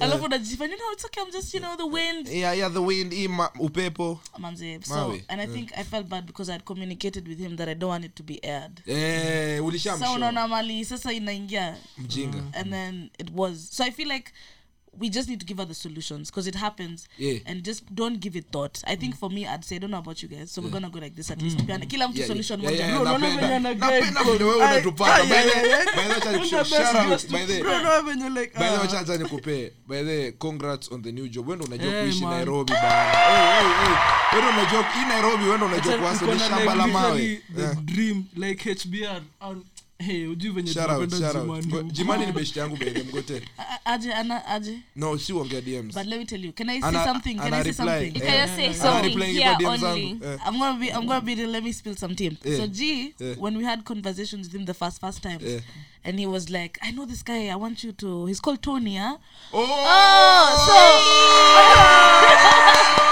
Alafu 0.00 0.28
najifanya, 0.28 0.76
no, 0.76 0.92
it's 0.92 1.04
okay, 1.04 1.22
I'm 1.22 1.30
just, 1.32 1.54
you 1.54 1.60
know, 1.60 1.76
the 1.76 1.86
wind. 1.86 2.28
yeah 2.28 2.52
yeah 2.58 2.72
the 2.72 2.78
wind 2.82 3.12
hii 3.14 3.28
upepo 3.58 4.20
Manze, 4.38 4.80
so, 4.84 4.94
Mawe. 4.94 5.24
and 5.28 5.40
I 5.40 5.46
think 5.46 5.70
I 5.78 5.84
felt 5.84 6.06
bad 6.06 6.26
because 6.26 6.48
I 6.48 6.52
had 6.52 6.64
communicated 6.64 7.28
with 7.28 7.38
him 7.38 7.56
that 7.56 7.68
I 7.68 7.74
don't 7.74 7.90
want 7.90 8.04
it 8.04 8.14
to 8.14 8.22
be 8.22 8.38
aired. 8.42 8.82
eh 8.86 9.56
Sa 9.58 9.62
ulishamshow 9.64 10.14
unaona 10.14 10.48
mali 10.48 10.84
sasa 10.84 11.12
inaingia 11.12 11.76
mjinga 11.98 12.42
and 12.52 12.70
then 12.70 13.10
it 13.22 13.30
was 13.34 13.68
so 13.76 13.84
i 13.84 13.90
feel 13.90 14.08
like 14.08 14.32
we 15.00 15.08
just 15.08 15.26
need 15.28 15.40
to 15.40 15.46
give 15.46 15.56
her 15.60 15.68
the 15.68 15.74
solutions 15.74 16.30
because 16.30 16.46
it 16.48 16.54
happens 16.54 17.08
Yeah. 17.18 17.38
and 17.46 17.62
just 17.64 17.82
don't 17.94 18.18
give 18.18 18.36
it 18.38 18.44
thought 18.52 18.78
i 18.84 18.96
think 18.96 19.14
mm. 19.14 19.18
for 19.18 19.30
me 19.30 19.46
i'd 19.46 19.64
say 19.64 19.76
i 19.76 19.78
don't 19.78 19.90
know 19.90 19.98
about 20.00 20.22
you 20.22 20.28
guys 20.28 20.50
so 20.52 20.60
yeah. 20.60 20.66
we're 20.66 20.72
gonna 20.80 20.90
go 20.90 20.98
like 21.00 21.14
this 21.16 21.30
at 21.30 21.40
least 21.42 21.58
mm. 21.58 21.86
kila 21.88 22.08
mtu 22.08 22.18
Yeah, 22.18 22.28
solution 22.28 22.60
yeah, 22.60 22.70
moja 22.72 22.84
yeah, 22.84 22.92
Bro, 23.00 23.00
unaona 23.14 23.28
napenda. 23.28 23.42
venye 23.42 23.56
ana 23.56 23.74
Napenda 23.74 24.24
guide, 24.24 24.32
vile 24.32 24.44
wewe 24.44 24.56
bro. 24.58 24.66
unatupata. 24.66 25.14
Ay, 25.14 25.26
By 25.28 25.34
ay, 25.36 25.44
the- 25.44 25.56
ay, 25.56 25.72
ay. 25.74 25.84
by 25.84 26.02
the 26.02 26.08
way, 26.08 26.16
acha 26.16 26.30
The 26.30 26.32
nikushow. 26.32 26.58
best 26.58 26.70
Shout 26.70 26.94
out, 26.96 27.08
guest. 27.08 27.30
by 27.32 27.46
the- 27.46 27.60
Bro, 27.60 27.76
unaona 27.80 28.02
venye 28.02 28.28
like, 28.40 28.52
by 28.54 28.58
the 28.58 28.64
way, 28.64 28.76
ah. 28.76 28.80
wacha 28.80 28.98
acha 29.00 29.16
nikupee 29.16 29.70
by 29.88 30.02
the 30.04 30.32
congrats 30.32 30.92
on 30.92 31.02
the 31.02 31.12
new 31.12 31.28
job 31.28 31.48
wendo 31.48 31.64
unajua 31.64 31.92
kuishi 32.02 32.20
nairobi 32.24 32.72
wendo 34.32 34.48
unajua 34.50 34.82
hii 34.92 35.04
nairobi 35.08 35.44
wendo 35.44 35.66
unajua 35.66 35.96
na, 35.96 36.38
shamba 36.38 36.74
la 36.74 36.86
mawe 36.86 37.40
dream 37.84 38.24
like 38.36 38.74
hbr 38.74 39.22
hey 40.02 40.26
ujui 40.26 40.50
venye 40.50 40.72
Shout 40.72 40.90
out, 40.90 41.10
tunapenda 41.10 41.32
shout 41.32 41.36
out. 41.36 41.44
Jimani 41.64 41.72
huko. 41.76 41.82
jimani 41.92 42.26
ni 42.26 42.32
best 42.32 42.56
yangu 42.56 42.76
bene 42.76 43.02
mgote 43.02 43.36
A- 43.58 43.62
a- 43.62 43.86
aje 43.92 44.12
ana 44.14 44.46
aje 44.46 44.78
no 44.96 45.18
si 45.18 45.32
uongea 45.32 45.60
dms 45.60 45.94
but 45.94 46.06
let 46.06 46.18
me 46.18 46.24
tell 46.24 46.44
you 46.44 46.52
can 46.52 46.70
i 46.70 46.80
say 46.80 46.88
Ana- 46.88 47.04
something 47.04 47.34
can 47.34 47.54
i 47.54 47.62
say 47.62 47.70
reply. 47.70 47.86
something 47.86 48.16
You 48.16 48.22
Eh. 48.28 48.46
say 48.56 48.64
Ana 48.66 48.74
something 48.74 49.08
replying 49.08 49.32
here 49.32 49.54
kwa 49.54 49.58
DMs 49.78 49.82
only. 49.82 50.08
zangu. 50.08 50.24
Eh. 50.24 50.38
I'm 50.48 50.58
gonna 50.58 50.78
be 50.78 50.86
I'm 50.88 51.06
gonna 51.06 51.20
be 51.20 51.34
the 51.34 51.46
let 51.46 51.64
me 51.64 51.72
spill 51.72 51.96
some 51.96 52.14
tea. 52.14 52.38
Yeah. 52.44 52.56
So 52.58 52.66
G, 52.66 53.14
Yeah. 53.18 53.34
when 53.38 53.56
we 53.58 53.64
had 53.64 53.82
conversations 53.84 54.46
with 54.46 54.54
him 54.60 54.66
the 54.66 54.74
first 54.74 55.00
first 55.00 55.22
time, 55.22 55.38
Yeah. 55.46 55.60
and 56.04 56.18
he 56.18 56.26
was 56.26 56.50
like, 56.50 56.78
I 56.82 56.92
know 56.92 57.06
this 57.06 57.24
guy, 57.24 57.48
I 57.52 57.56
want 57.56 57.84
you 57.84 57.92
to 57.92 58.26
he's 58.26 58.40
called 58.40 58.62
Tony, 58.62 58.96
huh? 58.96 59.16
oh, 59.52 59.66
Oh, 59.68 60.66
so 60.66 60.72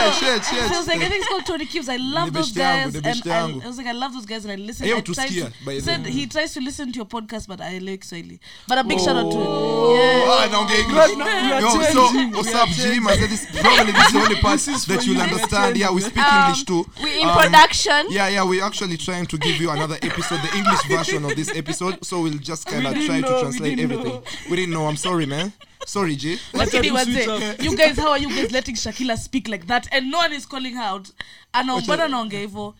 Eh, 0.00 0.12
shit. 0.12 0.44
shit, 0.44 0.68
So 0.68 0.74
I 0.74 0.78
was 0.78 0.88
like, 0.88 1.00
I 1.00 1.08
think 1.08 1.20
it's 1.20 1.28
called 1.28 1.46
Tony 1.46 1.66
Cubes. 1.66 1.88
I 1.88 1.96
love 1.96 2.32
those 2.32 2.52
guys, 2.52 2.94
And, 2.94 3.06
and 3.06 3.62
I, 3.62 3.66
was 3.66 3.78
like, 3.78 3.86
I 3.86 3.92
love 3.92 4.12
those 4.12 4.26
guys, 4.26 4.44
and 4.44 4.52
I 4.52 4.56
listen. 4.56 4.86
Hiyo 4.86 4.96
I 4.96 5.00
tried 5.00 5.28
to, 5.28 5.52
by 5.64 5.72
he 5.74 5.80
said 5.80 6.06
he 6.06 6.26
tries 6.26 6.54
to 6.54 6.60
listen 6.60 6.92
to 6.92 6.96
your 6.96 7.06
podcast, 7.06 7.48
but 7.48 7.60
I 7.60 7.78
like 7.78 8.04
Swahili. 8.04 8.40
But 8.66 8.78
a 8.78 8.84
big 8.84 8.98
oh. 9.00 9.04
shout 9.04 9.16
out 9.16 9.30
to 9.30 9.38
yeah. 9.38 10.24
Ah, 10.32 10.48
naongea 10.52 10.78
English. 10.80 10.96
Right 10.96 11.18
now, 11.18 11.58
Yo, 11.60 11.68
so 11.92 12.36
what's 12.36 12.54
up, 12.54 12.68
Jim? 12.70 13.06
I 13.06 13.16
said 13.16 13.30
this 13.30 13.46
probably 13.60 13.92
this 13.92 14.06
is 14.06 14.12
the 14.12 14.20
only 14.20 14.36
part 14.36 14.60
that 14.60 15.06
you'll 15.06 15.20
understand. 15.20 15.76
Yeah, 15.76 15.90
we 15.92 16.00
speak 16.00 16.24
Um, 16.24 16.40
English 16.40 16.64
too. 16.64 16.84
we 17.02 17.22
in 17.22 17.28
Um, 17.28 17.36
production. 17.38 18.06
Yeah, 18.10 18.28
yeah, 18.28 18.44
we're 18.44 18.64
actually 18.64 18.96
trying 18.96 19.26
to 19.26 19.38
give 19.38 19.56
you 19.60 19.70
another 19.70 19.98
episode, 20.02 20.40
the 20.42 20.56
English 20.56 20.86
version 20.88 21.24
of 21.24 21.36
this 21.36 21.50
episode. 21.54 22.04
So 22.04 22.22
we'll 22.22 22.38
just 22.38 22.66
kind 22.66 22.86
of 22.86 22.94
try 23.04 23.20
know, 23.20 23.28
to 23.28 23.40
translate 23.40 23.78
everything. 23.78 24.14
know. 24.14 24.22
We 24.48 24.56
didn't 24.56 24.72
know. 24.74 24.86
I'm 24.86 24.96
sorry, 24.96 25.26
man. 25.26 25.52
Sorry, 25.86 26.14
G. 26.16 26.38
Lakini 26.52 26.70
to 26.70 27.04
switch 27.04 27.26
wazee, 27.26 27.50
up. 27.50 27.62
you 27.62 27.76
guys 27.76 27.96
how 27.96 28.10
are 28.10 28.18
you 28.18 28.28
guys 28.28 28.52
letting 28.52 28.74
shakila 28.76 29.16
speak 29.18 29.48
like 29.48 29.66
that 29.66 29.88
and 29.92 30.10
no 30.10 30.18
one 30.18 30.32
is 30.32 30.46
calling 30.46 30.74
her 30.76 30.82
out 30.82 31.10
anaombana 31.52 32.08
naongea 32.08 32.40
hivo 32.40 32.74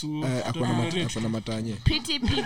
so 0.00 0.06
Eh, 0.06 1.28
matanye. 1.30 1.72
Pretty 1.84 2.18
people. 2.18 2.44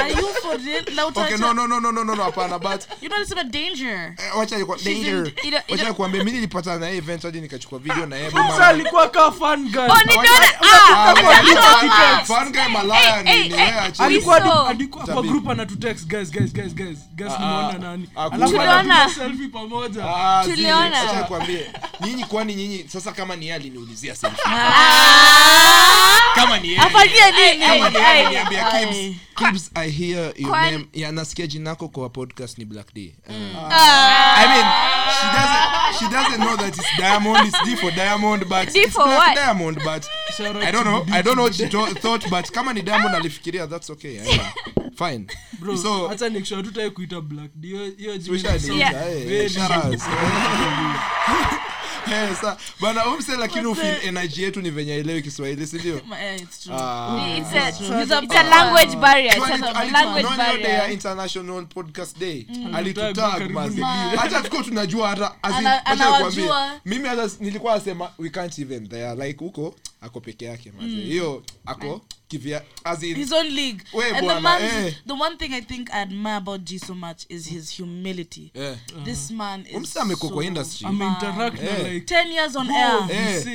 are 0.00 0.10
you 0.10 0.26
for 0.42 0.56
real 0.64 0.84
na 0.94 1.04
Okay, 1.04 1.22
utacha 1.22 1.36
no, 1.36 1.52
no, 1.52 1.66
no, 1.66 1.80
no, 1.80 1.92
no, 1.92 2.04
no, 2.04 2.14
no, 2.14 2.22
hapana, 2.24 2.58
but 2.58 2.86
you 3.02 3.08
know 3.08 3.18
lisema 3.20 3.44
danger 3.44 4.14
eh, 4.18 4.38
wacha 4.38 4.58
nikuwa- 4.58 4.78
She's 4.78 4.86
in- 4.86 5.04
danger. 5.04 5.26
ida- 5.26 5.42
ida- 5.48 5.64
Wacha 5.68 5.88
nikuambie, 5.88 6.20
mimi 6.24 6.32
nilipata 6.32 6.76
na 6.78 6.86
yeye 6.86 6.98
event 6.98 7.22
hadi 7.22 7.40
nikachukua 7.40 7.78
video 7.78 8.06
na 8.06 8.16
yeye 8.16 8.30
alikuwa 8.60 9.08
kaa 9.08 9.30
fan 9.30 9.68
guy. 9.68 9.80
Oh, 9.80 9.92
Ah, 9.92 10.02
ah, 10.62 11.14
ah, 11.14 11.14
ah, 15.18 15.22
group 15.22 15.48
anatutext 15.48 16.06
guys 16.06 16.30
guys 16.30 16.52
guys 16.52 16.74
guys 16.74 16.98
guys 17.14 17.32
nimeona 17.32 17.78
nani 17.78 18.08
ah, 18.16 18.24
alafu 18.32 18.52
Tuliona. 18.52 18.80
anapiga 18.80 19.08
selfie 19.14 19.48
pamoja 19.48 20.04
Ah, 20.04 20.44
Tuliona. 20.44 21.00
acha 21.10 21.22
kwambie 21.24 21.70
nyinyi 22.06 22.24
kwani 22.24 22.54
nyinyi 22.54 22.84
sasa 22.88 23.12
kama 23.12 23.36
ni 23.36 23.44
yeye 23.46 23.54
aliniulizia 23.54 24.14
selfie. 24.16 24.44
Kama 26.34 26.58
ni. 26.60 26.76
Kibs, 29.36 29.70
I 29.74 29.90
hear 29.90 30.32
your 30.36 30.50
name. 30.56 30.88
Ya, 30.92 31.12
nasikia 31.12 31.46
jina 31.46 31.70
yako 31.70 31.88
kwa 31.88 32.08
podcast 32.10 32.58
ni 32.58 32.64
Black 32.64 32.94
D. 32.94 33.14
Uh, 33.28 33.34
I 33.34 34.46
mean, 34.46 34.66
she 35.20 35.26
doesn't 35.36 35.76
she 35.98 36.08
doesn't 36.16 36.40
know 36.40 36.56
that 36.56 36.68
it's 36.78 36.96
Diamond, 36.98 37.48
it's 37.48 37.64
D 37.64 37.76
for 37.76 37.90
Diamond, 37.90 38.48
but 38.48 38.72
D 38.72 38.86
for 38.86 39.04
Black 39.04 39.18
what? 39.18 39.36
Diamond, 39.36 39.78
but 39.84 40.08
I 40.40 40.70
don't 40.70 40.84
know. 40.84 41.04
I 41.12 41.22
don't 41.22 41.36
know 41.36 41.42
what 41.44 41.54
she 41.54 41.66
thought, 41.68 42.30
but 42.30 42.50
kama 42.52 42.72
ni 42.72 42.82
Diamond 42.82 43.14
alifikiria, 43.14 43.66
that's 43.68 43.90
okay. 43.90 44.14
Yeah. 44.14 44.52
Fine. 44.96 45.26
bro 45.60 45.76
So- 45.76 46.08
hata 46.08 46.30
make 46.30 46.46
sure 46.46 46.62
kuita 46.90 47.20
black 47.20 47.50
hiyo 47.62 47.84
hiyo 47.98 48.18
jina 48.18 48.36
Tushadilita, 48.38 48.92
sound 48.92 50.00
Yeah. 50.00 50.02
eh, 52.12 52.36
sa- 52.40 52.56
bana 52.80 53.06
umse 53.06 53.36
lakini 53.36 53.66
ufil 53.66 53.94
energy 54.04 54.42
yetu 54.42 54.60
ni 54.60 54.70
venye 54.70 54.94
elewe 54.94 55.22
kiswahili 55.22 55.66
sindio 55.66 56.00
ya 60.68 60.90
international 60.90 61.66
podcast 61.66 62.18
day. 62.18 62.46
Alitutag 62.74 63.50
hata 64.16 64.42
tuko 64.42 64.62
tunajua 64.62 65.08
mimi 66.84 67.08
hata 67.08 67.28
nilikuwa 67.40 67.74
asema 67.74 68.10
we 68.18 68.28
can't 68.30 68.58
even 68.58 68.88
there. 68.88 69.14
Like 69.26 69.44
huko 69.44 69.74
ako 70.00 70.20
peke 70.20 70.44
yake 70.44 70.72
mazi 70.72 70.94
hiyo 70.96 71.42
ako 71.66 72.00
kivya 72.28 72.62
as 72.84 73.02
in 73.02 73.16
his 73.16 73.32
own 73.32 73.46
league. 73.46 73.84
We 73.92 74.10
and 74.10 74.28
the 74.28 74.40
man 74.40 74.62
eh. 74.62 74.94
the 75.06 75.12
one 75.12 75.36
thing 75.36 75.54
i 75.54 75.60
think 75.60 75.90
i 75.90 76.00
admire 76.02 76.36
about 76.36 76.60
g 76.64 76.78
so 76.78 76.94
much 76.94 77.24
is 77.28 77.48
his 77.48 77.76
humility. 77.76 78.52
This 79.04 79.30
man 79.30 79.60
is 79.66 79.74
umse 79.74 80.00
amekuwa 80.00 80.32
kwa 80.32 80.44
industry. 80.44 80.86
ameinteract 80.86 81.62
na 81.62 81.88
like 81.88 82.14
10 82.14 82.32
years 82.32 82.56
on 82.56 82.70
air. 82.70 83.08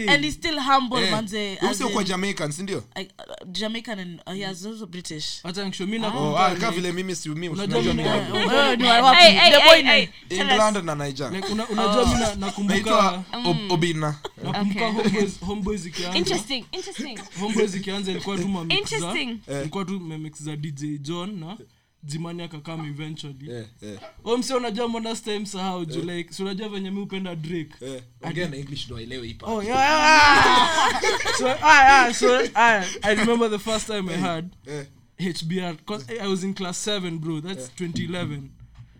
And 0.10 0.24
he's 0.26 0.34
still 0.36 0.60
humble 0.60 1.12
manze 1.12 1.58
as 1.62 1.80
kwa 1.80 2.04
Jamaican 2.04 2.52
sindio 2.52 2.84
I- 2.96 3.04
uh, 3.04 3.48
jamaican 3.52 4.00
and 4.00 4.22
uh, 4.28 4.34
he 4.34 4.44
has 4.44 4.66
also 4.66 4.86
british. 4.86 5.44
Hata 5.44 5.66
nikisho 5.66 5.88
mi 5.88 6.00
oh 6.00 6.38
ah, 6.38 6.56
kama 6.56 6.72
vile 6.72 6.92
mimi 6.92 7.16
si 7.16 7.30
mimi 7.30 7.50
Unajua 7.50 7.80
unajua 7.80 7.94
mimi- 7.94 8.32
mimi 8.32 8.46
wewe 8.54 8.76
ni 8.76 8.84
wapi? 8.84 9.18
Hey, 9.22 9.32
hey, 9.32 9.52
The 9.52 9.60
boy 9.66 9.82
ni- 9.82 10.10
England 10.40 10.78
na 10.86 10.96
Niger. 10.96 11.28
Unajua 11.28 12.06
mi 12.06 12.40
nakumbuka 12.40 13.24
Obina. 13.70 14.16
nakumbuka 14.44 14.86
homeboys 14.92 15.40
homeboys 15.40 15.86
ikianza 15.86 16.31
Interesting. 16.32 16.66
Interesting. 16.72 17.20
homeboys 17.40 17.76
ikianza 17.76 18.12
ilikuwa 18.12 18.38
tu 18.38 18.48
mamix 18.48 18.90
za 18.90 18.96
Interesting. 18.98 19.40
ilikuwa 19.62 19.86
tu 19.86 20.00
mamix 20.00 20.44
za 20.44 20.56
dj 20.56 20.84
john 21.02 21.40
na 21.40 21.58
jimani 22.04 22.44
akakam 22.44 22.86
eventually 22.86 23.50
yeah, 23.52 23.66
yeah. 23.82 24.02
omse 24.24 24.54
unajua 24.54 24.88
mbona 24.88 25.16
stem 25.16 25.46
sahau 25.46 25.86
juu 25.86 26.02
like 26.02 26.34
si 26.34 26.44
unajua 26.44 26.70
venye 26.70 26.92
mi 26.92 27.00
upenda 27.02 27.36
drake 27.36 27.86
eh 27.86 28.04
ongea 28.22 28.48
na 28.50 28.56
English 28.58 28.86
ndo 28.86 28.98
aelewe 28.98 29.28
hii 29.28 29.34
part. 29.34 29.52
Oh 29.54 29.64
yeah, 29.64 29.80
yeah, 29.80 31.02
yeah. 31.04 31.38
so 31.38 31.50
ah, 31.50 32.06
ah, 32.06 32.14
so 32.14 32.40
I, 32.56 32.84
I 33.02 33.16
remember 33.16 33.50
the 33.52 33.60
first 33.60 33.88
time 33.88 34.12
I 34.14 34.18
had 34.18 34.50
eh 34.68 34.86
HBR 35.20 35.76
cause 35.86 36.06
I 36.22 36.28
was 36.28 36.44
in 36.44 36.54
class 36.54 36.88
7 36.88 37.18
bro 37.20 37.42
that's 37.42 37.72
2011 37.82 38.40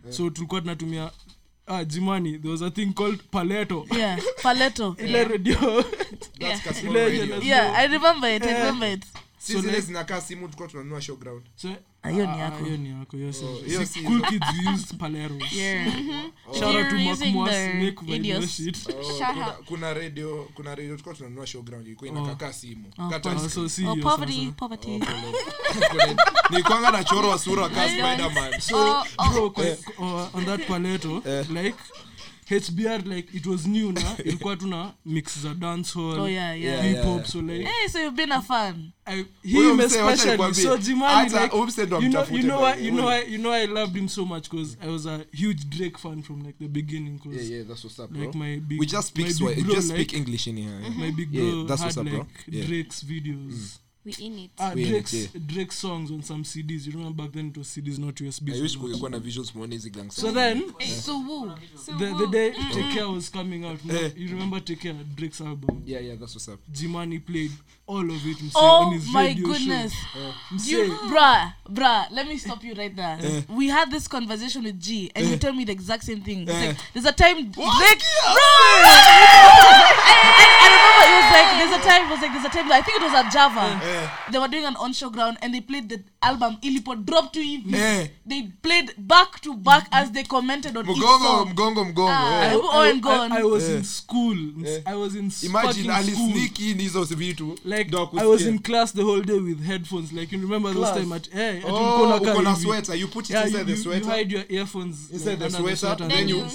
so 0.10 0.30
tulikuwa 0.30 0.62
tunatumia 0.62 1.12
ah 1.72 1.84
jimani 1.86 2.38
there 2.38 2.52
was 2.52 2.62
a 2.62 2.72
thing 2.72 2.94
called 2.94 3.20
paleto. 3.32 3.86
Yeah 3.98 4.20
paleto. 4.44 4.96
Ile 5.06 5.24
radio. 5.24 5.84
Yeah. 6.40 6.60
That's 6.64 6.84
ile 6.84 7.06
radio. 7.06 7.40
yeah 7.42 7.74
i 7.80 7.88
remember 7.88 8.36
it 8.36 8.44
i 8.44 8.54
remember 8.54 8.92
it. 8.92 9.06
So 9.40 9.62
zile 9.62 9.82
zinakaa 9.82 10.22
simu 10.22 10.42
tulikuwa 10.48 10.68
tunanunua 10.68 11.02
showground. 11.02 11.44
So 11.56 11.70
hiyo 12.10 12.26
ni 12.26 12.32
ah, 12.32 12.38
yako. 12.38 12.66
hiyo 12.66 12.78
ni 12.78 12.90
yako 12.90 13.18
hiyo 13.18 13.34
si- 13.34 13.46
hiyo 13.66 13.86
si 13.86 13.94
si 13.94 14.02
cool 14.02 14.22
kids 14.22 14.46
used 14.74 14.98
paleros 14.98 15.54
yeah. 15.56 15.94
Shout 16.54 16.76
out 16.76 16.90
to 16.90 16.96
Mark 16.96 17.20
Moss 17.34 17.50
the 17.50 17.74
Nick 17.74 18.02
by 18.02 18.08
your 18.12 18.16
idiots. 18.20 18.56
shit. 18.56 18.78
Oh, 18.90 19.14
kuna, 19.34 19.46
kuna 19.66 19.94
radio 19.94 20.48
kuna 20.54 20.70
radio 20.76 20.90
tulikuwa 20.92 21.16
tunanunua 21.16 21.48
showground 21.48 21.88
ilikuwa 21.88 22.10
inakakaa 22.10 22.54
simu. 22.54 22.86
Kaa 23.10 23.32
Ah, 23.32 23.50
so 23.50 23.70
si 23.70 23.86
oh 23.86 23.94
hiyo 23.94 24.04
poverty 24.10 24.40
sasa. 24.40 24.52
poverty. 24.52 25.00
Na 26.92 27.04
choro 27.04 27.30
wa 27.30 27.40
sura 27.40 27.70
ka 27.70 27.90
spiderman. 27.90 28.54
Oh, 28.74 29.04
oh. 29.18 29.50
bro 29.50 30.30
on 30.34 30.46
that 30.46 30.68
paleto 30.68 31.22
like 31.50 31.76
hbr 32.60 33.06
like 33.08 33.38
it 33.38 33.46
was 33.46 33.66
new 33.68 33.92
na 33.92 34.18
ilikuwa 34.26 34.56
tuna 34.56 34.94
mix 35.06 35.40
za 35.40 35.54
dance 35.54 35.94
hall 35.94 36.20
Oh, 36.20 36.30
yeah, 36.30 36.62
yeah. 36.62 36.84
hip 36.86 36.98
hop 36.98 37.06
Yeah, 37.06 37.16
yeah. 37.18 37.26
so 37.28 37.42
like 37.42 37.64
hey 37.66 37.88
so 37.90 38.00
you've 38.00 38.16
been 38.16 38.32
a 38.32 38.42
fan 38.42 38.92
I, 39.06 39.26
him 39.44 39.80
especially 39.80 40.54
so 40.54 40.78
jimani 40.78 41.30
like 41.30 41.52
huyo 41.52 41.66
msee 41.66 41.86
ndo 41.86 42.02
you 42.02 42.10
know, 42.10 42.26
you 42.32 42.44
know 42.44 42.62
why 42.64 42.86
you 42.86 42.92
know 42.92 43.06
why 43.08 43.22
you 43.34 43.38
know 43.38 43.54
I 43.54 43.68
loved 43.68 43.96
him 43.98 44.08
so 44.10 44.26
much 44.26 44.50
because 44.50 44.78
I 44.82 44.88
was 44.90 45.06
a 45.06 45.26
huge 45.34 45.66
Drake 45.70 45.98
fan 45.98 46.24
from 46.24 46.42
like 46.46 46.58
the 46.60 46.68
beginning 46.68 47.20
yeah 47.32 47.44
yeah 47.50 47.64
that's 47.68 47.84
what's 47.84 48.00
up 48.00 48.10
bro 48.12 48.22
like 48.26 48.38
my 48.38 48.60
big 48.60 48.80
we 48.80 48.86
just 48.86 49.08
speak 49.08 49.40
my 49.42 49.54
big 49.56 49.66
bro, 49.66 49.76
just 49.76 49.92
like, 49.98 50.14
english 50.18 50.48
in 50.48 50.58
here 50.58 50.80
yeah. 50.84 50.90
my 50.90 51.12
big 51.12 51.34
Yeah, 51.34 51.64
that's 51.68 51.82
had 51.82 51.86
what's 51.86 51.98
up, 51.98 52.06
bro. 52.06 52.18
like 52.20 52.28
Yeah. 52.48 52.66
Drake's 52.68 53.04
videos 53.04 53.78
We 54.06 54.14
in 54.20 54.40
it. 54.40 54.52
ah 54.58 54.72
We 54.76 54.82
in 54.82 54.88
it, 54.88 54.92
Drake's 54.92 55.14
yeah. 55.14 55.28
Drake's 55.46 55.78
songs 55.78 56.12
on 56.12 56.24
some 56.24 56.44
CDs 56.44 56.86
you 56.88 56.94
remember 56.94 57.24
back 57.24 57.34
then 57.34 57.48
it 57.50 57.58
was 57.58 57.68
CDs 57.68 58.00
not 58.00 58.16
USB 58.22 58.50
i 58.54 58.62
wish 58.62 58.78
kungekuwa 58.78 59.10
na 59.10 59.20
visuals 59.20 59.56
muone 59.56 59.76
hizi 59.76 59.90
gang 59.90 60.12
so 60.12 60.32
then 60.32 60.64
so 61.04 61.20
woo 61.20 61.52
the, 62.00 62.14
the 62.20 62.28
day 62.28 62.52
Take 62.74 62.94
Care 62.94 63.06
was 63.08 63.32
coming 63.32 63.66
out 63.66 63.80
Eh. 63.90 64.12
you 64.18 64.28
remember 64.30 64.60
Take 64.64 64.82
Care 64.82 64.96
Drake's 65.16 65.42
album? 65.42 65.82
Yeah 65.86 66.00
yeah 66.04 66.16
that's 66.20 66.36
what's 66.36 66.48
up. 66.50 66.60
Jimani 66.74 67.20
played 67.20 67.52
all 67.88 68.12
of 68.12 68.26
it 68.28 68.38
msee, 68.38 68.52
oh 68.56 68.86
on 68.88 68.94
his 68.94 69.08
my 69.14 69.28
radio 69.28 69.48
goodness. 69.48 69.94
Show. 69.94 70.34
Do 70.58 70.72
you, 70.72 70.94
bruh, 71.10 71.54
bruh, 71.70 72.08
let 72.12 72.28
me 72.28 72.38
stop 72.38 72.64
you 72.64 72.74
right 72.74 72.96
there. 72.96 73.20
We 73.50 73.68
had 73.68 73.92
this 73.92 74.08
conversation 74.08 74.64
with 74.64 74.80
G, 74.80 75.12
and 75.16 75.26
he 75.28 75.38
told 75.38 75.56
me 75.58 75.66
the 75.66 75.74
exact 75.74 76.04
same 76.06 76.22
thing. 76.22 76.48
He's 76.48 76.50
like, 76.68 76.78
there's 76.94 77.06
a 77.06 77.12
time, 77.12 77.36
Drake, 77.52 77.54
bro. 77.54 78.48
and 80.08 80.46
I 80.48 80.61
there's 81.70 81.82
a 81.82 81.88
time, 81.88 82.10
was 82.10 82.22
like, 82.22 82.32
there's 82.32 82.46
a 82.46 82.50
time. 82.50 82.72
I 82.72 82.82
think 82.82 83.02
it 83.02 83.04
was 83.04 83.14
at 83.14 83.32
Java. 83.32 83.80
Yeah. 83.84 84.12
They 84.32 84.40
were 84.40 84.48
doing 84.48 84.66
an 84.66 84.76
on-show 84.76 85.10
ground, 85.10 85.38
and 85.42 85.54
they 85.54 85.62
played 85.62 85.90
the 85.90 86.04
album 86.24 86.58
Ilipo 86.62 87.06
drop 87.06 87.32
to 87.34 87.40
EV. 87.40 87.62
Yeah. 87.66 88.08
They 88.26 88.44
played 88.64 88.94
back 88.98 89.40
to 89.42 89.56
back 89.56 89.88
as 89.92 90.12
they 90.12 90.24
commented 90.24 90.76
on 90.78 90.86
Mgongo, 90.86 90.96
each 90.98 91.04
song. 91.22 91.54
mgongo 91.56 91.86
mgongo 91.86 92.08
Ah, 92.10 92.52
yeah. 92.52 92.60
Owen 92.62 93.00
gone. 93.02 93.32
I, 93.32 93.40
I 93.40 93.44
was 93.44 93.70
yeah. 93.70 93.76
in 93.78 93.84
school 93.84 94.36
Yeah. 94.58 94.80
I 94.86 94.96
was 94.96 95.16
in 95.16 95.32
imagine 95.44 95.90
Ali 95.90 96.12
school 96.12 96.30
alisneak 96.32 96.60
in 96.60 96.78
hizo 96.80 97.04
vitu 97.04 97.58
like 97.66 97.94
I 98.18 98.26
was 98.26 98.46
in 98.46 98.60
class 98.60 98.92
the 98.94 99.04
whole 99.04 99.22
day 99.22 99.40
with 99.40 99.64
headphones 99.64 100.12
like 100.14 100.32
you 100.32 100.40
remember 100.42 100.74
class. 100.74 100.92
those 100.94 101.02
time 101.04 101.14
at 101.14 101.28
hey 101.34 101.58
ati 101.58 101.68
Oh, 101.68 102.04
ulikuwa 102.04 102.34
Mkona 102.34 102.56
sweater 102.56 102.96
you 102.96 103.08
put 103.08 103.26
it 103.26 103.30
yeah, 103.32 103.46
inside 103.46 103.70
you, 103.70 103.76
the 103.76 103.84
sweater. 103.84 104.06
you 104.06 104.12
hide 104.12 104.32
your 104.32 104.44
earphones 104.50 105.12
inside 105.12 105.40
like, 105.40 105.40
the 105.40 105.50
sweater. 105.50 105.70
The 105.72 105.76
sweater 105.78 106.04
and 106.04 106.12
then 106.12 106.30
you 106.30 106.46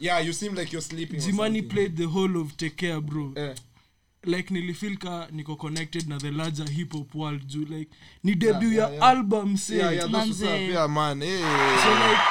yeah 0.00 0.20
you 0.26 0.32
seem 0.32 0.54
like 0.54 0.72
you're 0.72 0.82
sleeping 0.84 1.20
Jimani 1.20 1.62
played 1.68 1.96
the 1.96 2.04
whole 2.06 2.36
of 2.40 2.56
Take 2.56 2.76
Care 2.76 3.00
bro 3.00 3.32
eh 3.36 3.54
like 4.24 4.54
nilifeel 4.54 4.96
ka 4.96 5.28
niko 5.32 5.56
connected 5.56 6.08
na 6.08 6.18
the 6.18 6.30
larger 6.30 6.70
hip 6.70 6.92
hop 6.92 7.14
world 7.14 7.46
juu 7.46 7.64
like 7.64 7.90
ni 8.24 8.34
debut 8.34 8.72
yeah, 8.72 8.88
ya 8.88 8.94
yeah. 8.94 9.08
album 9.08 9.56
say 9.56 9.76
yeah 9.76 10.88
man 10.88 11.22
eh. 11.22 11.40
So 11.82 11.90
like 11.90 12.22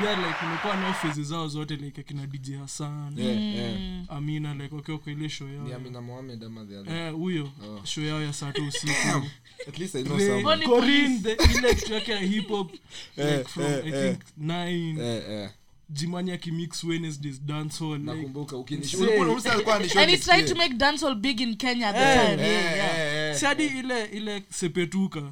like 0.00 0.16
like 0.16 0.44
nimekuwa 0.44 0.76
nao 0.76 0.92
phases 0.92 1.26
zao 1.26 1.48
zote 1.48 1.76
like 1.76 2.00
akina 2.00 2.26
DJ 2.26 2.50
Hassan 2.56 3.18
yeah 3.18 3.42
yeah. 3.54 4.04
Amina 4.08 4.54
like 4.54 4.74
wakiwa 4.74 4.98
kwa 4.98 5.12
ile 5.12 5.28
show 5.28 5.48
yao. 5.48 5.64
Ni 5.64 5.72
Amina 5.72 6.00
Mohamed 6.02 6.44
ama 6.44 6.64
the 6.64 6.76
other? 6.76 6.96
Eh 6.96 7.12
huyo. 7.12 7.50
Show 7.84 8.04
yao 8.04 8.22
ya 8.22 8.32
saa 8.32 8.46
tatu 8.52 8.68
usiku. 8.68 9.26
At 9.68 9.78
least 9.78 9.94
i 9.94 10.02
know 10.02 10.16
Ray, 10.16 10.26
some 10.28 10.42
Bonnie 10.42 11.18
the 11.18 11.32
ile 11.32 11.74
kitu 11.74 11.94
yake 11.94 12.12
ya 12.12 12.18
hip 12.18 12.48
hop 12.48 12.72
like 13.16 13.30
Eh, 13.30 13.44
from 13.46 13.64
eh, 13.64 13.82
I 13.84 13.88
eh. 13.88 14.02
think 14.02 14.22
nine. 14.36 15.00
Eh 15.00 15.22
eh 15.28 15.50
jimani 15.90 16.30
akimix 16.32 16.84
wednesdays 16.84 17.42
dancehall 17.42 17.98
nakumbuka 17.98 18.56
ukinisho- 18.56 18.96
Msee. 18.96 19.06
ulikuwa- 19.06 19.36
msee 19.36 19.50
alikuwa 19.50 19.76
anishow 19.76 20.02
and 20.02 20.10
he 20.10 20.16
tried 20.18 20.36
nisikie. 20.42 20.54
to 20.54 20.62
make 20.62 20.74
dancehall 20.74 21.14
big 21.14 21.40
in 21.40 21.56
kenya 21.56 21.88
at 21.88 21.96
the 21.96 22.02
Eh, 22.02 22.30
time 22.30 22.42
Eh, 22.48 22.52
yeah, 22.52 22.76
yeah. 22.76 23.42
eh, 23.52 23.60
eh. 23.60 23.76
ile 23.78 24.04
ile 24.04 24.42
sepetuka 24.50 25.22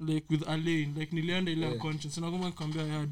like 0.00 0.26
with 0.30 0.48
alain 0.48 0.94
like 0.98 1.16
nilienda 1.16 1.52
ile 1.52 1.66
yeah. 1.66 1.78
conscience 1.78 2.20
nakumbuka 2.20 2.48
nikwambia 2.48 2.82
yad 2.82 3.10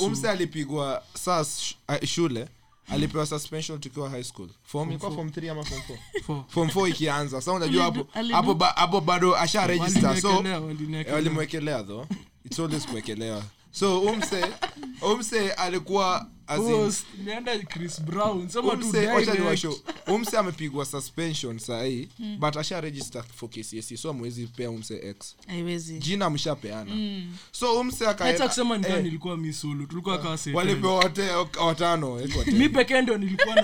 umse 0.00 0.30
alipigwa 0.30 1.02
saa 1.14 1.44
sh- 1.44 1.74
ah, 1.88 2.06
shule 2.06 2.48
alipewa 2.88 3.26
suspension 3.26 3.80
tukiwa 3.80 4.10
high 4.10 4.22
school 4.24 4.48
form 4.64 4.90
ilikuwa 4.90 5.10
form 5.12 5.28
3 5.28 5.50
ama 5.50 5.64
form 5.64 5.80
4 6.28 6.44
form 6.54 6.68
4 6.68 6.88
ikianza 6.88 7.40
sasa 7.40 7.52
unajua 7.52 7.84
hapo 7.84 8.06
hapo 8.32 8.64
hapo 8.64 9.00
bado 9.00 9.36
asha 9.36 9.66
register 9.66 10.20
so 10.20 10.44
eh, 10.46 11.12
walimwekelea 11.12 11.82
though 11.82 12.06
it's 12.44 12.58
always 12.60 12.86
kuwekelewa 12.86 13.44
so 13.74 14.00
umse 14.00 14.44
umse 15.12 15.52
alikuwa 15.52 16.26
umse 20.06 20.36
amepigwa 20.38 20.84
suspension 20.86 21.58
sahii 21.58 22.08
but 22.38 22.56
asha 22.56 22.80
register 22.80 23.24
for 23.36 23.48
kcsc 23.50 23.96
so 23.96 24.10
amwezi 24.10 24.46
pea 24.46 24.70
umse 24.70 24.94
x. 25.08 25.36
Haiwezi. 25.46 25.98
Jina 25.98 26.30
mshapeana. 26.30 26.94
Mm. 26.94 27.36
so 27.52 27.80
umse 27.80 28.04
hata 28.04 28.24
akaenda 28.24 28.48
kusema 28.48 28.78
nikaa 28.78 28.96
eh, 28.96 29.02
nilikuwa 29.04 29.36
misulu 29.36 29.86
tulikuwa 29.86 30.18
kaa 30.18 30.38
walipewa 30.54 30.98
wate- 30.98 31.58
watano 31.64 32.20
eh, 32.20 32.30
mi 32.52 32.68
pekee 32.68 33.02
ndio 33.02 33.18
nilikuwa 33.18 33.54
na 33.54 33.62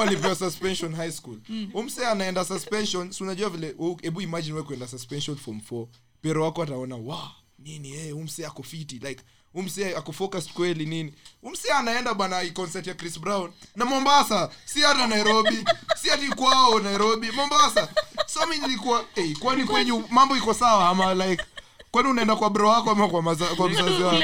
walipewa 0.00 0.34
suspension 0.34 0.94
high 0.94 1.10
school. 1.12 1.38
Umse 1.74 2.06
anaenda 2.06 2.44
suspension 2.44 3.12
si 3.12 3.22
unajua 3.22 3.50
vile 3.50 3.74
hebu 4.02 4.20
imagine 4.20 4.56
we 4.56 4.62
kuenda 4.62 4.88
suspension 4.88 5.36
form 5.36 5.60
4 5.70 5.86
pero 6.22 6.44
wako 6.44 6.62
ataona 6.62 6.96
wa 6.96 7.30
nini 7.60 7.88
hey, 7.88 8.12
umse 8.12 8.46
ako 8.46 8.62
fiti 8.62 8.98
like 8.98 9.22
umse 9.54 9.96
ako 9.96 10.12
kweli 10.54 10.86
nini. 10.86 11.14
Umse 11.42 11.72
anaenda 11.72 12.14
bana 12.14 12.42
i- 12.42 12.50
concert 12.50 12.86
ya 12.86 12.94
chris 12.94 13.18
brown 13.20 13.52
na 13.76 13.84
mombasa 13.84 14.50
si 14.64 14.80
hata 14.80 15.06
nairobi 15.06 15.64
si 15.96 16.08
hati 16.08 16.28
kwao 16.28 16.80
nairobi 16.80 17.30
mombasa. 17.32 17.88
So 18.26 18.46
mi 18.46 18.58
nilikuwa 18.58 19.04
hey, 19.14 19.34
kwani 19.34 19.64
kwenyu 19.64 20.04
mambo 20.10 20.36
iko 20.36 20.54
sawa 20.54 20.88
ama 20.88 21.14
like 21.14 21.44
kwani 21.90 22.08
unaenda 22.08 22.36
kwa 22.36 22.50
bro 22.50 22.68
wako 22.68 22.90
ama 22.90 23.08
kwa, 23.08 23.22
maza, 23.22 23.46
kwa 23.46 23.68
mzazi 23.68 24.02
wako? 24.02 24.16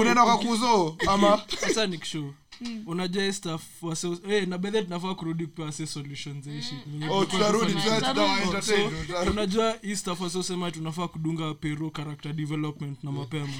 Unaenda 0.00 0.24
kwa 0.24 0.38
kuzo 0.38 0.96
ama? 1.08 1.42
Sasa 1.60 1.86
nikushow 2.60 2.92
unajua 2.92 3.22
hii 3.24 3.32
stuff 3.32 3.62
wase 3.82 4.08
eh, 4.30 4.48
na 4.48 4.58
bedhe 4.58 4.82
tunafaa 4.82 5.14
kurudi 5.14 5.46
kupewa 5.46 5.72
se 5.72 5.86
solutions 5.86 6.44
za 6.44 6.52
hii 6.52 6.62
shit. 6.62 6.78
Oh, 7.10 7.24
tutarudi 7.24 7.72
tunafanya- 7.72 8.00
tuta- 8.00 8.42
entertain, 8.42 8.90
tutarudi. 9.06 9.30
unajua 9.30 9.76
hii 9.82 9.96
stuff 9.96 10.20
wasiosema 10.20 10.70
tunafaa 10.70 11.08
kudunga 11.08 11.54
peru 11.54 11.90
character 11.90 12.32
development 12.32 13.04
na 13.04 13.12
mapema. 13.12 13.52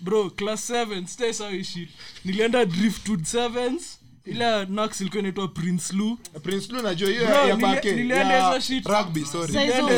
Bro 0.00 0.30
class 0.30 0.70
7 0.70 1.06
stay 1.06 1.32
sawa 1.32 1.50
hii 1.50 1.64
shit. 1.64 1.88
Nilienda 2.24 2.64
driftwood 2.64 3.24
sevens 3.24 3.99
ile 4.24 4.64
nax 4.66 5.00
ilikuwa 5.00 5.20
inaitwa 5.20 5.48
prince 5.48 5.92
lu 5.96 6.18
prince 6.42 6.72
lu 6.72 6.82
najua 6.82 7.08
hiyo 7.10 7.22
ya 7.22 7.56
bake 7.56 7.92
nilienda 7.92 8.46
hizo 8.48 8.60
shit. 8.60 8.86
rugby 8.86 9.24
sorry. 9.24 9.52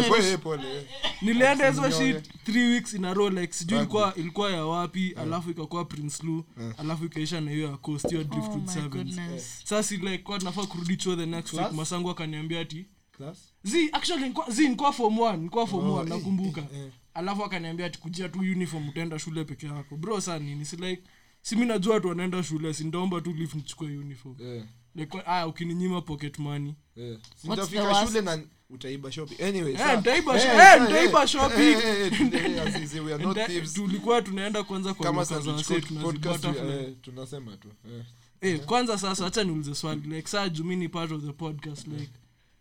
Pole, 0.09 0.37
pole. 0.37 0.87
nilienda 1.23 1.69
hizo 1.71 1.91
shit 1.91 2.31
3 2.49 2.71
weeks 2.73 2.95
in 2.95 3.05
a 3.05 3.15
row 3.15 3.31
like 3.31 3.53
sijui 3.53 3.79
ilikuwa 3.79 4.15
ilikuwa 4.17 4.51
ya 4.53 4.65
wapi 4.65 5.15
alafu 5.23 5.51
ikakuwa 5.51 5.85
prince 5.85 6.23
lu 6.27 6.45
alafu 6.79 7.05
ikaisha 7.05 7.41
na 7.41 7.51
hiyo 7.51 7.69
ya 7.69 7.77
coast 7.77 8.09
hiyo 8.09 8.21
Oh 8.21 8.25
driftwood 8.25 8.63
my 8.67 8.73
sevens. 8.75 8.93
goodness. 8.93 9.61
sasa 9.65 9.95
like 9.95 10.19
kwa 10.19 10.39
tunafaa 10.39 10.67
kurudi 10.67 10.97
chuo 10.97 11.17
the 11.17 11.27
next 11.27 11.53
week. 11.53 11.73
Masangu 11.73 12.11
akaniambia 12.11 12.61
ati 12.61 12.87
Class? 13.17 13.39
zi 13.65 13.89
actually 13.93 14.35
zi 14.49 14.69
nikuwa 14.69 14.93
form 14.93 15.19
1 15.19 15.37
nikuwa 15.37 15.67
form 15.67 15.87
Oh, 15.91 15.97
1 15.97 16.03
eh, 16.03 16.09
nakumbuka. 16.09 16.61
eh, 16.61 16.67
eh. 16.81 16.91
alafu 17.15 17.45
akaniambia 17.45 17.87
ati 17.87 17.99
kujia 17.99 18.29
tu 18.29 18.39
uniform 18.39 18.89
utaenda 18.89 19.19
shule 19.19 19.45
peke 19.45 19.67
yako. 19.67 19.97
Bro 19.97 20.21
saa 20.21 20.39
nini? 20.39 20.65
Si 20.65 20.77
like 20.77 21.03
si 21.43 21.57
mi 21.57 21.67
najua 21.67 21.95
watu 21.95 22.09
wanaenda 22.09 22.43
shule 22.43 22.75
si 22.75 22.85
ndaomba 22.85 23.21
tu 23.21 23.33
leave 23.33 23.57
nichukue 23.57 23.99
uniform 23.99 24.37
yeah. 24.41 24.67
like 24.95 25.19
ah, 25.27 25.47
ukininyima 25.47 26.01
pocket 26.03 26.39
money 26.39 26.75
eh. 26.97 27.19
the 27.43 27.49
Nitafika 27.49 27.83
worst? 27.85 28.07
shule 28.09 28.21
na 28.21 28.43
utaiba 28.71 29.13
shopping 29.13 29.43
anyway 29.43 29.73
yeah, 29.73 30.03
sawa. 30.03 30.15
hey, 30.15 30.23
hey, 30.23 30.23
sho- 30.23 30.89
hey, 30.89 31.03
eh, 31.05 31.21
eh, 31.23 31.27
shopping. 31.27 31.57
hey, 31.57 31.75
hey, 31.75 32.11
hey, 32.11 32.99
eh, 32.99 33.05
we 33.05 33.15
are 33.15 33.25
not 33.25 33.37
thieves. 33.47 33.73
tulikuwa 33.75 34.23
tunaenda 34.23 34.63
kwanza 34.63 34.95
kwa 34.95 35.07
kama 35.07 35.25
sasa 35.25 35.75
eh, 35.75 36.93
tunasema 37.03 37.57
tu 37.57 37.69
eh. 37.85 38.05
Eh, 38.41 38.61
kwanza 38.65 38.99
sasa 38.99 39.27
acha 39.27 39.45
niulize 39.45 39.75
swali 39.75 40.01
like 40.17 40.29
saa 40.29 40.49
jumi 40.49 40.77
ni 40.77 40.89
part 40.89 41.13
of 41.13 41.23
the 41.25 41.33
podcast 41.33 41.87
like 41.87 42.13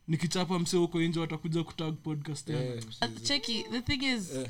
nikichapa 0.08 0.60
msee 0.60 0.78
huko 0.78 1.02
nje 1.02 1.20
watakuja 1.20 1.64
kutag 1.64 1.94
podcast 1.96 2.50
yeah, 2.50 2.64
Eh, 2.66 2.84
Uh, 3.02 3.22
cheki 3.24 3.66
the 3.72 3.82
thing 3.82 4.06
is 4.16 4.32
yeah. 4.36 4.48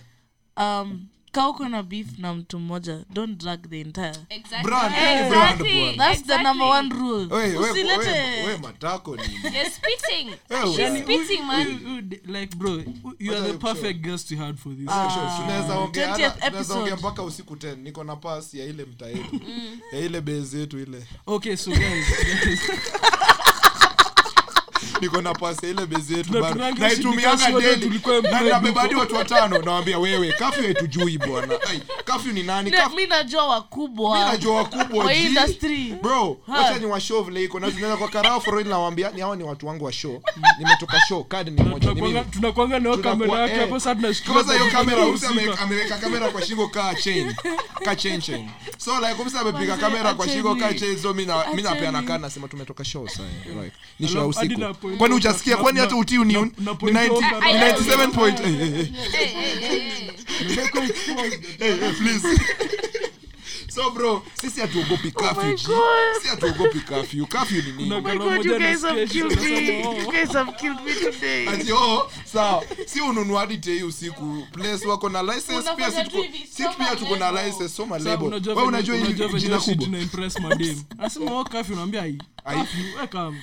um 0.57 1.07
ka 1.31 1.49
uko 1.49 1.69
na 1.69 1.83
beef 1.83 2.07
na 2.17 2.33
mtu 2.33 2.59
mmoja 2.59 2.99
don't 3.09 3.37
drag 3.41 3.69
the 3.69 3.81
entire. 3.81 4.15
Exactly. 4.29 4.63
Brand, 4.63 4.93
Exactly. 4.95 5.81
brand, 5.81 5.97
that's 5.99 6.21
the 6.23 6.43
number 6.43 6.65
one 6.67 6.89
rule. 6.89 7.25
Usilete 7.59 8.57
matako 8.61 9.15
nini 9.15 9.33
You're 9.43 9.69
spitting. 9.69 10.29
She's 10.75 11.03
spitting, 11.03 11.45
man. 11.47 11.67
You- 11.67 11.89
you- 11.95 12.01
d- 12.01 12.21
like 12.25 12.55
bro 12.57 12.83
you 13.19 13.33
are 13.35 13.41
the 13.51 13.57
perfect 13.57 14.01
guest 14.01 14.31
we 14.31 14.37
had 14.37 14.57
for 14.57 14.73
this. 14.75 14.89
Sure, 14.89 15.31
tunaweza 15.37 15.79
ongea 15.79 16.29
tunaweza 16.31 16.75
ongea 16.75 16.95
mpaka 16.95 17.23
usiku 17.23 17.55
10 17.55 17.75
niko 17.77 18.03
na 18.03 18.15
pass 18.15 18.53
ya 18.53 18.65
ile 18.65 18.85
mtaa 18.85 19.07
yetu. 19.07 19.39
Ya 19.93 19.99
ile 19.99 20.21
base 20.21 20.57
yetu 20.59 20.79
ile. 20.79 21.07
Okay 21.27 21.55
so 21.57 21.71
guys, 21.71 22.05
guys 22.45 22.59
niko 25.01 25.21
na 25.21 25.33
pasa 25.33 25.67
ile 25.67 25.85
bezi 25.85 26.13
yetu 26.17 26.33
bado. 26.41 26.73
naitumianga 26.77 27.51
daily. 27.51 28.01
Na 28.31 28.41
nabebadi 28.41 28.95
watu 28.95 29.15
watano. 29.15 29.57
Nawambia 29.61 29.99
wewe 29.99 30.31
kafyu 30.33 30.63
haitujui 30.63 31.17
bwana. 31.17 31.59
Kafyu 32.05 32.33
ni 32.33 32.43
nani? 32.43 32.69
Ne- 32.71 32.77
mi 32.95 33.07
najua 33.07 33.47
wakubwa. 33.47 34.19
Mi 34.19 34.25
najua 34.31 34.55
wakubwa 34.55 35.05
Wa 35.05 35.13
industry. 35.13 35.95
bro 36.01 36.37
wacha 36.47 36.77
ni 36.79 36.85
washow 36.85 37.23
vile 37.23 37.43
iko. 37.43 37.59
Na 37.59 37.71
tunaenda 37.71 37.97
kwa 37.97 38.07
karao 38.07 38.41
foroi 38.41 38.63
nawambia 38.63 39.11
ni 39.11 39.21
hawa 39.21 39.35
ni 39.35 39.43
watu 39.43 39.67
wangu 39.67 39.85
wa 39.85 39.91
show. 39.93 40.21
Nimetoka 40.59 40.99
show 41.07 41.23
kadi 41.23 41.51
ni 41.51 41.63
moja 41.63 41.87
tunakwanga- 41.87 42.01
mimi 42.13 42.25
tunakwanga 42.31 42.79
nayo 42.79 42.97
kamera 42.97 43.39
yake 43.39 43.53
eh, 43.53 43.59
hapo 43.59 43.79
sasa 43.79 43.95
tunashikilia 43.95 44.43
hiyo 44.43 44.71
kamera 44.71 45.03
husika. 45.03 45.59
ameweka 45.61 45.97
kamera 45.97 46.29
kwa 46.29 46.41
shingo 46.45 46.67
ka 46.67 46.95
chain. 46.95 47.35
Ka 47.85 47.95
chain 47.95 48.21
chain. 48.21 48.49
So 48.77 48.99
like 48.99 49.21
umse 49.21 49.37
amepiga 49.39 49.77
kamera 49.77 50.13
kwa 50.13 50.27
shingo 50.29 50.55
ka 50.55 50.73
chain. 50.73 50.97
So 50.99 51.13
mimi 51.13 51.31
mimi 51.49 51.61
napeana 51.61 52.01
kana 52.03 52.17
nasema 52.17 52.47
tumetoka 52.47 52.83
show 52.85 53.07
sasa 53.07 53.23
right 53.59 53.73
ni 53.99 54.07
show 54.07 54.27
usiku. 54.29 54.59
na 54.59 54.73
kwani 54.97 55.13
uchasikia 55.15 55.57
kwani 55.57 55.79
hata 55.79 55.95
utii 55.95 56.17
ni 56.17 56.33
na 56.57 56.75
point 56.75 56.97
90 56.97 57.09
out 57.11 57.23
ni 57.45 57.53
na- 57.53 57.71
97 57.71 58.11
point. 58.11 58.39
eh, 58.39 58.45
eh, 58.45 58.61
eh. 58.61 58.71
Hey, 59.11 59.27
hey, 59.27 59.55
hey, 59.55 59.79
hey. 59.79 60.11
Nimekuwa 60.49 60.83
exposed. 60.89 61.43
Hey, 61.59 61.75
hey, 61.75 61.91
please. 61.91 62.27
so 63.75 63.89
bro 63.91 64.23
sisi 64.33 64.61
hatuogopi 64.61 65.11
kafyu 65.11 65.57
si 66.21 66.27
hatuogopi 66.27 66.79
kafyu 66.79 67.27
kafyu 67.27 67.61
ni 67.63 67.71
nini? 67.71 68.01
Kuna 68.01 68.25
Oh 68.25 68.27
oh. 68.27 68.31
guys 70.11 70.31
have 70.33 70.51
killed 70.53 70.79
me 70.85 70.93
today. 70.93 71.47
ati 71.47 71.71
oh 71.71 72.11
sawa. 72.25 72.63
Si 72.85 73.01
ununuadi 73.01 73.57
tei 73.57 73.83
usiku. 73.83 74.47
Place 74.51 74.87
wako 74.87 75.09
na 75.09 75.23
license 75.23 75.69
pia 75.75 75.91
si 76.51 76.63
pia 76.77 76.95
tuko 76.95 77.15
na 77.15 77.31
license 77.31 77.69
soma 77.69 77.97
lebo 77.99 78.25
we 78.25 78.63
unajua 78.63 78.97
jina 79.39 79.59
kubwa 79.59 79.87
weka 82.99 83.33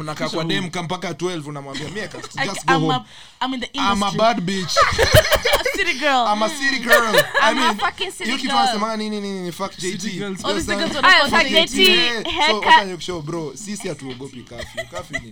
unakaa 0.00 0.28
kwa 0.28 0.44
dem 0.44 0.70
ka 0.70 0.82
mpaka 0.82 1.10
12 1.12 1.48
unamwambia 1.48 1.88
mieka 1.88 2.18
I, 2.36 2.48
just 2.48 2.66
go 2.66 2.74
I'm, 2.74 2.80
home. 2.80 2.94
A, 2.94 3.44
I'm 3.46 3.54
in 3.54 3.60
the 3.60 3.70
I'm 3.74 3.80
a 3.86 3.92
industry. 3.92 4.18
bad 4.18 4.40
bitch. 4.40 4.76
A 5.60 5.76
city 5.76 5.98
girl. 5.98 6.26
I'm 6.26 6.42
a 6.42 6.48
city 6.48 6.78
girl. 6.84 7.14
I 7.42 7.50
I'm 7.50 7.58
a 7.58 7.60
mean 7.60 7.76
fucking 7.78 8.10
city 8.10 8.24
hiyo 8.24 8.38
kitu 8.38 8.58
anasema 8.58 8.96
nini 8.96 9.20
nini 9.20 9.40
ni 9.40 9.52
fuck 9.52 9.72
City 9.72 9.96
JT 10.10 10.18
girls. 10.18 10.44
All 10.44 10.54
these 10.54 10.72
Yes, 10.72 10.80
niggas 10.80 10.92
sir. 10.92 11.02
wanna 11.02 11.16
Ah, 11.16 11.28
fuck 11.28 11.40
fuck 11.40 11.48
JT. 11.48 11.68
JT. 11.68 12.24
So 12.24 12.30
haircut. 12.30 12.66
wacha 12.66 12.84
nikushow, 12.84 13.22
bro. 13.22 13.52
Sisi 13.56 13.88
hatuogopi 13.88 14.42
kafyu 14.90 15.20
ni 15.20 15.30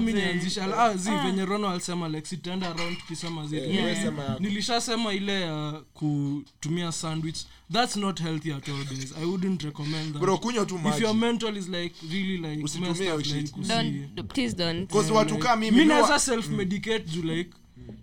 mi 0.00 0.12
nianzisha 0.12 0.78
ah, 0.78 0.94
zi 0.94 1.10
venye 1.10 1.44
rono 1.44 1.68
alisema 1.70 2.08
like 2.08 2.28
sitaenda 2.28 2.74
tukisema 3.00 3.48
nilishasema 4.40 5.12
ile 5.12 5.50
kutumia 5.94 6.92
sandwich 6.92 7.38
that's 7.70 7.96
not 7.96 8.18
healthy 8.20 8.52
at 8.52 8.68
all 8.68 8.84
guys. 8.84 9.12
I 9.22 9.24
wouldn't 9.24 9.62
recommend 9.64 10.14
that. 10.14 10.20
Bro 10.22 10.38
kunywa 10.38 10.66
tu 10.66 10.78
if 10.84 11.00
your 11.00 11.14
mental 11.14 11.56
is 11.56 11.68
like 11.68 11.94
really 12.10 12.38
like 12.38 12.60
Usitumie 12.60 12.88
like, 12.98 14.14
Don't, 14.16 14.28
please 14.28 14.54
don't. 14.54 14.86
because 14.86 15.12
watu 15.12 15.38
kaa 15.38 15.56
mimi 15.56 15.70
mi 15.76 15.84
mi 15.84 15.90
wa- 15.90 15.96
naweza 15.96 16.18
self 16.18 16.48
medicate 16.48 17.04
juu 17.04 17.22
like 17.22 17.50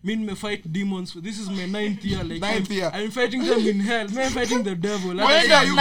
me 0.04 0.16
me 0.16 0.36
fight 0.36 0.68
demons 0.68 1.14
this 1.22 1.40
is 1.40 1.50
my 1.50 1.66
ninth 1.66 2.06
year 2.06 2.24
like 2.24 2.40
Ninth 2.40 2.72
year. 2.72 2.92
I'm 2.94 3.12
fighting 3.12 3.44
them 3.44 3.68
in 3.68 3.82
hell. 3.82 4.08
Me 4.10 4.24
I'm 4.24 4.32
fighting 4.32 4.64
the 4.64 4.76
devil. 4.76 5.14
Na 5.16 5.26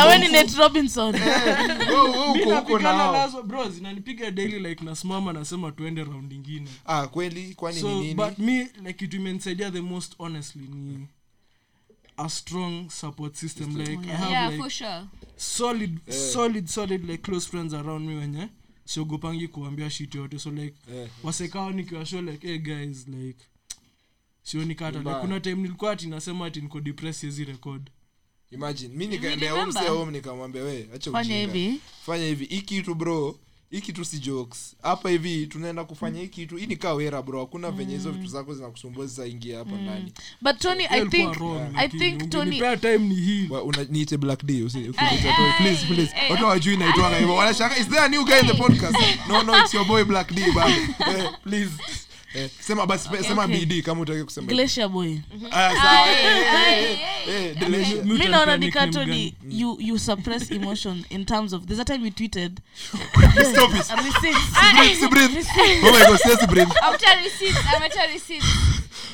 when 0.06 0.23
in 0.23 0.35
it 0.35 0.56
Robinson. 0.59 1.15
Uko 1.15 2.51
napigana 2.51 3.28
bro 3.44 3.69
zinanipiga 3.69 4.31
daily 4.31 4.59
like 4.59 4.85
nasimama 4.85 5.32
nasema 5.32 5.73
tuende 5.73 6.05
round 6.05 6.32
ingine. 6.32 6.69
Ah 6.86 7.06
kweli? 7.06 7.55
Kwani 7.55 7.77
ni 7.77 7.82
so 7.82 7.89
nini? 8.01 8.15
but 8.15 8.39
me 8.39 8.69
like 8.85 9.05
it 9.05 9.15
imenisaidia 9.15 9.70
the 9.70 9.81
most 9.81 10.15
honestly 10.19 10.62
ni 10.62 11.06
a 12.16 12.28
strong 12.28 12.91
support 12.91 13.35
system 13.36 13.77
like 13.77 13.99
i 14.11 14.16
have 14.16 14.31
Yeah, 14.31 14.51
like 14.51 14.62
for 14.62 14.70
sure. 14.70 15.03
solid 15.36 15.99
solid 16.32 16.66
solid 16.69 17.05
like 17.11 17.23
close 17.23 17.49
friends 17.49 17.74
around 17.74 18.09
me 18.09 18.15
wenye 18.15 18.49
siogopangi 18.85 19.49
kuambia 19.49 19.91
shit 19.91 20.15
yote. 20.15 20.39
So 20.39 20.51
like 20.51 20.74
yeah. 20.95 21.09
wasekao 21.23 21.70
nikiwasho 21.73 22.23
like 22.23 22.47
hey 22.47 22.59
guys 22.59 23.09
like 23.09 23.39
sioni 24.43 24.74
kata 24.74 24.99
like, 24.99 25.15
kuna 25.15 25.41
time 25.41 25.62
nilikuwa 25.62 25.93
ati 25.93 26.07
nasema 26.07 26.47
ati 26.47 26.61
niko 26.61 26.81
depress 26.81 27.20
siwezi 27.20 27.45
record. 27.45 27.91
Imagine 28.51 28.95
mi 28.95 29.07
nikaendea 29.07 29.51
remember? 29.53 29.82
home 29.82 29.99
home 29.99 30.12
nikamwambia 30.12 30.62
we 30.62 30.89
acha 30.95 31.11
fanya 31.11 31.36
hivi. 31.41 31.81
Fanya 32.07 32.27
hivi. 32.27 32.45
Hii 32.45 32.61
kitu 32.61 32.95
bro 32.95 33.39
hii 33.70 33.81
kitu 33.81 34.05
si 34.05 34.19
jokes. 34.19 34.77
Hapa 34.82 35.11
hivi 35.11 35.47
tunaenda 35.47 35.85
kufanya 35.85 36.20
hii 36.20 36.28
kitu. 36.28 36.57
Hii 36.57 36.66
ni 36.66 36.77
kaa 36.77 36.93
wera 36.93 37.23
bro. 37.23 37.41
Hakuna 37.41 37.70
venye 37.70 37.95
hizo 37.95 38.11
vitu 38.11 38.27
zako 38.27 38.55
zinakusumbua 38.55 39.07
zitaingia 39.07 39.59
hapa 39.59 39.70
ndani. 39.77 40.12
But 40.43 40.59
tony 40.59 40.85
i 40.91 41.07
think 41.07 41.36
i 41.77 41.89
think 41.89 42.31
tony 42.31 42.61
time 42.81 42.99
ni 42.99 43.15
hii. 43.15 43.49
Niite 43.91 44.16
black 44.16 44.45
d 44.45 44.69
please 45.59 45.86
please. 45.86 46.15
watu 46.31 46.43
hawajui 46.45 46.77
naitwanga 46.77 47.16
hivyo 47.19 47.35
wanashanga 47.35 47.78
is 47.78 47.89
there 47.89 48.01
a 48.01 48.09
new 48.09 48.24
guy 48.24 48.39
in 48.41 48.47
the 48.47 48.55
podcast? 48.55 48.97
No 49.28 49.43
no 49.43 49.59
it's 49.59 49.74
your 49.74 49.86
boy 49.86 50.05
black 50.05 50.32
d 50.32 50.43
bado 50.55 50.73
eh, 51.19 51.31
please 51.45 51.70
eh, 52.35 52.51
sema 52.61 52.86
basi 52.86 53.09
sema 53.23 53.44
okay. 53.44 53.59
bidii 53.59 53.82
kama 53.82 54.01
utaki 54.01 54.24
kusema. 54.24 54.47
Glacier 54.47 54.89
boy. 54.89 55.16
Sawa. 55.51 56.06
Delicious. 57.61 58.05
Mi 58.05 58.12
mi 58.12 58.15
utanipea 58.15 58.86
naona 58.86 59.05
ni 59.05 59.35
you, 59.51 59.77
you 59.81 59.98
suppress 59.98 60.51
emotion 60.51 61.05
in 61.11 61.24
terms 61.24 61.52
of 61.52 61.65
there's 61.66 61.81
a 61.81 61.85
time 61.85 62.05
you 62.05 62.11
tweeted. 62.11 62.61
Stop 63.51 63.70
it. 63.70 63.77
Receipts 63.77 64.55
oh 65.82 65.93
my 65.93 66.05
god 66.05 66.12
receipts, 67.23 67.56
receipts. 68.12 68.47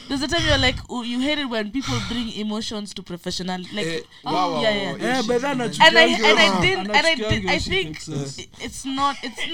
There's 0.08 0.22
a 0.22 0.28
time 0.28 0.42
you're 0.46 0.66
like 0.66 0.78
oh, 0.88 1.02
you 1.04 1.20
hate 1.20 1.40
it 1.42 1.48
when 1.50 1.70
people 1.70 1.94
bring 2.08 2.28
emotions 2.40 2.94
to 2.94 3.02
professional 3.02 3.60
like 3.72 3.86
Eh, 3.86 4.00
wow, 4.24 4.32
wow, 4.54 4.62
yeah, 4.62 4.70
wow, 4.76 4.76
yeah. 4.82 4.96
hiyo 4.98 5.08
Eh, 5.10 5.16
shit 5.16 5.26
but 5.26 5.40
then 5.42 5.60
and 5.60 5.62
I 5.62 5.66
and 5.86 5.98
I 5.98 6.48
Anachukianga- 6.48 6.60
did 6.60 6.78
and 6.78 7.06
I 7.06 7.14
did 7.14 7.46
I 7.50 7.58
think 7.58 7.96
it's 8.64 8.84
not 8.84 9.16
it's 9.22 9.38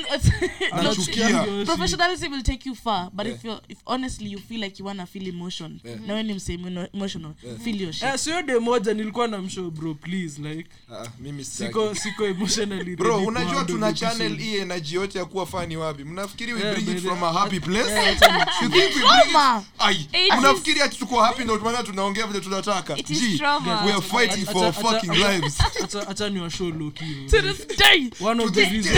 it's 0.60 1.12
not 1.32 1.66
professionalism 1.66 2.32
will 2.32 2.42
take 2.42 2.66
you 2.66 2.74
far 2.74 3.10
but 3.12 3.26
Yeah. 3.26 3.34
if 3.34 3.44
you 3.44 3.58
if 3.68 3.78
honestly 3.86 4.26
you 4.28 4.38
feel 4.38 4.60
like 4.60 4.78
you 4.78 4.84
wanna 4.84 5.06
feel 5.06 5.26
emotion 5.28 5.80
na 6.06 6.14
when 6.14 6.28
you 6.30 6.38
say 6.38 6.54
emotional 6.54 7.34
yeah. 7.42 7.58
feel 7.58 7.76
your 7.76 7.92
shit. 7.92 8.08
Eh, 8.08 8.18
sio 8.18 8.42
de 8.42 8.58
moja 8.58 8.94
nilikuwa 8.94 9.28
na 9.28 9.38
mshow 9.38 9.70
bro 9.70 9.94
please 9.94 10.42
like. 10.42 10.68
Uh, 10.90 11.06
mimi 11.18 11.44
siko 11.44 11.94
siko 11.94 12.26
emotionally 12.26 12.96
bro 12.96 13.16
unajua 13.16 13.64
tuna 13.64 13.92
channel 13.92 14.36
hii 14.38 14.56
energy 14.56 14.94
yote 14.94 15.18
ya 15.18 15.24
kuwa 15.24 15.46
fani 15.46 15.76
wapi? 15.76 16.04
Mnafikiri 16.04 16.52
we 16.52 16.72
bring 16.74 16.88
it 16.96 17.02
from 17.02 17.24
a 17.24 17.32
happy 17.32 17.60
place? 17.60 17.90
Yeah, 17.90 18.08
acha 18.08 18.32
ni- 18.36 18.42
You 18.62 18.70
think 18.72 18.94
we 18.96 19.00
bring 19.02 19.30
it- 19.30 19.62
Ai, 19.78 20.08
unafikiri 20.38 20.80
ati 20.82 20.98
tuko 20.98 21.20
happy 21.20 21.44
ndo 21.44 21.58
maana 21.58 21.82
tunaongea 21.82 22.26
vile 22.26 22.40
tunataka 22.40 22.94
we 22.94 23.92
are 23.92 24.00
fighting 24.00 24.46
for 24.46 24.72
fucking 24.72 25.10
lives 25.12 25.58
acha- 25.84 26.08
acha 26.08 26.28
ni 26.30 26.40
washow 26.40 26.70
low 26.70 26.90
key, 26.90 27.26
to 27.30 27.42
this 27.42 27.66
day 27.78 28.10
one 28.20 28.44
of 28.44 28.52
the 28.52 28.64
reasons 28.64 28.94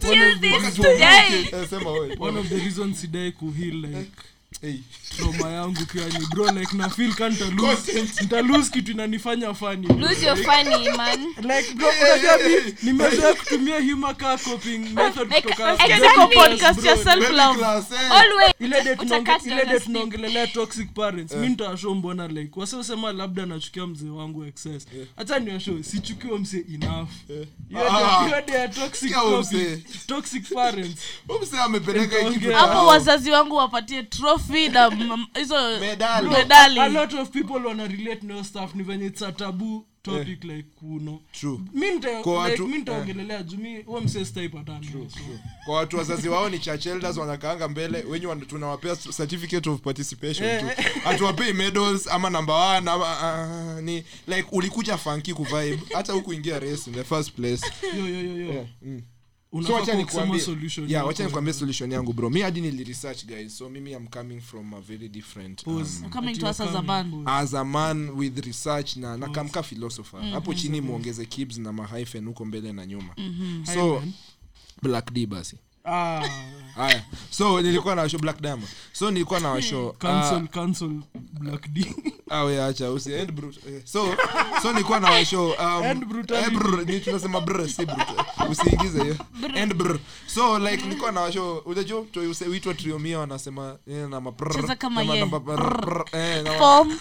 day. 0.00 0.10
one 0.10 0.32
of 0.32 0.40
the- 0.40 0.48
Mpaka 0.48 0.70
Today. 0.70 1.44
tuondoke. 1.50 1.68
Sema 1.68 1.90
wewe. 1.90 2.16
one 2.18 2.38
of 2.40 2.48
the 2.48 2.56
reasons 2.56 3.00
sidai 3.00 3.32
kuheal 3.32 3.74
like 3.74 4.10
Hey. 4.60 4.80
trauma 5.16 5.50
yangu 5.50 5.86
pia 5.92 6.06
ni 6.18 6.26
bro 6.26 6.50
like 6.50 6.76
na 6.76 6.88
feel 6.88 7.14
kan 7.14 7.36
Content. 7.36 8.70
kitu 8.70 8.90
inanifanya 8.90 9.54
fani. 9.54 9.86
Lose 9.86 10.26
your 10.26 10.36
funny, 10.36 10.90
man. 10.96 11.20
like 11.42 11.74
bro 11.74 11.88
unajua 12.02 12.38
mi 12.38 12.74
nimezoea 12.82 13.34
kutumia 13.34 13.80
humor 13.80 14.16
car 14.16 14.38
coping 14.38 14.78
method 14.78 15.28
kutoka 15.42 15.72
exactly. 15.84 16.34
Podcast 16.34 16.80
bro. 16.80 16.96
self 16.96 17.30
love 17.30 17.60
eh. 17.94 18.12
Always. 18.12 18.52
ile 18.60 18.96
ile 20.28 20.46
toxic 20.46 20.92
parents 20.94 21.32
mi 21.34 21.48
nitawashow 21.48 21.94
mbona 21.94 22.28
like 22.28 22.60
wasiosema 22.60 23.12
labda 23.12 23.46
nachukia 23.46 23.86
mzee 23.86 24.08
wangu 24.10 24.44
excess 24.44 24.86
hacha 25.16 25.38
niwashow 25.38 25.82
sichukiwa 25.82 26.38
mzee 26.38 26.64
enough 26.74 27.08
Hiyo 27.68 27.92
Ah. 27.92 28.42
de- 28.46 28.52
ya 28.52 28.68
toxic 30.06 30.54
parents 30.54 31.00
amepeleka 31.64 32.16
hapo 32.58 32.86
wazazi 32.86 33.30
wangu 33.30 33.56
wapatie 33.56 34.02
trophy 34.02 34.47
na 35.04 35.18
hizo 35.34 35.80
Medali. 35.80 36.28
medali. 36.30 36.80
A 36.80 36.88
lot 36.88 37.16
of 37.20 37.30
people 37.30 37.66
wana 37.66 37.86
relate 37.88 38.26
no 38.26 38.44
stuff 38.44 38.74
ni 38.74 38.82
venye 38.82 39.06
it's 39.06 39.22
a 39.22 39.32
taboo 39.32 39.84
topic 40.02 40.44
like 40.44 40.68
kuno 40.78 41.20
True. 41.32 41.60
mi 41.74 41.86
Kwa 42.22 42.38
watu- 42.38 42.66
huo 42.66 43.98
wazazi 45.96 46.28
wao 46.28 46.48
ni 46.48 46.58
chachelders 46.58 47.16
wanakaanga 47.16 47.68
mbele 47.68 48.02
wenye 48.08 48.26
tunawapea 48.36 48.96
certificate 48.96 49.70
of 49.70 49.80
participation 49.80 50.48
Eh, 50.48 50.60
tu 50.60 50.82
hatuwapei 51.04 51.52
medals 51.52 52.06
ama 52.08 52.30
namba 52.30 52.54
one 52.76 52.90
ama 52.90 53.76
uh, 53.76 53.80
ni 53.82 54.04
like 54.26 54.48
ulikuja 54.52 54.96
fanki 54.98 55.34
kuvibe. 55.34 55.78
Hata 55.94 56.12
hukuingia 56.12 56.58
race 56.58 56.90
in 56.90 56.94
the 56.96 57.04
first 57.04 57.32
place. 57.32 57.66
Yo 57.98 58.06
yo 58.08 58.20
yo 58.22 58.36
yo. 58.36 58.52
Yeah, 58.52 58.66
mm. 58.82 59.02
So 59.66 59.72
wacha 59.74 59.94
nikuambie 59.94 60.40
solution 60.40 60.90
yeah 60.90 61.06
wacha 61.06 61.24
nikuambie 61.24 61.52
solution 61.52 61.92
yangu 61.92 62.12
bro. 62.12 62.30
Mi 62.30 62.40
hadi 62.40 62.60
nili 62.60 62.84
research 62.84 63.24
guys. 63.26 63.58
So 63.58 63.68
mimi 63.68 63.94
am 63.94 64.06
coming 64.06 64.40
from 64.40 64.74
a 64.74 64.80
very 64.80 65.08
different 65.08 65.66
um, 65.66 65.86
Coming 66.10 66.34
to 66.38 66.46
us 66.50 66.60
as 66.60 66.74
a 66.74 66.82
man. 66.82 67.24
as 67.26 67.54
a 67.54 67.64
man 67.64 68.10
with 68.16 68.46
research 68.46 68.96
na 68.96 69.16
nakamka 69.16 69.62
philosopher. 69.62 70.20
Hapo 70.22 70.54
chini 70.54 70.80
muongeze 70.80 71.26
kibs 71.26 71.58
na 71.58 71.72
mahyphen 71.72 72.24
huko 72.26 72.44
mbele 72.44 72.72
na 72.72 72.86
nyuma. 72.86 73.14
So 73.74 73.94
Hymen. 73.98 74.12
black 74.82 75.12
d 75.12 75.26
basi. 75.26 75.56
Ah, 75.84 76.28
haya. 76.78 77.04
So 77.30 77.60
nilikuwa 77.62 77.94
na 77.94 78.02
washo 78.02 78.18
black 78.18 78.40
diamond. 78.40 78.68
So 78.92 79.10
nilikuwa 79.10 79.40
na 79.40 79.50
washo 79.50 79.94
cancel 79.98 80.48
cancel 80.48 80.90
black 81.40 81.68
d. 81.68 81.94
Awe 82.30 82.64
acha 82.64 82.90
usi 82.92 83.12
end 83.12 83.32
brut 83.32 83.56
eh, 83.68 83.82
so 83.84 84.14
so 84.62 84.72
nilikuwa 84.72 85.00
na 85.00 85.10
washo 85.10 85.50
um, 85.50 85.84
End 85.84 86.04
brutality. 86.04 86.50
eh, 86.54 86.60
brr, 86.60 86.86
ni 86.86 87.00
tunasema 87.00 87.40
brr 87.40 87.68
si 87.68 87.86
brut 87.86 88.08
usiingize 88.50 89.02
hiyo 89.02 89.16
end 89.54 89.74
brr. 89.74 89.98
so 90.26 90.58
like 90.58 90.82
nilikuwa 90.84 91.12
na 91.12 91.20
washo 91.20 91.58
unajua 91.58 92.04
uitwa 92.50 92.74
triomia 92.74 93.18
wanasema 93.18 93.76
eh, 93.90 94.08
na 94.08 94.20
ma 94.20 94.30
brr, 94.30 94.52
Cheza 94.60 94.76
kama 94.76 95.02
eh, 95.02 96.42
na 96.44 96.58
Form. 96.58 96.90
eh, 96.90 96.98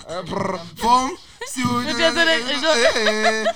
form 0.76 1.12
si 1.48 1.62
eh, 1.62 3.08
eh, 3.08 3.48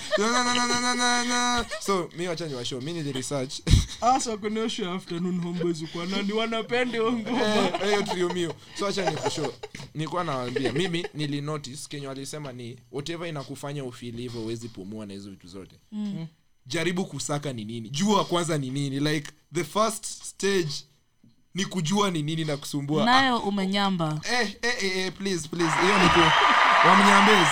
so 1.80 2.10
mi 2.18 2.28
wacha 2.28 2.48
ni 2.48 2.54
washo 2.56 2.82
mi 2.82 2.94
nili 2.94 3.12
research. 3.12 3.54
Asa 4.02 4.38
kuneosho 4.38 4.92
afternoon 4.92 5.42
homeboys 5.42 5.84
kwa 5.94 6.06
wanapende 6.34 7.00
Eh, 7.84 8.14
hiyo 8.16 8.56
so 8.80 8.88
acha 8.88 9.10
nikusho 9.12 9.54
nilikuwa 9.94 10.24
nawambia 10.24 10.74
mimi 10.74 11.08
nili 11.14 11.42
kenye 11.90 12.08
walisema 12.08 12.52
ni 12.54 12.80
whatever 12.92 13.28
inakufanya 13.28 13.84
ufili 13.84 14.22
hivyo 14.22 14.42
uwezi 14.42 14.70
pumua 14.70 15.06
na 15.06 15.14
hizo 15.14 15.30
vitu 15.30 15.48
zote. 15.48 15.76
Mm. 15.92 16.28
jaribu 16.66 17.06
kusaka 17.06 17.54
ni 17.54 17.66
nini? 17.66 17.90
Jua 17.90 18.26
kwanza 18.26 18.58
ni 18.58 18.70
nini? 18.70 19.00
Like 19.00 19.32
the 19.54 19.64
first 19.64 20.06
stage 20.06 20.72
ni 21.54 21.66
kujua 21.66 22.12
ni 22.12 22.22
nini 22.24 22.46
na 22.46 22.58
kusumbua. 22.58 23.06
Nayo 23.06 23.40
umenyamba. 23.40 24.22
Eh, 24.32 24.56
eh, 24.62 24.74
eh, 24.84 24.98
eh, 24.98 25.14
please 25.14 25.48
please. 25.48 25.76
Hiyo 25.82 25.98
ni 25.98 26.10
wamnyambezi 26.88 27.52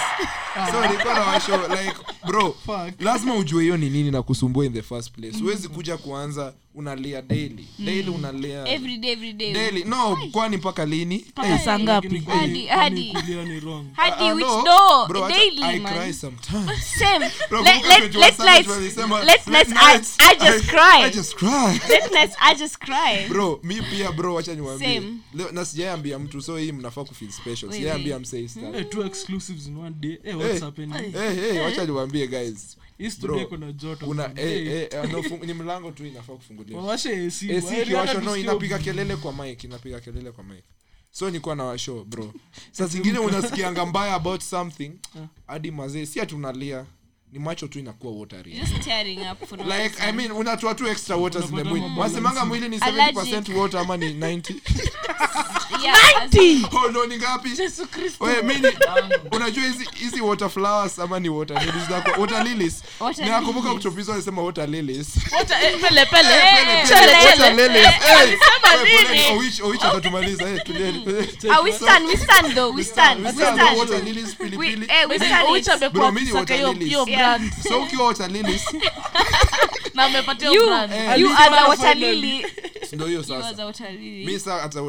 so 0.71 0.81
nilikuwa 0.87 1.13
na 1.13 1.21
washo 1.21 1.57
like 1.67 1.95
bro 2.27 2.55
Fuck. 2.65 3.01
lazima 3.01 3.35
ujue 3.35 3.63
hiyo 3.63 3.77
ni 3.77 3.89
nini 3.89 4.11
na 4.11 4.21
kusumbua 4.23 4.65
in 4.65 4.73
the 4.73 4.81
first 4.81 5.11
place 5.11 5.37
huwezi 5.39 5.67
kuja 5.67 5.97
kuanza 5.97 6.53
unalia 6.75 7.21
daily 7.21 7.67
daily 7.79 8.09
unalia 8.09 8.67
Every 8.67 8.97
day, 8.97 9.11
every 9.11 9.33
day. 9.33 9.53
daily 9.53 9.83
no 9.83 10.17
kwani 10.31 10.57
mpaka 10.57 10.85
lini 10.85 11.25
mpaka 11.29 11.59
saa 11.59 11.79
ngapi 11.79 12.19
Hadi, 12.27 12.65
hadi. 12.65 13.13
kulia 13.13 13.43
ni 13.45 13.59
wrong 13.59 13.85
Hadi 13.93 14.15
Ah, 14.23 14.33
which 14.33 14.47
no. 14.47 14.63
door? 14.63 15.07
Bro, 15.07 15.21
hata 15.23 15.35
Daily, 15.37 15.63
I 15.63 15.79
man. 15.79 15.93
cry 15.93 16.13
sometimes. 16.13 16.85
Same. 16.99 17.31
Bro, 17.49 17.61
Let, 17.61 17.73
kumbuka 17.73 17.99
let, 17.99 18.11
21 18.13 18.19
let's, 18.19 18.37
Savage 18.37 18.57
let's, 18.57 18.69
walisema, 18.69 19.23
let's, 19.23 19.47
let's, 19.47 19.71
I, 19.71 19.93
nights, 19.93 20.17
I 20.19 20.35
just 20.35 20.73
I 21.05 21.09
just 21.11 21.35
cry. 21.35 21.79
Let, 21.89 22.11
let's, 22.11 22.35
I 22.41 22.55
just 22.55 22.79
cry. 22.79 23.25
bro 23.29 23.59
mi 23.63 23.75
pia 23.81 24.11
bro 24.11 24.35
wacha 24.35 24.55
niwaambie 24.55 24.95
Same. 24.95 25.13
Leo- 25.33 25.51
na 25.51 25.65
sijaambia 25.65 26.19
mtu 26.19 26.41
so 26.41 26.57
hii 26.57 26.71
mnafaa 26.71 27.03
kufeel 27.03 27.31
special 27.31 27.65
Wewe. 27.69 27.75
sijaambia 27.77 28.19
msee 28.19 28.39
Eh, 28.75 28.85
two 28.89 29.05
exclusives 29.05 29.67
in 29.67 29.77
one 29.77 29.95
day 29.99 30.17
eh, 30.23 30.38
what's 30.39 30.55
Eh. 30.55 30.61
happening? 30.61 31.15
Eh, 31.15 31.55
eh, 31.55 31.63
wacha 31.63 31.85
niwaambie 31.85 32.27
guys. 32.27 32.77
Bro, 33.21 33.45
kuna 33.47 33.71
joto 33.71 34.05
una 34.05 34.31
eh, 34.35 34.87
Eh, 34.91 35.11
no, 35.11 35.45
ni 35.45 35.53
mlango 35.53 35.91
tu 35.91 36.05
inafaa 36.05 36.33
kufunguliwa. 36.33 36.81
Wawashe 36.81 37.09
AC, 37.09 37.43
AC 37.43 37.45
waende 37.65 37.81
ikiwashwa, 37.81 37.99
hata 37.99 38.13
no 38.13 38.19
tusikie 38.25 38.41
inapiga 38.41 38.79
kelele 38.79 39.15
kwa 39.15 39.33
mike 39.33 39.67
inapiga 39.67 39.99
kelele 39.99 40.31
kwa 40.31 40.43
mike 40.43 40.63
so 41.11 41.29
nikuwa 41.29 41.55
na 41.55 41.63
washo 41.63 42.03
bro. 42.03 42.33
Saa 42.71 42.85
zingine 42.87 43.19
unasikianga 43.19 43.85
mbaya 43.85 44.13
about 44.15 44.41
something 44.41 44.91
hadi 45.47 45.71
mazee 45.71 46.05
si 46.05 46.21
ati 46.21 46.35
unalia 46.35 46.85
ni 47.33 47.39
macho 47.39 47.67
tu 47.67 47.79
inakuwa 47.79 48.13
watery 48.13 48.51
Just 48.51 48.83
tearing 48.83 49.19
up 49.31 49.49
for 49.49 49.57
no 49.59 49.63
like 49.77 49.95
i 50.01 50.11
mean 50.11 50.31
unatoa 50.31 50.75
tu 50.75 50.87
extra 50.87 51.15
water 51.15 51.41
zile 51.41 51.63
mwili. 51.63 51.85
Wasemanga 51.97 52.45
mwili 52.45 52.69
ni 52.69 52.77
Allergic. 52.77 53.17
70 53.33 53.53
water 53.55 53.79
ama 53.79 53.97
ni 53.97 54.13
90 54.13 54.53
Yeah, 55.83 55.95
as- 55.95 56.75
oh 56.77 56.91
no 56.91 57.05
ni 57.05 57.17
ngapi? 57.17 57.49
Yesu 57.61 57.87
kristo. 57.87 58.23
Wewe, 58.25 58.41
mi 58.41 58.53
unajua 59.31 59.63
hizi 59.63 59.89
hizi 59.95 60.21
water 60.21 60.49
flowers 60.49 60.99
ama 60.99 61.19
ni 61.19 61.29
water 61.29 61.57
lilies? 61.65 61.87
Zako 61.89 62.21
water 62.21 62.43
lilies. 62.43 62.83
Nakumbuka 63.17 63.73
kuchopizwa 63.73 64.15
alisema 64.15 64.41
water 64.41 64.69
lilies. 64.69 65.07
Water- 65.31 65.63
eh, 65.65 65.79
pele 65.81 66.05
pele. 66.05 66.29
Eh, 66.35 66.87
Chele, 66.87 67.11
eh, 67.11 67.21
chele. 67.21 67.43
water 67.43 67.53
lilies. 67.55 68.39
Eh 68.85 69.11
nini? 69.11 69.37
Owich 69.37 69.61
Owich 69.61 69.83
atatumaliza. 69.83 70.49
Eh 70.49 70.63
tulieni. 70.65 71.05
Ah, 71.53 71.61
we 71.61 71.71
stand, 71.73 72.07
we 72.07 72.17
stand 72.17 72.55
though, 72.55 72.75
we 72.75 72.83
stand, 72.83 73.19
we 73.25 73.31
We 73.31 73.33
stand, 73.33 73.77
water 73.77 74.03
lilies 74.03 74.35
pilipili. 74.35 74.85
Eh, 74.89 75.09
we 75.09 75.15
stand. 75.19 75.47
Owich 75.49 75.67
amekuwa 75.67 76.03
Bro, 76.03 76.11
mi 76.11 76.21
ni 76.21 76.27
akisaka 76.27 76.39
water 76.39 76.55
hiyo- 76.57 76.73
hiyo 76.73 77.05
Yeah. 77.07 77.18
Brand. 77.19 77.53
So 77.63 77.81
ukiwa 77.81 78.05
water 78.05 78.29
lilies. 78.31 78.65
Na 79.93 80.03
amepatia 80.05 80.51
brand. 80.51 81.19
you 81.19 81.27
are 81.27 81.43
the 81.43 81.49
Mara 81.49 81.67
water 81.67 81.93
finally. 81.93 82.21
lily. 82.21 82.45
ndo 82.93 83.05
hiyo 83.05 83.23
sasa. 83.23 83.73
mi 84.25 84.39
saa 84.39 84.59
hata 84.59 84.81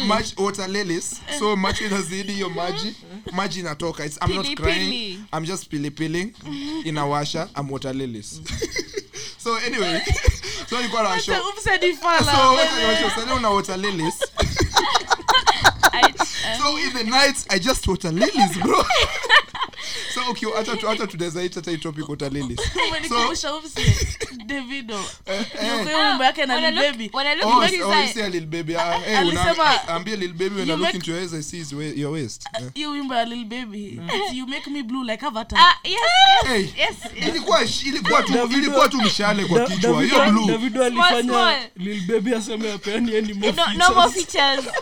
maji 0.00 0.32
so 1.38 1.56
macho 1.56 1.86
inazidi 1.86 2.32
hiyo 2.32 2.50
maji. 2.50 2.94
Maji 3.32 3.60
inatoka. 3.60 4.04
It's, 4.06 4.18
I'm 4.22 4.34
not 4.34 4.54
crying. 4.54 5.18
I'm 5.32 5.44
just 5.44 5.68
pilipiling 5.68 6.32
inawasha. 6.84 7.48
I'm 7.56 7.70
so 9.44 9.56
anyway. 9.66 10.00
So 10.70 10.76
nilikuwa 10.76 11.02
na 11.02 11.20
so 11.20 11.32
una 13.36 13.50
so 16.58 16.76
in 16.76 16.92
the 16.94 17.04
night 17.04 17.44
i 17.50 17.58
just 17.58 17.86
water 17.86 18.10
lilies 18.12 18.56
bro 18.58 18.80
so 20.14 20.20
okay 20.30 20.48
hata 20.56 20.76
tu- 20.76 20.86
hata 20.86 21.06
tunaweza 21.06 21.42
ita 21.42 21.54
hata 21.54 21.70
hii 21.70 21.76
topic 21.76 22.08
water 22.08 22.32
lilies 22.32 22.60
umenikumbusha 22.88 23.54
umse 23.54 23.96
davido. 24.46 25.04
Yuko 25.78 25.98
mambo 25.98 26.24
yake 26.24 26.46
na 26.46 26.70
Lil 26.70 26.74
baby. 26.80 27.10
Oh, 27.12 27.18
oh, 27.48 27.64
you 27.66 28.08
see 28.12 28.22
a 28.22 28.28
little 28.28 28.46
baby. 28.46 28.76
Ah, 28.76 28.98
hey, 28.98 29.28
una- 29.28 29.88
ambia 29.88 30.16
little 30.16 30.36
baby 30.38 30.60
when 30.60 30.70
I 30.70 30.74
look 30.76 30.94
into 30.94 31.10
your 31.10 31.20
eyes, 31.20 31.34
I 31.34 31.42
see 31.42 31.64
your 31.96 32.12
waist. 32.12 32.46
Eh. 32.58 32.64
hiyo 32.74 32.90
wimbo 32.90 33.14
ya 33.14 33.24
lil 33.24 33.44
baby 33.44 34.00
you 34.32 34.46
make 34.46 34.70
me 34.70 34.82
blue 34.82 35.04
like 35.04 35.26
avatar. 35.26 35.58
Ah, 35.58 35.74
yes, 35.84 36.68
yes, 36.78 36.96
ilikuwa 37.28 37.60
ilikuwa 37.84 38.22
tu 38.22 38.32
ilikuwa 38.52 38.88
tu 38.88 38.96
mshale 39.02 39.44
kwa 39.44 39.60
kichwa. 39.66 40.02
Hiyo 40.02 40.30
blue. 40.30 40.46
Davido 40.46 40.84
alifanya 40.84 41.68
lil 41.76 42.06
baby 42.06 42.34
aseme 42.34 42.72
apeni 42.72 43.16
any 43.16 43.32
more 43.34 43.52
No, 43.76 43.94
more 43.94 44.10
features. 44.12 44.64
features. 44.64 44.74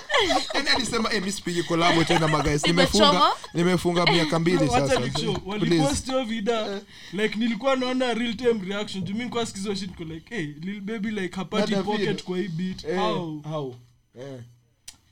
yani 0.54 0.68
alisema 0.68 1.12
eh 1.12 1.20
mimi 1.20 1.32
sipigi 1.32 1.62
collab 1.62 2.06
tena 2.06 2.28
magaisi 2.28 2.66
nimefunga 2.66 3.22
nimefunga 3.54 4.06
miaka 4.06 4.38
mbili 4.38 4.68
sasa 4.68 4.97
Please. 5.00 5.40
walipost 5.46 6.06
hiyo 6.06 6.24
vida 6.24 6.80
like 7.12 7.38
nilikuwa 7.38 7.76
naona 7.76 8.14
real 8.14 8.34
time 8.36 8.64
reaction. 8.66 9.04
Juu 9.04 9.14
mi 9.14 9.24
nikuwa 9.24 9.46
sikizo 9.46 9.74
shit 9.74 9.94
ko 9.94 10.04
like 10.04 10.34
hey, 10.36 10.46
lil 10.46 10.80
baby 10.80 11.10
like 11.10 11.36
hapati 11.36 11.70
Na 11.72 11.76
Davido. 11.76 11.98
pocket 11.98 12.24
kwa 12.24 12.38
hii 12.38 12.48
beat. 12.48 12.84
Eh, 12.84 12.98
how? 12.98 13.40
how? 13.42 13.74
Eh. 14.20 14.40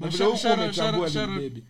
Na 0.01 0.07
Na 0.07 0.09
vile 0.09 0.25
huko 0.25 0.37
Shara- 0.37 1.39
Lil 1.41 1.51
Baby. 1.51 1.63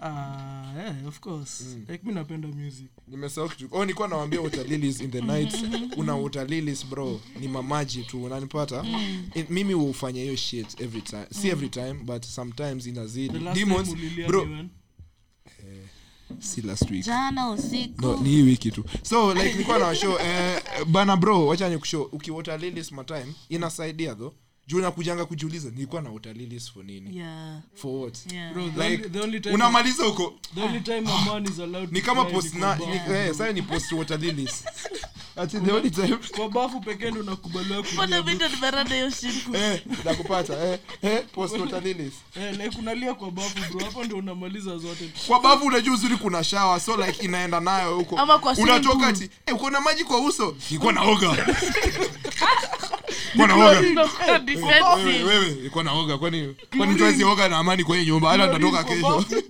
ah 0.00 0.72
yeah, 0.76 1.06
of 1.08 1.20
course. 1.20 1.64
Like 1.88 2.00
mi 2.06 2.12
napenda 2.14 2.48
music. 2.48 2.86
Nimesahau 3.08 3.48
kitu. 3.48 3.68
Oh 3.70 3.80
nilikuwa 3.84 4.08
nawaambia 4.08 4.40
water 4.40 4.66
lilies 4.66 5.00
in 5.00 5.10
the 5.10 5.20
night. 5.20 5.54
Una 5.96 6.14
water 6.16 6.46
lilies 6.48 6.86
bro. 6.86 7.20
Ni 7.40 7.48
mamaji 7.48 8.02
tu 8.02 8.24
unanipata? 8.24 8.84
In- 9.34 9.46
mimi 9.50 9.72
hufanya 9.72 10.22
hiyo 10.22 10.36
shit 10.36 10.80
every 10.80 11.02
time 11.02 11.26
si 11.30 11.48
every 11.48 11.68
time 11.68 11.94
but 11.94 12.24
sometimes 12.24 12.84
the 12.84 12.90
inazidi 12.90 13.38
last 13.38 13.58
demons 13.58 13.88
ulilia 13.88 14.26
bro. 14.28 14.44
ni 14.44 14.54
when? 14.54 14.68
Si 16.38 16.62
last 16.62 16.90
week. 16.90 17.04
Jana 17.04 17.50
usiku. 17.50 18.02
no, 18.02 18.16
ni 18.22 18.28
hii 18.28 18.42
wiki 18.42 18.70
tu. 18.70 18.84
So 19.02 19.34
like 19.34 19.52
nilikuwa 19.52 19.78
na 19.78 19.94
show 19.94 20.18
eh, 20.26 20.62
bana 20.86 21.16
bro 21.16 21.46
wacha 21.46 21.68
nikushow 21.68 22.02
ukiwota 22.02 22.58
matime 22.92 23.32
inasaidia 23.48 24.14
though 24.14 24.32
juu 24.66 24.80
nakujanga 24.80 25.24
kujiuliza 25.24 25.70
nilikuwa 25.70 26.02
na 26.02 26.10
water 26.10 26.34
lilies 26.36 26.72
for 26.72 26.84
nini? 26.84 27.18
Yeah. 27.18 27.58
For 27.74 28.02
what? 28.02 28.32
Yeah. 28.32 28.52
Bro, 28.52 28.70
the 28.76 28.88
like 28.88 29.08
the 29.08 29.20
only 29.20 29.40
time- 29.40 29.54
unamaliza 29.54 30.04
huko. 30.04 30.34
the 30.54 30.62
only 30.62 30.80
time 30.80 31.10
a 31.10 31.24
man 31.24 31.44
is 31.44 31.60
allowed 31.60 31.92
ni 31.92 32.02
kama 32.02 32.24
post 32.24 32.54
na 32.54 32.78
eh, 33.10 33.28
sasa 33.28 33.52
ni 33.52 33.62
post 33.62 33.92
water 33.92 34.18
ati 35.36 35.60
the 35.60 35.72
only 35.72 35.90
time. 35.90 36.16
Kwa 36.36 36.48
bafu 36.48 36.80
pekee 36.80 37.10
ndo 37.10 37.22
nakubaliwa 37.22 37.84
Mbona 37.92 38.22
kulia 38.22 38.22
mimi 38.22 38.84
ndo 38.84 38.94
hiyo 38.94 39.10
shit? 39.10 39.54
Eh 39.54 39.82
nakupata 40.04 40.64
eh 40.64 40.78
eh 41.02 41.24
post 41.32 41.58
water 41.58 41.82
eh, 41.86 42.58
like 42.64 42.78
unalia 42.78 43.14
kwa 43.14 43.30
bafu 43.30 43.58
bro 43.72 43.84
hapo 43.84 44.04
ndo 44.04 44.16
unamaliza 44.16 44.78
zote. 44.78 45.10
Kwa 45.26 45.40
bafu 45.40 45.66
unajua 45.66 45.94
uzuri 45.94 46.16
kuna 46.16 46.44
shawa 46.44 46.80
so 46.80 46.96
like 47.06 47.24
inaenda 47.24 47.60
nayo 47.60 47.96
huko. 47.96 48.20
Unatoka 48.58 49.06
ati 49.06 49.30
eh 49.46 49.54
uko 49.54 49.70
na 49.70 49.80
maji 49.80 50.04
kwa 50.04 50.20
uso? 50.20 50.56
Nilikuwa 50.70 50.92
naoga 50.92 51.36
wewe 54.64 55.22
wewe 55.24 55.70
naoga 55.84 56.18
kwani 56.18 56.54
kwani 56.76 56.92
mtu 56.92 57.28
oga 57.28 57.48
na 57.48 57.58
amani 57.58 57.84
kwenye 57.84 58.06
nyumba? 58.06 58.30
Hata 58.30 58.46
nitatoka 58.46 58.84
kesho. 58.84 59.24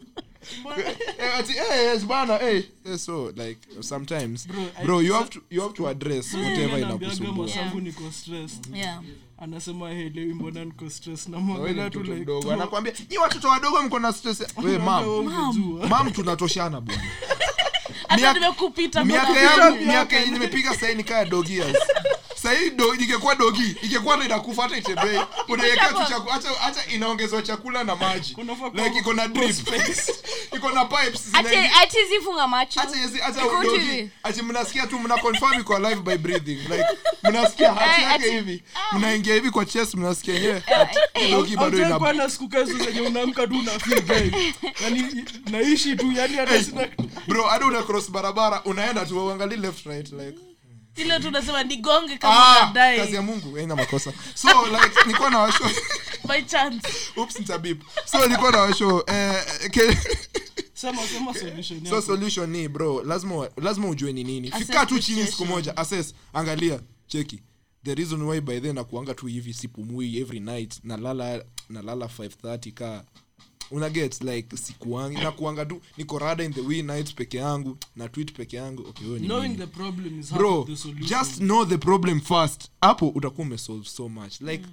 Eh, 1.18 1.38
ati 1.38 1.52
eh 1.52 1.84
yes 1.92 2.04
bana 2.06 2.40
eh 2.42 2.62
Eh, 2.84 2.98
so 2.98 3.32
like 3.36 3.58
sometimes. 3.80 4.46
Bro, 4.46 4.62
bro 4.84 5.02
you 5.02 5.12
have 5.14 5.28
to 5.30 5.40
you 5.50 5.60
have 5.62 5.74
to 5.74 5.88
address 5.88 6.34
whatever 6.34 6.78
inakusumbua. 6.78 7.46
masangu 7.46 7.80
niko 7.80 8.12
stressed. 8.12 8.74
Yeah. 8.76 9.00
Anasema 9.38 9.90
hey, 9.90 10.10
mbona 10.10 10.64
niko 10.64 10.90
stress 10.90 11.28
Wewe 11.58 11.72
ni 11.72 11.90
tu 11.90 12.02
like 12.02 12.14
mdogo 12.14 12.52
anakwambia 12.52 12.92
nyi 13.10 13.18
watoto 13.18 13.48
wadogo 13.48 13.82
mko 13.82 13.98
na 13.98 14.12
stress. 14.12 14.42
We 14.62 14.78
mam 14.78 15.04
mam 15.88 16.10
tunatoshana 16.12 16.80
bwana. 16.80 17.02
Miaka- 18.16 18.32
nimekupita 18.34 19.04
miaka 19.04 19.30
mbona- 19.32 19.64
yangu 19.64 19.84
miaka 19.86 20.16
yenye 20.16 20.32
nimepiga 20.32 20.74
sahii 20.74 20.94
nikaa 20.94 21.24
dogi 21.24 21.56
years 21.56 21.76
sahii 22.46 22.70
do, 22.70 22.94
ingekuwa 22.94 23.34
dogi 23.34 23.76
ingekuwa 23.82 24.16
ndo 24.16 24.24
inakufa 24.24 24.62
hata 24.62 24.76
itembei. 24.76 25.20
Unaiwekea 25.48 25.88
tu 25.92 26.04
chakula 26.08 26.32
hata, 26.32 26.48
hata 26.48 26.86
inaongezwa 26.86 27.42
chakula 27.42 27.84
na 27.84 27.96
maji. 27.96 28.36
Like 28.74 28.98
iko 28.98 29.12
na 29.12 29.28
drip. 29.28 29.56
iko 30.56 30.70
na 30.70 30.84
pipes 30.84 31.22
Ati- 31.32 32.04
zifunga 32.08 32.48
macho. 32.48 32.80
hata 32.80 33.00
yezi 33.00 33.18
hata 33.18 33.40
dogi 33.62 34.10
ati 34.22 34.42
mnasikia 34.42 34.86
tu 34.86 34.98
mna 34.98 35.16
confirm 35.18 35.60
iko 35.60 35.76
alive 35.76 36.00
by 36.02 36.16
breathing. 36.16 36.56
Like 36.56 36.84
mnasikia 37.22 37.74
hati 37.74 38.02
Eh, 38.02 38.10
yake 38.10 38.30
hivi. 38.30 38.62
mnaingia 38.92 39.34
hivi 39.34 39.50
kwa 39.50 39.64
chest 39.64 39.94
mnasikia 39.94 40.34
yenyewe 40.34 40.62
dogi 41.30 41.56
bado 41.56 41.78
ina 41.78 42.12
na 42.12 42.30
siku 42.30 42.48
kazi 42.48 42.72
zenye 42.72 43.00
unaamka 43.00 43.46
tu 43.46 43.62
na 43.62 43.70
feel 43.78 44.00
guy 44.02 44.38
yani 44.82 45.24
naishi 45.50 45.96
tu 45.96 46.12
yani 46.12 46.36
hata 46.36 46.64
sina 46.64 46.88
bro 47.28 47.44
hadi 47.44 47.64
una 47.64 47.82
cross 47.82 48.10
barabara 48.10 48.62
unaenda 48.64 49.06
tu 49.06 49.26
uangalie 49.26 49.56
left 49.56 49.86
right 49.86 50.12
like 50.12 50.45
ile 50.96 51.20
tu 51.20 51.28
unasema 51.28 51.62
nigonge 51.64 52.18
kama 52.18 52.60
ah 52.60 52.72
kazi 52.72 53.14
ya 53.14 53.22
Mungu 53.22 53.54
haina 53.54 53.76
makosa. 53.76 54.12
So 54.34 54.48
like 54.66 55.00
nilikuwa 55.06 55.30
na 55.30 55.38
washo 55.38 55.64
by 56.28 56.42
chance. 56.42 56.88
Oops 57.16 57.38
nitabip. 57.38 57.82
So 58.04 58.26
nilikuwa 58.26 58.50
na 58.50 58.58
washo 58.58 59.04
eh 59.06 59.70
ke, 59.70 59.98
sema 60.74 61.02
sema 61.06 61.34
solution 61.34 61.86
so 61.86 62.02
solution 62.02 62.50
ni 62.50 62.68
bro 62.68 63.02
lazima 63.02 63.48
lazima 63.56 63.88
ujue 63.88 64.12
ni 64.12 64.24
nini. 64.24 64.50
Fika 64.50 64.86
tu 64.86 64.98
chini 64.98 65.26
siku 65.26 65.46
moja 65.46 65.76
assess. 65.76 66.14
Angalia 66.32 66.80
cheki. 67.06 67.42
The 67.84 67.94
reason 67.94 68.22
why 68.22 68.40
by 68.40 68.60
then 68.60 68.74
nakuanga 68.74 69.14
tu 69.14 69.26
hivi 69.26 69.54
sipumui 69.54 70.18
every 70.18 70.40
night 70.40 70.80
nalala 70.84 71.44
nalala 71.68 72.06
530 72.06 72.72
ka 72.72 73.04
una 73.70 73.90
get 73.90 74.20
like 74.22 74.56
sikuangi. 74.56 75.18
Nakuanga 75.18 75.66
tu 75.66 75.80
niko 75.96 76.18
rada 76.18 76.44
in 76.44 76.52
the 76.52 76.60
wee 76.60 76.82
nights 76.82 77.14
peke 77.14 77.36
yangu 77.38 77.78
na 77.96 78.08
tweet 78.08 78.32
peke 78.32 78.56
yangu. 78.56 78.82
Okay 78.88 79.06
wewe 79.06 79.18
ni 79.20 79.26
knowing 79.26 79.48
nini? 79.48 79.56
the 79.56 79.66
problem 79.66 80.20
is 80.20 80.30
half 80.30 80.38
bro 80.38 80.64
the 80.64 80.76
solution 80.76 81.06
just 81.08 81.38
know 81.38 81.64
the 81.64 81.78
problem 81.78 82.20
first. 82.20 82.70
Hapo 82.80 83.08
utakuwa 83.08 83.46
umesolve 83.46 83.88
so 83.88 84.08
much. 84.08 84.40
Like 84.40 84.64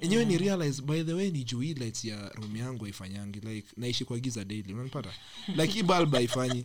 enyewe 0.00 0.24
ni 0.24 0.38
realize 0.38 0.82
by 0.82 1.02
the 1.02 1.12
way 1.14 1.30
ni 1.30 1.44
juu 1.44 1.60
lights 1.62 2.04
ya 2.04 2.28
room 2.28 2.56
yangu 2.56 2.84
haifanyangi. 2.84 3.40
Like 3.40 3.68
naishi 3.76 4.04
kwa 4.04 4.18
giza 4.18 4.44
daily 4.44 4.72
unanipata 4.74 5.10
like 5.48 5.72
hii 5.72 5.82
bulb 5.82 6.14
haifanyi 6.14 6.64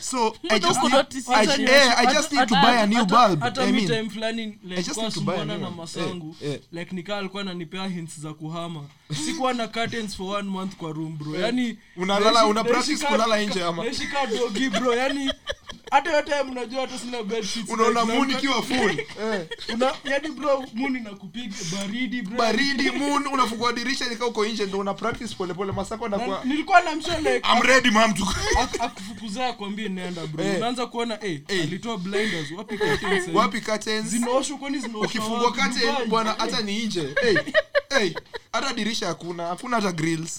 so 0.00 0.36
i 0.50 0.58
just 0.58 0.82
need, 0.82 0.94
I, 1.28 1.42
yeah, 1.58 1.70
eh, 1.70 1.94
I 1.98 2.14
just 2.14 2.32
need 2.32 2.48
to 2.48 2.54
buy 2.54 2.82
a 2.82 2.86
new 2.86 3.04
bulb 3.06 3.40
hata 3.40 3.62
I 3.64 3.72
mean, 3.72 3.86
time 3.88 4.10
fulani 4.10 4.58
like 4.64 4.82
just 4.82 4.96
need 5.02 5.12
to 5.12 5.20
buy 5.20 5.34
a 5.40 5.44
new 5.44 5.58
na 5.58 5.70
masangu 5.70 6.36
Eh, 6.42 6.50
eh. 6.52 6.60
like 6.72 6.94
nikaa 6.94 7.18
alikuwa 7.18 7.42
ananipea 7.42 7.88
hints 7.88 8.20
za 8.20 8.34
kuhama. 8.34 8.84
Sikuwa 9.26 9.54
na 9.54 9.68
curtains 9.68 10.16
for 10.16 10.36
one 10.36 10.48
month 10.48 10.76
kwa 10.76 10.92
room 10.92 11.18
bro. 11.18 11.36
Yani 11.40 11.78
Unalala- 11.96 12.46
una 12.46 12.64
practice 12.64 13.06
kulala 13.06 13.42
nje 13.42 13.64
ama? 13.64 13.84
naishi 13.84 14.08
dogi 14.38 14.70
bro. 14.70 14.94
Yani 14.94 15.32
hata 15.90 16.16
yote 16.16 16.42
mnajua 16.42 16.80
hata 16.80 16.98
sina 16.98 17.18
unaona 17.68 18.00
like, 18.00 18.12
moon 18.12 18.30
ikiwa 18.30 18.62
full. 18.62 18.98
Eh, 19.34 19.46
una 19.74 19.92
yani 20.04 20.28
bro 20.28 20.64
moon 20.74 20.96
inakupiga 20.96 21.56
baridi 21.72 22.22
bro. 22.22 22.36
Baridi 22.38 22.90
moon 22.90 23.26
unafungua 23.26 23.72
dirisha 23.72 24.08
nikaa 24.08 24.26
uko 24.26 24.46
nje 24.46 24.66
ndo 24.66 24.78
una 24.78 24.94
practice 24.94 25.34
polepole 25.34 25.72
masako 25.72 26.08
Na- 26.08 26.18
kwa 26.18 26.44
nilikuwa 26.44 26.80
namsha 26.80 27.18
like 27.18 27.42
I'm 27.54 27.62
ready 27.62 27.90
mam 27.90 28.14
to 28.14 28.24
ak- 28.62 28.84
akufukuzaa 28.84 29.46
akwambie 29.48 29.88
nenda 29.88 30.26
bro. 30.26 30.44
Eh. 30.44 30.56
unaanza 30.56 30.86
kuona 30.86 31.24
eh, 31.24 31.40
Eh. 31.48 31.62
alitoa 31.62 31.98
blinders 31.98 32.50
wapi 32.56 32.78
curtains 32.78 33.28
wapi 33.34 33.60
curtains? 33.60 34.06
Zinaoshwa 34.06 34.58
kwani 34.58 34.78
zinaoshwa 34.78 35.06
ukifungua 35.08 35.52
curtain 35.52 35.94
bwana 36.08 36.34
hata 36.38 36.60
ni 36.60 36.86
nje. 36.86 37.14
Hey, 37.22 37.36
hey, 37.98 38.10
hata 38.52 38.72
dirisha 38.72 39.06
hakuna 39.06 39.46
hakuna 39.46 39.76
hata 39.76 39.92
grills. 39.92 40.38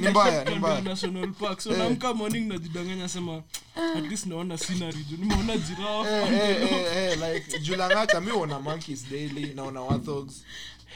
Ni 0.00 0.08
mbaya, 0.08 0.44
ni 0.44 0.54
mbaya. 0.54 0.80
national 0.80 1.28
park. 1.32 1.60
So 1.60 1.70
hey. 1.70 1.78
naamka 1.78 2.14
morning 2.14 2.48
najidanganya 2.48 3.08
sema 3.08 3.42
at 3.76 4.04
least 4.10 4.26
naona 4.26 4.58
scenery 4.58 5.04
juu 5.10 5.16
nimeona 5.16 5.56
giraffe. 5.56 6.10
Eh, 6.10 6.32
eh, 6.32 6.72
eh, 6.72 6.96
eh, 6.96 7.18
like 7.34 7.58
julangata 7.58 8.20
mi 8.20 8.30
ona 8.30 8.60
monkeys 8.60 9.06
daily 9.10 9.54
naona 9.54 9.80
wathogs 9.80 10.44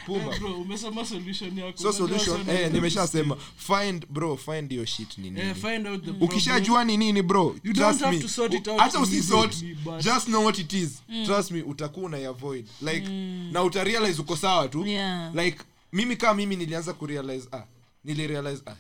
puma. 0.06 0.32
Eh, 0.34 0.38
bro 0.40 0.54
umesema 0.60 1.04
solution 1.06 1.58
yako. 1.58 1.78
So 1.78 1.92
solution 1.92 2.48
eh, 2.50 2.72
nimeshasema. 2.72 3.36
Find 3.56 4.06
bro 4.10 4.36
find 4.36 4.72
your 4.72 4.86
shit 4.86 5.18
ni 5.18 5.40
eh, 5.40 5.54
find 5.54 5.86
out 5.86 6.00
the 6.04 6.10
problem. 6.10 6.22
ukishajua 6.22 6.84
ni 6.84 6.96
nini 6.96 7.22
bro 7.22 7.56
You 7.64 7.72
don't 7.72 8.00
have 8.00 8.16
me. 8.16 8.22
to 8.22 8.28
sort 8.28 8.54
it 8.54 8.68
out 8.68 8.80
hata 8.80 9.00
usisort 9.00 9.56
just 10.00 10.26
know 10.26 10.44
what 10.44 10.58
it 10.58 10.72
is. 10.72 11.02
Trust 11.26 11.50
me 11.50 11.62
utakuwa 11.62 12.06
una 12.06 12.28
avoid 12.28 12.66
like 12.82 13.08
na 13.52 13.62
utarealize 13.62 14.20
uko 14.22 14.36
sawa 14.36 14.68
tu. 14.68 14.86
Yeah. 14.86 15.34
like 15.34 15.58
mimi 15.92 16.16
kama 16.16 16.34
mimi 16.34 16.56
nilianza 16.56 16.92
kurealize 16.92 17.48
ah 17.52 17.62
nilirealize 18.04 18.62
ah 18.66 18.74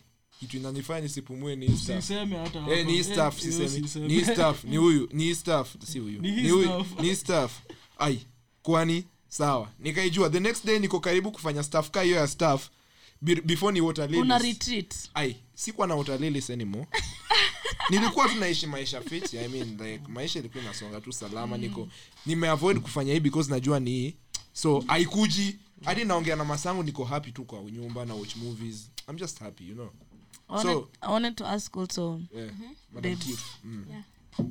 kitu 0.44 0.56
inanifanya 0.56 1.00
nisipumue 1.00 1.56
ni 1.56 1.66
hii 1.66 1.76
stuff. 1.76 2.00
Siseme 2.00 2.36
hata 2.36 2.60
hapa. 2.60 2.82
ni 2.82 2.92
hii 2.92 3.02
stuff, 3.02 3.40
hiyo 3.40 3.68
sisemi. 3.68 4.08
Ni 4.08 4.14
hii 4.14 4.24
ni 4.64 4.76
huyu 4.76 5.08
ni 5.12 5.24
hii 5.24 5.34
si 5.86 5.98
huyu. 5.98 6.22
Ni 6.22 6.50
huyu- 6.50 6.84
ni 7.00 7.08
hii 7.08 7.16
ai 7.98 8.26
kwani? 8.62 9.04
Sawa. 9.28 9.68
Nikaijua 9.78 10.30
the 10.30 10.40
next 10.40 10.66
day 10.66 10.78
niko 10.78 11.00
karibu 11.00 11.32
kufanya 11.32 11.62
staff. 11.62 11.90
Ka 11.90 12.02
hiyo 12.02 12.16
ya 12.16 12.26
staff 12.26 12.68
before 13.22 13.72
ni 13.72 13.80
water 13.80 14.04
lilies. 14.06 14.22
una 14.24 14.38
retreat. 14.38 14.94
Ai 15.14 15.36
sikuwa 15.54 15.86
na 15.86 15.94
water 15.94 16.14
anymore. 16.50 16.86
Nilikuwa 17.90 18.28
tu 18.28 18.34
naishi 18.34 18.66
maisha 18.66 19.00
fit 19.00 19.34
I 19.34 19.48
mean, 19.48 19.70
like, 19.70 20.00
maisha 20.08 20.38
ilikuwa 20.38 20.64
inasonga 20.64 21.00
tu 21.00 21.12
salama 21.12 21.58
niko 21.58 21.88
nimeavoid 22.26 22.78
kufanya 22.80 23.12
hii 23.12 23.20
because 23.20 23.50
najua 23.50 23.80
ni 23.80 23.90
hii 23.90 24.14
so 24.52 24.84
haikuji. 24.86 25.58
Hadi 25.84 26.04
naongea 26.04 26.36
na 26.36 26.44
masangu 26.44 26.82
niko 26.82 27.04
happy 27.04 27.32
tu 27.32 27.44
kwa 27.44 27.62
nyumba 27.62 28.04
na 28.04 28.14
watch 28.14 28.36
movies. 28.36 28.90
I'm 29.08 29.16
just 29.16 29.38
happy 29.38 29.68
you 29.68 29.74
know 29.74 29.90
I 30.48 30.52
wanted, 30.56 30.72
So- 30.72 30.88
I 31.02 31.10
wanted 31.10 31.36
to 31.38 31.46
ask 31.46 31.76
also 31.76 32.20
yeah. 32.32 32.50
Tiff, 33.02 33.58
mm. 33.66 34.04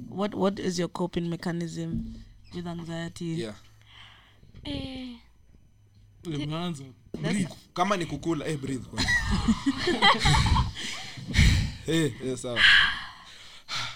what 0.09 0.33
what 0.35 0.59
is 0.59 0.79
your 0.79 0.87
coping 0.89 1.29
mechanism 1.29 2.15
with 2.55 2.67
anxiety? 2.67 3.25
Yeah. 3.25 3.53
Eh, 4.65 5.15
kama 7.73 7.97
ni 7.97 8.05
kukula 8.05 8.45
eh, 8.47 8.57
breathe 8.57 8.83
kwanza. 8.85 9.09
eh, 11.87 12.13
eh, 12.25 12.37
sawa. 12.37 12.59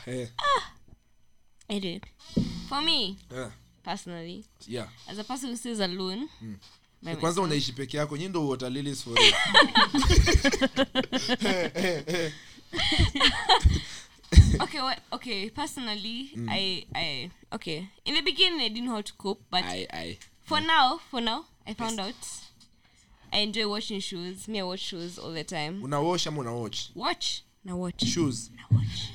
Eh, 0.07 0.27
anyway. 1.69 2.01
For 2.69 2.81
me, 2.81 3.17
Yeah. 3.31 3.51
personally, 3.83 4.45
yeah. 4.67 4.87
as 5.07 5.17
a 5.19 5.23
person 5.23 5.49
who 5.49 5.55
stays 5.55 5.79
alone, 5.79 6.29
by 6.41 6.55
kwanza 7.15 7.41
unaishi 7.41 7.73
peke 7.73 7.97
yako 7.97 8.17
nyi 8.17 8.29
ndo 8.29 8.57
for 9.03 9.19
eh. 9.19 9.33
okay, 14.61 14.81
well, 14.81 14.95
okay. 15.11 15.49
Personally, 15.49 16.31
I, 16.49 16.85
I, 16.93 17.31
okay. 17.53 17.87
In 18.05 18.15
the 18.15 18.21
beginning, 18.21 18.61
I 18.61 18.67
didn't 18.69 18.85
know 18.85 18.95
how 18.95 19.01
to 19.01 19.13
cope, 19.13 19.41
but 19.49 19.63
I, 19.63 19.87
I, 19.91 20.17
for 20.43 20.59
now, 20.61 20.99
for 21.09 21.21
now, 21.21 21.45
I 21.65 21.73
found 21.73 21.99
out. 21.99 22.15
I 23.31 23.39
enjoy 23.39 23.67
watching 23.67 23.99
shoes 23.99 24.47
Me, 24.47 24.59
I 24.59 24.63
watch 24.63 24.79
shoes 24.79 25.19
all 25.19 25.33
the 25.33 25.43
time. 25.43 25.83
una 25.83 26.01
wash 26.01 26.27
ama 26.27 26.39
una 26.39 26.53
watch 26.53 26.89
Watch. 26.95 27.41
na 27.65 27.75
watch. 27.75 28.03
shoes 28.05 28.49
Watch. 28.71 29.11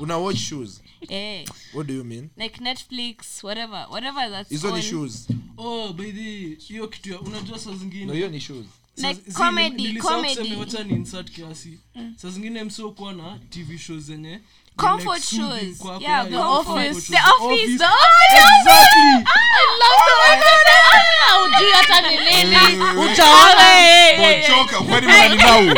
una 0.00 0.18
watch 0.18 0.36
shoes 0.38 0.80
Eh, 1.12 1.44
what 1.74 1.86
do 1.86 1.94
you 1.94 2.04
mean? 2.04 2.30
Like 2.36 2.60
Netflix, 2.64 3.42
whatever, 3.44 3.86
whatever 3.90 4.30
that's 4.30 4.50
hizo 4.50 4.68
on. 4.68 4.74
ni 4.76 4.82
shoes. 4.82 5.28
Oh, 5.56 5.92
by 5.92 6.12
the 6.12 6.54
hiyo 6.54 6.88
kitu 6.88 7.18
unajua 7.18 7.58
saa 7.58 7.72
zingine 7.74 8.04
no 8.04 8.12
hiyo 8.12 8.28
ni 8.28 8.40
shoes. 8.40 8.66
Like 8.96 9.32
comedy, 9.32 9.96
comedy. 9.98 10.54
wacha 10.54 10.84
ni 10.84 10.94
insert 10.94 11.30
kiasi. 11.30 11.78
Saa 12.16 12.30
zingine 12.30 12.64
msiokuwa 12.64 13.12
na 13.12 13.38
tv 13.50 13.78
shows 13.78 14.02
zenye 14.04 14.40
Comfort 14.76 15.06
like 15.14 15.22
soothing 15.22 15.60
shows. 15.74 15.78
kwako, 15.78 16.00
Yeah, 16.02 16.10
yeah, 16.12 16.24
The 16.30 16.36
yeah, 16.36 16.48
Office. 16.48 16.64
comfort 16.66 16.94
The 16.94 17.16
shows. 17.16 17.40
Office. 17.40 17.78
The 17.78 17.88
Exactly. 18.36 19.24
ujui 21.44 21.70
hata 21.72 22.00
ni 22.00 22.16
nini 22.16 22.56
Wewe, 22.56 23.12
utaona 23.12 23.64
Monchoka, 24.18 24.78
kwani 24.80 25.06
unaninao 25.06 25.74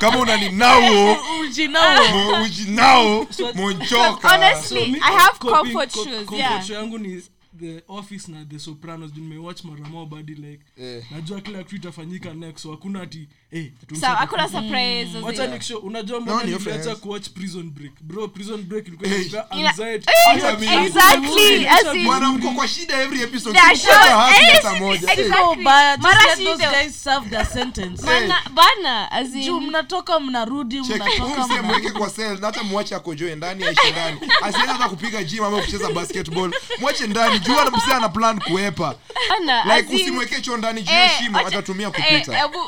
kama 0.00 0.18
unaninao 0.18 1.16
ujinao 1.40 2.08
mo- 2.08 2.42
ujinao 2.42 3.26
monchoka 3.54 4.28
Honestly, 4.28 4.80
So, 4.80 4.86
mi- 4.86 4.98
I 5.02 5.12
have 5.16 5.38
coping- 5.38 5.50
comfort 5.58 5.92
co- 5.92 6.04
shoes, 6.04 6.16
comfort 6.26 6.38
yeah. 6.38 6.64
show 6.66 6.76
yangu 6.76 6.98
ni 6.98 7.22
the 7.64 7.82
office 7.88 8.32
na 8.32 8.44
the 8.44 8.58
sopranos 8.58 9.12
juu 9.12 9.20
nimewatch 9.22 9.64
mara 9.64 9.84
moja 9.88 10.10
badi 10.10 10.34
like 10.34 10.60
Eh. 10.76 11.04
najua 11.10 11.40
kila 11.40 11.62
kitu 11.62 11.76
itafanyika 11.76 12.34
next 12.34 12.62
so 12.62 12.70
hakuna 12.70 13.02
ati 13.02 13.28
eh, 13.52 13.70
tumsha- 13.86 14.16
hakuna 14.16 14.48
surprise. 14.48 15.18
wacha 15.22 15.44
in- 15.44 15.50
nikushow 15.50 15.78
unajua 15.78 16.20
No, 16.20 16.38
ni 16.38 16.44
niliacha 16.44 16.70
offense. 16.70 16.94
kuwatch 16.94 17.28
prison 17.28 17.70
break 17.70 17.92
bro 18.02 18.28
prison 18.28 18.62
break 18.62 18.88
ilikuwa 18.88 19.08
inanipea 19.10 19.46
Ina- 19.50 19.68
anxiety 19.68 20.06
Hata 20.26 20.56
mimi. 20.58 20.86
Exactly. 20.86 21.66
As 21.68 21.94
in, 21.96 22.04
bwana 22.04 22.32
mko 22.32 22.50
kwa 22.50 22.68
shida 22.68 23.02
every 23.02 23.22
episode 23.22 23.58
They 23.58 23.66
are 23.68 23.76
Sikupata 23.76 24.04
sure- 24.04 24.16
haki 24.20 24.40
eh, 24.40 24.52
hata 24.54 24.74
moja 24.74 25.12
Eh. 25.12 25.18
exactly. 25.18 25.54
so 25.56 25.62
bad 25.64 26.00
just 26.00 26.02
Mara 26.14 26.24
let 26.28 26.36
si 26.38 26.44
those 26.44 26.62
the- 26.62 26.70
guys 26.82 27.02
serve 27.04 27.30
their 27.30 27.46
sentence 27.46 28.02
Bana, 28.06 28.36
bana, 28.54 29.12
as 29.12 29.34
in- 29.34 29.44
juu 29.44 29.60
mnatoka 29.60 30.20
mnarudi 30.20 30.82
Check, 30.82 31.02
huyu 31.02 31.30
msee 31.30 31.54
mna- 31.54 31.62
mweke 31.62 31.90
kwa 31.90 32.10
sel 32.10 32.38
na 32.40 32.46
hata 32.46 32.62
mwache 32.62 32.94
akojoe 32.94 33.34
ndani 33.36 33.64
aishi 33.64 33.90
ndani 33.92 34.20
asiende 34.42 34.72
hata 34.72 34.88
kupiga 34.88 35.22
gym 35.24 35.44
ama 35.44 35.60
kucheza 35.62 35.90
basketball 35.90 36.52
mwache 36.80 37.06
ndani 37.06 37.38
juu 37.38 37.53
ana 37.60 37.70
msee 37.70 37.92
ana 37.92 38.08
plan 38.08 38.40
kuepa. 38.40 38.94
Bana, 39.28 39.76
like 39.76 39.94
as 39.94 40.00
usimweke 40.00 40.40
cho 40.40 40.56
ndani 40.56 40.82
juu 40.82 40.92
eh, 40.92 41.10
shimo 41.18 41.38
acha- 41.38 41.46
atatumia 41.48 41.86
eh, 41.88 41.92
kupita. 41.94 42.44
ebu- 42.44 42.58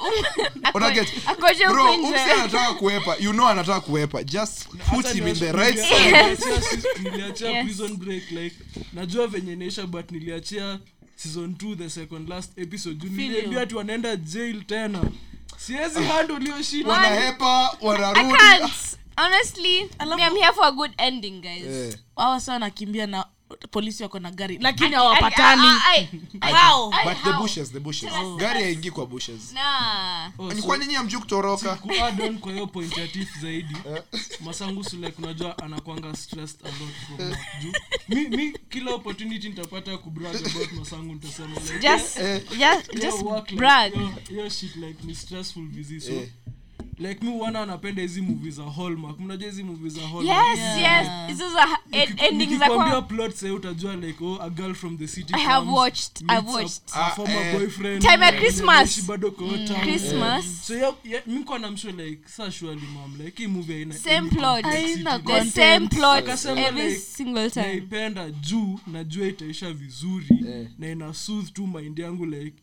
ako- 0.63 1.07
akoje 1.27 1.67
bro 1.69 1.87
huku 1.93 2.07
nje. 2.11 2.19
anataka 2.21 2.73
kuepa. 2.75 3.17
You 3.21 3.33
know 3.33 3.49
anataka 3.49 3.81
kuepa. 3.81 4.23
Just 4.25 4.67
put 4.69 5.07
him 5.13 5.27
in 5.29 5.35
the 5.37 5.53
right 5.53 5.79
side 5.79 6.39
niliachia 7.03 7.51
Yes. 7.51 7.65
prison 7.65 7.97
break 7.97 8.31
like 8.31 8.57
najua 8.93 9.27
venye 9.27 9.57
naisha 9.57 9.87
but 9.87 10.11
niliachia 10.11 10.79
season 11.17 11.53
2 11.59 11.77
the 11.77 11.91
second 11.91 12.29
last 12.29 12.59
episode. 12.59 12.95
Juu 12.97 13.17
Feel 13.17 13.29
niliambia 13.29 13.61
ati 13.63 13.75
wanaenda 13.75 14.17
jail 14.17 14.65
tena. 14.65 14.99
Siwezi 15.59 16.03
handle 16.05 16.39
hiyo 16.41 16.63
shit. 16.63 16.87
Wanahepa 16.87 17.71
I 17.83 17.87
wanarudi 17.87 18.35
can't. 18.37 18.73
Honestly, 19.19 19.91
Alafu- 19.99 20.17
me, 20.17 20.23
I'm 20.27 20.35
here 20.37 20.53
for 20.53 20.65
a 20.67 20.71
good 20.73 20.91
ending, 20.99 21.41
guys. 21.41 21.65
Eh. 21.67 21.99
hawa 22.17 22.41
saa 22.41 22.53
wanakimbia 22.53 23.07
na 23.07 23.25
polisi 23.71 24.03
wako 24.03 24.19
na 24.19 24.31
gari 24.31 24.59
lakini 24.61 24.95
hawapatani. 24.95 25.63
but 27.05 27.23
the 27.25 27.33
bushes 27.33 27.73
the 27.73 27.81
bushes. 27.81 28.11
Gari 28.39 28.63
haingii 28.63 28.91
kwa 28.91 29.07
bushes. 29.07 29.53
Nah. 29.53 30.31
Oh, 30.39 30.55
so- 30.55 30.63
kwa 30.63 30.79
nini 30.79 30.97
amjuu 30.97 31.21
kutoroka? 31.21 31.75
Kwa 31.77 32.53
hiyo 32.53 32.67
point 32.67 32.97
ya 32.99 33.07
zaidi. 33.41 33.77
Masangu 34.41 34.85
sule 34.85 35.13
unajua 35.19 35.59
anakwanga 35.59 36.17
stressed 36.17 36.61
about 36.67 36.95
from 37.07 37.35
juu. 37.63 37.73
Mi, 38.09 38.29
mi 38.37 38.53
kila 38.71 38.95
opportunity 38.95 39.49
nitapata 39.49 39.99
kubrag 39.99 40.37
about 40.37 40.73
masangu 40.73 41.15
nitasema 41.15 41.49
like, 41.61 41.79
Just, 41.79 42.19
just, 42.19 42.53
yeah, 42.59 42.83
just 42.95 43.23
work, 43.23 43.45
like, 43.51 43.57
brag. 43.57 43.93
hiyo- 43.95 44.15
hiyo 44.29 44.49
shit 44.49 44.77
like 44.77 45.03
ni 45.05 45.15
stressful 45.15 45.63
busy 45.63 46.01
so 46.01 46.13
Eh. 46.13 46.29
Like 46.99 47.25
mi 47.27 47.41
wana 47.41 47.61
anapenda 47.63 48.03
hizi 48.03 48.21
muvi 48.23 48.51
za 48.51 48.63
hallmark 48.65 49.21
mnajua 49.21 49.49
hizi 49.49 49.63
muvi 49.63 49.89
za 49.91 50.01
hallmark 50.09 50.59
Yes, 50.59 50.61
yes. 50.79 51.09
Hizo 51.29 51.51
za 51.51 51.67
nikikwambia 52.33 53.03
plot 53.03 53.33
sahii 53.35 53.55
utajua 53.55 53.97
like 53.97 54.25
oh, 54.25 54.39
a 54.43 54.51
girl 54.51 54.75
from 54.75 54.99
the 54.99 55.07
city 55.07 55.33
I 55.35 55.41
have 55.41 55.67
comes, 55.67 55.79
watched, 55.79 56.23
I've 56.23 56.43
meets 56.43 56.55
watched. 56.55 56.83
a 56.93 57.07
Ah, 57.07 57.11
former 57.11 57.43
eh. 57.47 57.59
boyfriend, 57.59 58.03
Time 58.03 58.25
ya 58.25 58.35
eh, 58.35 58.41
Christmas. 58.41 58.69
anaishi 58.77 59.03
bado 59.03 59.31
kwa 59.31 59.47
hiyo 59.47 59.69
town. 59.69 59.81
Christmas. 59.81 60.67
so 60.67 60.75
yeah, 60.77 60.95
yeah, 61.05 61.27
mi 61.27 61.45
kwa 61.45 61.59
namsure 61.59 61.93
like 62.05 62.29
sa 62.29 62.53
surely 62.53 62.83
mam 62.95 63.21
like 63.25 63.43
hii 63.43 63.49
movie 63.49 63.75
haina 63.75 63.95
Same 63.95 64.17
any 64.17 64.29
plot. 64.31 64.63
complexity. 64.63 64.95
Haina 65.05 65.19
The 65.19 65.25
content. 65.25 65.53
same 65.55 65.89
plot 65.89 66.19
Akasema 66.19 66.61
every 66.61 66.89
like, 66.89 67.01
single 67.01 67.51
time. 67.51 67.67
naipenda 67.67 68.31
juu 68.31 68.79
najua 68.87 69.27
itaisha 69.27 69.73
vizuri 69.73 70.27
Eh. 70.49 70.69
na 70.79 70.89
ina 70.91 71.15
soothe 71.15 71.51
tu 71.53 71.67
mind 71.67 71.99
yangu 71.99 72.27
like 72.27 72.57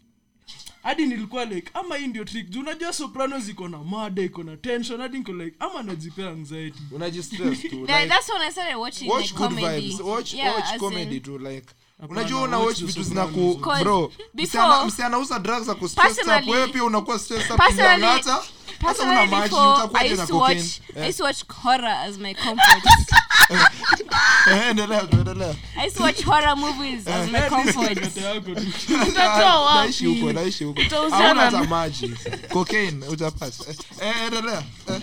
hadi 0.83 1.05
nilikuwa 1.05 1.45
like 1.45 1.71
ama 1.73 1.95
hii 1.97 2.07
ndio 2.07 2.23
trick. 2.23 2.49
Juu 2.49 2.59
unajua 2.59 2.93
soprano 2.93 3.39
ziko 3.39 3.67
na 3.67 3.77
mada 3.77 4.21
iko 4.21 4.43
na 4.43 4.57
tension 4.57 5.01
hadi 5.01 5.17
niko 5.17 5.33
like 5.33 5.55
ama 5.59 5.83
najipea 5.83 6.29
anxiety. 6.29 6.79
Unajistress 6.91 7.61
tu 7.61 7.75
like, 7.87 8.07
that's 8.07 8.29
when 8.29 8.41
I 8.41 8.51
started 8.51 8.75
watching 8.75 9.09
watch 9.09 9.21
like 9.23 9.33
good 9.37 9.49
comedy. 9.49 9.81
vibes 9.81 9.99
watch 9.99 10.33
Yeah, 10.33 10.55
watch 10.55 10.79
comedy 10.79 11.15
in- 11.15 11.21
tu 11.23 11.37
like. 11.37 11.67
Unajua 12.09 12.41
una 12.41 12.57
watch 12.57 12.67
watch 12.67 12.79
The 12.79 12.85
vitu 12.85 13.03
zinaku 13.03 13.53
bro 13.55 14.11
before- 14.35 14.43
msichana 14.43 14.85
msichana 14.85 15.07
anauza 15.07 15.39
drugs 15.39 15.65
za 15.65 15.75
kustress 15.75 16.11
up 16.11 16.17
Personally- 16.27 16.49
wewe 16.51 16.67
pia 16.67 16.83
unakuwa 16.83 17.19
stress 17.19 17.51
up 17.51 17.57
hata 17.59 17.97
Personally, 18.83 19.27
maji 19.27 19.43
before, 19.43 19.97
I 19.97 20.03
used 20.05 20.27
to 20.27 20.35
watch, 20.35 20.81
yeah. 20.95 21.03
I 21.03 21.05
used 21.07 21.17
to 21.17 21.23
watch 21.23 21.43
horror 21.49 21.85
as 22.07 22.17
my 22.19 22.33
comfort. 22.33 22.83
Eh, 24.45 24.73
I 24.73 25.83
used 25.85 25.97
to 25.97 26.03
watch 26.03 26.21
horror 26.21 26.55
movies 26.55 27.07
as 27.07 27.31
my 27.31 27.47
comfort. 27.47 27.97
Yako 27.97 28.55
tu 28.55 28.95
Utatoa 28.95 29.61
wapi? 29.65 29.87
naishi 29.87 30.05
huko 30.05 30.33
naishi 30.33 30.63
huko 30.63 31.09
hauna 31.09 31.51
na- 31.51 31.63
maji 31.63 32.11
cocaine 32.49 33.05
utapata 33.07 33.63
Eh, 33.69 33.75
eh 34.01 34.13
endelea 34.25 34.63
Eh, 34.89 35.01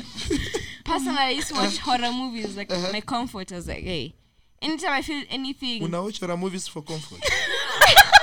Personally, 0.84 1.18
I 1.18 1.30
used 1.38 1.48
to 1.48 1.54
watch 1.54 1.78
horror 1.78 2.12
movies 2.12 2.56
like 2.56 2.70
uh-huh. 2.74 2.92
my 2.92 3.00
comfort. 3.00 3.52
as 3.52 3.66
like, 3.68 3.84
hey, 3.84 4.14
anytime 4.62 4.92
I 4.92 5.02
feel 5.02 5.24
anything, 5.30 5.82
una 5.84 6.02
watch 6.02 6.20
horror 6.20 6.36
movies 6.36 6.68
for 6.68 6.82
comfort 6.82 7.20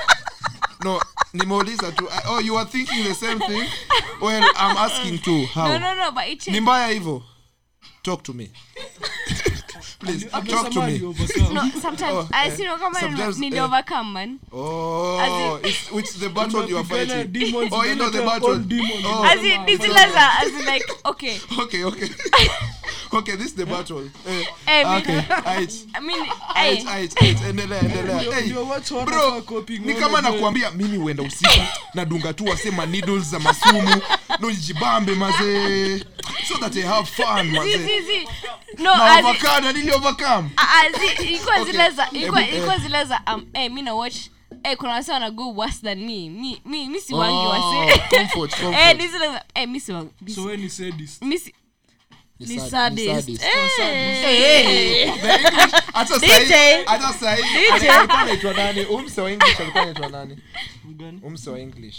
no 0.84 1.00
nimeuliza 1.32 1.92
tu. 1.92 2.08
Oh 2.28 2.40
you 2.40 2.58
are 2.58 2.70
thinking 2.70 3.04
the 3.04 3.14
same 3.14 3.38
thing? 3.38 3.68
Well 4.20 4.42
i'm 4.56 4.76
asking 4.76 5.18
too 5.18 5.46
how? 5.54 5.68
No, 5.68 5.78
no, 5.78 5.94
no, 5.94 6.12
but 6.12 6.24
it's... 6.28 6.48
ni 6.48 6.60
mbaya 6.60 6.88
hivyo. 6.88 7.22
Talk 8.02 8.22
to 8.22 8.34
me 8.34 8.50
please 9.98 10.24
talk 10.26 10.70
to 10.70 10.86
me. 10.86 10.98
ni. 10.98 11.54
No, 11.54 11.68
sometimes 11.80 12.02
Oh, 12.14 12.28
I 12.32 12.50
see 12.50 12.64
no 12.64 12.76
kama 12.78 13.38
need 13.38 13.54
eh. 13.54 13.64
overcome 13.64 14.12
man. 14.12 14.38
oh 14.52 15.60
it's, 15.64 15.90
it's 15.92 16.14
the 16.14 16.28
battle 16.28 16.68
you 16.68 16.76
are 16.76 16.84
fighting. 16.84 17.32
demons, 17.32 17.70
oh 17.72 17.82
you 17.84 17.94
know 17.96 18.10
the 18.10 18.22
battle. 18.22 18.58
demons. 18.58 19.04
oh. 19.04 19.24
As 19.24 19.42
in, 19.42 19.66
this 19.66 19.80
is 19.80 19.94
as, 19.96 20.60
in 20.60 20.66
like 20.72 20.84
okay. 21.06 21.38
okay 21.58 21.84
okay. 21.84 22.08
Okay 23.12 23.36
this 23.36 23.46
is 23.48 23.54
the 23.54 23.64
battle. 23.64 24.04
Eh, 24.26 24.44
Eh, 24.66 24.98
okay. 24.98 25.20
Aight. 25.48 25.86
I 25.94 26.00
mean, 26.00 26.26
aight 26.54 26.84
aight 26.84 27.14
aight. 27.16 27.40
Endelea 27.48 27.80
endelea. 27.80 28.32
hey 28.34 28.46
ndio 28.46 28.66
watch 28.68 28.90
horror 28.90 29.42
bro 29.42 29.64
ni 29.68 29.94
kama 29.94 30.20
nakuambia 30.20 30.70
mimi 30.70 30.96
huenda 30.96 31.22
usiku 31.22 31.60
nadunga 31.94 32.32
tu 32.32 32.44
wasema 32.44 32.86
needles 32.86 33.24
za 33.24 33.38
masumu 33.38 34.00
nojibambe 34.40 35.14
mazee 35.14 35.98
so 36.48 36.58
that 36.58 36.72
they 36.72 36.82
have 36.82 37.06
fun 37.10 37.50
manze 37.50 37.78
zi, 37.78 38.02
zi. 38.02 38.28
no 38.78 38.96
na 38.96 39.18
overcome 39.18 39.60
na 39.60 39.72
nili 39.72 39.90
overcome? 39.92 40.50
Ah, 40.56 40.66
ah, 40.80 41.22
ilikuwa 41.22 41.64
zile 41.64 41.90
za 41.90 42.10
ilikuwa 42.10 42.42
eh. 42.42 42.48
ilikuwa 42.54 42.78
zile 42.78 43.04
za 43.04 43.20
um, 43.34 43.46
eh, 43.54 43.70
mi 43.72 43.82
na 43.82 43.94
watch 43.94 44.16
eh, 44.64 44.76
kuna 44.76 44.92
wase 44.92 45.12
wana 45.12 45.30
go 45.30 45.52
worse 45.52 45.78
than 45.82 45.98
me. 45.98 46.30
Mi 46.30 46.60
mi 46.64 46.88
mi 46.88 47.00
si 47.00 47.14
wangi 47.14 47.36
Oh, 47.36 47.48
wase 47.48 47.98
comfort, 48.16 48.52
eh 48.52 48.60
comfort. 48.60 49.00
ni 49.00 49.08
zile 49.08 49.26
za 49.32 49.44
eh 49.54 49.68
mi 49.68 49.80
si 49.80 49.92
wangi 49.92 50.10
so 50.28 50.34
si- 50.34 50.40
we 50.40 50.56
ni 50.56 50.70
sadist. 50.70 51.22
mi 51.22 51.38
si 51.38 51.54
hata 55.92 56.14
sahi- 56.14 56.44
DJ. 56.44 56.84
hata 56.86 57.12
sahi 57.12 57.42
DJ. 57.42 57.88
alikuwa 57.90 58.18
anaitwa 58.20 58.52
nani? 58.54 58.84
Umse 58.84 59.20
wa 59.20 59.30
english 59.32 59.60
alikuwa 59.60 59.82
anaitwa 59.82 60.08
nani? 60.08 60.38
Umse 61.22 61.50
wa 61.50 61.58
english 61.60 61.96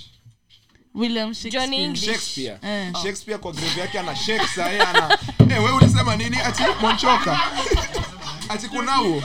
william 0.96 1.34
shakespeare. 1.34 1.84
English. 1.84 2.06
shakespeare. 2.06 2.58
Eh. 2.64 2.94
shakespeare 3.04 3.38
kwa 3.40 3.52
grave 3.52 3.80
yake 3.82 4.00
ana 4.00 4.16
shake 4.16 4.48
sahi 4.56 4.80
ana 4.80 5.18
eh 5.40 5.64
wewe 5.64 5.72
ulisema 5.72 6.16
nini? 6.16 6.38
Ati 6.38 6.64
monchoka. 6.82 7.40
Ati 8.50 8.68
kunauo 8.68 9.24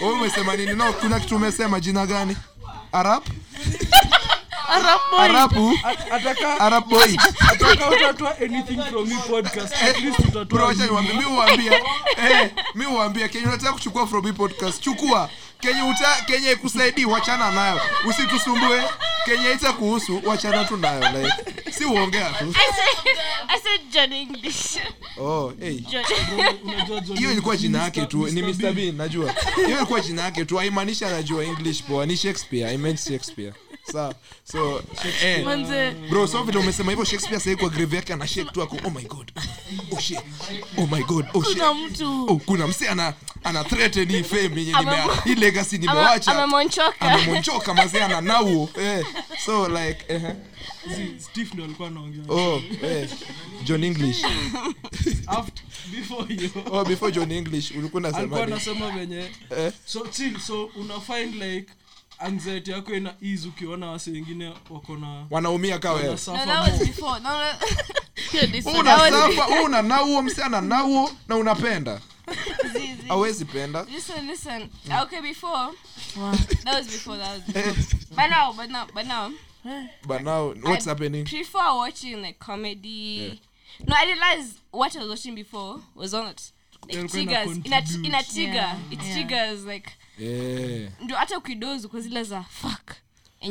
wewe 0.00 0.12
umesema 0.12 0.56
nini? 0.56 0.72
No 0.74 0.92
kuna 0.92 1.20
kitu 1.20 1.36
umesema 1.36 1.80
jina 1.80 2.06
gani? 2.06 2.36
Arab 2.92 3.22
Arab 4.70 5.00
boy. 5.10 5.20
arabu 5.20 5.78
ataka 6.10 6.60
arab 6.60 6.88
boy. 6.88 7.16
Ataka 7.48 7.90
utatoa 7.90 8.36
anything 8.38 8.82
from 8.90 9.08
me 9.08 9.14
podcast. 9.28 9.74
At 9.82 10.00
least 10.00 10.44
bro 10.48 10.68
acha 10.68 10.84
niwaambie 10.86 11.14
mi 11.14 11.22
huambia. 11.24 11.80
Eh 12.30 12.50
mi 12.74 12.84
huambia 12.84 13.28
kenye 13.28 13.46
unataka 13.46 13.72
kuchukua 13.72 14.06
from 14.06 14.26
hii 14.26 14.32
podcast? 14.32 14.80
Chukua. 14.82 15.30
Kenye 15.60 15.82
uta 15.82 16.16
kenye 16.26 16.52
ikusaidii 16.52 17.04
wachana 17.04 17.50
nayo. 17.50 17.80
Usitusumbue. 18.08 18.82
Kenye 19.24 19.52
ita 19.52 19.72
kuhusu 19.72 20.22
wachana 20.24 20.64
tu 20.64 20.76
nayo 20.76 21.00
like 21.18 21.72
si 21.72 21.84
uongea 21.84 22.30
tu. 22.30 22.44
I 22.54 22.72
said 22.72 23.16
I 23.48 23.58
said 23.60 23.80
John 23.92 24.12
English. 24.12 24.78
Oh 25.20 25.52
hey. 25.60 25.80
Hiyo 27.16 27.32
ilikuwa 27.32 27.56
jina 27.56 27.82
yake 27.82 28.06
tu 28.06 28.26
ni 28.26 28.42
Mr. 28.42 28.72
Bean 28.72 28.94
najua. 28.96 29.34
Hiyo 29.56 29.76
ilikuwa 29.76 30.00
jina 30.00 30.22
yake 30.22 30.44
tu 30.44 30.56
haimaanishi 30.56 31.04
anajua 31.04 31.44
english 31.44 31.82
poa 31.82 32.06
ni 32.06 32.16
shakespeare 32.16 32.74
i 32.74 32.76
meant 32.78 32.98
shakespeare 33.00 33.52
sawa. 33.92 34.14
So 34.44 34.82
eh. 35.22 35.44
Manze, 35.44 35.90
bro 35.90 36.26
so 36.26 36.42
vile 36.42 36.58
umesema 36.58 36.90
hivyo 36.90 37.04
shakespeare 37.04 37.40
sahii 37.40 37.56
kwa 37.56 37.68
grave 37.68 37.96
yake 37.96 38.12
ana 38.12 38.26
shake 38.26 38.50
tu 38.50 38.62
ako 38.62 38.76
oh 38.84 38.90
my 38.90 39.02
god. 39.02 39.32
Oh 39.92 39.98
shit. 40.00 40.18
Oh 40.78 40.86
my 40.86 41.02
god 41.02 41.26
oh 41.34 41.42
shit. 41.42 41.52
kuna 41.52 41.74
mtu. 41.74 42.26
Oh, 42.28 42.40
kuna 42.46 42.66
mse 42.66 42.88
ana 42.88 43.14
ana 43.44 43.64
threaten 43.64 44.08
hii 44.08 44.22
fame 44.22 44.42
yenye 44.42 44.72
nime 44.72 44.96
hii 45.24 45.34
legacy 45.34 45.78
nimewacha. 45.78 46.32
amemonchoka. 46.32 47.00
Amemonchoka 47.00 47.74
mazee 47.74 48.00
ana 48.02 48.20
nauo 48.20 48.68
eh. 48.80 49.06
So 49.44 49.68
like 49.68 50.04
eh 50.08 50.22
uh-huh. 50.22 51.18
steve 51.18 51.50
ndo 51.54 51.64
alikuwa 51.64 51.88
anaongea. 51.88 52.24
Oh 52.28 52.62
eh. 52.82 53.08
John 53.64 53.84
English. 53.84 54.24
After 55.26 55.64
before 55.92 56.34
you. 56.34 56.50
Oh 56.70 56.84
before 56.84 57.12
John 57.12 57.32
English 57.32 57.70
ulikuwa 57.70 58.00
unasema. 58.00 58.18
alikuwa 58.18 58.42
anasema 58.42 58.90
venye 58.90 59.30
eh? 59.58 59.72
So 59.86 60.06
chill 60.06 60.40
so 60.40 60.64
una 60.64 61.00
find 61.00 61.34
like 61.34 61.72
anxiety 62.20 62.70
yako 62.70 62.94
ina 62.94 63.14
ease 63.22 63.48
ukiona 63.48 63.86
wase 63.90 64.10
wengine 64.10 64.52
wako 64.70 64.96
na 64.96 65.26
wanaumia 65.30 65.78
ka 65.78 65.92
wewe. 65.92 66.02
no 66.02 66.10
wanasuffer 66.10 66.46
that 66.46 66.68
was 66.68 66.72
more. 66.72 66.86
before. 66.86 67.20
No 67.20 67.38
no. 67.38 67.52
Hiyo 68.32 68.46
ni 68.46 68.52
Wewe 68.52 68.62
sada. 68.62 68.96
unasafa 69.08 69.46
wewe 69.46 69.64
una 69.64 69.82
nauo 69.82 70.22
mse 70.22 70.48
nauo 70.48 71.10
na 71.28 71.36
unapenda. 71.36 72.00
Zi, 72.72 73.32
zi. 73.32 73.44
penda. 73.44 73.86
Listen 73.90 74.26
listen. 74.26 74.68
Okay 75.02 75.20
before. 75.20 75.72
That 76.64 76.74
was 76.74 76.86
before 76.86 77.18
that 77.18 77.42
was 77.56 77.94
but 78.10 78.30
now 78.30 78.52
but 78.52 78.70
now 78.70 78.86
but 78.94 79.06
now. 79.06 79.32
But 80.06 80.22
now 80.22 80.54
what's 80.62 80.86
I 80.86 80.90
happening? 80.90 81.24
prefer 81.24 81.74
watching 81.76 82.22
like 82.22 82.38
comedy. 82.38 83.40
No 83.86 83.94
I 83.96 84.06
realized 84.06 84.58
what 84.70 84.96
I 84.96 85.00
was 85.00 85.08
watching 85.08 85.34
before 85.34 85.80
was 85.94 86.14
on 86.14 86.28
it. 86.28 86.52
Like 86.88 86.96
Ilikuwa 86.98 87.20
ina 87.22 87.44
triggers. 87.44 87.66
ina, 87.66 87.82
contribute. 87.82 88.32
trigger. 88.34 88.54
Yeah, 88.54 88.76
it 88.90 89.02
yeah. 89.02 89.14
triggers 89.14 89.64
like 89.64 89.92
eh. 90.20 90.90
Ndio 91.00 91.16
hata 91.16 91.38
ukidozu 91.38 91.88
kwa 91.88 92.00
zile 92.00 92.24
za 92.24 92.42
fuck. 92.42 92.90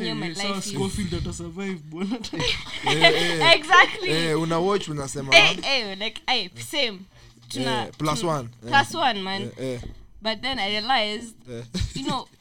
Eh, 2.86 3.02
eh 3.02 3.40
eh 3.40 4.30
eh. 4.30 4.40
una 4.40 4.58
watch 4.58 4.88
unasema 4.88 5.36
eh, 5.36 5.56
plus 7.98 8.24
one. 8.24 8.48
Eh, 8.66 8.70
plus 8.70 8.94
one 8.94 9.22
man. 9.22 9.42
Eh, 9.42 9.50
eh, 9.58 9.80
but 10.22 10.40
then 10.42 10.58
i 10.58 10.70
realized 10.70 11.34
eh. 11.50 11.64
you 11.94 12.04
know 12.04 12.28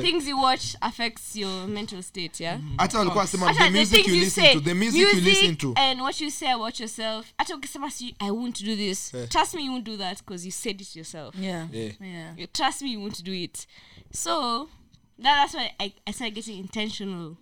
things 0.00 0.28
you 0.28 0.38
watch 0.42 0.76
affects 0.80 1.36
your 1.36 1.66
mental 1.68 2.02
state 2.02 2.40
yeah? 2.40 2.58
Mm-hmm. 2.58 2.76
Hata 2.78 2.98
walikuwa 2.98 3.24
mm. 3.24 3.26
wasema 3.26 3.46
Hata 3.46 3.64
the 3.64 3.78
music 3.78 4.08
you 4.08 4.14
listen 4.14 4.52
to 4.52 4.60
the 4.60 4.74
music 4.74 5.00
you 5.00 5.20
listen 5.20 5.56
to. 5.56 5.72
and 5.76 6.00
what 6.00 6.20
you 6.20 6.30
say 6.30 6.48
about 6.52 6.80
yourself. 6.80 7.26
Hata 7.38 7.56
ukisema 7.56 7.90
si 7.90 8.14
i 8.18 8.30
won't 8.30 8.62
do 8.64 8.76
this. 8.76 9.14
Eh. 9.14 9.28
trust 9.28 9.54
me 9.54 9.64
you 9.64 9.72
won't 9.72 9.86
do 9.86 9.96
that 9.96 10.18
because 10.18 10.46
you 10.46 10.52
said 10.52 10.80
it 10.80 10.96
yourself. 10.96 11.34
Yeah. 11.40 11.68
Eh. 11.74 11.92
yeah. 12.00 12.12
Yeah. 12.12 12.38
you 12.38 12.46
trust 12.46 12.82
me 12.82 12.90
you 12.92 13.00
won't 13.00 13.22
do 13.24 13.32
it. 13.32 13.66
So 14.12 14.68
that, 15.18 15.52
that's 15.52 15.54
why 15.54 15.70
I, 15.80 15.92
I 16.06 16.12
started 16.12 16.34
getting 16.34 16.58
intentional 16.58 17.36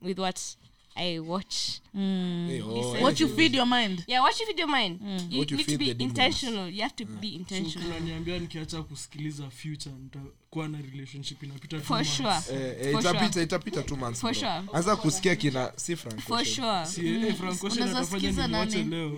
with 0.00 0.18
what 0.18 0.56
i 0.94 1.18
watch. 1.18 1.80
Eh, 1.94 2.60
oh, 2.64 2.96
what 3.02 3.20
you 3.20 3.28
feed 3.28 3.54
your 3.54 3.66
mind? 3.66 4.04
Yeah 4.06 4.22
what 4.22 4.38
you 4.40 4.46
feed 4.46 4.58
your 4.58 4.68
mind? 4.68 5.00
You 5.30 5.38
What 5.40 5.50
you 5.50 5.56
need 5.56 5.66
to 5.68 5.78
be 5.78 5.90
intentional. 5.98 6.68
You 6.68 6.82
have 6.82 6.96
to 6.96 7.04
be 7.04 7.44
So 7.48 7.80
unaniambia 7.80 8.38
nikiacha 8.38 8.82
kusikiliza 8.82 9.50
future 9.50 9.94
nitakuwa 10.02 10.68
na 10.68 10.78
relationship 10.92 11.42
inapita 11.42 11.76
two 11.76 11.84
for 11.84 11.96
months. 11.96 12.16
sure. 12.16 12.30
Eh, 12.30 12.76
eh, 12.80 12.92
For 12.92 13.00
itapita 13.00 13.32
sure. 13.32 13.42
itapita 13.44 13.82
two 13.82 13.96
months 13.96 14.20
For 14.20 14.34
sure. 14.34 14.62
anza 14.72 14.96
kusikia 14.96 15.36
kina 15.36 15.72
si 15.76 15.96
Frank 15.96 16.20
for 16.20 16.44
sure. 16.44 16.86
Si, 16.86 17.08
eh, 17.08 17.34
Frank 17.34 17.64
Ocean 17.64 17.88
atafanya 17.88 18.46
niwache 18.48 18.82
leo. 18.82 19.08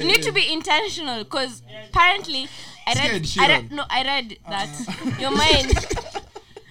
You 0.00 0.06
need 0.06 0.22
to 0.22 0.32
be 0.32 0.42
intentional 0.42 1.24
because 1.24 1.62
apparently 1.88 2.48
I 2.86 2.94
read, 2.94 3.26
I 3.38 3.48
read 3.48 3.72
no 3.72 3.84
I 3.88 4.02
read 4.04 4.38
that 4.50 4.68
your 5.20 5.30
mind 5.30 5.74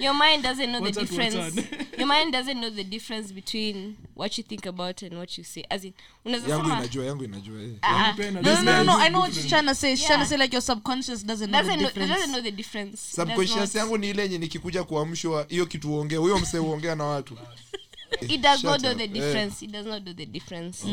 your 0.04 0.14
mind 0.14 0.44
doesn't 0.44 0.72
know 0.72 0.82
the 0.82 0.92
difference. 0.92 1.56
your 1.98 2.08
mind 2.08 2.34
doesn't 2.34 2.60
know 2.60 2.70
the 2.70 2.84
difference 2.84 3.32
between 3.32 3.98
what 4.14 4.38
you 4.38 4.44
think 4.44 4.66
about 4.66 5.02
and 5.02 5.18
what 5.18 5.38
you 5.38 5.44
say. 5.44 5.64
As 5.70 5.84
in 5.86 5.94
unaweza 6.26 6.50
yangu 6.50 6.68
inajua 6.68 7.06
yangu 7.06 7.24
inajua 7.24 7.62
eh. 7.62 7.70
ah, 7.82 8.14
Pena, 8.18 8.42
no 8.42 8.62
no 8.62 8.84
no, 8.84 9.00
i 9.00 9.10
know 9.10 9.22
what 9.22 9.36
you're 9.36 9.50
trying 9.50 9.68
to 9.68 9.76
say 9.76 9.96
she's 9.96 10.08
trying 10.08 10.20
to 10.20 10.26
say 10.26 10.38
like 10.38 10.56
your 10.56 10.62
subconscious 10.62 11.26
doesn't 11.26 11.50
know 11.50 11.64
the 11.64 11.78
difference. 11.78 12.14
doesn't 12.14 12.32
know 12.32 12.42
the 12.42 12.52
difference. 12.52 12.98
Subconscious 13.16 13.76
yangu 13.76 13.98
ni 13.98 14.10
ile 14.10 14.22
yenye 14.22 14.38
nikikuja 14.38 14.84
kuamshwa 14.84 15.46
hiyo 15.50 15.66
kitu 15.66 15.94
uongee 15.94 16.16
huyo 16.16 16.40
msee 16.40 16.60
uongea 16.60 16.96
na 16.96 17.04
watu. 17.04 17.38
It 18.22 18.42
does 18.42 18.62
Shut 18.62 18.64
not 18.64 18.82
know 18.82 18.92
up. 18.92 18.98
the 18.98 19.08
difference. 19.08 19.56
Yeah. 19.62 19.64
it 19.64 19.72
does 19.72 19.86
not 19.86 20.04
know 20.04 20.14
the 20.14 20.26
difference. 20.26 20.88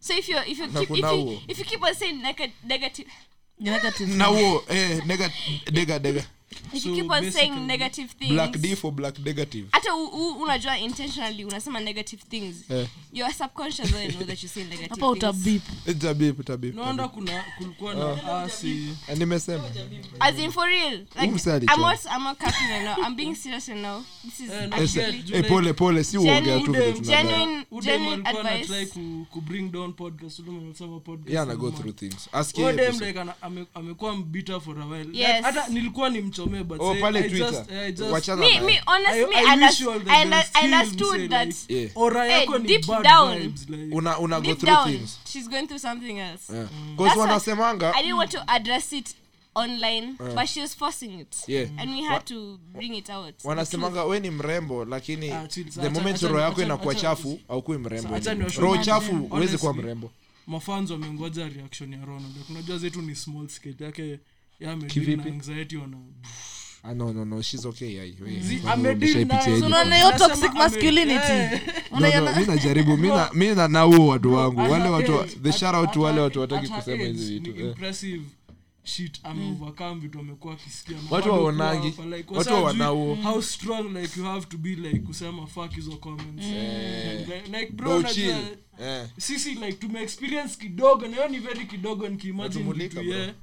So 0.00 0.14
if 0.18 0.28
you 0.28 0.36
if 0.46 0.58
you 0.58 0.68
keep 0.68 0.90
if 0.90 0.98
you, 0.98 1.38
if 1.48 1.58
you 1.58 1.64
keep 1.64 1.82
on 1.82 1.94
saying 1.94 2.22
neg- 2.22 2.52
negative 2.64 3.08
negative. 3.58 4.16
Na 4.16 4.24
huo 4.24 4.64
eh, 4.68 5.02
nega, 5.06 5.30
dega 5.72 5.98
dega 5.98 6.24
if 6.74 6.82
So 6.82 6.88
you 6.88 6.94
keep 6.94 7.10
on 7.10 7.30
saying 7.30 7.66
negative 7.66 8.08
things 8.18 8.32
black 8.32 8.56
d 8.58 8.76
for 8.76 8.92
black 8.92 9.18
negative. 9.18 9.66
Hata 9.72 9.94
unajua 10.42 10.78
intentionally 10.78 11.44
unasema 11.44 11.80
negative 11.80 12.22
things. 12.30 12.70
Eh. 12.70 12.86
your 13.12 13.32
subconscious 13.32 13.90
doesn't 13.92 14.12
know 14.16 14.26
that 14.26 14.42
you're 14.42 14.54
saying 14.54 14.68
negative 14.68 14.88
hapa 14.90 15.08
utabip 15.10 15.62
itabip 15.86 16.40
itabip 16.40 16.74
naona 16.74 17.08
kuna 17.08 17.44
kulikuwa 17.58 17.94
na 17.94 18.42
asi 18.42 18.88
Eh, 19.08 19.18
nimesema. 19.18 19.64
As 20.20 20.38
in 20.38 20.50
for 20.52 20.66
real 20.66 20.92
like 21.20 21.48
I'm 21.74 21.80
not 21.80 21.98
I'm 22.16 22.22
not 22.24 22.38
capping 22.38 22.68
right 22.70 22.84
now. 22.84 23.06
I'm 23.06 23.16
being 23.16 23.34
serious 23.34 23.68
right 23.68 23.80
now. 23.82 24.02
This 24.24 24.40
is 24.40 24.50
Eh, 24.50 24.62
Eh, 24.62 24.82
actually 24.82 25.24
eh, 25.32 25.48
pole 25.48 25.72
pole 25.72 26.04
si 26.04 26.18
uongea 26.18 26.60
tu 26.60 26.72
vile 26.72 26.92
genuine 26.92 27.64
genuine 27.82 28.22
advice. 28.28 28.48
anatry 28.48 28.86
ku, 28.86 29.26
ku 29.30 29.40
bring 29.40 29.70
down 29.72 29.92
podcast. 29.92 30.38
Ule 30.38 30.50
mwenye 30.50 30.72
podcast 31.00 31.30
yeah 31.30 31.46
na 31.46 31.56
go 31.56 31.70
through 31.70 31.94
things. 31.96 32.28
Ask 32.32 32.56
him 32.56 32.66
like 33.00 33.20
amekuwa 33.74 34.16
mbita 34.16 34.60
for 34.60 34.78
a 34.80 34.86
while. 34.86 35.42
Hata 35.42 35.68
nilikuwa 35.68 36.10
but 36.46 36.80
oh 36.80 36.92
say, 36.94 37.00
pale 37.00 37.16
I 37.18 37.28
twitter. 37.28 37.50
just- 37.50 37.70
I 37.72 37.90
just- 37.92 38.12
wachana 38.12 38.40
me 38.40 38.60
me 38.60 38.80
honestly 38.86 39.34
I- 39.34 39.44
I, 39.44 39.54
I 39.54 39.66
wish 39.66 39.80
you 39.80 39.90
all 39.92 39.98
the 40.00 40.10
I, 40.10 40.24
best. 40.26 40.56
I 40.56 40.60
Still 40.60 40.74
understood 40.74 41.20
msee, 41.20 41.28
that 41.30 41.46
like, 41.46 41.56
yeah. 41.68 41.88
Ora 41.94 42.24
Hey, 42.24 42.40
yako 42.40 42.58
ni 42.58 42.66
deep 42.68 42.86
bad 42.86 43.02
down. 43.02 43.38
vibes, 43.38 43.68
like- 43.68 43.94
una 43.96 44.18
una 44.18 44.40
go 44.40 44.46
deep 44.46 44.58
through 44.58 44.74
down 44.74 44.88
things. 44.92 45.18
she's 45.24 45.48
going 45.48 45.66
through 45.66 45.80
something 45.80 46.18
else. 46.18 46.52
Yeah. 46.52 46.62
That's 46.62 46.96
cause 46.96 47.16
why 47.16 47.26
wanasemanga 47.26 47.92
I 47.94 48.02
didn't 48.02 48.16
want 48.18 48.30
to 48.30 48.44
address 48.48 48.92
it 48.92 49.14
online 49.54 50.16
but 50.34 50.46
she 50.48 50.60
was 50.60 50.74
forcing 50.76 51.20
it. 51.20 51.36
Yeah. 51.46 51.66
and 51.78 51.90
we 51.90 52.02
had 52.02 52.24
to 52.26 52.58
bring 52.72 52.94
it 52.94 53.10
out. 53.10 53.34
Wanasemanga 53.44 54.04
we 54.08 54.20
ni 54.20 54.30
mrembo 54.30 54.84
lakini 54.84 55.30
Ah, 55.30 55.46
chill, 55.48 55.64
the 55.64 55.80
acha- 55.80 55.90
moment 55.90 56.16
acha- 56.16 56.28
roho 56.28 56.40
yako 56.40 56.60
acha- 56.60 56.64
inakuwa 56.64 56.94
acha- 56.94 57.00
chafu 57.00 57.40
aukui 57.48 57.78
mrembo. 57.78 58.14
acha 58.14 58.34
roho 58.58 58.76
chafu 58.78 59.16
huwezi 59.16 59.58
kuwa 59.58 59.74
mrembo. 59.74 60.10
mafans 60.46 60.90
wamengoja 60.90 61.48
reaction 61.48 61.92
ya 61.92 62.04
ronald. 62.04 62.36
Like, 62.36 62.52
unajua 62.52 62.78
zetu 62.78 63.02
ni 63.02 63.14
small 63.14 63.48
skate 63.48 63.84
yake 63.84 64.18
Kivipi? 64.86 65.16
na 65.16 65.34
anxiety 65.34 65.76
wana 65.76 65.96
ah, 66.84 66.94
no 66.94 67.12
no 67.12 67.24
no 67.24 67.42
she's 67.42 67.64
okay 67.66 68.00
ai 68.00 68.16
we- 68.20 68.40
Zi- 68.40 68.60
amedeal 68.66 68.96
umeshaipitia 68.96 69.36
nayo. 69.38 69.46
hivi. 69.48 69.60
So 69.60 69.66
unaona 69.66 69.96
hiyo 69.96 70.10
Nasema 70.10 70.28
toxic 70.28 70.50
ame- 70.50 70.58
masculinity 70.58 71.32
Eh. 71.32 71.60
No, 71.90 72.00
no, 72.00 72.36
mi 72.40 72.46
najaribu 72.46 72.96
mi 72.96 73.08
na- 73.08 73.30
mi 73.34 73.54
na 73.54 73.68
nauo 73.68 74.06
watu 74.06 74.34
wangu 74.34 74.60
wale 74.60 74.88
watu 74.88 75.24
the 75.42 75.52
shout 75.52 75.74
out 75.74 75.90
to 75.92 76.00
wale 76.00 76.20
watu 76.20 76.40
wataki 76.40 76.66
at 76.66 76.72
kusema 76.78 77.04
hizi 77.04 77.38
vitu 77.38 77.50
eh. 77.50 77.66
impressive 77.66 78.22
shit 78.84 79.20
ameovercome 79.22 80.00
vitu 80.00 80.18
amekuwa 80.18 80.54
akisikia 80.54 80.96
na 80.96 81.02
Watu 81.10 81.28
bado 81.28 81.42
waonangi, 81.44 81.90
kuwa 81.90 82.04
hapa, 82.06 82.16
like, 82.16 82.34
watu 82.34 82.50
wasa 82.50 82.54
wanauo. 82.64 83.14
how 83.14 83.42
strong 83.42 83.96
like 83.96 84.20
you 84.20 84.26
have 84.26 84.46
to 84.46 84.58
be 84.58 84.70
like 84.70 84.98
kusema 84.98 85.46
fuck 85.46 85.72
hizo 85.74 85.90
comments 85.96 86.44
like, 86.46 87.58
like 87.58 87.72
bro 87.72 87.88
Bro, 87.88 87.96
unajua 87.96 88.14
chill. 88.14 88.36
Eh. 88.82 89.06
sisi 89.18 89.50
like 89.50 89.72
tumeexperience 89.72 90.56
kidogo 90.60 91.02
na 91.08 91.16
hiyo 91.16 91.28
ni 91.28 91.38
very 91.38 91.66
kidogo 91.66 92.08
nikiimagine 92.08 92.64
Natumulika, 92.64 93.00
kitu 93.00 93.12
bro. 93.12 93.20
ye 93.20 93.34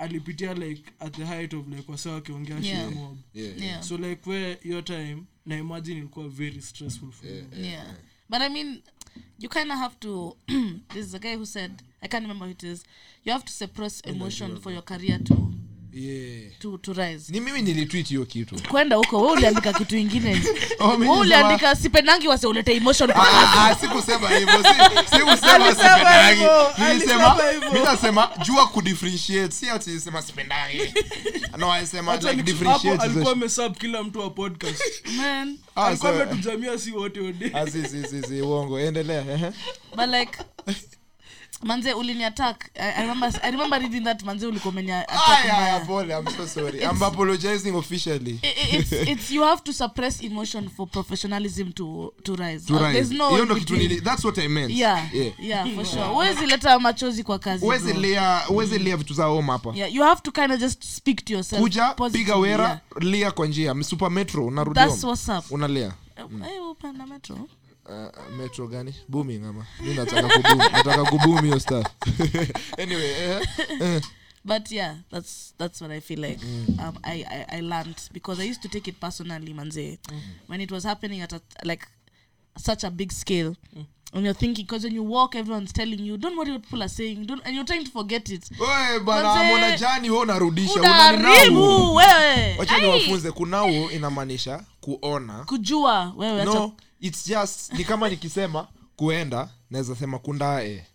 alipitia 0.00 0.54
like 0.54 0.82
at 1.00 1.16
the 1.16 1.24
height 1.24 1.54
of 1.54 1.68
like 1.68 1.92
wasa 1.92 2.10
wakiongea 2.10 2.58
Yeah. 2.60 2.90
mob. 2.92 3.18
Yeah. 3.34 3.58
yeah. 3.62 3.82
So 3.82 3.96
like 3.96 4.30
where 4.30 4.58
your 4.62 4.84
time 4.84 5.22
na 5.46 5.56
imagine 5.58 5.96
ilikuwa 5.98 6.28
very 6.28 6.62
stressful 6.62 7.12
for 7.12 7.30
you. 7.30 7.44
yeah 7.62 7.94
but 8.28 8.40
i 8.40 8.48
mean 8.48 8.82
you 9.38 9.48
kind 9.48 9.72
of 9.72 9.78
have 9.78 9.94
to 10.00 10.36
there's 10.92 11.14
a 11.14 11.18
guy 11.18 11.34
who 11.36 11.46
said 11.46 11.72
i 12.00 12.08
can't 12.08 12.22
remember 12.22 12.46
who 12.46 12.52
it 12.52 12.62
is 12.62 12.84
you 13.24 13.32
have 13.32 13.44
to 13.44 13.52
suppress 13.52 14.00
emotion 14.06 14.60
for 14.60 14.72
your 14.72 14.82
career 14.84 15.18
to 15.24 15.52
Yeah. 15.94 16.50
to, 16.58 16.78
to 16.78 16.92
rise. 16.92 17.32
Ni 17.32 17.40
mimi 17.40 17.62
nilitweet 17.62 18.08
hiyo 18.08 18.24
kitu. 18.26 18.54
Kwenda 18.68 18.96
huko 18.96 19.20
we 19.22 19.32
uliandika 19.32 19.72
kitu 19.72 19.96
ingine. 19.96 20.42
Oh, 20.80 20.96
mimi 20.96 21.10
we 21.12 21.18
uliandika 21.18 21.76
sipendangi 21.76 22.28
wase 22.28 22.46
ulete 22.46 22.76
emotion. 22.76 23.12
Kwa 23.12 23.28
Ah, 23.28 23.66
ah, 23.70 23.74
sikusema 23.74 24.28
hivyo 24.28 24.54
si- 24.62 25.16
sikusema 25.16 25.32
Alisema 25.32 25.74
sipendangi. 25.74 26.34
hivyo, 26.40 26.72
nilisema 26.88 27.32
alisema 27.32 27.50
hivyo. 27.52 27.72
mi 27.72 27.80
nasema 27.80 28.30
jua 28.46 28.66
kudifferentiate. 28.66 29.52
Si 29.54 29.68
ati 29.70 30.00
sema 30.00 30.22
sipendangi. 30.22 30.80
No 31.58 31.72
alisema 31.72 32.12
Acha 32.12 32.32
like 32.32 32.42
niku- 32.42 32.64
hapo 32.64 32.78
differentiate 32.78 33.02
alikuwa 33.04 33.32
amesub 33.32 33.76
kila 33.76 34.02
mtu 34.02 34.20
wa 34.20 34.30
podcast. 34.30 34.82
Man. 35.16 35.58
Ah, 35.76 35.86
alikuwa 35.86 36.12
so- 36.12 36.22
ametujamia 36.22 36.78
si 36.78 36.92
wote 36.92 37.20
ode 37.20 37.50
Ah, 37.54 37.66
si 37.66 37.82
si 37.88 38.06
si 38.08 38.22
si 38.28 38.40
uongo. 38.42 38.80
Endelea 38.80 39.24
ehe. 39.34 39.50
but 39.96 40.06
like 40.06 40.38
manze 41.62 41.92
uliniattack 41.92 42.70
I, 42.74 42.88
I 42.96 43.00
remember 43.00 43.32
i 43.42 43.50
remember 43.50 43.80
reading 43.80 44.04
that 44.04 44.22
manze 44.22 44.46
ulikuwa 44.46 44.72
umeni 44.72 44.92
attack 44.92 45.28
Aya, 45.28 45.58
aya, 45.58 45.80
mbaya. 45.80 45.80
pole 45.86 46.14
i'm 46.18 46.36
so 46.36 46.46
sorry. 46.46 46.78
I'm 46.82 47.02
apologizing 47.02 47.70
officially. 47.76 48.38
I- 48.42 48.46
I- 48.46 48.76
it's, 48.78 48.92
it's 48.92 49.30
you 49.30 49.42
have 49.42 49.62
to 49.62 49.72
suppress 49.72 50.22
emotion 50.22 50.68
for 50.68 50.88
professionalism 50.88 51.72
to 51.72 52.12
to 52.22 52.36
rise. 52.36 52.66
To 52.66 52.74
Uh, 52.76 52.80
rise. 52.82 52.92
there's 52.92 53.10
no 53.10 53.54
kitu 53.54 54.00
that's 54.04 54.24
what 54.24 54.38
i 54.38 54.48
meant. 54.48 54.70
Yeah 54.70 55.14
yeah. 55.14 55.32
yeah 55.38 55.74
for 55.74 55.84
sure. 55.84 56.08
Wezi 56.16 56.46
leta 56.46 56.78
machozi 56.78 57.22
kwa 57.22 57.38
kazi 57.38 57.66
wezi 57.66 57.94
uwezi 58.48 58.78
vitu 58.78 59.14
za 59.14 59.24
home 59.24 59.52
hapa. 59.52 59.72
Yeah 59.74 59.94
you 59.94 60.02
have 60.02 60.20
to 60.20 60.32
kind 60.32 60.52
of 60.52 60.60
just 60.60 60.84
speak 60.84 61.24
to 61.24 61.32
yourself 61.32 61.62
kuja 61.62 61.94
piga 62.12 62.36
wera 62.36 62.64
yeah. 62.64 62.80
lia 63.00 63.30
kwa 63.30 63.46
njia. 63.46 63.74
Super 63.82 64.10
metro 64.10 64.46
unarudi 64.46 64.80
that's 64.80 65.04
what's 65.04 65.28
up. 65.28 65.52
Unalia 65.52 65.92
mm. 66.30 66.42
hey, 66.42 66.58
upanda 66.58 67.06
metro 67.06 67.48
uh, 67.88 68.36
metro 68.36 68.66
gani? 68.68 68.94
Booming 69.08 69.44
ama? 69.44 69.66
Mi 69.80 69.94
nataka 69.94 70.28
kuboom 70.28 70.58
nataka 70.58 71.04
kuboom 71.04 71.44
hiyo 71.44 71.60
stuff. 71.60 71.86
Anyway 72.78 73.10
eh, 73.10 73.40
eh. 73.80 74.02
but 74.44 74.72
yeah 74.72 74.96
that's 75.10 75.54
that's 75.58 75.80
what 75.82 75.90
i 75.92 76.00
feel 76.00 76.20
like. 76.20 76.40
Um, 76.78 76.98
I, 77.04 77.24
I 77.30 77.46
i 77.58 77.60
learned 77.60 77.96
because 78.12 78.42
i 78.42 78.50
used 78.50 78.62
to 78.62 78.68
take 78.68 78.90
it 78.90 79.00
personally 79.00 79.54
manze. 79.54 79.98
When 80.46 80.60
it 80.60 80.70
was 80.72 80.84
happening 80.84 81.20
at 81.22 81.32
a, 81.32 81.40
like 81.64 81.86
such 82.58 82.84
a 82.84 82.90
big 82.90 83.12
scale 83.12 83.54
and 84.12 84.24
you're 84.24 84.34
thinking 84.34 84.64
because 84.64 84.82
when 84.84 84.94
you 84.94 85.04
walk 85.04 85.36
everyone's 85.36 85.72
telling 85.72 86.00
you 86.00 86.16
don't 86.18 86.36
worry 86.36 86.50
what 86.52 86.62
people 86.62 86.82
are 86.82 86.88
saying 86.88 87.26
don't 87.26 87.40
and 87.46 87.54
you're 87.54 87.64
trying 87.66 87.84
to 87.84 87.90
forget 87.90 88.28
it. 88.30 88.50
Oe, 88.60 89.00
bana 89.00 89.22
Manze, 89.34 89.48
mwana 89.50 89.76
jani 89.76 90.10
we 90.10 90.16
unarudisha 90.18 90.72
unaninau 90.80 91.18
unaharibu 91.20 91.94
wewe. 91.94 92.56
Wacha 92.58 92.78
niwafunze 92.78 93.30
kunao 93.32 93.90
inamaanisha 93.90 94.64
kuona. 94.80 95.44
Kujua 95.44 96.12
wewe 96.16 96.42
acha- 96.42 96.54
no 96.54 96.72
its 97.00 97.26
just 97.26 97.72
ni 97.72 97.84
kama 97.84 98.08
nikisema 98.08 98.68
kuenda 98.96 99.48
naweza 99.70 99.96
sema 99.96 100.18
kundae. 100.18 100.86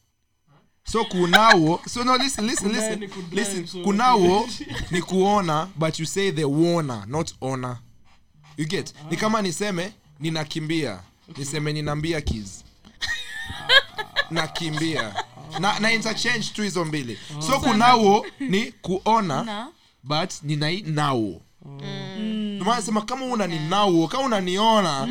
So 0.92 1.06
kunao 1.06 1.80
so 1.90 2.04
no 2.04 2.18
listen 2.18 2.46
listen 2.46 2.72
listen. 2.72 3.00
ni 3.00 3.10
listen 3.32 3.84
kunao 3.84 4.48
ni 4.92 5.02
kuona 5.02 5.68
but 5.76 6.00
you 6.00 6.06
say 6.06 6.32
the 6.32 6.44
wona 6.44 7.06
not 7.08 7.34
ona 7.42 7.80
you 8.58 8.66
get? 8.68 8.94
Ni 9.10 9.18
kama 9.18 9.42
niseme 9.42 9.94
ninakimbia. 10.20 11.00
Niseme 11.38 11.74
ninambia 11.74 12.22
kids 12.22 12.64
nakimbia. 14.32 15.24
Na, 15.60 15.80
na 15.80 15.92
interchange 15.94 16.46
tu 16.54 16.62
hizo 16.62 16.86
mbili. 16.86 17.20
So 17.48 17.60
kunao 17.60 18.26
ni 18.40 18.72
kuona 18.72 19.68
but 20.04 20.32
ninai 20.44 20.82
nao. 20.82 21.22
ndomana 21.22 21.45
sema 22.82 23.02
kama 23.02 23.26
unaninau 23.26 24.08
kama 24.08 24.24
unaniona 24.24 25.08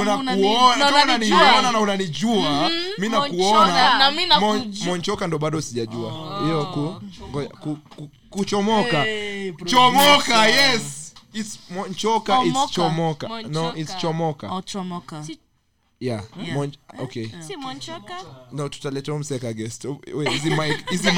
unanijua. 0.00 0.74
unaniona 0.74 1.72
na 1.72 1.80
unanijua 1.80 2.70
mi 2.98 3.08
nakuona. 3.08 3.98
Na 3.98 4.10
mi 4.10 4.26
nakujua. 4.26 4.86
monchoka 4.86 5.26
ndo 5.26 5.38
bado 5.38 5.60
sijajua. 5.60 6.40
Hiyo 6.44 6.66
ku, 6.66 7.02
ku, 7.60 7.76
ku, 7.96 8.08
kuchomoka. 8.30 9.02
Hey, 9.02 9.52
chomoka 9.64 10.46
yes. 10.46 11.14
It's 11.32 11.58
monchoka 11.70 12.44
it's 12.44 12.70
Chomoka. 12.70 13.28
no 13.48 13.72
it's 13.76 13.96
chomoka. 13.96 14.48
Au 14.48 14.62
chomoka. 14.62 15.24
Yeah, 16.00 16.22
Mon, 16.52 16.72
okay. 16.98 17.28
Si 17.46 17.56
monchoka? 17.56 18.16
No 18.52 18.68
tutaleta 18.68 19.14
mseka 19.14 19.52
guest 19.52 19.84
Oh, 19.84 20.00
hizi 20.30 20.50
hizi 20.90 21.10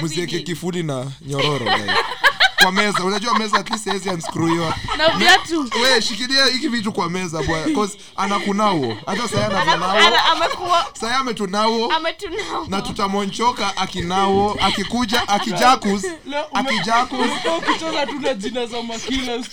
musieke 0.00 0.40
kifudi 0.40 0.82
na 0.82 1.06
nyororo 1.26 1.64
like. 1.76 1.92
kwa 2.64 2.72
meza. 2.72 3.04
Unajua 3.04 3.38
meza 3.38 3.58
at 3.58 3.70
least 3.70 3.86
hawezi 3.86 4.08
unscrewiwa 4.08 4.74
na 4.98 5.08
viatu. 5.18 5.60
We 5.82 6.02
shikilia 6.02 6.46
hiki 6.46 6.68
vitu 6.68 6.92
kwa 6.92 7.10
meza 7.10 7.42
bwana 7.42 7.74
cause 7.74 7.98
anakunao 8.16 8.96
hata 9.06 9.28
saya 9.28 9.46
Ana- 9.46 9.62
anatunao 9.62 10.32
amekuwa 10.32 10.86
saya 11.00 11.18
ametunao 11.18 11.92
ametunao 11.92 12.66
na 12.68 12.82
tutamonchoka 12.82 13.76
akinao 13.76 14.56
akikuja 14.60 15.28
akijakus 15.28 16.04
akijakus. 16.54 17.30
ukicheza 17.58 18.06
tuna 18.06 18.34
jina 18.34 18.66
za 18.66 18.82
makila 18.82 19.38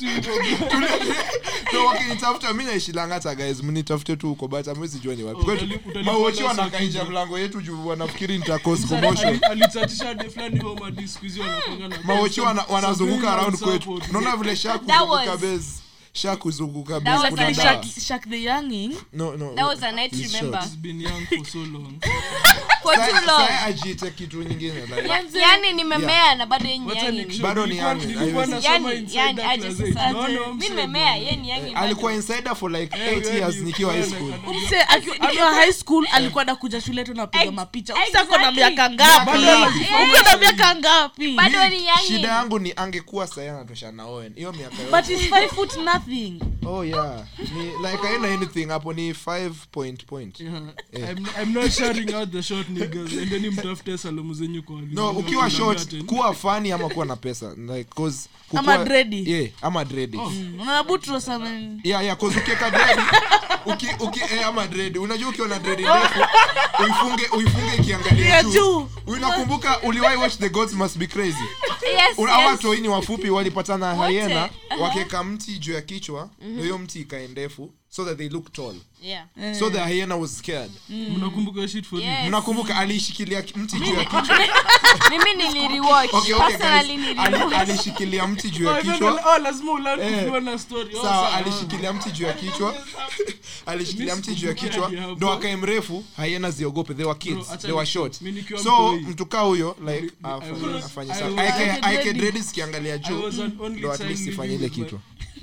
no 1.74 1.86
wakinitafuta 1.86 2.48
mimi 2.48 2.64
mi 2.64 2.70
naishilangata 2.70 3.36
guys 3.36 3.64
mnitafute 3.64 4.16
tu 4.16 4.28
huko 4.28 4.48
but 4.48 4.68
amwezi 4.68 5.00
jua 5.00 5.16
ni 5.16 5.24
wapi. 5.24 5.44
Kwetu 5.44 5.66
utali- 5.66 6.44
wanakaija 6.44 7.04
mlango 7.06 7.40
yetu 7.40 7.62
juu 7.62 7.88
wanafikiri 7.88 8.38
nitakosa 8.38 8.88
promotion. 8.88 9.40
alichatisha 9.52 10.14
de 10.14 10.30
fulani 10.30 10.66
wa 10.66 10.92
skuhizi 11.08 11.40
wanapanga 11.40 11.88
na 11.88 12.00
mawochi 12.04 12.42
wana, 12.42 12.66
Some 13.10 13.26
around 13.26 13.58
kwetu 13.60 14.02
naona 14.12 14.36
vile 14.38 14.56
sha 14.56 14.78
That 14.78 14.82
kuzunguka 14.82 15.32
was- 15.32 15.42
base? 15.42 15.82
Sha 16.14 16.36
kuzunguka 16.36 16.94
That 17.00 17.04
base. 17.04 17.30
kuna 17.30 17.52
dawa. 17.52 17.84
Shak- 17.84 18.02
Shak 18.02 18.30
the 18.30 18.44
younging. 18.44 18.96
No 19.14 19.36
no. 19.38 19.56
That 19.56 19.66
was 19.68 19.84
a 19.84 19.92
night 19.92 20.12
remember. 20.14 20.60
He's 20.62 20.76
been 20.78 21.02
young 21.02 21.26
for 21.28 21.46
so 21.46 21.60
long 21.60 22.00
for 22.84 22.96
too 22.96 23.02
Sai- 23.02 23.26
long. 23.26 23.48
sai 23.48 23.58
ajiite 23.70 24.12
kitu 24.12 24.44
nyingine 24.44 24.82
like, 24.82 25.40
yani 25.40 25.74
nimemea 25.74 26.36
na 26.36 26.46
bado 26.46 26.66
yeye 26.68 26.82
Wacha 26.86 27.02
yangi 27.06 27.18
nikushow, 27.20 27.44
Bado 27.44 27.66
ni 27.66 27.74
nilikuwa- 27.74 27.90
young, 27.92 28.00
nilikuwa 28.06 28.24
haiwezi. 28.46 28.52
nasoma 28.52 28.90
yani 28.90 29.00
inside 29.00 29.18
yani 29.18 29.36
that 29.42 29.52
aje 29.52 29.62
class 29.62 29.78
sasa 29.94 30.12
Naona 30.12 30.28
huyo 30.28 30.48
mi 30.48 30.54
msee 30.54 30.70
nimemea 30.70 31.04
bwana. 31.20 31.36
ni 31.42 31.50
yangi 31.50 31.72
bado. 31.72 31.86
alikuwa 31.86 32.14
insider 32.14 32.56
for 32.56 32.72
like 32.72 32.98
Eh, 32.98 33.18
8 33.18 33.26
years 33.36 33.56
ni- 33.56 33.62
nikiwa 33.66 33.94
high 33.94 34.04
school. 34.04 34.30
na- 34.30 34.50
umse 34.50 34.82
aki- 34.82 35.12
akiwa 35.20 35.54
high 35.54 35.72
school 35.74 36.08
alikuwa 36.12 36.44
nakuja 36.46 36.82
shule 36.82 37.04
tu 37.04 37.14
napiga 37.14 37.44
Ex- 37.46 37.52
mapicha. 37.54 37.94
Umse 37.96 38.18
ako 38.18 38.38
na 38.38 38.50
exactly. 38.50 38.58
miaka 38.76 38.90
ngapi? 38.90 39.38
Miaka 39.38 39.68
uko 40.04 40.32
na 40.32 40.38
miaka 40.38 40.76
ngapi? 40.76 41.32
bado 41.36 41.70
ni 41.70 41.80
shida 42.08 42.28
yangu 42.28 42.60
ni 42.60 42.74
angekuwa 42.76 43.28
sai 43.28 43.48
anatosha 43.50 43.92
na 43.92 44.06
owen. 44.06 44.34
Hiyo 44.36 44.52
miaka 44.54 44.76
but 44.76 44.94
yote 45.10 45.16
he's 45.16 45.30
five 45.30 45.50
foot 45.50 45.78
nothing. 45.78 46.40
Oh 46.66 46.84
yeah. 46.86 47.24
Ni 47.56 47.64
like 47.92 48.08
aina 48.08 48.28
anything. 48.34 48.66
Hapo 48.70 48.94
ni 48.94 49.14
5 49.14 49.52
point 49.72 50.06
point. 50.06 50.40
Yeah. 50.40 50.62
I'm, 50.94 51.26
I'm 51.42 51.54
not 51.54 51.72
sharing 51.72 52.14
out 52.16 52.32
the 52.32 52.44
short 52.44 52.70
niggas 52.72 53.14
endeni 53.14 53.50
mtafute 53.50 53.98
salamu 53.98 54.34
zenyu 54.34 54.64
kwa 54.64 54.82
no 54.92 55.10
ukiwa 55.12 55.50
short 55.50 56.04
kuwa 56.06 56.34
fani 56.34 56.72
ama 56.72 56.90
kuwa 56.90 57.06
na 57.06 57.16
pesa 57.16 57.54
like 57.56 57.84
cause 57.96 58.30
Ama 58.56 58.78
dredi 58.78 59.32
yeah 59.32 59.50
ama 59.62 59.86
dreadi 59.86 60.18
unaona 60.18 60.84
butros 60.84 61.30
ame- 61.30 61.80
yeah 61.84 62.04
yeah 62.06 62.18
cause 62.18 62.40
ukiweka 62.40 62.70
dread 62.72 63.00
uki 63.66 63.88
uki 64.00 64.20
eh, 64.20 64.48
ama 64.48 64.68
dread 64.68 64.98
unajua 64.98 65.30
ukiwa 65.30 65.48
na 65.48 65.60
dredi 65.60 65.82
ndefu 65.84 66.20
uifunge 66.84 67.28
uifunge 67.38 67.76
ikiangalia 67.80 68.44
juu. 68.44 68.88
unakumbuka 69.08 69.82
uliwahi 69.82 70.18
watch 70.18 70.38
the 70.38 70.50
gods 70.50 70.74
must 70.74 70.98
be 70.98 71.08
crazy? 71.08 71.44
Yes 71.94 72.18
Una- 72.18 72.38
yes. 72.38 72.60
toini 72.60 72.88
wafupi 72.88 73.30
walipatana 73.30 73.96
hayena 73.96 74.50
wakeka 74.80 75.24
mti 75.24 75.58
juu 75.60 75.74
ya 75.74 75.82
kichwa 75.82 76.30
na 76.56 76.62
hiyo 76.62 76.78
mti 76.78 77.00
ikae 77.02 77.28
ndefu 77.28 77.74
so 77.92 78.06
that 78.06 78.18
they 78.18 78.30
look 78.30 78.54
tall. 78.54 78.74
Yeah. 79.02 79.26
So 79.52 79.70
the 79.70 79.80
hyena 79.80 80.18
was 80.18 80.38
scared. 80.38 80.72
Mnakumbuka 80.90 81.68
shit 81.68 81.86
for 81.86 82.00
Yes. 82.00 82.28
mnakumbuka 82.28 82.76
aliishikilia 82.78 83.44
mti 83.56 83.80
juu 83.80 83.94
ya 83.96 84.06
kichwa. 84.06 84.40
mimi 85.10 85.34
niliriwatch. 85.44 86.14
Okay, 86.14 86.34
okay, 86.34 86.58
personally 86.58 87.16
guys. 87.16 87.54
Alishikilia 87.54 88.28
mti 88.28 88.50
juu 88.50 88.68
Oh, 88.70 88.72
ya 88.72 88.82
kichwa 88.82 89.36
oh, 89.36 89.38
lazima 89.38 89.72
ulearn 89.72 90.02
Eh. 90.02 90.44
na 90.44 90.60
story. 90.60 90.96
Oh, 90.96 91.02
sawa. 91.02 91.34
alishikilia 91.34 91.94
mti 91.94 92.12
juu 92.12 92.26
ya 92.26 92.34
kichwa. 92.34 92.76
Alishikilia 93.66 94.16
mti 94.16 94.36
juu 94.36 94.48
ya 94.48 94.54
kichwa. 94.54 94.92
ndo 95.18 95.32
akae 95.32 95.56
mrefu. 95.56 96.04
Hyena 96.18 96.52
ziogope. 96.52 96.94
They 96.94 97.06
were 97.06 97.20
kids. 97.20 97.58
They 97.58 97.72
were 97.72 97.86
short. 97.86 98.14
so 98.64 98.92
mtoi. 98.92 99.00
mtu 99.00 99.26
kaa 99.26 99.42
huyo 99.42 99.76
like 99.88 100.14
afanye 100.24 101.12
I 101.12 101.16
sawa. 101.16 101.44
I 101.84 102.98
juu. 102.98 103.24
Was 103.24 103.40
an 103.40 103.58
only 103.60 103.80
ndo 103.80 103.92
at 103.92 104.00
least 104.00 104.28
ifanye 104.28 104.56
ile 104.56 104.64
with 104.64 104.94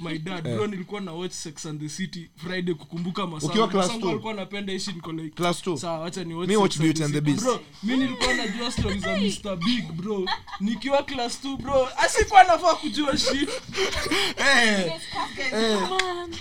my- 0.01 0.19
dad 0.19 0.43
bro 0.55 0.67
nilikuwa 0.67 1.01
na 1.01 1.13
watch 1.13 1.33
sex 1.33 1.67
and 1.67 1.81
the 1.81 1.89
city 1.89 2.31
friday 2.37 2.75
kukumbuka 2.75 3.25
Ukiwa 3.25 3.69
class 3.69 3.91
alikuwa 3.91 4.33
anapenda 4.33 4.73
ishi 4.73 4.93
niko 4.93 5.13
like 5.13 5.37
Class 5.37 5.63
two? 5.63 5.77
sawa 5.77 6.07
acha 6.07 6.25
ni 6.25 6.35
watch 6.35 6.49
Mi 6.49 6.55
Sex 6.55 6.63
watch 6.63 6.79
Beauty 6.79 7.05
and 7.05 7.13
the 7.15 7.19
City. 7.21 7.31
Beast. 7.31 7.43
bro 7.45 7.61
mi 7.83 7.97
nilikuwa 7.97 8.35
najua 8.35 8.73
stories 8.73 9.03
za 9.03 9.17
Mr 9.17 9.57
Big 9.57 9.93
bro. 9.93 10.27
Nikiwa 10.61 11.03
class 11.03 11.45
2 11.45 11.57
bro 11.57 11.89
asikuwa 11.99 12.45
nafaa 12.45 12.75
kujua 12.75 13.17
shit. 13.19 13.49
Eh, 14.39 14.93
eh, 15.53 15.79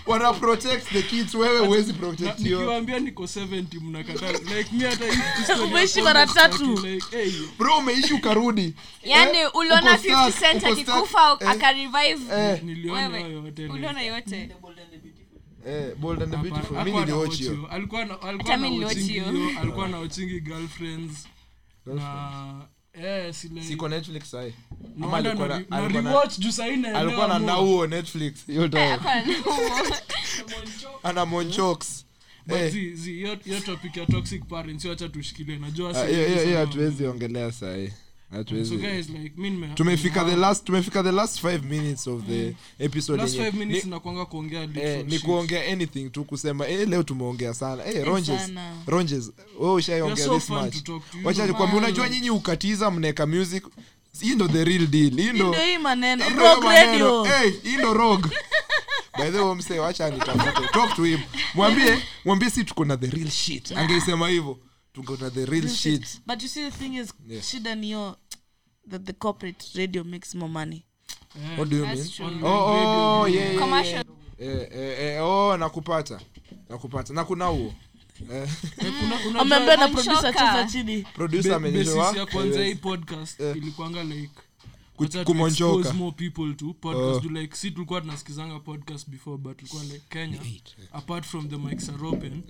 wana 0.06 0.34
protect 0.34 0.88
the 0.94 1.02
kids 1.02 1.36
wewe 1.36 1.60
huwezi 1.66 1.92
Na- 1.94 1.98
protect 2.00 2.40
yo 2.40 2.58
nikiwaambia 2.58 3.00
niko 3.00 3.24
70 3.28 3.80
mnakataa. 3.80 4.32
Like 4.32 4.70
mi 4.72 4.84
hata 4.84 5.06
hii 5.06 5.44
story 5.44 5.60
ya 5.60 5.66
Umeishi 5.68 6.02
mara 6.02 6.28
tatu. 6.28 6.56
staki, 6.78 6.88
like, 6.88 7.18
hey, 7.18 7.32
bro 7.58 7.78
umeishi 7.78 8.14
ukarudi. 8.14 8.74
Yani 9.04 9.38
Eh, 9.38 9.56
uliona 9.56 9.82
uko 9.82 10.02
50 10.02 10.32
stuck, 10.32 10.40
cent 10.40 10.64
uko 10.64 10.76
stuck, 10.76 10.90
akikufa 10.90 11.38
eh, 11.42 11.50
akarevive 11.50 12.36
eh, 12.36 12.64
niliona 12.64 13.02
Wewe, 13.08 13.22
hayo 13.22 13.42
yote 13.48 13.68
uliona 13.68 14.02
yote? 14.02 14.49
Eh, 15.68 15.95
bold 15.98 16.22
and 16.24 16.32
the 16.32 16.38
beautiful 16.38 16.84
mi 16.86 16.91
na 16.91 16.99
niliwatch 16.99 17.36
hiyo. 17.38 17.68
alikuwa 17.72 18.06
na- 18.06 18.22
alikuwa 18.22 18.52
Hata 18.52 18.57
mi 18.57 18.64
na 18.64 18.69
niliwatch 18.69 18.98
watching 18.98 19.11
hiyo. 19.11 19.32
hiyo, 19.32 19.60
alikuwa 19.60 19.88
na 19.88 19.99
watching 19.99 20.40
girlfriends. 20.41 21.28
Na 21.86 22.68
eh, 22.94 23.34
si 23.34 23.49
siko 23.68 23.90
netflix 23.90 24.32
sahi 24.32 24.53
no 24.98 25.07
wonder 25.10 25.28
alikuwa 25.32 25.48
na- 25.48 25.60
na- 25.60 25.65
na 25.69 25.78
alikuwa 25.78 26.02
na- 26.03 26.10
rewatch 26.11 26.40
juu 26.40 26.52
sahi 26.52 26.78
naelewa 26.78 27.02
alikuwa 27.02 27.28
na 27.28 27.40
nauo 27.40 27.88
netflix. 27.88 28.45
Hiyo 28.48 28.68
time. 28.68 28.88
Hapana. 28.88 29.24
ana 31.03 31.26
monchoks 31.26 32.06
Eh. 32.49 32.72
zi- 32.72 32.95
zi, 32.95 33.14
hiyo 33.14 33.38
hiyo 33.45 33.60
topic 33.60 33.98
ya 33.98 34.06
toxic 34.06 34.45
parents 34.45 34.82
hiyo 34.84 34.94
acha 34.94 35.10
tushikilie. 35.10 35.57
Najua 35.57 35.90
Ah, 36.02 36.06
hiyo- 36.07 36.28
hiyo- 36.28 36.45
hiyo 36.45 36.57
hatuwezi 36.57 37.06
ongelea 37.06 37.52
sahi 37.52 37.94
so 38.66 38.76
guys 38.78 39.10
like 39.10 39.32
mi 39.38 39.49
tumefika 39.76 40.26
the 40.26 40.36
last 40.36 40.66
tumefika 40.66 41.04
the 41.04 41.12
last 41.12 41.40
five 41.41 41.64
minutes 41.64 42.08
of 42.08 42.24
the 42.26 42.56
episode 42.80 43.22
last 43.22 43.38
five 43.38 43.54
minutes 43.54 43.84
ni- 43.86 43.90
nakwanga 43.91 44.26
kuongea 44.26 44.68
eh, 44.82 45.06
ni 45.08 45.20
kuongea 45.20 45.72
anything 45.74 46.10
tu 46.10 46.24
kusema 46.24 46.68
eh, 46.68 46.88
leo 46.90 47.04
tumeongea 47.04 47.54
sana. 47.54 47.86
Eh, 47.86 48.06
sana. 48.40 48.74
wewe 49.60 49.82
so 50.26 50.40
this 50.40 50.49
much. 50.49 50.76
wacha 51.24 51.44
know, 51.48 51.78
unajua 51.78 52.10
nyinyi 52.10 52.30
ukatiza 52.30 52.91
mneka 52.91 53.26
music. 53.26 53.64
Hii 54.22 54.36
ndo 54.36 54.48
the 54.48 54.64
real 54.66 54.88
deal. 54.88 55.12
Hii 55.22 55.32
ndo 55.34 55.52
hii 55.52 55.78
maneno. 55.78 56.26
Radio. 56.66 57.26
Eh, 57.26 57.54
hii 57.64 57.78
ndo 57.78 57.94
rog 57.94 58.28
by 59.18 59.32
the 59.32 59.40
way 59.40 59.56
mse 59.56 59.80
wacha 59.80 60.10
nitafute. 60.10 60.68
Talk 60.74 60.95
to 60.95 61.04
him. 61.04 61.20
Mwambie 61.54 61.98
mwambie 62.26 62.49
si 62.49 62.64
tuko 62.64 62.86
na 62.86 62.98
the 62.98 63.08
real 63.08 63.30
shit. 63.30 63.72
Angeisema 63.72 64.30
hivyo 64.30 64.58
tuko 64.98 65.18
na 65.22 65.30
the 65.30 65.45
real 65.45 65.68
shit. 65.68 66.19
but 66.26 66.41
you 66.41 66.48
see 66.48 66.64
the 66.64 66.72
thing 66.78 66.95
is 66.95 67.14
Yeah. 67.28 67.41
shida 67.44 67.76
ni 67.76 67.94
that 68.90 69.03
the 69.06 69.14
corporate 69.14 69.65
radio 69.76 70.03
makes 70.03 70.36
more 70.36 70.49
money. 70.52 70.84
Yeah. 71.36 71.60
what 71.60 71.69
do 71.69 71.78
you 71.78 71.86
mean? 71.86 72.10
true. 72.10 72.40
oh 72.44 73.22
oh 73.22 73.28
yeah, 73.28 73.52
yeah, 73.52 73.60
Commercial. 73.60 74.03
yeah. 74.40 74.56
yeah, 74.56 74.68
eh, 74.72 75.15
eh, 75.15 75.24
oh 75.24 75.57
nakupata. 75.57 76.19
Nakupata. 76.69 77.14
Na 77.14 77.24
kuna 77.26 77.45
huo 77.45 77.74
eh, 78.32 78.49
eh, 78.78 78.94
kuna- 79.24 79.40
ameambia 79.40 79.78
na 79.78 79.88
producer 79.88 80.34
cheza 80.34 80.68
chini. 80.72 81.03
Producer 81.14 81.60
Ba- 81.60 82.14
ya 82.19 82.26
kwanza 82.26 82.64
hii 82.64 82.76
podcast 82.76 83.40
ilikuanga 83.40 84.03
like 84.03 84.32
Ku- 84.95 85.03
wacha 85.03 85.19
tu 85.19 85.26
kumonjoka. 85.26 85.94
more 85.94 86.11
people 86.15 86.53
to 86.56 86.74
podcast 86.74 87.26
Oh. 87.26 87.30
like 87.30 87.56
si 87.56 87.72
tulikuwa 87.72 88.02
tunasikizanga 88.02 88.60
podcast 88.60 89.10
before 89.10 89.38
but 89.38 89.57
tulikuwa 89.57 89.84
like 89.84 90.02
kenya. 90.10 90.40
Apart 90.94 91.26
from 91.26 91.49
the 91.49 91.57
mics 91.57 91.90
are 91.90 92.07
open 92.07 92.44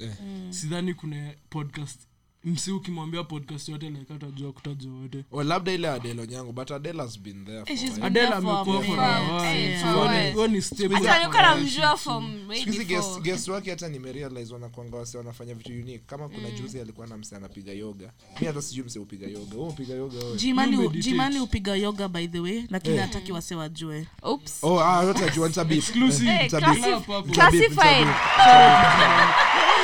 sidhani 0.49 0.93
kuna 0.93 1.33
podcast 1.49 1.99
msi 2.47 2.71
ukimwambia 2.71 3.23
podcast 3.23 3.69
yote 3.69 3.89
like 3.89 4.13
hatajua 4.13 4.51
kutajua 4.51 4.93
wote 5.01 5.23
oh, 5.31 5.43
labda 5.43 5.71
ile 5.71 5.89
adelo 5.89 6.25
nyangu 6.25 6.51
but 6.53 6.71
adele 6.71 7.01
has 7.01 7.19
been 7.19 7.45
there 7.45 7.59
for 7.59 7.71
Eh, 7.71 7.79
she's 7.79 7.99
been 7.99 8.13
there 8.13 8.27
for 8.27 8.33
a 8.35 8.37
amekuwa 8.37 8.83
for 8.83 8.99
a 8.99 9.39
while. 9.39 9.59
eh, 9.73 9.81
So 9.81 9.85
for 9.87 9.89
a 9.89 9.93
huo 9.93 10.07
ni- 10.07 10.17
while. 10.17 10.31
huo 10.33 10.47
ni 10.47 10.61
staple 10.61 10.95
hata 10.95 11.17
nilikuwa 11.19 11.41
namjua 11.41 11.97
from 11.97 12.47
way 12.49 12.59
Siku 12.59 12.71
hizi 12.71 12.85
guest, 12.85 13.07
before. 13.07 13.23
guest 13.31 13.47
wake 13.47 13.69
hata 13.69 13.89
nimerealize 13.89 14.53
wanakwanga 14.53 14.97
wase 14.97 15.17
wanafanya 15.17 15.53
vitu 15.53 15.69
unique 15.71 16.01
kama 16.07 16.29
kuna 16.29 16.51
juzi 16.51 16.79
alikuwa 16.79 17.07
na 17.07 17.17
mse 17.17 17.35
anapiga 17.35 17.71
yoga 17.73 18.11
mi 18.41 18.47
hata 18.47 18.61
sijui 18.61 18.85
mse 18.85 18.99
upiga 18.99 19.27
yoga 19.27 19.55
wewe 19.55 19.69
upiga 19.69 19.93
yoga 19.95 20.17
wewe 20.17 20.29
You 20.31 20.35
jimani 20.37 20.77
meditate. 20.77 20.99
jimani 21.01 21.39
upiga 21.39 21.75
yoga 21.75 22.07
by 22.07 22.27
the 22.27 22.39
way 22.39 22.63
lakini 22.69 22.97
hataki 22.97 23.31
wase 23.31 23.55
wajue 23.55 24.07
Oops. 24.23 24.59
oh 24.63 24.79
ah 24.79 25.03
yote 25.03 25.25
Exclusive. 25.69 26.31
Hey. 26.31 26.47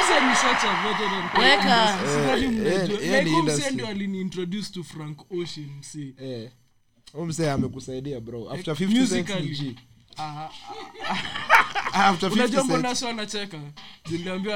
Mse 0.04 0.20
ni 0.22 0.36
such 0.36 0.64
a 0.64 0.84
veteran 0.84 1.24
Weka. 1.40 1.98
Sidhani 2.14 2.48
Eh, 2.54 2.76
mnajua. 2.76 3.02
eh, 3.02 3.14
eh, 3.14 3.44
mse 3.44 3.88
aliniintroduce 3.88 4.72
to 4.74 4.84
frank 4.84 5.32
ocean 5.32 5.70
msi 5.80 6.16
eh 6.18 6.52
huyu 7.14 7.26
amekusaidia 7.52 8.20
bro. 8.22 8.50
After 8.52 8.74
Like, 8.80 8.86
50 8.86 9.08
cents 9.08 9.30
ni. 9.30 9.56
G. 9.56 9.76
Ah, 10.18 10.50
Ah, 11.94 12.06
after 12.10 12.30
50 12.30 12.34
unajua 12.34 12.64
mbona 12.64 12.96
si 12.96 13.06
wanacheka 13.06 13.60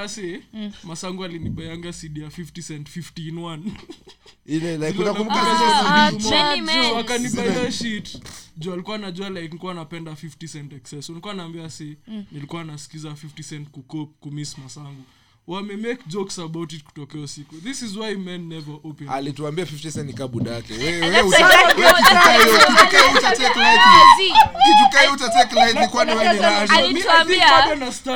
asi 0.01 0.41
masangu 0.83 1.23
alinibayanga 1.23 1.93
cd 1.93 2.21
ya 2.21 2.27
50 2.29 2.61
cent 2.67 2.89
50 2.89 3.27
in 3.27 3.35
1 3.35 3.59
ile 4.45 4.77
like 4.77 5.01
unakumbuka 5.01 5.41
unakumbuka 5.41 5.43
zile 5.43 5.57
zile 5.57 5.89
Ah, 5.89 6.11
CD 6.11 6.23
Jenny 6.29 6.83
So 6.89 6.95
wakanibaia 6.95 7.71
shit 7.71 8.19
juu 8.57 8.73
alikuwa 8.73 8.97
najua 8.97 9.29
like 9.29 9.41
nilikuwa 9.41 9.73
napenda 9.73 10.11
50 10.11 10.47
cent 10.47 10.73
excess. 10.73 11.09
Nilikuwa 11.09 11.33
naambia 11.33 11.69
si 11.69 11.97
nilikuwa 12.31 12.63
nasikiza 12.63 13.09
50 13.09 13.43
cent 13.49 13.69
kukop 13.69 14.19
kumis 14.19 14.57
masangu 14.57 15.03
wamemake 15.47 16.03
jokes 16.07 16.39
about 16.39 16.73
it 16.73 16.83
kutokea 16.83 17.21
usiku. 17.21 17.55
This 17.55 17.81
is 17.81 17.95
why 17.95 18.15
men 18.15 18.47
never 18.47 18.73
open. 18.83 19.09
Alituambia 19.09 19.65
50 19.65 19.91
cent 19.91 20.11
ka 20.11 20.17
kabudake 20.17 20.73
wewe 20.83 21.05
And 21.05 21.15
wewe 21.15 21.23
that's 21.23 21.27
uta- 21.27 21.45
exactly 21.45 21.81
wewe 21.83 21.91
what- 21.93 21.97
kitu 22.03 22.15
kama 22.15 22.33
hiyo, 22.33 22.45
that's 22.45 22.67
kitu 22.67 22.91
kama 22.91 23.07
hiyo 23.07 23.17
exactly 23.17 23.45
utatake 23.45 23.59
what- 23.59 23.63
lightly. 23.63 24.27
Zi. 24.27 24.33
kitu 24.33 24.89
kama 24.91 25.01
hiyo 25.01 25.13
utatake 25.13 25.55
lightly 25.55 25.87
kwani 25.87 26.11
wewe 26.11 26.33
ni 26.33 26.39
nani? 26.39 26.69
Ali- 26.69 26.87
Alituambia- 26.87 27.65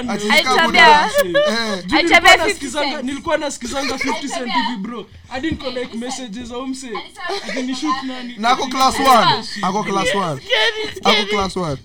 Ati 0.09 0.27
Alituambia- 0.29 1.09
Alituambia 1.97 2.37
50 2.37 2.71
cent. 2.71 3.03
nilikuwa 3.03 3.37
nasikizanga 3.37 3.93
50 3.97 4.27
cent 4.29 4.51
hivi 4.53 4.77
bro. 4.79 5.05
I 5.33 5.41
didn't 5.41 5.61
collect 5.63 5.93
messages. 5.95 6.51
Au 6.51 6.67
mse 6.67 6.89
nani? 8.07 8.35
Na 8.37 8.49
ako 8.49 8.67
class 8.67 8.95
1 8.99 9.43
ako 9.61 9.83
class 9.83 10.07
1 10.15 10.39
ako 11.03 11.25
class 11.29 11.55
1 11.57 11.77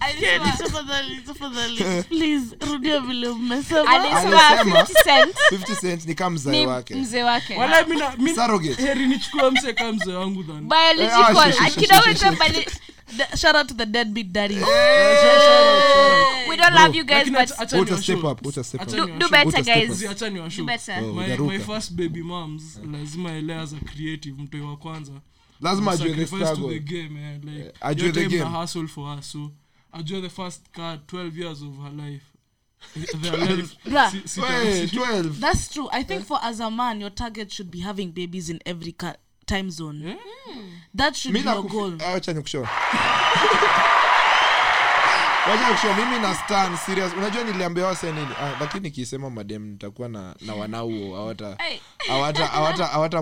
tafadhali 0.59 1.17
tafadhali. 1.27 1.85
Please 2.09 2.47
rudia 2.71 3.01
vile 3.01 3.29
mmesema 3.29 3.91
alisema 3.91 4.49
Alisema- 4.49 4.85
50 4.85 4.95
cent 5.05 5.36
50 5.51 5.75
cent 5.81 6.05
ni 6.07 6.15
kama 6.15 6.31
mzee 6.37 6.67
wake. 6.67 6.95
mzee 6.95 7.23
wake. 7.23 7.57
Wala 7.57 7.87
mina 7.87 8.13
mi- 8.19 8.35
Surrogate. 8.35 8.83
heri 8.83 9.07
nichukue 9.07 9.51
mse 9.51 9.73
kama 9.73 9.93
mzee 9.93 10.13
wangu 10.15 10.45
than 10.45 10.61
biological 10.69 11.35
shi- 11.35 11.53
shi- 11.53 11.71
shi- 11.71 11.81
kidogo 11.81 12.03
shi- 12.05 12.31
tu 12.31 12.37
bali 12.39 12.67
Da- 13.19 13.37
shout 13.37 13.57
out 13.57 13.67
to 13.69 13.75
the 13.75 13.87
deadbeat 13.87 14.27
daddy. 14.27 14.55
We 16.49 16.57
don't 16.57 16.75
love 16.75 16.97
you 16.99 17.05
guys 17.05 17.31
but 17.31 17.39
acha- 17.39 17.83
acha 17.83 17.97
step 18.03 18.25
up 18.25 18.47
uta 18.47 18.65
step 18.65 18.83
up. 18.83 18.89
do, 18.91 19.07
do 19.19 19.29
better 19.29 19.63
guys. 19.63 20.03
acha 20.05 20.31
niwashow. 20.31 20.67
do 20.67 21.13
my, 21.15 21.37
my 21.37 21.59
first 21.59 21.93
baby 21.93 22.23
moms 22.23 22.81
lazima 22.93 23.33
ele 23.33 23.55
as 23.55 23.73
a 23.73 23.77
creative 23.77 24.43
mtoi 24.43 24.61
wa 24.61 24.77
kwanza. 24.77 25.13
Lazima 25.61 25.93
ajue 25.93 26.15
the 26.15 26.27
struggle. 26.27 26.79
game 26.81 27.21
eh, 27.21 27.41
like 27.45 27.67
Eh, 27.67 27.73
ajue 27.81 28.13
the 28.13 28.27
game. 28.27 28.45
hustle 28.45 28.89
for 28.89 29.19
us 29.19 29.33
so 29.33 29.51
ajue 29.93 30.21
the 30.23 30.29
first 30.29 30.61
car 30.73 30.99
12 31.07 31.39
years 31.41 31.63
of 31.63 31.75
her 31.83 31.93
life 32.07 32.25
Wait, 32.97 34.93
12 34.93 35.41
that's 35.41 35.73
true. 35.73 35.89
I 35.93 36.03
think 36.03 36.25
for 36.25 36.39
as 36.43 36.61
a 36.61 36.71
man 36.71 37.01
your 37.01 37.11
target 37.11 37.51
should 37.53 37.71
be 37.71 37.81
having 37.81 38.11
babies 38.11 38.49
in 38.49 38.61
every 38.65 38.93
ca- 38.93 39.17
time 39.47 39.71
zone. 39.71 40.17
Mm. 40.49 40.71
that 40.95 41.17
should 41.17 41.33
mi 41.33 41.43
be 41.43 41.49
your 41.49 41.65
goal. 41.65 41.95
Ah, 42.01 42.19
wacha 45.51 45.97
mimi 45.97 46.19
na 46.23 46.35
stan 46.35 46.77
serious. 46.77 47.13
Unajua 47.19 47.45
niliambia 47.45 47.87
wase 47.87 48.13
nini? 48.13 48.29
Ah, 48.41 48.57
lakini 48.61 48.81
nikisema 48.83 49.31
madem 49.31 49.63
nitakuwa 49.67 50.09
na, 50.09 50.35
na 50.41 50.55
wanauo 50.55 51.17
hawata 51.17 51.57
hawata 52.09 52.47
hawata 52.47 52.87
hawata 52.87 53.17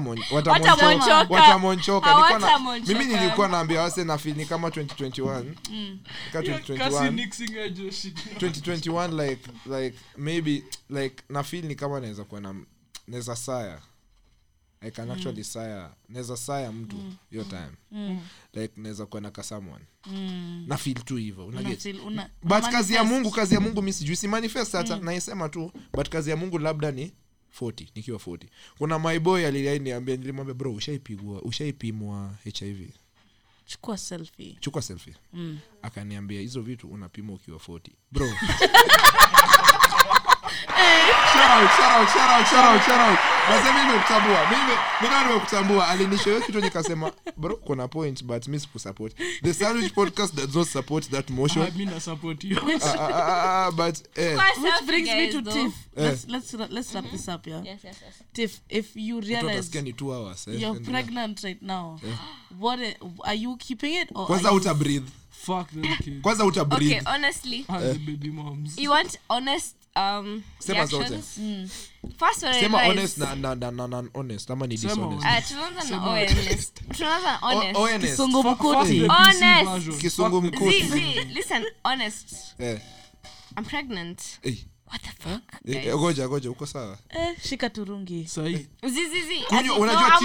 wata 1.32 1.58
monchoka. 1.58 2.14
Nilikuwa 2.14 2.38
na- 2.38 2.58
mimi 2.86 3.04
nilikuwa 3.04 3.48
naambia 3.48 3.80
wase 3.80 4.04
na 4.04 4.18
feel 4.18 4.36
ni 4.36 4.46
kama 4.46 4.68
2021 4.68 5.44
ka 6.32 6.40
Yeah, 6.42 6.60
2021 6.60 7.10
nixing 7.10 7.56
edge 7.56 7.90
shit. 7.92 8.18
2021 8.38 9.26
like 9.28 9.50
like 9.66 9.98
maybe 10.16 10.62
like 10.90 11.16
na 11.28 11.42
feel 11.42 11.64
ni 11.64 11.74
kama 11.74 12.00
naweza 12.00 12.24
kuwa 12.24 12.40
na 12.40 12.54
naweza 13.08 13.36
saya 13.36 13.78
i 14.84 14.90
can 14.90 15.10
actually 15.10 15.44
saya 15.44 15.90
naweza 16.08 16.36
saya 16.36 16.72
mtu 16.72 16.96
hiyo 17.30 17.44
time. 17.44 18.16
Like 18.52 18.80
naweza 18.80 19.06
kuwa 19.06 19.20
na 19.20 19.32
mm. 20.06 20.64
na 20.68 20.76
feel 20.76 20.96
tu 20.96 21.16
hivyo 21.16 21.46
Una 21.46 22.30
but 22.42 22.62
kazi 22.72 22.94
ya 22.94 23.04
mungu 23.04 23.30
kazi 23.30 23.54
ya 23.54 23.60
mungu 23.60 23.82
mi 23.82 23.92
sijui 23.92 24.16
si 24.16 24.28
manifest 24.28 24.72
hata 24.72 24.96
naisema 24.96 25.48
tu 25.48 25.72
but 25.92 26.08
kazi 26.08 26.30
ya 26.30 26.36
mungu 26.36 26.58
labda 26.58 26.90
ni 26.92 27.12
40 27.60 27.86
nikiwa 27.94 28.18
40 28.18 28.46
kuna 28.78 28.98
myboy 28.98 29.46
aliniambia 29.46 30.16
nilimwambia 30.16 30.54
bro 30.54 30.72
ushaipigwa 30.72 31.42
ushaipimwa 31.42 32.34
hiv 32.44 32.90
chukua 33.66 33.98
selfie. 33.98 34.56
Chukua 34.60 34.82
selfie. 34.82 35.14
Akaniambia 35.82 36.40
hizo 36.40 36.62
vitu 36.62 36.88
unapima 36.88 37.32
ukiwa 37.32 37.58
40 37.58 37.80
bro 38.12 38.26
Shout 40.68 41.50
out, 41.50 41.70
shout 41.76 42.00
out, 42.00 42.08
shout 42.08 42.30
out, 42.30 42.46
shout 42.46 42.64
out, 42.64 42.82
shout 42.82 43.00
out. 43.00 43.18
Basi 43.48 43.72
mimi 43.72 43.86
nimekutambua. 43.86 44.50
Mimi 44.50 44.62
mimi 45.00 45.14
ndio 45.14 45.28
nimekutambua. 45.28 46.42
Kitu 46.46 46.60
nikasema, 46.60 47.12
bro, 47.36 47.56
kuna 47.56 47.88
point 47.88 48.24
but 48.24 48.46
mimi 48.46 48.60
sikusupport. 48.60 49.14
The 49.42 49.54
Sandwich 49.54 49.92
podcast 49.92 50.34
does 50.34 50.54
not 50.54 50.68
support 50.68 51.10
that 51.10 51.30
motion. 51.30 51.66
Ah, 51.66 51.90
na 51.90 52.00
support 52.00 52.42
hiyo 52.42 52.60
Ah, 52.84 52.94
ah, 52.98 53.08
ah, 53.08 53.66
ah, 53.66 53.70
but 53.70 53.96
eh 54.18 54.38
which 54.62 54.86
brings 54.86 55.08
me 55.08 55.32
to 55.32 55.40
though. 55.42 55.52
tiff 55.52 55.74
let's 55.96 56.26
let's 56.28 56.54
let's 56.70 56.92
wrap 56.94 57.10
this 57.10 57.28
up 57.28 57.46
yeah 57.46 57.64
Yes, 57.64 57.84
yes, 57.84 57.96
yes. 58.06 58.14
tiff 58.32 58.60
if 58.68 58.96
you 58.96 59.20
realize 59.20 59.48
tutasikia 59.48 59.82
ni 59.82 59.92
2 59.92 60.04
hours 60.12 60.48
eh. 60.48 60.60
you're 60.62 60.80
pregnant 60.80 61.40
right 61.44 61.62
now 61.62 62.00
what 62.60 62.80
are 63.24 63.36
you 63.38 63.56
keeping 63.56 63.94
it 64.02 64.08
or 64.14 64.26
Kwanza 64.26 64.52
uta 64.52 64.74
breathe. 64.74 65.06
fuck 65.30 65.70
them 65.70 65.96
kids 65.96 66.22
Kwanza 66.22 66.44
uta 66.44 66.62
Okay, 66.62 67.00
honestly, 67.06 67.64
the 67.68 67.94
baby 67.98 68.30
moms 68.30 68.78
you 68.78 68.90
want 68.90 69.18
honest 69.28 69.76
um 69.96 70.42
Sema 70.58 70.86
zote. 70.86 71.08
reactions? 71.08 71.90
Sema 72.60 72.78
advice. 72.82 72.90
honest 72.90 73.18
na 73.18 73.34
na 73.34 73.54
na 73.54 73.70
na, 73.70 73.86
na 73.88 74.04
honest 74.14 74.50
ama 74.50 74.66
ni 74.66 74.78
Sema 74.78 74.94
dishonest. 74.94 75.48
Tunaanza 75.48 75.90
na 75.90 75.98
honest. 76.00 76.80
Tunaanza 76.96 77.30
na 77.32 77.36
honest. 77.38 77.76
O- 77.76 77.80
honest. 77.86 78.16
Songo 78.16 78.42
Fuck- 78.42 78.56
fuck 78.56 78.60
Mukoti. 78.62 79.00
the 79.00 79.06
Honest. 79.08 79.40
PC 79.40 79.64
version. 79.64 79.98
Kisungu 79.98 80.42
Fuck 80.42 80.50
the- 80.50 80.56
mkuti. 80.56 80.82
Z, 80.82 80.88
Z, 80.88 81.24
listen, 81.34 81.64
honest. 81.84 82.34
I'm 83.56 83.64
pregnant. 83.64 84.20
What 84.90 85.02
the 85.02 85.10
fuck? 85.30 85.42
Eh, 85.68 85.96
Ngoja 85.96 86.28
ngoja 86.28 86.50
uko 86.50 86.66
sawa. 86.66 86.98
eh, 87.10 87.36
shika 87.48 87.70
turungi 87.70 88.26
Sahi. 88.28 88.66
Z, 88.82 88.90
Z, 88.90 89.22
Z. 89.22 89.44
Kunywa- 89.48 89.58
As 89.60 89.64
in, 89.64 89.70
unajua 89.70 90.08
no, 90.08 90.08
I'm- 90.08 90.24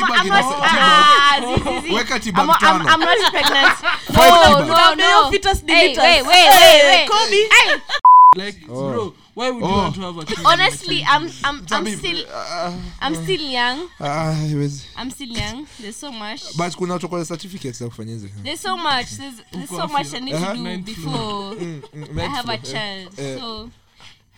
Why 9.39 9.51
would 9.51 9.61
you 9.63 9.67
Oh. 9.71 9.77
want 9.77 9.95
to 9.95 10.01
have 10.01 10.17
a 10.17 10.25
kid 10.25 10.37
honestly, 10.45 10.99
I'm, 11.07 11.29
I'm, 11.45 11.65
I'm 11.71 11.85
still, 11.87 12.25
ah, 12.29 12.73
I'm 13.01 13.15
still 13.15 13.39
young. 13.59 13.87
ah, 14.01 14.35
was... 14.55 14.85
I'm 14.97 15.09
still 15.11 15.29
young. 15.29 15.65
There's 15.79 15.95
so 15.95 16.11
much. 16.11 16.41
but 16.57 16.75
kuna 16.75 16.99
chocolate 16.99 17.25
certificates 17.27 17.79
za 17.79 17.85
kufanya 17.89 18.19
There's 18.43 18.59
so 18.59 18.75
much. 18.75 19.11
There's, 19.17 19.41
there's 19.53 19.69
so 19.69 19.87
much 19.87 20.13
I 20.13 20.19
need 20.19 20.33
Uh-huh. 20.35 20.51
to 20.51 20.57
do 20.57 20.63
Ninth 20.63 20.85
before 20.85 21.55
Mm, 21.55 21.81
mm, 21.93 22.19
I 22.19 22.25
have 22.27 22.49
a 22.49 22.57
child. 22.57 23.13
eh. 23.19 23.37
So, 23.39 23.69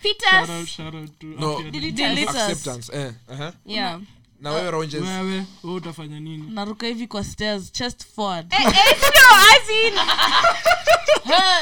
shout 0.02 0.50
out 0.50 0.68
shout 0.68 0.94
out 0.94 1.08
to 1.20 1.26
No. 1.26 1.62
Delete 1.70 1.96
dada. 1.96 2.14
Delete 2.14 2.28
us. 2.28 2.36
acceptance 2.36 2.90
eh 2.92 3.10
aha. 3.28 3.52
Yeah. 3.66 3.98
Na 4.42 4.50
wewe 4.50 4.70
Ronjes 4.70 5.02
wewe 5.02 5.44
wewe 5.62 5.76
utafanya 5.76 6.20
nini 6.20 6.44
naruka 6.50 6.86
hivi 6.86 7.06
kwa 7.06 7.24
stairs 7.24 7.72
chest 7.72 8.06
forward 8.16 8.52
Hey, 8.52 8.64
hey, 8.66 8.92
no, 9.00 9.36
as 9.36 9.68
in. 9.86 9.94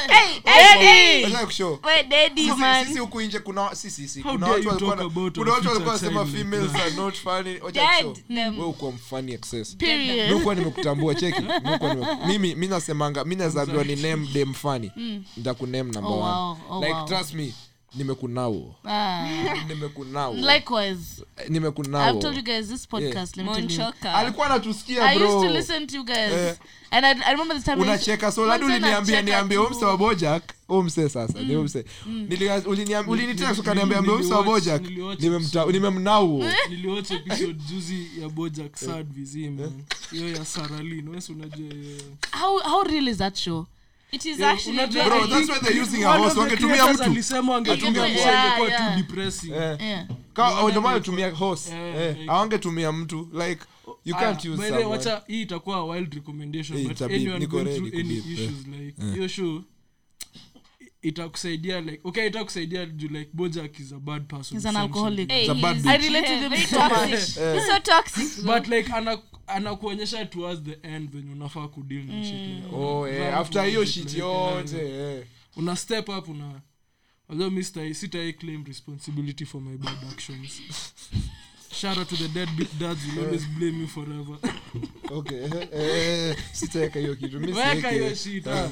hey, 0.07 0.41
hey, 0.45 0.87
hey. 0.87 1.23
Nataka 1.25 1.45
kushow. 1.45 1.79
Wait, 1.83 2.07
daddy, 2.07 2.41
Sisi- 2.47 2.55
man. 2.59 2.85
sisi 2.85 2.99
huku 2.99 3.21
nje 3.21 3.39
kuna 3.39 3.61
How 3.61 4.37
dare 4.37 4.51
watu 4.51 4.63
you 4.63 4.69
walikuwa 4.69 4.75
talk 4.79 4.97
na- 4.99 5.05
about 5.05 5.37
kuna 5.37 5.51
a 5.51 5.53
watu 5.53 5.67
walikuwa 5.67 5.97
future 5.97 6.15
wanasema 6.15 6.25
child 6.25 6.37
females 6.37 6.75
are 6.75 6.91
not 6.95 7.15
funny 7.15 7.59
Wacha 7.61 7.81
Dad, 7.81 8.05
kushow. 8.05 8.13
them. 8.27 8.57
wewe 8.59 8.69
uko 8.69 8.93
funny 9.09 9.33
excess 9.33 9.75
period 9.75 10.29
Nilikuwa 10.29 10.55
nimekutambua 10.55 11.15
cheki 11.15 11.41
Nilikuwa 11.63 11.93
nime- 11.93 12.17
mimi 12.27 12.55
mi 12.55 12.67
nasemanga 12.67 13.23
mi 13.25 13.35
nazaambiwa 13.35 13.83
ni 13.83 13.95
name 13.95 14.27
dem 14.33 14.53
fani 14.53 14.91
nitakuname 15.37 15.83
number 15.91 16.03
Oh, 16.11 16.19
one 16.19 16.31
wow. 16.31 16.57
Oh, 16.69 16.79
like 16.81 16.93
wow. 16.93 17.07
trust 17.07 17.33
me 17.33 17.53
nimekunao. 17.95 18.75
Ah. 18.85 19.27
nimekunao. 19.67 20.33
Likewise. 20.33 21.23
Nimekunao. 21.49 22.09
I've 22.09 22.19
told 22.21 22.37
you 22.37 22.43
guys 22.43 22.67
this 22.67 22.87
podcast 22.87 23.37
let 23.37 23.45
me 23.45 23.53
tell 23.53 23.63
you. 23.63 23.69
Monchoka. 23.79 24.13
alikuwa 24.13 24.45
anatusikia 24.45 25.05
I 25.05 25.15
used 25.23 25.47
to 25.47 25.53
listen 25.53 25.87
to 25.87 25.95
you 25.97 26.03
guys, 26.03 26.17
Eh. 26.33 26.55
and 26.91 27.05
I, 27.05 27.11
I 27.11 27.31
remember 27.31 27.57
the 27.57 27.63
time 27.63 27.81
unacheka 27.81 28.31
so 28.31 28.45
ladi 28.45 28.65
uliniambia 28.65 29.21
niambie 29.21 29.57
tu. 29.57 29.63
umse 29.63 29.85
wa 29.85 29.97
bojak 29.97 30.43
umse 30.69 31.09
sasa 31.09 31.41
ni 31.41 31.55
umse 31.55 31.85
Nilia- 32.07 32.61
uliniam- 32.61 33.09
ulinitext 33.09 33.59
ukaniambia 33.59 33.97
ambia 33.97 34.13
umse 34.13 34.33
wa 34.33 34.43
bojak 34.43 34.81
Nimemta- 35.19 35.71
nimemnauo 35.71 36.43
niliwatch 36.69 37.11
episode 37.11 37.53
juzi 37.53 38.07
ya 38.21 38.29
bojak 38.29 38.75
sad 38.75 39.07
vizima. 39.13 39.71
Hiyo 40.11 40.29
ya 40.29 40.45
saralin 40.45 41.07
wesi 41.09 41.31
unajua 41.31 41.67
how, 42.41 42.59
how 42.59 42.83
real 42.83 43.07
is 43.07 43.17
that 43.17 43.35
show 43.37 43.65
It 44.11 44.25
is 44.25 44.39
Yeah, 44.39 44.51
actually 44.53 44.77
unajua- 44.77 45.05
Bro, 45.05 45.27
that's 45.27 45.49
why 45.49 45.59
they're 45.59 45.81
using 45.81 46.03
a 46.03 46.17
the 46.33 46.39
Wangetumia 46.39 46.93
mtu. 46.93 47.03
alisema 47.03 47.51
wangetumia 47.53 48.07
Yeah, 48.07 48.53
mtu. 48.55 48.65
yeah, 48.69 48.95
too 48.95 49.01
depressing. 49.01 49.51
Eh. 49.51 49.77
yeah. 49.81 50.05
Ka- 50.33 50.63
unamaa 50.63 50.99
tumia 50.99 51.31
horse. 51.31 51.71
Eh, 51.75 51.95
eh, 51.95 52.17
like- 52.17 52.31
awangetumia 52.31 52.91
mtu. 52.91 53.29
Like 53.33 53.61
you 54.05 54.15
can't 54.15 54.45
Ah, 54.45 54.49
use 54.49 54.61
by 54.61 54.67
the 54.67 54.73
way, 54.75 54.83
wacha 54.85 55.21
hii 55.27 55.41
itakuwa 55.41 55.85
wild 55.85 56.13
recommendation 56.13 56.79
Eh, 56.79 56.87
but 56.87 57.01
anyone 57.01 57.47
going 57.47 57.65
through 57.75 57.93
any 57.93 58.17
issues 58.17 58.67
like 58.67 59.01
hiyo 59.15 59.27
show 59.27 59.61
itakusaidia 61.01 61.81
like 61.81 61.99
okay 62.03 62.27
itakusaidia 62.27 62.85
juu 62.85 63.07
like 63.09 63.29
bojak 63.33 63.79
is 63.79 63.91
a 63.93 63.99
bad 63.99 64.23
person 64.27 64.57
He's 64.57 64.65
an 64.65 64.75
alcoholic. 64.75 65.29
Hey, 65.31 65.41
It's 65.41 65.51
a 65.51 65.55
bad 65.55 65.75
he's- 65.77 65.85
bitch. 65.85 66.01
I 66.01 66.07
relate 66.07 66.27
to 66.27 66.49
them 66.49 66.67
so 66.67 66.79
much. 66.79 67.09
He's 67.55 67.67
so 67.67 67.79
toxic. 67.83 68.45
but 68.45 68.67
like 68.67 68.93
ana 68.93 69.19
anakuonyesha 69.47 70.25
towards 70.25 70.61
the 70.63 70.77
end 70.87 71.09
venye 71.11 71.31
unafaa 71.31 71.67
kudeal 71.67 72.03
na 72.05 72.23
shit 72.23 72.33
like 72.49 72.67
Oh, 72.75 73.07
eh, 73.07 73.37
after 73.37 73.63
hiyo 73.65 73.85
shit 73.85 74.13
yote 74.13 74.77
eh, 75.17 75.25
una 75.57 75.75
step 75.75 76.09
up 76.09 76.29
una 76.29 76.61
although 77.29 77.51
mr 77.51 77.93
sitai 77.95 78.33
claim 78.33 78.63
responsibility 78.65 79.45
for 79.45 79.61
my 79.61 79.77
bad 79.77 79.97
actions 80.11 80.61
shout 81.73 81.97
out 81.97 82.07
to 82.09 82.15
the 82.15 82.27
deadbeat 82.27 82.79
dads 82.79 82.99
will 83.15 83.25
always 83.25 83.45
blame 83.47 83.79
you 83.81 83.87
forever. 83.87 84.37
Okay, 85.11 85.43
eh, 85.43 85.67
eh, 85.73 86.35
sitaweka 86.53 86.99
hiyo 86.99 87.15
kitu 87.15 87.39
mi 87.39 87.53
weka 87.53 87.89
hiyo 87.89 88.15
shit. 88.15 88.47
Ah. 88.47 88.69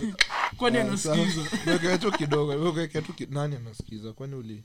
kwani 0.57 0.77
Ah, 0.77 0.81
anasikiza? 0.81 1.41
Weka 1.67 1.97
tu 1.97 2.11
kidogo 2.11 2.51
weka 2.71 3.01
tu 3.01 3.13
nani 3.29 3.55
anasikiza? 3.55 4.13
Kwani 4.13 4.35
uli 4.35 4.63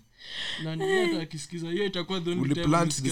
akisikiza 1.22 1.70
hiyo 1.70 1.86
itakuwa 1.86 2.20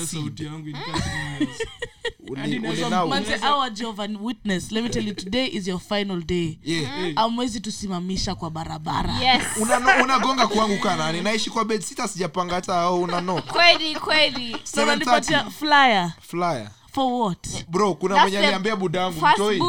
sauti 0.06 0.44
yangu 0.44 0.68
in 0.68 0.76
30 0.76 1.40
years. 1.40 1.59
uli 2.28 2.40
Hadi 2.40 2.52
uli 2.52 2.60
naweza 2.62 2.90
now 2.90 3.09
Manze, 3.09 3.34
our 3.47 3.70
Jovan 3.70 4.16
witness. 4.16 4.72
Let 4.72 4.84
me 4.84 4.90
tell 4.90 5.09
you 5.09 5.14
today 5.14 5.47
is 5.47 5.68
your 5.68 5.80
final 5.80 6.22
day. 6.22 6.59
Yeah. 6.64 7.12
Amwezi 7.16 7.60
tusimamisha 7.60 8.34
kwa 8.34 8.51
barabara. 8.51 9.14
Yes. 9.20 9.43
Kwangu 10.55 10.78
kanani 10.78 11.20
naishi 11.20 11.51
kwa 11.51 11.64
bed 11.64 11.80
sita 11.82 12.09
sijapanga 12.09 12.55
hata 12.55 12.80
au 12.80 13.02
unano 13.02 13.43
Kweli, 13.43 13.94
kweli. 13.94 14.56
unanipatia 14.82 15.51
flyer. 15.51 16.12
Flyer. 16.20 16.70
For 16.93 17.12
what? 17.12 17.66
Bro 17.68 17.94
kuna 17.94 18.16
mwenye 18.20 18.39
aliambia 18.39 18.76
budangu 18.76 19.26
mtoi 19.26 19.60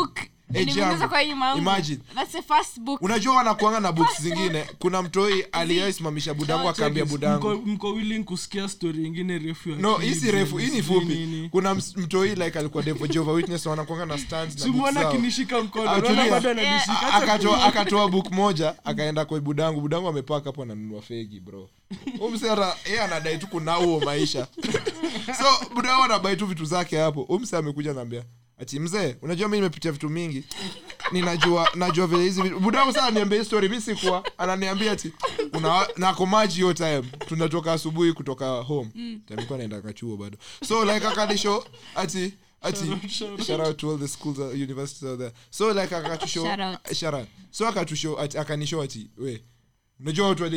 unajua 3.02 3.36
wanakuanga 3.36 3.80
na 3.80 3.92
books 3.92 4.22
zingine. 4.22 4.66
kuna 4.80 5.02
mtoi 5.02 5.42
aliyesimamisha 5.52 6.34
budangu 6.34 6.70
akaambia 6.70 7.06
mko, 7.66 7.90
willing 7.94 8.24
kusikia 8.24 8.70
story 8.70 9.06
ingine 9.08 9.40
refu 9.40 9.70
no 9.70 9.98
hii 9.98 10.16
si 10.16 10.32
refu 10.32 10.58
hii 10.58 10.70
ni 10.72 10.82
fupi. 10.84 11.48
kuna 11.52 11.76
mtoi 11.76 12.36
like 12.36 12.60
alikuwa 12.60 12.84
devo 12.84 13.08
jehova 13.08 13.32
witness 13.32 13.66
wanakuanga 13.66 14.06
na 14.06 14.18
stands 14.18 14.56
mkono? 17.44 17.66
Akatoa 17.66 18.10
book 18.10 18.32
moja 18.32 18.76
akaenda 18.86 19.26
kwa 19.26 19.40
budangu. 19.40 19.82
Budangu 19.82 20.08
amepaka 20.08 20.46
hapo 20.46 20.64
ananunua 20.64 21.02
fegi 21.02 21.40
bro. 21.40 21.70
Umsera 22.20 22.76
ye 22.92 23.02
anadai 23.02 23.38
tu 23.38 23.48
kuna 23.48 23.74
huo 23.74 24.00
maisha. 24.00 24.48
So 25.38 25.70
budangu 25.76 26.04
anabai 26.04 26.36
tu 26.38 26.46
vitu 26.46 26.66
zake 26.66 26.98
hapo. 26.98 27.22
Umse 27.22 27.58
amekuja 27.58 27.94
naambia 27.94 28.24
ati 28.64 28.80
mzee 28.80 29.15
unajua 29.22 29.49
mi 29.49 29.57
nimepitia 29.57 29.91
vitu 29.91 30.10
mingi. 30.10 30.44
Ninajua 31.11 31.69
najua 31.76 32.07
vile 32.07 32.23
hizi 32.23 32.41
vitu. 32.41 32.60
Budangu 32.60 32.94
sana 32.94 33.11
niambia 33.11 33.40
hii 33.40 33.45
story 33.45 33.69
mi 33.69 33.81
sikuwa. 33.81 34.23
Ananiambia 34.38 34.91
ati 34.91 35.14
una 35.53 35.88
nako 35.98 36.26
maji 36.26 36.56
hiyo 36.56 36.73
time. 36.73 37.03
Tunatoka 37.27 37.73
asubuhi 37.73 38.14
kutoka 38.14 38.49
home. 38.52 39.19
Tamikuwa 39.27 39.57
naenda 39.57 39.81
kachuo 39.81 40.18
bado. 40.18 40.38
So 40.68 40.85
like 40.94 41.07
akanisho 41.07 41.65
ati 41.95 42.34
ati 42.61 42.85
shout 43.45 43.60
out 43.60 43.77
to 43.77 43.91
all 43.91 43.99
the 43.99 44.07
schools 44.07 44.38
uh, 44.40 44.49
universities 44.53 45.03
out 45.10 45.19
there. 45.19 45.31
So 45.49 45.73
like 45.73 45.95
akatushow 45.95 46.45
Shout 46.94 47.14
out. 47.14 47.27
so 47.52 47.68
akatushow 47.68 48.19
ati 48.19 48.38
akanishow 48.38 48.81
ati 48.81 49.10
we 49.18 49.44
unajua 49.99 50.28
watu 50.30 50.44
wa 50.44 50.49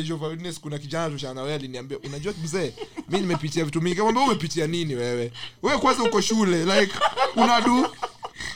kuna 0.61 0.77
kijana 0.77 1.09
tushana 1.09 1.41
wewe 1.41 1.55
aliniambia 1.55 1.99
unajua 1.99 2.33
mzee 2.43 2.73
mi 3.09 3.19
nimepitia 3.19 3.65
vitu 3.65 3.81
mingi. 3.81 3.95
Kamwambia 3.95 4.23
umepitia 4.23 4.67
nini 4.67 4.95
wewe? 4.95 5.31
Wewe 5.61 5.77
kwanza 5.79 6.03
uko 6.03 6.21
shule 6.21 6.65
like 6.81 6.93
unadu 7.35 7.87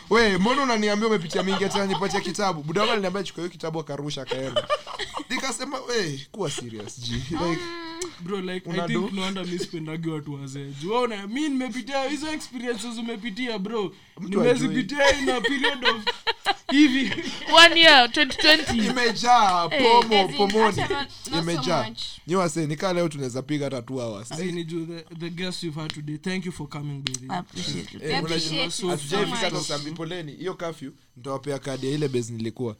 we 0.09 0.37
mbona 0.37 0.63
unaniambia 0.63 1.07
umepitia 1.07 1.43
mingi 1.43 1.63
hata 1.63 1.85
nipatia 1.85 2.21
kitabu? 2.21 2.63
Budaga 2.63 2.91
aliniambia 2.91 3.23
chukua 3.23 3.41
hiyo 3.43 3.51
kitabu 3.51 3.79
akarusha 3.79 4.21
akaenda. 4.21 4.67
Nikasema 5.29 5.79
we 5.79 6.27
kuwa 6.31 6.51
serious 6.51 6.99
g 6.99 7.13
like 7.31 7.61
bro 8.19 8.41
like 8.41 8.69
i 8.69 8.73
Unadu? 8.73 9.01
think 9.01 9.13
no 9.13 9.21
wonder 9.21 9.45
mi 9.45 9.59
watu 10.09 10.33
wazee. 10.33 10.71
Juu 10.81 10.91
mi 11.27 11.41
nimepitia 11.49 12.03
hizo 12.09 12.31
experiences 12.33 12.97
umepitia 12.97 13.59
bro. 13.59 13.93
Nimezipitia 14.19 15.19
in 15.19 15.29
a 15.29 15.41
period 15.41 15.85
of 15.85 15.95
hivi. 16.71 17.11
One 17.53 17.79
year 17.79 18.07
2020 18.09 18.89
imejaa 18.89 19.69
pomo 19.69 20.19
As 20.29 20.35
pomoni. 20.35 20.81
actually, 20.81 20.93
not- 20.95 20.99
not 20.99 21.09
so 21.31 21.39
imejaa. 21.39 21.83
Much. 21.89 22.01
nyiwase 22.27 22.67
nikaa 22.67 22.93
leo 22.93 23.09
tunaweza 23.09 23.41
piga 23.41 23.65
hata 23.65 23.81
two 23.81 23.99
hours. 23.99 24.31
Aini 24.31 24.63
juu 24.63 24.85
the, 24.85 25.15
the 25.15 25.29
guests 25.29 25.63
you've 25.63 25.81
had 25.81 25.93
today 25.93 26.17
thank 26.17 26.45
you 26.45 26.51
for 26.51 26.69
coming 26.69 27.01
baby. 27.03 27.27
I 27.29 27.37
appreciate 27.37 27.97
it 27.97 28.03
Eh, 28.03 28.17
appreciate 28.19 28.63
you 28.65 28.71
so 28.71 28.87
hatujaifika 28.87 29.37
hata 29.37 29.57
much. 29.57 29.93
poleni 29.97 30.31
hiyo 30.31 30.53
kafyu 30.53 30.93
ntawapea 31.17 31.59
kadi 31.59 31.87
ya 31.87 31.93
ile 31.93 32.07
base 32.07 32.33
nilikuwa. 32.33 32.75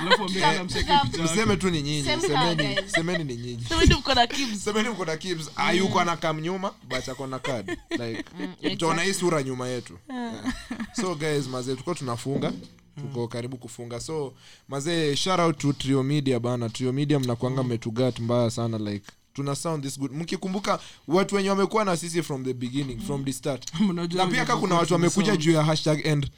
Alafu 0.00 0.22
ambia 0.24 0.46
yake. 0.92 1.22
mseme 1.22 1.56
tu 1.56 1.70
ni 1.70 1.82
nyinyi 1.82 2.04
semeni 2.20 2.76
semeni 2.86 3.24
ni 3.24 3.36
nyinyi. 3.36 3.64
So 3.68 3.76
we 3.76 3.86
mko 3.86 4.14
na 4.14 4.26
keyboard 4.26 4.29
semeni 4.58 4.88
mko 4.88 5.04
na 5.04 5.16
kibs. 5.16 5.50
Ayuko 5.56 6.00
anakam 6.00 6.40
nyuma 6.40 6.72
but 6.88 7.08
ako 7.08 7.26
na 7.26 7.38
card. 7.38 7.78
Like 7.90 8.24
utaona 8.72 9.02
hii 9.02 9.12
sura 9.14 9.42
nyuma 9.42 9.68
yetu. 9.68 9.98
Yeah. 10.10 10.54
so 10.92 11.14
guys 11.14 11.46
mazee 11.48 11.76
tuko 11.76 11.94
tunafunga. 11.94 12.52
Tuko 13.00 13.28
karibu 13.28 13.56
kufunga. 13.56 14.00
So 14.00 14.32
mazee 14.68 15.16
shout 15.16 15.40
out 15.40 15.58
to 15.58 15.72
trio 15.72 16.02
media 16.02 16.40
bana. 16.40 16.68
Trio 16.68 16.92
media 16.92 17.18
mnakwanga 17.20 17.62
mmetugat 17.62 18.18
mbaya 18.20 18.50
sana 18.50 18.78
like 18.78 19.04
tuna 19.34 19.54
sound 19.54 19.82
this 19.84 19.98
good. 19.98 20.12
Mkikumbuka 20.12 20.80
watu 21.08 21.34
wenye 21.34 21.50
wamekuwa 21.50 21.84
na 21.84 21.96
sisi 21.96 22.22
from 22.22 22.44
the 22.44 22.54
beginning 22.54 23.00
from 23.00 23.24
the 23.24 23.32
start. 23.32 23.72
Na 24.14 24.26
pia 24.26 24.44
ka 24.44 24.56
kuna 24.56 24.74
watu 24.74 24.92
wamekuja 24.92 25.36
juu 25.36 25.52
ya 25.52 25.64
hashtag 25.64 26.06
end 26.06 26.30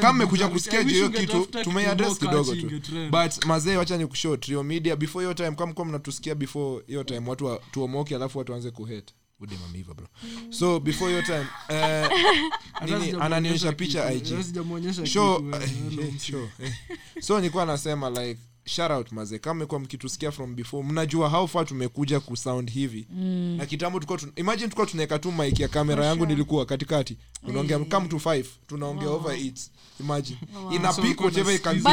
kama 0.00 0.12
mekuja 0.18 0.48
kusikia 0.48 0.78
I 0.80 0.84
juu 0.84 0.90
hiyo 0.94 1.08
kitu 1.10 1.46
kitu 1.46 2.14
kidogo 2.16 2.54
tu. 2.54 2.70
but 3.10 3.44
mazee 3.44 3.76
wacha 3.76 3.96
ni 3.96 4.06
kushow 4.06 4.36
trio 4.36 4.62
media. 4.62 4.96
Before 4.96 5.24
hiyo 5.24 5.34
time 5.34 5.50
kama 5.54 5.84
mnatusikia 5.84 6.34
before 6.34 6.84
hiyo 6.86 7.04
time. 7.04 7.30
Watu 7.30 7.46
wa- 7.46 7.60
tuomoke 7.70 8.16
alafu 8.16 8.38
watu 8.38 8.52
waanze 8.52 8.70
kuhate. 8.70 9.14
Udemamiva 9.40 9.94
bro. 9.94 10.06
So 10.50 10.80
before 10.80 11.12
your 11.12 11.24
time 11.24 11.46
eh, 11.68 12.08
nini 12.84 13.10
ananionyesha 13.20 13.72
picha 13.72 14.12
ig 14.12 14.24
show 15.06 15.44
eh, 15.54 16.18
show, 16.30 16.48
eh. 16.62 16.72
so 17.20 17.36
nilikuwa 17.40 17.66
nasema 17.66 18.10
like 18.10 18.40
shout 18.64 18.90
out 18.90 19.12
maze. 19.12 19.38
Kama 19.38 19.60
mekuwa 19.60 19.80
mkitusikia 19.80 20.32
from 20.32 20.54
before 20.54 20.88
mnajua 20.88 21.28
how 21.28 21.46
far 21.46 21.66
tumekuja 21.66 22.20
kusound 22.20 22.70
hivi. 22.72 23.06
Mm. 23.10 23.54
na 23.58 23.66
kitambo 23.66 23.98
tulikuwa 23.98 24.18
tun- 24.18 24.40
imagine 24.40 24.66
tulikuwa 24.68 24.86
tunaweka 24.86 25.18
tu 25.18 25.32
mic 25.32 25.60
ya 25.60 25.68
kamera 25.68 26.06
yangu 26.06 26.26
nilikuwa 26.26 26.66
katikati. 26.66 27.16
Tunaongea 27.46 27.78
come 27.78 28.08
to 28.08 28.18
five. 28.18 28.48
Tunaongea 28.66 29.08
over 29.10 29.38
it 29.40 29.70
imagine. 30.00 30.38
Ina 30.74 30.92
So 30.92 31.02
whatever 31.02 31.54
it 31.54 31.62
can 31.62 31.82
be. 31.82 31.90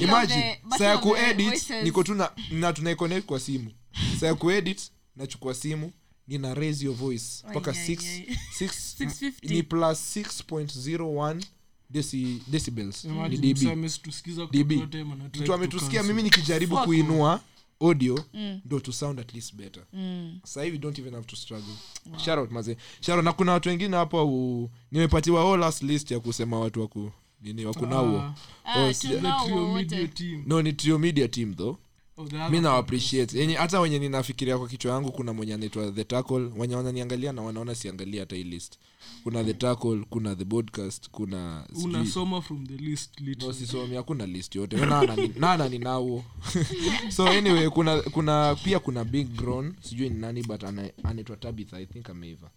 Imagine. 0.00 0.60
saa 0.78 0.84
ya 0.84 0.98
kuedit 0.98 1.70
niko 1.82 2.02
tu 2.02 2.14
na- 2.14 2.30
na 2.50 2.72
tunaiconnect 2.72 3.26
kwa 3.26 3.40
simu. 3.40 3.70
Saa 4.20 4.26
ya 4.26 4.34
kuedit 4.34 4.80
nachukua 5.16 5.54
simu 5.54 5.92
nina 6.28 6.54
raise 6.54 6.84
your 6.84 6.94
voice. 6.96 7.24
Mpaka 7.50 7.70
Ai, 7.72 7.78
ai, 7.78 8.36
6 8.58 9.32
ni 9.42 9.62
plus 9.62 10.16
6.01 10.16 11.40
mtu 15.42 15.54
ametusikia 15.54 16.02
mimi 16.02 16.22
nikijaribu 16.22 16.76
Fuck 16.76 16.84
kuinua 16.86 17.40
audio 17.80 18.24
ndo 18.64 18.80
to 18.80 18.92
sound 18.92 19.20
at 19.20 19.34
least 19.34 19.54
better. 19.54 19.82
Sasa 20.44 20.62
hivi 20.64 20.78
don't 20.78 20.98
even 20.98 21.14
have 21.14 21.26
to 21.26 21.36
struggle. 21.36 21.74
Shout 22.24 22.38
out 22.38 22.50
maze. 22.50 22.76
Shout 23.00 23.16
out 23.16 23.24
na 23.24 23.32
kuna 23.32 23.52
watu 23.52 23.68
wengine 23.68 23.96
hapa 23.96 24.24
u- 24.24 24.70
nimepatiwa 24.92 25.44
whole 25.44 25.60
last 25.60 25.82
list 25.82 26.10
ya 26.10 26.20
kusema 26.20 26.60
watu 26.60 26.80
waku 26.80 27.12
nini 27.42 27.64
wakunauo 27.64 28.18
Ah, 28.64 28.88
Oh, 29.52 29.74
media 29.74 30.08
team. 30.08 30.44
no 30.46 30.62
ni 30.62 30.72
trio 30.72 30.98
media 30.98 31.28
team 31.28 31.54
though. 31.54 31.76
Oh, 32.16 32.24
mi 32.50 32.60
na 32.60 32.76
appreciate. 32.76 33.38
Yenye 33.38 33.54
hata 33.54 33.80
wenye 33.80 33.98
ninafikiria 33.98 34.58
kwa 34.58 34.68
kichwa 34.68 34.92
yangu 34.92 35.12
kuna 35.12 35.32
mwenye 35.32 35.54
anaitwa 35.54 35.92
the 35.92 36.04
tackle. 36.04 36.50
Wenye 36.56 36.74
wananiangalia 36.74 37.32
na 37.32 37.42
wanaona 37.42 37.74
siangalia 37.74 38.20
hata 38.20 38.36
hii 38.36 38.44
list 38.44 38.78
kuna 39.24 39.44
the 39.44 39.54
tackle 39.54 40.04
kuna 40.10 40.34
the 40.36 40.44
podcast 40.44 41.10
kuna 41.10 41.64
unasoma 41.84 42.42
from 42.42 42.66
the 42.66 42.76
list 42.76 43.20
no 43.20 43.52
sisomi 43.52 43.96
hakuna 43.96 44.26
list 44.26 44.54
yote. 44.56 44.76
Nana 44.76 45.16
ni- 45.16 45.32
nana 45.36 45.68
ninauo 45.68 46.24
so 47.16 47.26
anyway 47.26 47.68
kuna 47.68 48.00
kuna 48.00 48.56
pia 48.64 48.78
kuna 48.78 49.04
big 49.04 49.36
grown 49.36 49.74
sijui 49.80 50.08
ni 50.08 50.18
nani 50.18 50.42
but 50.42 50.64
anaitwa 51.04 51.36
tabitha. 51.36 51.76
I 51.76 51.86
think 51.86 52.10
ameiva. 52.10 52.50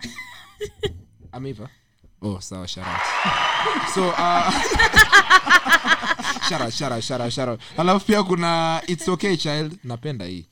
Ameiva? 1.32 1.68
Oh 2.22 2.40
sawa 2.40 2.68
sharat 2.68 3.00
so 3.94 4.08
uh, 4.08 4.52
sharat 6.48 6.72
sharat 6.74 7.02
sharat 7.02 7.30
sharat 7.32 7.60
alafu 7.76 8.06
pia 8.06 8.22
kuna 8.22 8.82
it's 8.86 9.08
okay 9.08 9.36
child. 9.36 9.78
Napenda 9.84 10.24
hii 10.24 10.46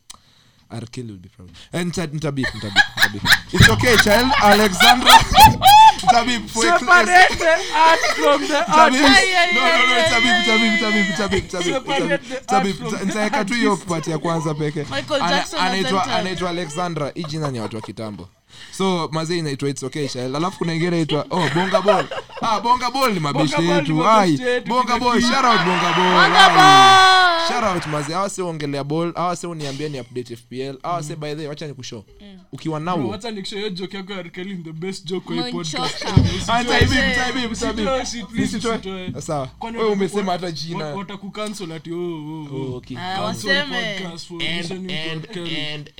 Arkeli 0.72 1.08
will 1.10 1.18
be 1.18 1.28
proud. 1.28 1.50
and 1.72 1.92
nitabip, 1.92 2.14
nitabip, 2.16 2.46
nitabip. 2.54 3.22
It's 3.52 3.68
okay, 3.68 3.96
child. 3.96 4.32
Alexandra. 4.42 5.10
Nitabip 6.02 6.48
for. 6.50 6.62
Separate 6.64 7.38
the 7.38 7.52
art 7.76 8.00
from 8.16 8.40
the 8.48 8.58
art. 8.72 8.92
No, 8.92 8.98
no, 8.98 9.06
no, 9.86 9.96
tabib, 10.12 10.36
the 10.38 10.52
tabib. 11.18 11.78
art 12.48 12.66
from 12.76 12.90
the 12.90 13.04
Nitaweka 13.04 13.44
tu 13.44 13.54
hiyo 13.54 13.76
part 13.76 14.06
ya 14.06 14.18
kwanza 14.18 14.54
peke 14.54 14.86
anaitwa 15.60 16.06
anaitwa 16.06 16.50
alexandra 16.50 17.10
hii 17.14 17.24
jina 17.24 17.50
ni 17.50 17.60
watu 17.60 17.76
wa 17.76 17.82
kitambo 17.82 18.28
so 18.70 19.08
mazee 19.12 19.38
inaitwa 19.38 19.68
its 19.68 19.82
okay 19.82 20.08
child 20.08 20.36
alafu 20.36 20.58
kuna 20.58 20.74
ingine 20.74 20.88
inaitwa 20.88 21.26
oh 21.30 21.48
bonga 21.54 21.82
ball. 21.82 22.06
Ah 22.40 22.60
bonga 22.60 22.90
ball 22.90 23.12
ni 23.12 23.20
mabishi 23.20 23.68
yetu. 23.68 23.94
mabeshte 23.94 24.54
ai 24.54 24.60
bonga 24.60 24.98
ball 24.98 25.20
shout 25.20 25.44
out 25.44 25.60
bonga 25.64 25.92
ball. 25.96 26.30
Bonga 26.30 27.02
shout 27.48 27.64
out 27.74 27.86
mazee 27.86 28.12
hawa 28.14 28.30
se 28.30 28.42
ongelea 28.42 28.84
ball 28.84 29.12
hawa 29.14 29.36
se 29.36 29.46
uniambia 29.46 29.88
ni 29.88 30.00
update 30.00 30.36
fpl 30.36 30.74
hawa 30.82 31.02
se 31.02 31.16
by 31.16 31.28
the 31.30 31.36
way 31.36 31.46
wacha 31.46 31.66
nikushow. 31.66 32.04
Ukiwa 32.52 32.80
nao. 32.80 33.08
Wacha 33.08 33.30
nikushow 33.30 33.58
hiyo 33.58 33.70
joke 33.70 33.96
yako 33.96 34.12
ya 34.12 34.22
Kelly 34.24 34.56
the 34.56 34.72
best 34.72 35.04
joke 35.06 35.26
kwa 35.26 35.46
hii 35.46 35.52
podcast. 35.52 36.04
Ah, 36.48 36.62
Usitoe- 36.62 36.64
taibib, 36.64 37.14
taibib, 37.14 37.52
usitoe, 37.52 37.72
taibib. 37.84 38.04
si- 38.06 38.22
please 38.24 38.56
Nisitoe. 38.56 39.12
sawa 39.20 39.48
wewe 39.60 39.84
umesema 39.84 40.32
hata 40.32 40.50
jina. 40.50 40.84
watakucancel 40.84 41.72
ati, 41.72 41.92
oh, 41.92 42.46
oh, 42.52 42.76
okay. 42.76 42.96
Ah, 42.98 43.16
Cancel 43.16 43.66
podcast 43.66 44.28
for 44.28 44.42
and 44.42 45.90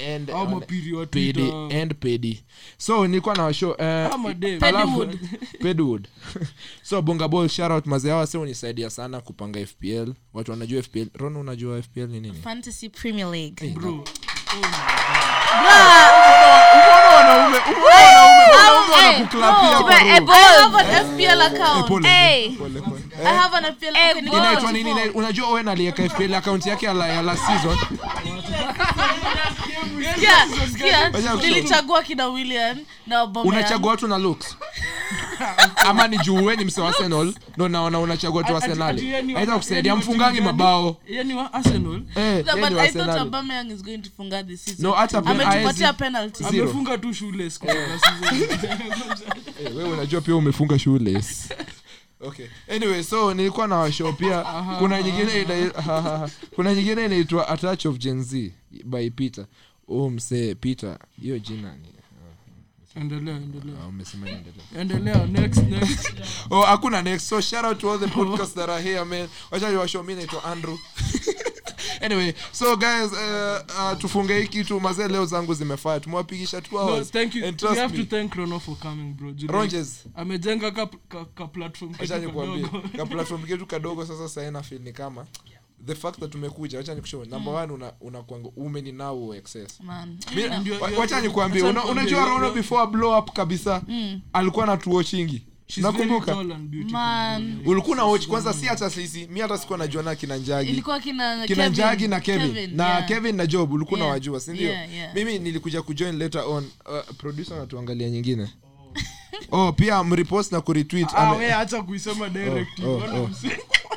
and 1.72 1.94
so 2.79 3.07
nilikuwa 3.07 3.35
na 3.35 3.43
washow 3.45 3.70
uh, 3.70 3.83
Ama 3.83 4.35
pedwood 5.62 6.09
so 6.83 7.03
bonga 7.03 7.29
ball 7.29 7.49
shout 7.49 7.87
mazee 7.87 8.11
hawa 8.11 8.27
se 8.27 8.39
unisaidia 8.39 8.91
sana 8.91 9.20
kupanga 9.20 9.66
fpl 9.66 10.12
watu 10.35 10.51
wanajua 10.51 10.83
fpl 10.83 11.07
ron 11.15 11.37
unajua 11.37 11.83
fpl 11.83 12.07
ni 12.07 12.20
nini 12.20 12.35
Fantasy 12.43 12.89
Premier 12.89 13.27
League. 13.31 13.69
Bro, 13.70 13.91
umeona 13.93 14.07
wanaume 17.16 17.59
umeona 17.59 17.97
wanaume 17.97 18.57
wanaume 18.57 18.93
Hey, 18.95 19.12
wanakuklapia 19.41 20.20
kwa 20.20 20.35
roho. 20.35 20.79
I 20.79 20.85
have 20.85 20.97
an 20.97 21.05
FPL 21.07 21.43
account. 21.43 22.05
Hey. 22.07 22.51
pole, 22.57 22.81
pole. 22.81 23.03
I 23.20 23.34
have 23.34 23.55
an 23.55 23.64
FPL 23.64 23.97
Eh, 23.97 24.10
account. 24.10 24.30
boy. 24.30 24.39
inaitwa 24.39 24.72
nini? 24.72 24.94
Unajua 25.14 25.48
owen 25.48 25.68
alieka 25.68 26.09
fpl 26.09 26.34
akaunti 26.34 26.68
yake 26.68 26.86
ya 26.86 26.93
la, 26.94 27.36
season? 27.36 27.78
Nilichagua 31.43 32.02
kina 32.02 32.26
william 32.28 32.78
na 33.06 33.24
unachagua 33.24 33.90
watu 33.90 34.09
na 34.09 34.18
looks. 34.18 34.56
Ama 35.89 36.09
ni 36.09 36.18
juu 36.18 36.44
we 36.44 36.56
ni 36.56 36.64
mse 36.64 36.80
wa 36.80 36.89
arsenal? 36.89 37.34
Ndo 37.56 37.68
naona 37.68 37.98
unachagua 37.98 38.44
tu 38.44 38.56
arsenali. 38.56 39.14
aita 39.36 39.56
kusaidia 39.56 39.97
mfungangi 39.97 40.40
mabao. 40.40 40.97
Eh, 41.06 41.26
hata. 44.97 45.22
Eh, 49.64 49.93
unajua 49.93 50.20
pia 50.20 50.36
umefunga 50.36 50.78
shule 50.78 51.22
okay. 52.23 52.47
Anyway 52.69 53.03
so 53.03 53.35
nilikuwa 53.35 53.66
na 53.66 53.77
washo 53.77 54.12
pia. 54.12 54.44
Kuna 54.78 55.03
nyingine 55.03 55.40
ina, 55.43 56.31
kuna 56.55 56.74
nyingine 56.74 57.05
inaitwa 57.05 57.49
attach 57.49 57.86
of 57.86 57.99
gen 57.99 58.24
z 58.24 58.53
by 58.85 59.11
peter. 59.11 59.47
Oh 59.89 60.11
msee 60.11 60.55
peter 60.55 60.99
hiyo 61.23 61.39
jina 61.39 61.77
ni 61.77 61.93
endelea 62.94 63.36
endelea. 63.36 65.15
Ah, 65.23 65.27
next 65.27 65.59
next. 65.62 66.12
Oh 66.51 66.62
hakuna 66.62 67.03
next. 67.03 67.28
So 67.28 67.40
shout 67.40 67.65
out 67.65 67.78
to 67.78 67.90
all 67.90 67.99
the 67.99 68.07
podcasts 68.16 68.55
that 68.55 68.69
are 68.69 68.82
here 68.82 69.05
man. 69.05 69.28
Wacha 69.51 69.70
niwashow 69.70 70.03
mimi 70.03 70.15
naitwa 70.15 70.44
andrew 70.44 70.78
anyway 72.03 72.33
so 72.53 72.77
guys 72.77 73.12
uh, 73.12 73.61
uh, 73.93 73.99
tufunge 73.99 74.41
hii 74.41 74.47
kitu. 74.49 74.81
Mazee 74.81 75.09
leo 75.09 75.27
zangu 75.27 75.55
zimefaa 75.55 76.01
tumewapigisha 76.01 76.61
two 76.61 76.77
no, 76.87 77.05
thank 77.05 77.35
you. 77.35 77.47
And 77.47 77.62
we 77.62 77.77
have 77.77 77.99
me. 77.99 78.05
to 78.05 78.16
thank 78.16 78.35
Rono 78.35 78.59
for 78.61 78.77
coming 78.77 79.12
bro. 79.15 79.33
July. 79.33 79.53
ronges. 79.53 80.05
amejenga 80.15 80.70
ka, 80.70 80.87
ka, 81.09 81.24
ka 81.24 81.47
platform 81.47 81.95
kitu 81.95 82.09
kadogo. 82.09 82.83
ka 82.97 83.07
platform 83.07 83.43
ketu 83.47 83.66
kadogo 83.66 84.07
sasa 84.07 84.29
saina 84.29 84.62
feel 84.62 84.81
ni 84.83 84.93
kama 84.93 85.27
the 85.87 85.95
fact 85.95 86.20
that 86.20 86.35
umekuja 86.35 86.79
wacha 86.79 86.95
nikushow 86.95 87.24
number 87.24 87.55
one 87.55 87.73
una 87.73 87.93
unakwanga 88.01 88.49
umeni 88.57 88.93
now 88.93 89.35
excess. 89.35 89.79
Wacha 90.99 91.20
nikwambie 91.20 91.62
una- 91.62 91.85
unajua 91.85 92.24
rono 92.24 92.51
before 92.51 92.87
blow 92.87 93.19
up 93.19 93.31
kabisa 93.33 93.83
alikuwa 94.33 94.66
na 94.66 94.77
very 94.77 95.43
nakumbuka. 95.77 96.36
ulikuwa 97.66 97.97
na 97.97 98.05
watch 98.05 98.27
kwanza 98.27 98.53
si 98.53 98.66
hata 98.66 98.90
sisi 98.90 99.27
mi 99.27 99.40
hata 99.40 99.59
sikuwa 99.59 99.78
najuana 99.78 100.15
kina 100.15 100.36
njagi. 100.36 100.82
Kina 100.82 101.01
kina 101.01 101.47
Kevin. 101.47 101.69
njagi 101.69 102.09
na 102.09 102.20
kevin, 102.20 102.77
na 102.77 102.89
yeah. 102.89 103.09
kevin 103.09 103.36
na 103.36 103.47
job 103.47 103.73
ulikuwa 103.73 103.99
Yeah. 104.01 104.09
nawajua 104.09 104.40
sindio 104.40 104.69
Yeah, 104.69 104.94
yeah. 104.94 105.15
mimi 105.15 105.39
nilikuja 105.39 105.82
kujoin 105.82 106.19
later 106.19 106.40
on. 106.47 106.65
Uh, 106.86 107.15
producer 107.19 107.57
natuangalia 107.59 108.11
nyingine. 108.11 108.49
Oh. 109.51 109.73
Pia 109.73 110.05
mripost 110.05 110.53
na 110.53 110.61
kuretweet. 110.61 111.09
Ah, 111.15 111.82
kuisema 111.86 112.28
direct 112.28 112.81
oh, 112.85 112.90
oh. 112.90 113.31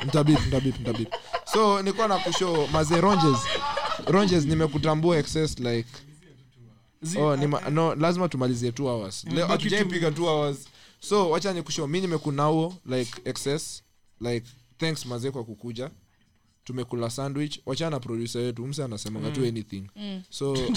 mtabip 0.06 0.46
mtabip 0.46 0.80
mtabip. 0.80 1.08
So 1.52 1.82
nilikuwa 1.82 2.08
na 2.08 2.18
kushow 2.18 2.66
maze 2.66 3.00
ronges 3.00 3.38
ronges 4.06 4.44
nimekutambua 4.44 5.16
excess 5.18 5.58
like 5.58 5.88
oh, 7.18 7.36
nima, 7.36 7.60
no 7.70 7.94
lazima 7.94 8.28
tumalizie 8.28 8.72
two 8.72 8.86
hours. 8.86 9.24
Leo 9.24 9.46
hatujaipiga 9.46 10.10
two 10.10 10.24
hours 10.26 10.56
so 11.00 11.30
wacha 11.30 11.52
nikusho 11.52 11.86
mi 11.86 12.00
nimekunao 12.00 12.74
like 12.86 13.12
excess. 13.24 13.82
Like 14.20 14.46
thanks 14.78 15.06
mazee 15.06 15.30
kwa 15.30 15.44
kukuja. 15.44 15.90
Tumekula 16.64 17.10
sandwich. 17.10 17.60
Wachana 17.66 18.00
producer 18.00 18.40
wetu 18.42 18.66
mse 18.66 18.84
anasemanga 18.84 19.30
tu 19.30 19.40
anything. 19.46 19.84
Mm. 19.96 20.22
so 20.30 20.52
uh, 20.52 20.68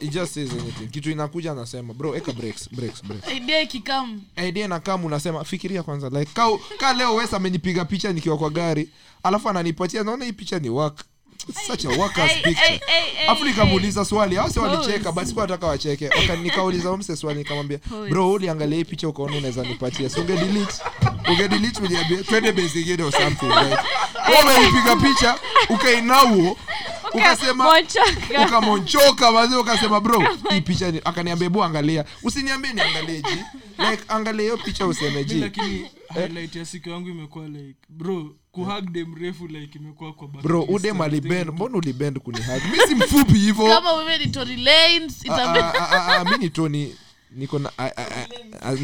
it 0.00 0.10
just 0.12 0.34
says 0.34 0.50
anything. 0.52 0.86
Kitu 0.86 1.10
inakuja 1.10 1.52
anasema 1.52 1.94
bro 1.94 2.16
eka 2.16 2.32
breaks 2.32 2.70
breaks 2.74 3.04
breaks. 3.04 3.28
Idea 3.36 3.60
ikikam 3.60 4.22
idea 4.48 4.68
na 4.68 4.80
kama 4.80 5.04
unasema 5.04 5.44
fikiria 5.44 5.82
kwanza 5.82 6.08
like 6.08 6.32
ka, 6.34 6.48
ka 6.78 6.92
leo 6.92 7.14
wes 7.14 7.34
amenipiga 7.34 7.84
picha 7.84 8.12
nikiwa 8.12 8.38
kwa 8.38 8.50
gari 8.50 8.88
alafu 9.22 9.48
ananipatia 9.48 10.02
naona 10.04 10.24
hii 10.24 10.32
picha 10.32 10.58
ni 10.58 10.68
work 10.68 11.04
such 11.66 11.84
a 11.84 11.88
workers 11.88 12.32
picture. 12.42 12.80
afu 13.28 13.44
nikamuuliza 13.44 14.04
swali 14.04 14.38
awase 14.38 14.60
walicheka 14.60 15.12
basi 15.12 15.34
kwa 15.34 15.42
nataka 15.42 15.66
wacheke. 15.66 16.10
Nikauliza 16.42 16.96
mse 16.96 17.16
swali 17.16 17.38
nikamwambia 17.38 17.78
bro 18.10 18.32
uliangalia 18.32 18.76
hii 18.78 18.84
picha 18.84 19.08
ukaona 19.08 19.36
unaweza 19.36 19.62
nipatia. 19.62 20.10
So 20.10 20.20
unge 20.20 20.36
delete? 20.36 20.74
Unge 21.30 21.48
delete 21.48 21.80
uniambie 21.82 22.16
twende 22.16 22.52
base 22.52 22.80
ingine 22.80 23.02
or 23.02 23.12
something 23.12 23.46
right? 23.48 23.78
Wewe 24.28 24.56
umenipiga 24.56 24.96
picha 24.96 25.38
ukainauo 25.68 26.56
ukasema 27.14 27.72
ukamonchoka 28.46 29.30
wazee 29.30 29.56
ukasema 29.56 30.00
bro 30.00 30.24
hii 30.50 30.60
picha 30.60 30.90
ni 30.90 31.00
akaniambia 31.04 31.50
bu 31.50 31.64
angalia. 31.64 32.04
Usiniambie 32.22 32.72
niangalie 32.72 33.22
ji 33.22 33.44
like 33.90 34.02
angalia 34.08 34.42
hiyo 34.42 34.56
picha 34.56 34.86
usemeji 34.86 35.34
lakini 35.34 35.90
highlight 36.14 36.56
ya 36.56 36.64
siku 36.64 36.88
yangu 36.88 37.08
imekuwa 37.08 37.48
like 37.48 37.78
bro 37.88 38.34
kuhag 38.52 38.90
de 38.92 39.04
mrefu 39.04 39.46
like 39.46 39.78
imekuwa 39.78 40.12
kwa 40.12 40.28
bro 40.28 40.60
list 40.60 40.70
udem 40.72 41.00
alibend 41.00 41.50
mbona 41.50 41.76
ulibend 41.78 42.18
kunihag 42.18 42.62
mi 42.70 42.78
si 42.88 42.94
mfupi 42.94 43.38
hivo. 43.38 43.66
Kama 43.68 43.92
wewe 43.92 44.18
ni 44.18 44.26
Tory 44.26 44.56
Lanez 44.56 45.22
Ah, 45.28 45.34
ah, 45.34 45.74
ah, 45.90 46.16
ah, 46.20 46.24
mi 46.24 46.38
ni 46.44 46.50
toni 46.50 46.94
niko 47.36 47.58
na 47.58 47.70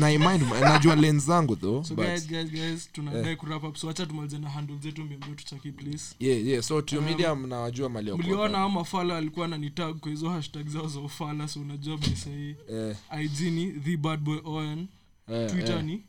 na 0.01 0.61
najua 0.61 0.97
len 0.97 1.21
zangu 1.21 1.57
though 1.57 1.85
so 1.85 1.95
but 1.95 2.07
guys 2.07 2.27
guys 2.29 2.51
guys 2.51 2.93
tunadai 2.93 3.37
kurap 3.37 3.65
up. 3.65 3.77
So 3.77 3.87
wacha 3.87 4.07
tumalize 4.07 4.39
na 4.39 4.51
handle 4.51 4.77
zetu 4.79 5.05
mbio 5.05 5.19
tuchaki 5.37 5.73
please. 5.73 6.15
Yeah 6.21 6.47
yeah 6.47 6.63
so 6.63 6.83
tio 6.83 7.01
media 7.01 7.35
mnawajua 7.35 7.89
mliona 7.89 8.43
hapa. 8.43 8.59
ama 8.59 8.85
fala 8.85 9.17
alikuwa 9.17 9.47
ananitag 9.47 9.97
kwa 9.97 10.11
hizo 10.11 10.31
hashtag 10.31 10.69
zao 10.69 10.87
za 10.89 11.01
ufala 11.01 11.49
so 11.49 11.61
unajua 11.61 11.97
besahii 11.97 12.55
eh. 12.71 12.97
Ig 13.25 13.41
ni 13.41 13.67
the 13.73 13.97
bad 13.97 14.21
boy 14.21 14.39
on 14.45 14.87
eh, 15.33 15.51
twitter 15.51 15.77
eh. 15.79 15.85
ni 15.85 16.03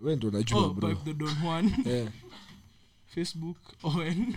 we 0.00 0.16
ndo 0.16 0.28
unajua 0.28 0.60
oh, 0.60 0.68
bro. 0.70 0.88
pipe 0.88 1.00
the 1.04 1.12
don 1.14 1.34
juan. 1.42 1.72
Eh 1.86 2.08
facebook 3.14 3.56
on 3.82 4.34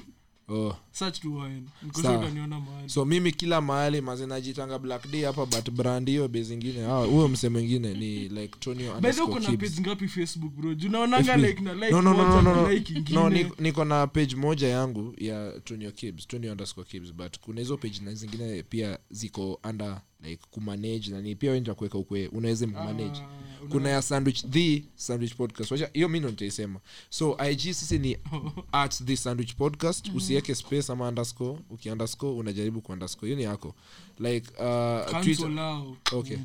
oh. 0.49 0.75
Search 0.91 1.19
tu 1.19 1.35
owen 1.37 1.67
utaniona 1.99 2.59
mahali. 2.59 2.89
So 2.89 3.05
mimi 3.05 3.31
kila 3.31 3.61
mahali 3.61 4.01
maze 4.01 4.25
najitanga 4.25 4.79
black 4.79 5.07
day 5.11 5.23
hapa 5.23 5.45
but 5.45 5.71
brand 5.71 6.09
hiyo 6.09 6.27
be 6.27 6.43
zingine 6.43 6.85
ah, 6.85 7.05
huyo 7.05 7.27
mse 7.27 7.49
mwingine 7.49 7.93
ni 7.93 8.29
like 8.29 8.59
tonio 8.59 8.99
bedho 9.01 9.27
kuna 9.27 9.51
page 9.57 9.81
ngapi 9.81 10.07
facebook 10.07 10.53
bro? 10.53 10.73
Junaonanga 10.73 11.37
like 11.37 11.61
na 11.61 11.73
like 11.73 11.91
no, 11.91 12.01
no, 12.01 12.13
no, 12.13 12.23
moja 12.23 12.41
no, 12.41 12.55
no, 12.55 12.71
like 12.71 12.93
ingine. 12.93 13.19
No 13.19 13.29
niko, 13.29 13.55
niko 13.59 13.85
na 13.85 14.07
page 14.07 14.35
moja 14.35 14.67
yangu 14.67 15.13
ya 15.17 15.59
tonio 15.63 15.91
kibs 15.91 16.27
tonio 16.27 16.51
underscore 16.51 16.87
kibs 16.87 17.13
but 17.13 17.39
kuna 17.39 17.59
hizo 17.61 17.77
page 17.77 17.99
na 18.03 18.13
zingine 18.13 18.63
pia 18.63 18.99
ziko 19.09 19.59
under 19.69 20.01
like 20.23 20.43
kumanage 20.51 21.11
nani 21.11 21.35
pia 21.35 21.51
wenda 21.51 21.73
kuweka 21.75 21.97
ukwe 21.97 22.27
unaweza 22.27 22.67
mmanage 22.67 23.03
uh, 23.03 23.61
una- 23.61 23.69
kuna 23.71 23.89
ya 23.89 24.01
sandwich 24.01 24.45
the 24.49 24.83
sandwich 24.95 25.35
podcast. 25.35 25.71
Wacha 25.71 25.89
hiyo 25.93 26.09
mi 26.09 26.19
nitaisema. 26.19 26.79
So 27.09 27.37
ig 27.51 27.59
sisi 27.59 27.99
ni 27.99 28.17
at 28.71 29.03
the 29.03 29.17
sandwich 29.17 29.55
podcast. 29.55 30.09
Usiweke 30.15 30.55
space 30.55 30.89
ama 30.89 31.07
underscore. 31.07 31.59
Uki 31.69 31.89
underscore 31.89 32.33
unajaribu 32.39 32.81
ku 32.81 32.91
underscore. 32.91 33.27
Hiyo 33.27 33.37
ni 33.37 33.43
yako. 33.43 33.75
Like 34.19 34.51
uh, 34.51 35.21
Twitter, 35.23 35.49
lao, 35.49 35.97
Okay. 36.11 36.37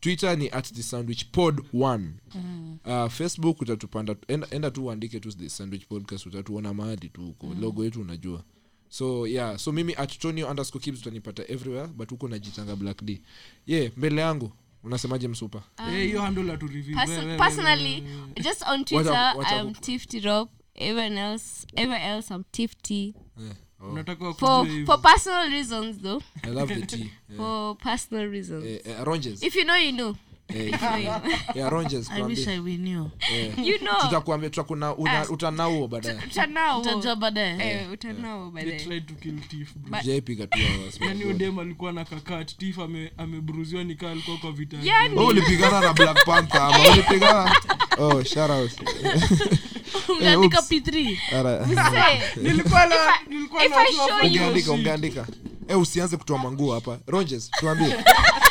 Twitter 0.00 0.38
ni 0.38 0.48
at 0.50 0.72
the 0.74 0.82
sandwich 0.82 1.26
pod 1.32 1.62
one. 1.72 2.10
Uh, 2.84 3.08
facebook 3.10 3.60
utatupanda 3.60 4.16
enda, 4.28 4.46
enda 4.50 4.70
tu 4.70 4.84
uandike 4.86 5.20
tu 5.20 5.32
the 5.32 5.48
sandwich 5.48 5.86
podcast 5.86 6.26
utatuona 6.26 6.74
mahali 6.74 7.08
tu 7.08 7.20
huko. 7.22 7.54
Logo 7.60 7.84
yetu 7.84 8.00
unajua 8.00 8.44
so 8.92 9.26
yeah 9.26 9.56
so 9.58 9.72
mimi 9.72 9.94
at 9.96 10.18
tonio 10.18 10.48
underscore 10.50 10.82
kibs 10.84 11.00
utanipata 11.00 11.42
everywhere 11.48 11.86
but 11.88 12.10
huko 12.10 12.28
najitanga 12.28 12.76
black 12.76 13.02
d 13.04 13.22
ye 13.66 13.78
yeah, 13.80 13.92
mbele 13.96 14.20
yangu 14.20 14.52
unasemaje 14.84 15.28
msupa 15.28 15.62
Eh, 15.78 16.04
hiyo 16.06 16.20
handle 16.22 16.52
atu 16.52 16.66
review. 16.66 16.96
Perso- 16.98 17.10
Wewe, 17.12 17.24
wewe, 17.24 17.38
personally, 17.38 17.94
wewe, 18.00 18.16
wewe. 18.16 18.32
just 18.42 18.62
on 18.68 18.84
Twitter, 18.84 19.32
what's 19.36 19.52
up? 19.62 19.80
Tifty 19.80 20.20
Rob. 20.20 20.48
Everyone 20.74 21.18
else, 21.20 21.66
everywhere 21.76 22.04
else, 22.16 22.34
I'm 22.34 22.44
Tifty. 22.52 23.14
yeah. 23.38 23.54
oh, 24.20 24.34
For 24.34 24.66
for 24.86 24.98
personal 25.02 25.50
reasons, 25.50 25.98
though. 25.98 26.22
i 26.42 26.48
love 26.50 26.74
the 26.74 26.86
tea 26.86 27.10
yeah. 27.28 27.36
For 27.36 27.76
personal 27.76 28.26
reasons. 28.30 28.64
eh, 28.64 28.80
eh, 28.84 29.00
oranges 29.00 29.42
If 29.42 29.54
you 29.56 29.64
know, 29.64 29.76
you 29.76 29.92
know. 29.92 30.16
Eh, 30.54 30.72
eh, 33.32 33.52
You 33.64 33.78
know. 33.78 33.94
tutakuambia 34.00 34.50
utanauo 35.30 35.88
baadaye. 35.88 36.18
Utanao. 36.30 36.80
utajua 36.80 37.16
baadaye. 37.16 37.70
Eh, 37.70 37.90
udem 41.24 41.58
alikuwa 41.62 41.92
na 41.92 42.04
kakat 42.04 42.56
tif 42.56 42.78
amebruziwa 43.18 43.84
nikaa 43.84 44.10
alikuwa 44.10 44.36
kwa 44.36 44.52
vita 44.52 44.76
Yani. 44.82 45.18
Oh, 45.18 45.32
na 45.80 45.92
black 45.92 46.24
panther 46.24 46.60
ama 46.62 46.90
ulipigana? 46.92 47.56
Oh 47.98 48.24
shout 48.24 48.50
umeandika 50.08 50.58
p3 50.60 51.18
Ara- 51.36 51.66
Say, 51.66 52.20
nilikuwa 52.42 52.86
na 52.86 52.96
nilikuwa 53.28 53.64
if 53.64 53.70
na 53.70 53.76
I 53.82 53.92
show 53.92 54.06
you- 54.08 54.26
ungeandika 54.26 54.72
ungeandika 54.72 55.26
eh 55.68 55.78
usianze 55.80 56.16
kutoa 56.16 56.38
manguo 56.38 56.74
hapa. 56.74 56.98
Ronges 57.06 57.50
tuambie 57.50 57.96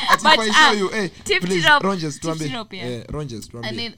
But, 0.10 0.40
uh, 0.50 0.52
show 0.54 0.72
you, 0.74 0.90
hey, 0.90 1.12
tip 1.24 1.44
please, 1.44 1.64
it 1.64 1.70
up. 1.70 1.84
ronges 1.84 2.20
Tip 2.20 2.42
it 2.42 2.54
up, 2.56 2.74
yeah. 2.74 2.84
eh 2.84 3.04
ronges 3.12 3.50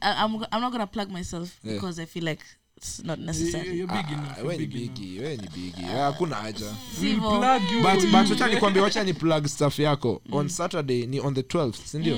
I, 0.02 0.24
I'm, 0.24 0.36
I'm 0.52 0.62
not 0.62 0.72
gonna 0.72 0.88
plug 0.88 1.10
myself 1.10 1.58
Yeah. 1.64 1.74
because 1.74 2.00
I 2.00 2.06
feel 2.06 2.24
like 2.26 2.42
it's 2.82 3.04
not 3.04 3.20
necessary. 3.20 3.78
you're 3.78 3.86
big 3.88 4.10
enough, 4.12 4.38
you're 4.38 4.48
we 4.48 4.58
ni 4.58 4.66
bigi 4.66 5.20
we 5.20 5.38
ni 5.38 5.48
bigi 5.56 5.82
hakuna 5.82 6.36
haja 6.36 6.66
We'll 7.02 7.14
Sivo. 7.16 7.40
plug 7.40 7.62
you 7.72 7.82
but 7.84 8.12
but 8.12 8.30
wacha 8.32 8.48
nikwambie 8.54 8.82
wacha 8.82 9.04
ni 9.04 9.14
plug 9.14 9.48
stuff 9.48 9.80
yako 9.80 10.22
on 10.32 10.50
saturday 10.50 11.06
ni 11.06 11.20
on 11.20 11.34
the 11.36 11.42
12th 11.42 11.86
sindio 11.86 12.16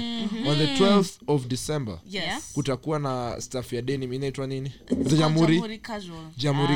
on 0.48 0.58
the 0.58 0.66
12th 0.76 1.10
of 1.28 1.48
december 1.48 2.00
Yes. 2.10 2.52
kutakuwa 2.54 3.00
na 3.00 3.42
staff 3.42 3.74
ya 3.74 3.82
denim 3.82 4.14
inaitwa 4.14 4.48
nini 4.48 4.72
jamhuri 5.18 5.54
Jamhuri 5.58 5.78
Casual. 5.78 6.20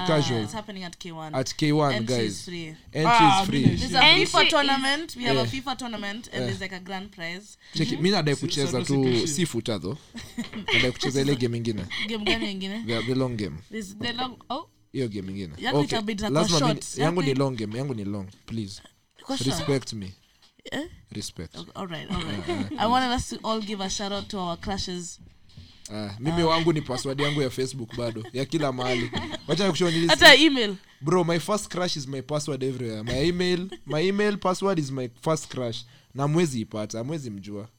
Ah, 0.04 0.08
Casual. 0.08 0.44
It's 0.44 0.54
happening 0.54 0.84
at 0.84 0.98
K1. 0.98 1.36
at 1.36 1.50
k1 1.56 1.94
Entry 1.96 2.26
is 2.26 2.46
free. 2.46 2.68
entry 2.68 3.06
Ah, 3.06 3.42
is 3.42 3.48
free 3.50 3.60
mimi 3.60 3.78
There's 3.78 3.94
a 3.96 4.04
Entry 4.04 4.26
FIFA 4.26 4.50
tournament. 4.50 5.16
We 5.16 5.24
have 5.24 5.38
a 5.40 5.46
FIFA 5.46 5.78
tournament, 5.78 6.30
and 6.34 6.44
there's 6.46 6.62
like 6.62 6.76
a 6.76 6.80
grand 6.80 7.12
prize. 7.12 7.58
cheki 7.74 7.98
mi 7.98 8.10
nadai 8.10 8.36
kucheza 8.36 8.82
tu 8.86 9.28
si 9.28 9.46
futa 9.46 9.80
though 9.80 9.98
nadai 10.74 10.92
kucheza 10.92 11.22
ile 11.22 11.36
game 11.36 11.58
ingine 11.58 11.86
Game 12.10 12.26
gani 12.26 12.52
ingine? 12.52 12.84
the, 12.88 13.02
the 13.04 13.16
long 13.16 13.36
game 13.38 13.56
There's 13.78 13.96
The 13.98 14.14
long. 14.14 14.38
Oh, 14.50 14.70
hiyo 14.92 15.08
game 15.08 15.32
ingine 15.32 15.54
Yangu 15.58 15.84
itabidi 15.84 16.20
itakuwa 16.24 16.42
lazima 16.42 16.60
mi- 16.60 16.68
short. 16.82 16.98
yangu 16.98 17.22
ni 17.22 17.34
long 17.34 17.56
game 17.56 17.78
yangu 17.78 17.94
ni 17.94 18.06
long 18.06 18.28
please 18.46 18.82
respect 19.46 19.94
me 19.94 20.14
Eh? 20.72 20.90
respect 21.12 21.56
All 21.76 21.88
right, 21.88 22.12
all 22.12 22.24
right. 22.24 22.72
I 22.78 22.88
wanted 22.88 23.16
us 23.18 23.30
to 23.30 23.40
all 23.50 23.62
give 23.62 23.84
a 23.84 23.90
shout 23.90 24.12
out 24.12 24.28
to 24.28 24.38
our 24.40 24.58
crushes. 24.60 25.20
Ah, 25.94 26.16
mimi 26.20 26.44
wangu 26.44 26.74
ni 26.74 26.82
password 26.82 27.20
yangu 27.20 27.42
ya 27.42 27.50
facebook 27.50 27.96
bado 27.98 28.24
ya 28.34 28.46
kila 28.46 28.72
mahali 28.72 29.12
wacha 29.48 29.64
nikushonili 29.66 30.08
Hata 30.08 30.36
email. 30.36 30.76
bro 31.02 31.24
my 31.24 31.40
first 31.40 31.68
crush 31.68 31.96
is 31.96 32.08
my 32.08 32.22
password 32.22 32.64
everywhere 32.64 33.04
my 33.04 33.28
email 33.28 33.70
my 33.86 34.08
email 34.08 34.38
password 34.38 34.80
is 34.80 34.92
my 34.92 35.10
first 35.22 35.48
crush 35.48 35.86
na 36.14 36.28
mwezi 36.28 36.62
ipata 36.62 37.04
mwezi 37.04 37.30
mjua 37.30 37.70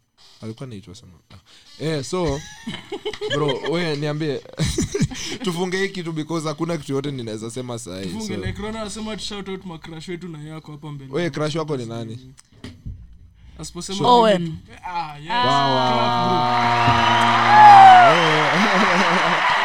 alikuwa 0.43 0.67
naitwa 0.67 0.95
sana 0.95 1.13
ah. 1.31 1.85
eh, 1.85 2.05
so 2.05 2.41
bro 3.35 3.61
we 3.71 3.97
niambie. 3.97 4.41
Tufunge 5.45 5.77
hii 5.77 5.89
kitu 5.89 6.13
because 6.13 6.49
hakuna 6.49 6.77
kitu 6.77 6.93
yote 6.93 7.11
ninaweza 7.11 7.51
sema 7.51 7.79
sahii 7.79 8.09
Funge, 8.09 8.27
so. 8.37 8.47
like 8.47 8.63
Rona 8.63 8.81
anasema 8.81 9.17
tu 9.17 9.23
shout 9.25 9.49
out 9.49 9.65
macrush 9.65 10.09
wetu 10.09 10.29
na 10.29 10.43
yako 10.43 10.73
hapa 10.73 10.93
mbele. 10.93 11.13
We 11.13 11.31
crush 11.31 11.55
wako 11.57 11.77
ni 11.77 11.87
nani? 11.87 12.35
Owen. 14.01 14.55
Ah, 14.85 15.19
yes. 15.19 15.29
wow, 15.31 15.89
tunaweza 15.89 16.19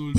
old. 0.00 0.16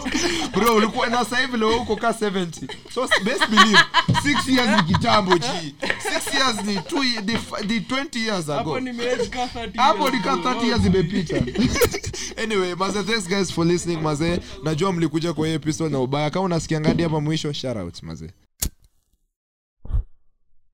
bro 0.54 0.76
ulikuwa 0.76 1.06
na 1.06 1.24
sasa 1.24 1.46
leo 1.56 1.76
uko 1.76 1.96
ka 1.96 2.10
70 2.10 2.68
so 2.94 3.08
best 3.24 3.48
believe 3.50 3.78
6 4.08 4.52
years 4.52 4.76
ni 4.76 4.94
kitambo 4.94 5.38
ji 5.38 5.74
6 5.82 6.36
years 6.36 6.64
ni 6.64 6.76
2 6.76 7.24
the, 7.24 7.78
20 7.80 8.18
years 8.18 8.48
ago. 8.48 8.54
Hapo 8.54 8.80
nimeage 8.80 9.26
ka 9.26 9.46
30 9.46 9.76
hapo 9.76 10.02
years 10.02 10.14
ni 10.14 10.20
ka 10.20 10.34
30 10.34 10.66
years 10.66 10.86
imepita. 10.86 11.36
Anyway 12.44 12.74
maze 12.74 13.02
thanks 13.02 13.28
guys 13.28 13.52
for 13.52 13.66
listening 13.66 14.02
maze. 14.02 14.40
Najua 14.62 14.92
mlikuja 14.92 15.32
kwa 15.32 15.46
hii 15.46 15.54
episode 15.54 15.90
na 15.92 15.98
ubaya. 16.00 16.30
Kama 16.30 16.44
unasikia 16.44 16.80
ngadi 16.80 17.02
hapa 17.02 17.20
mwisho 17.20 17.52
shout 17.52 17.76
out 17.76 18.02
maze 18.02 18.30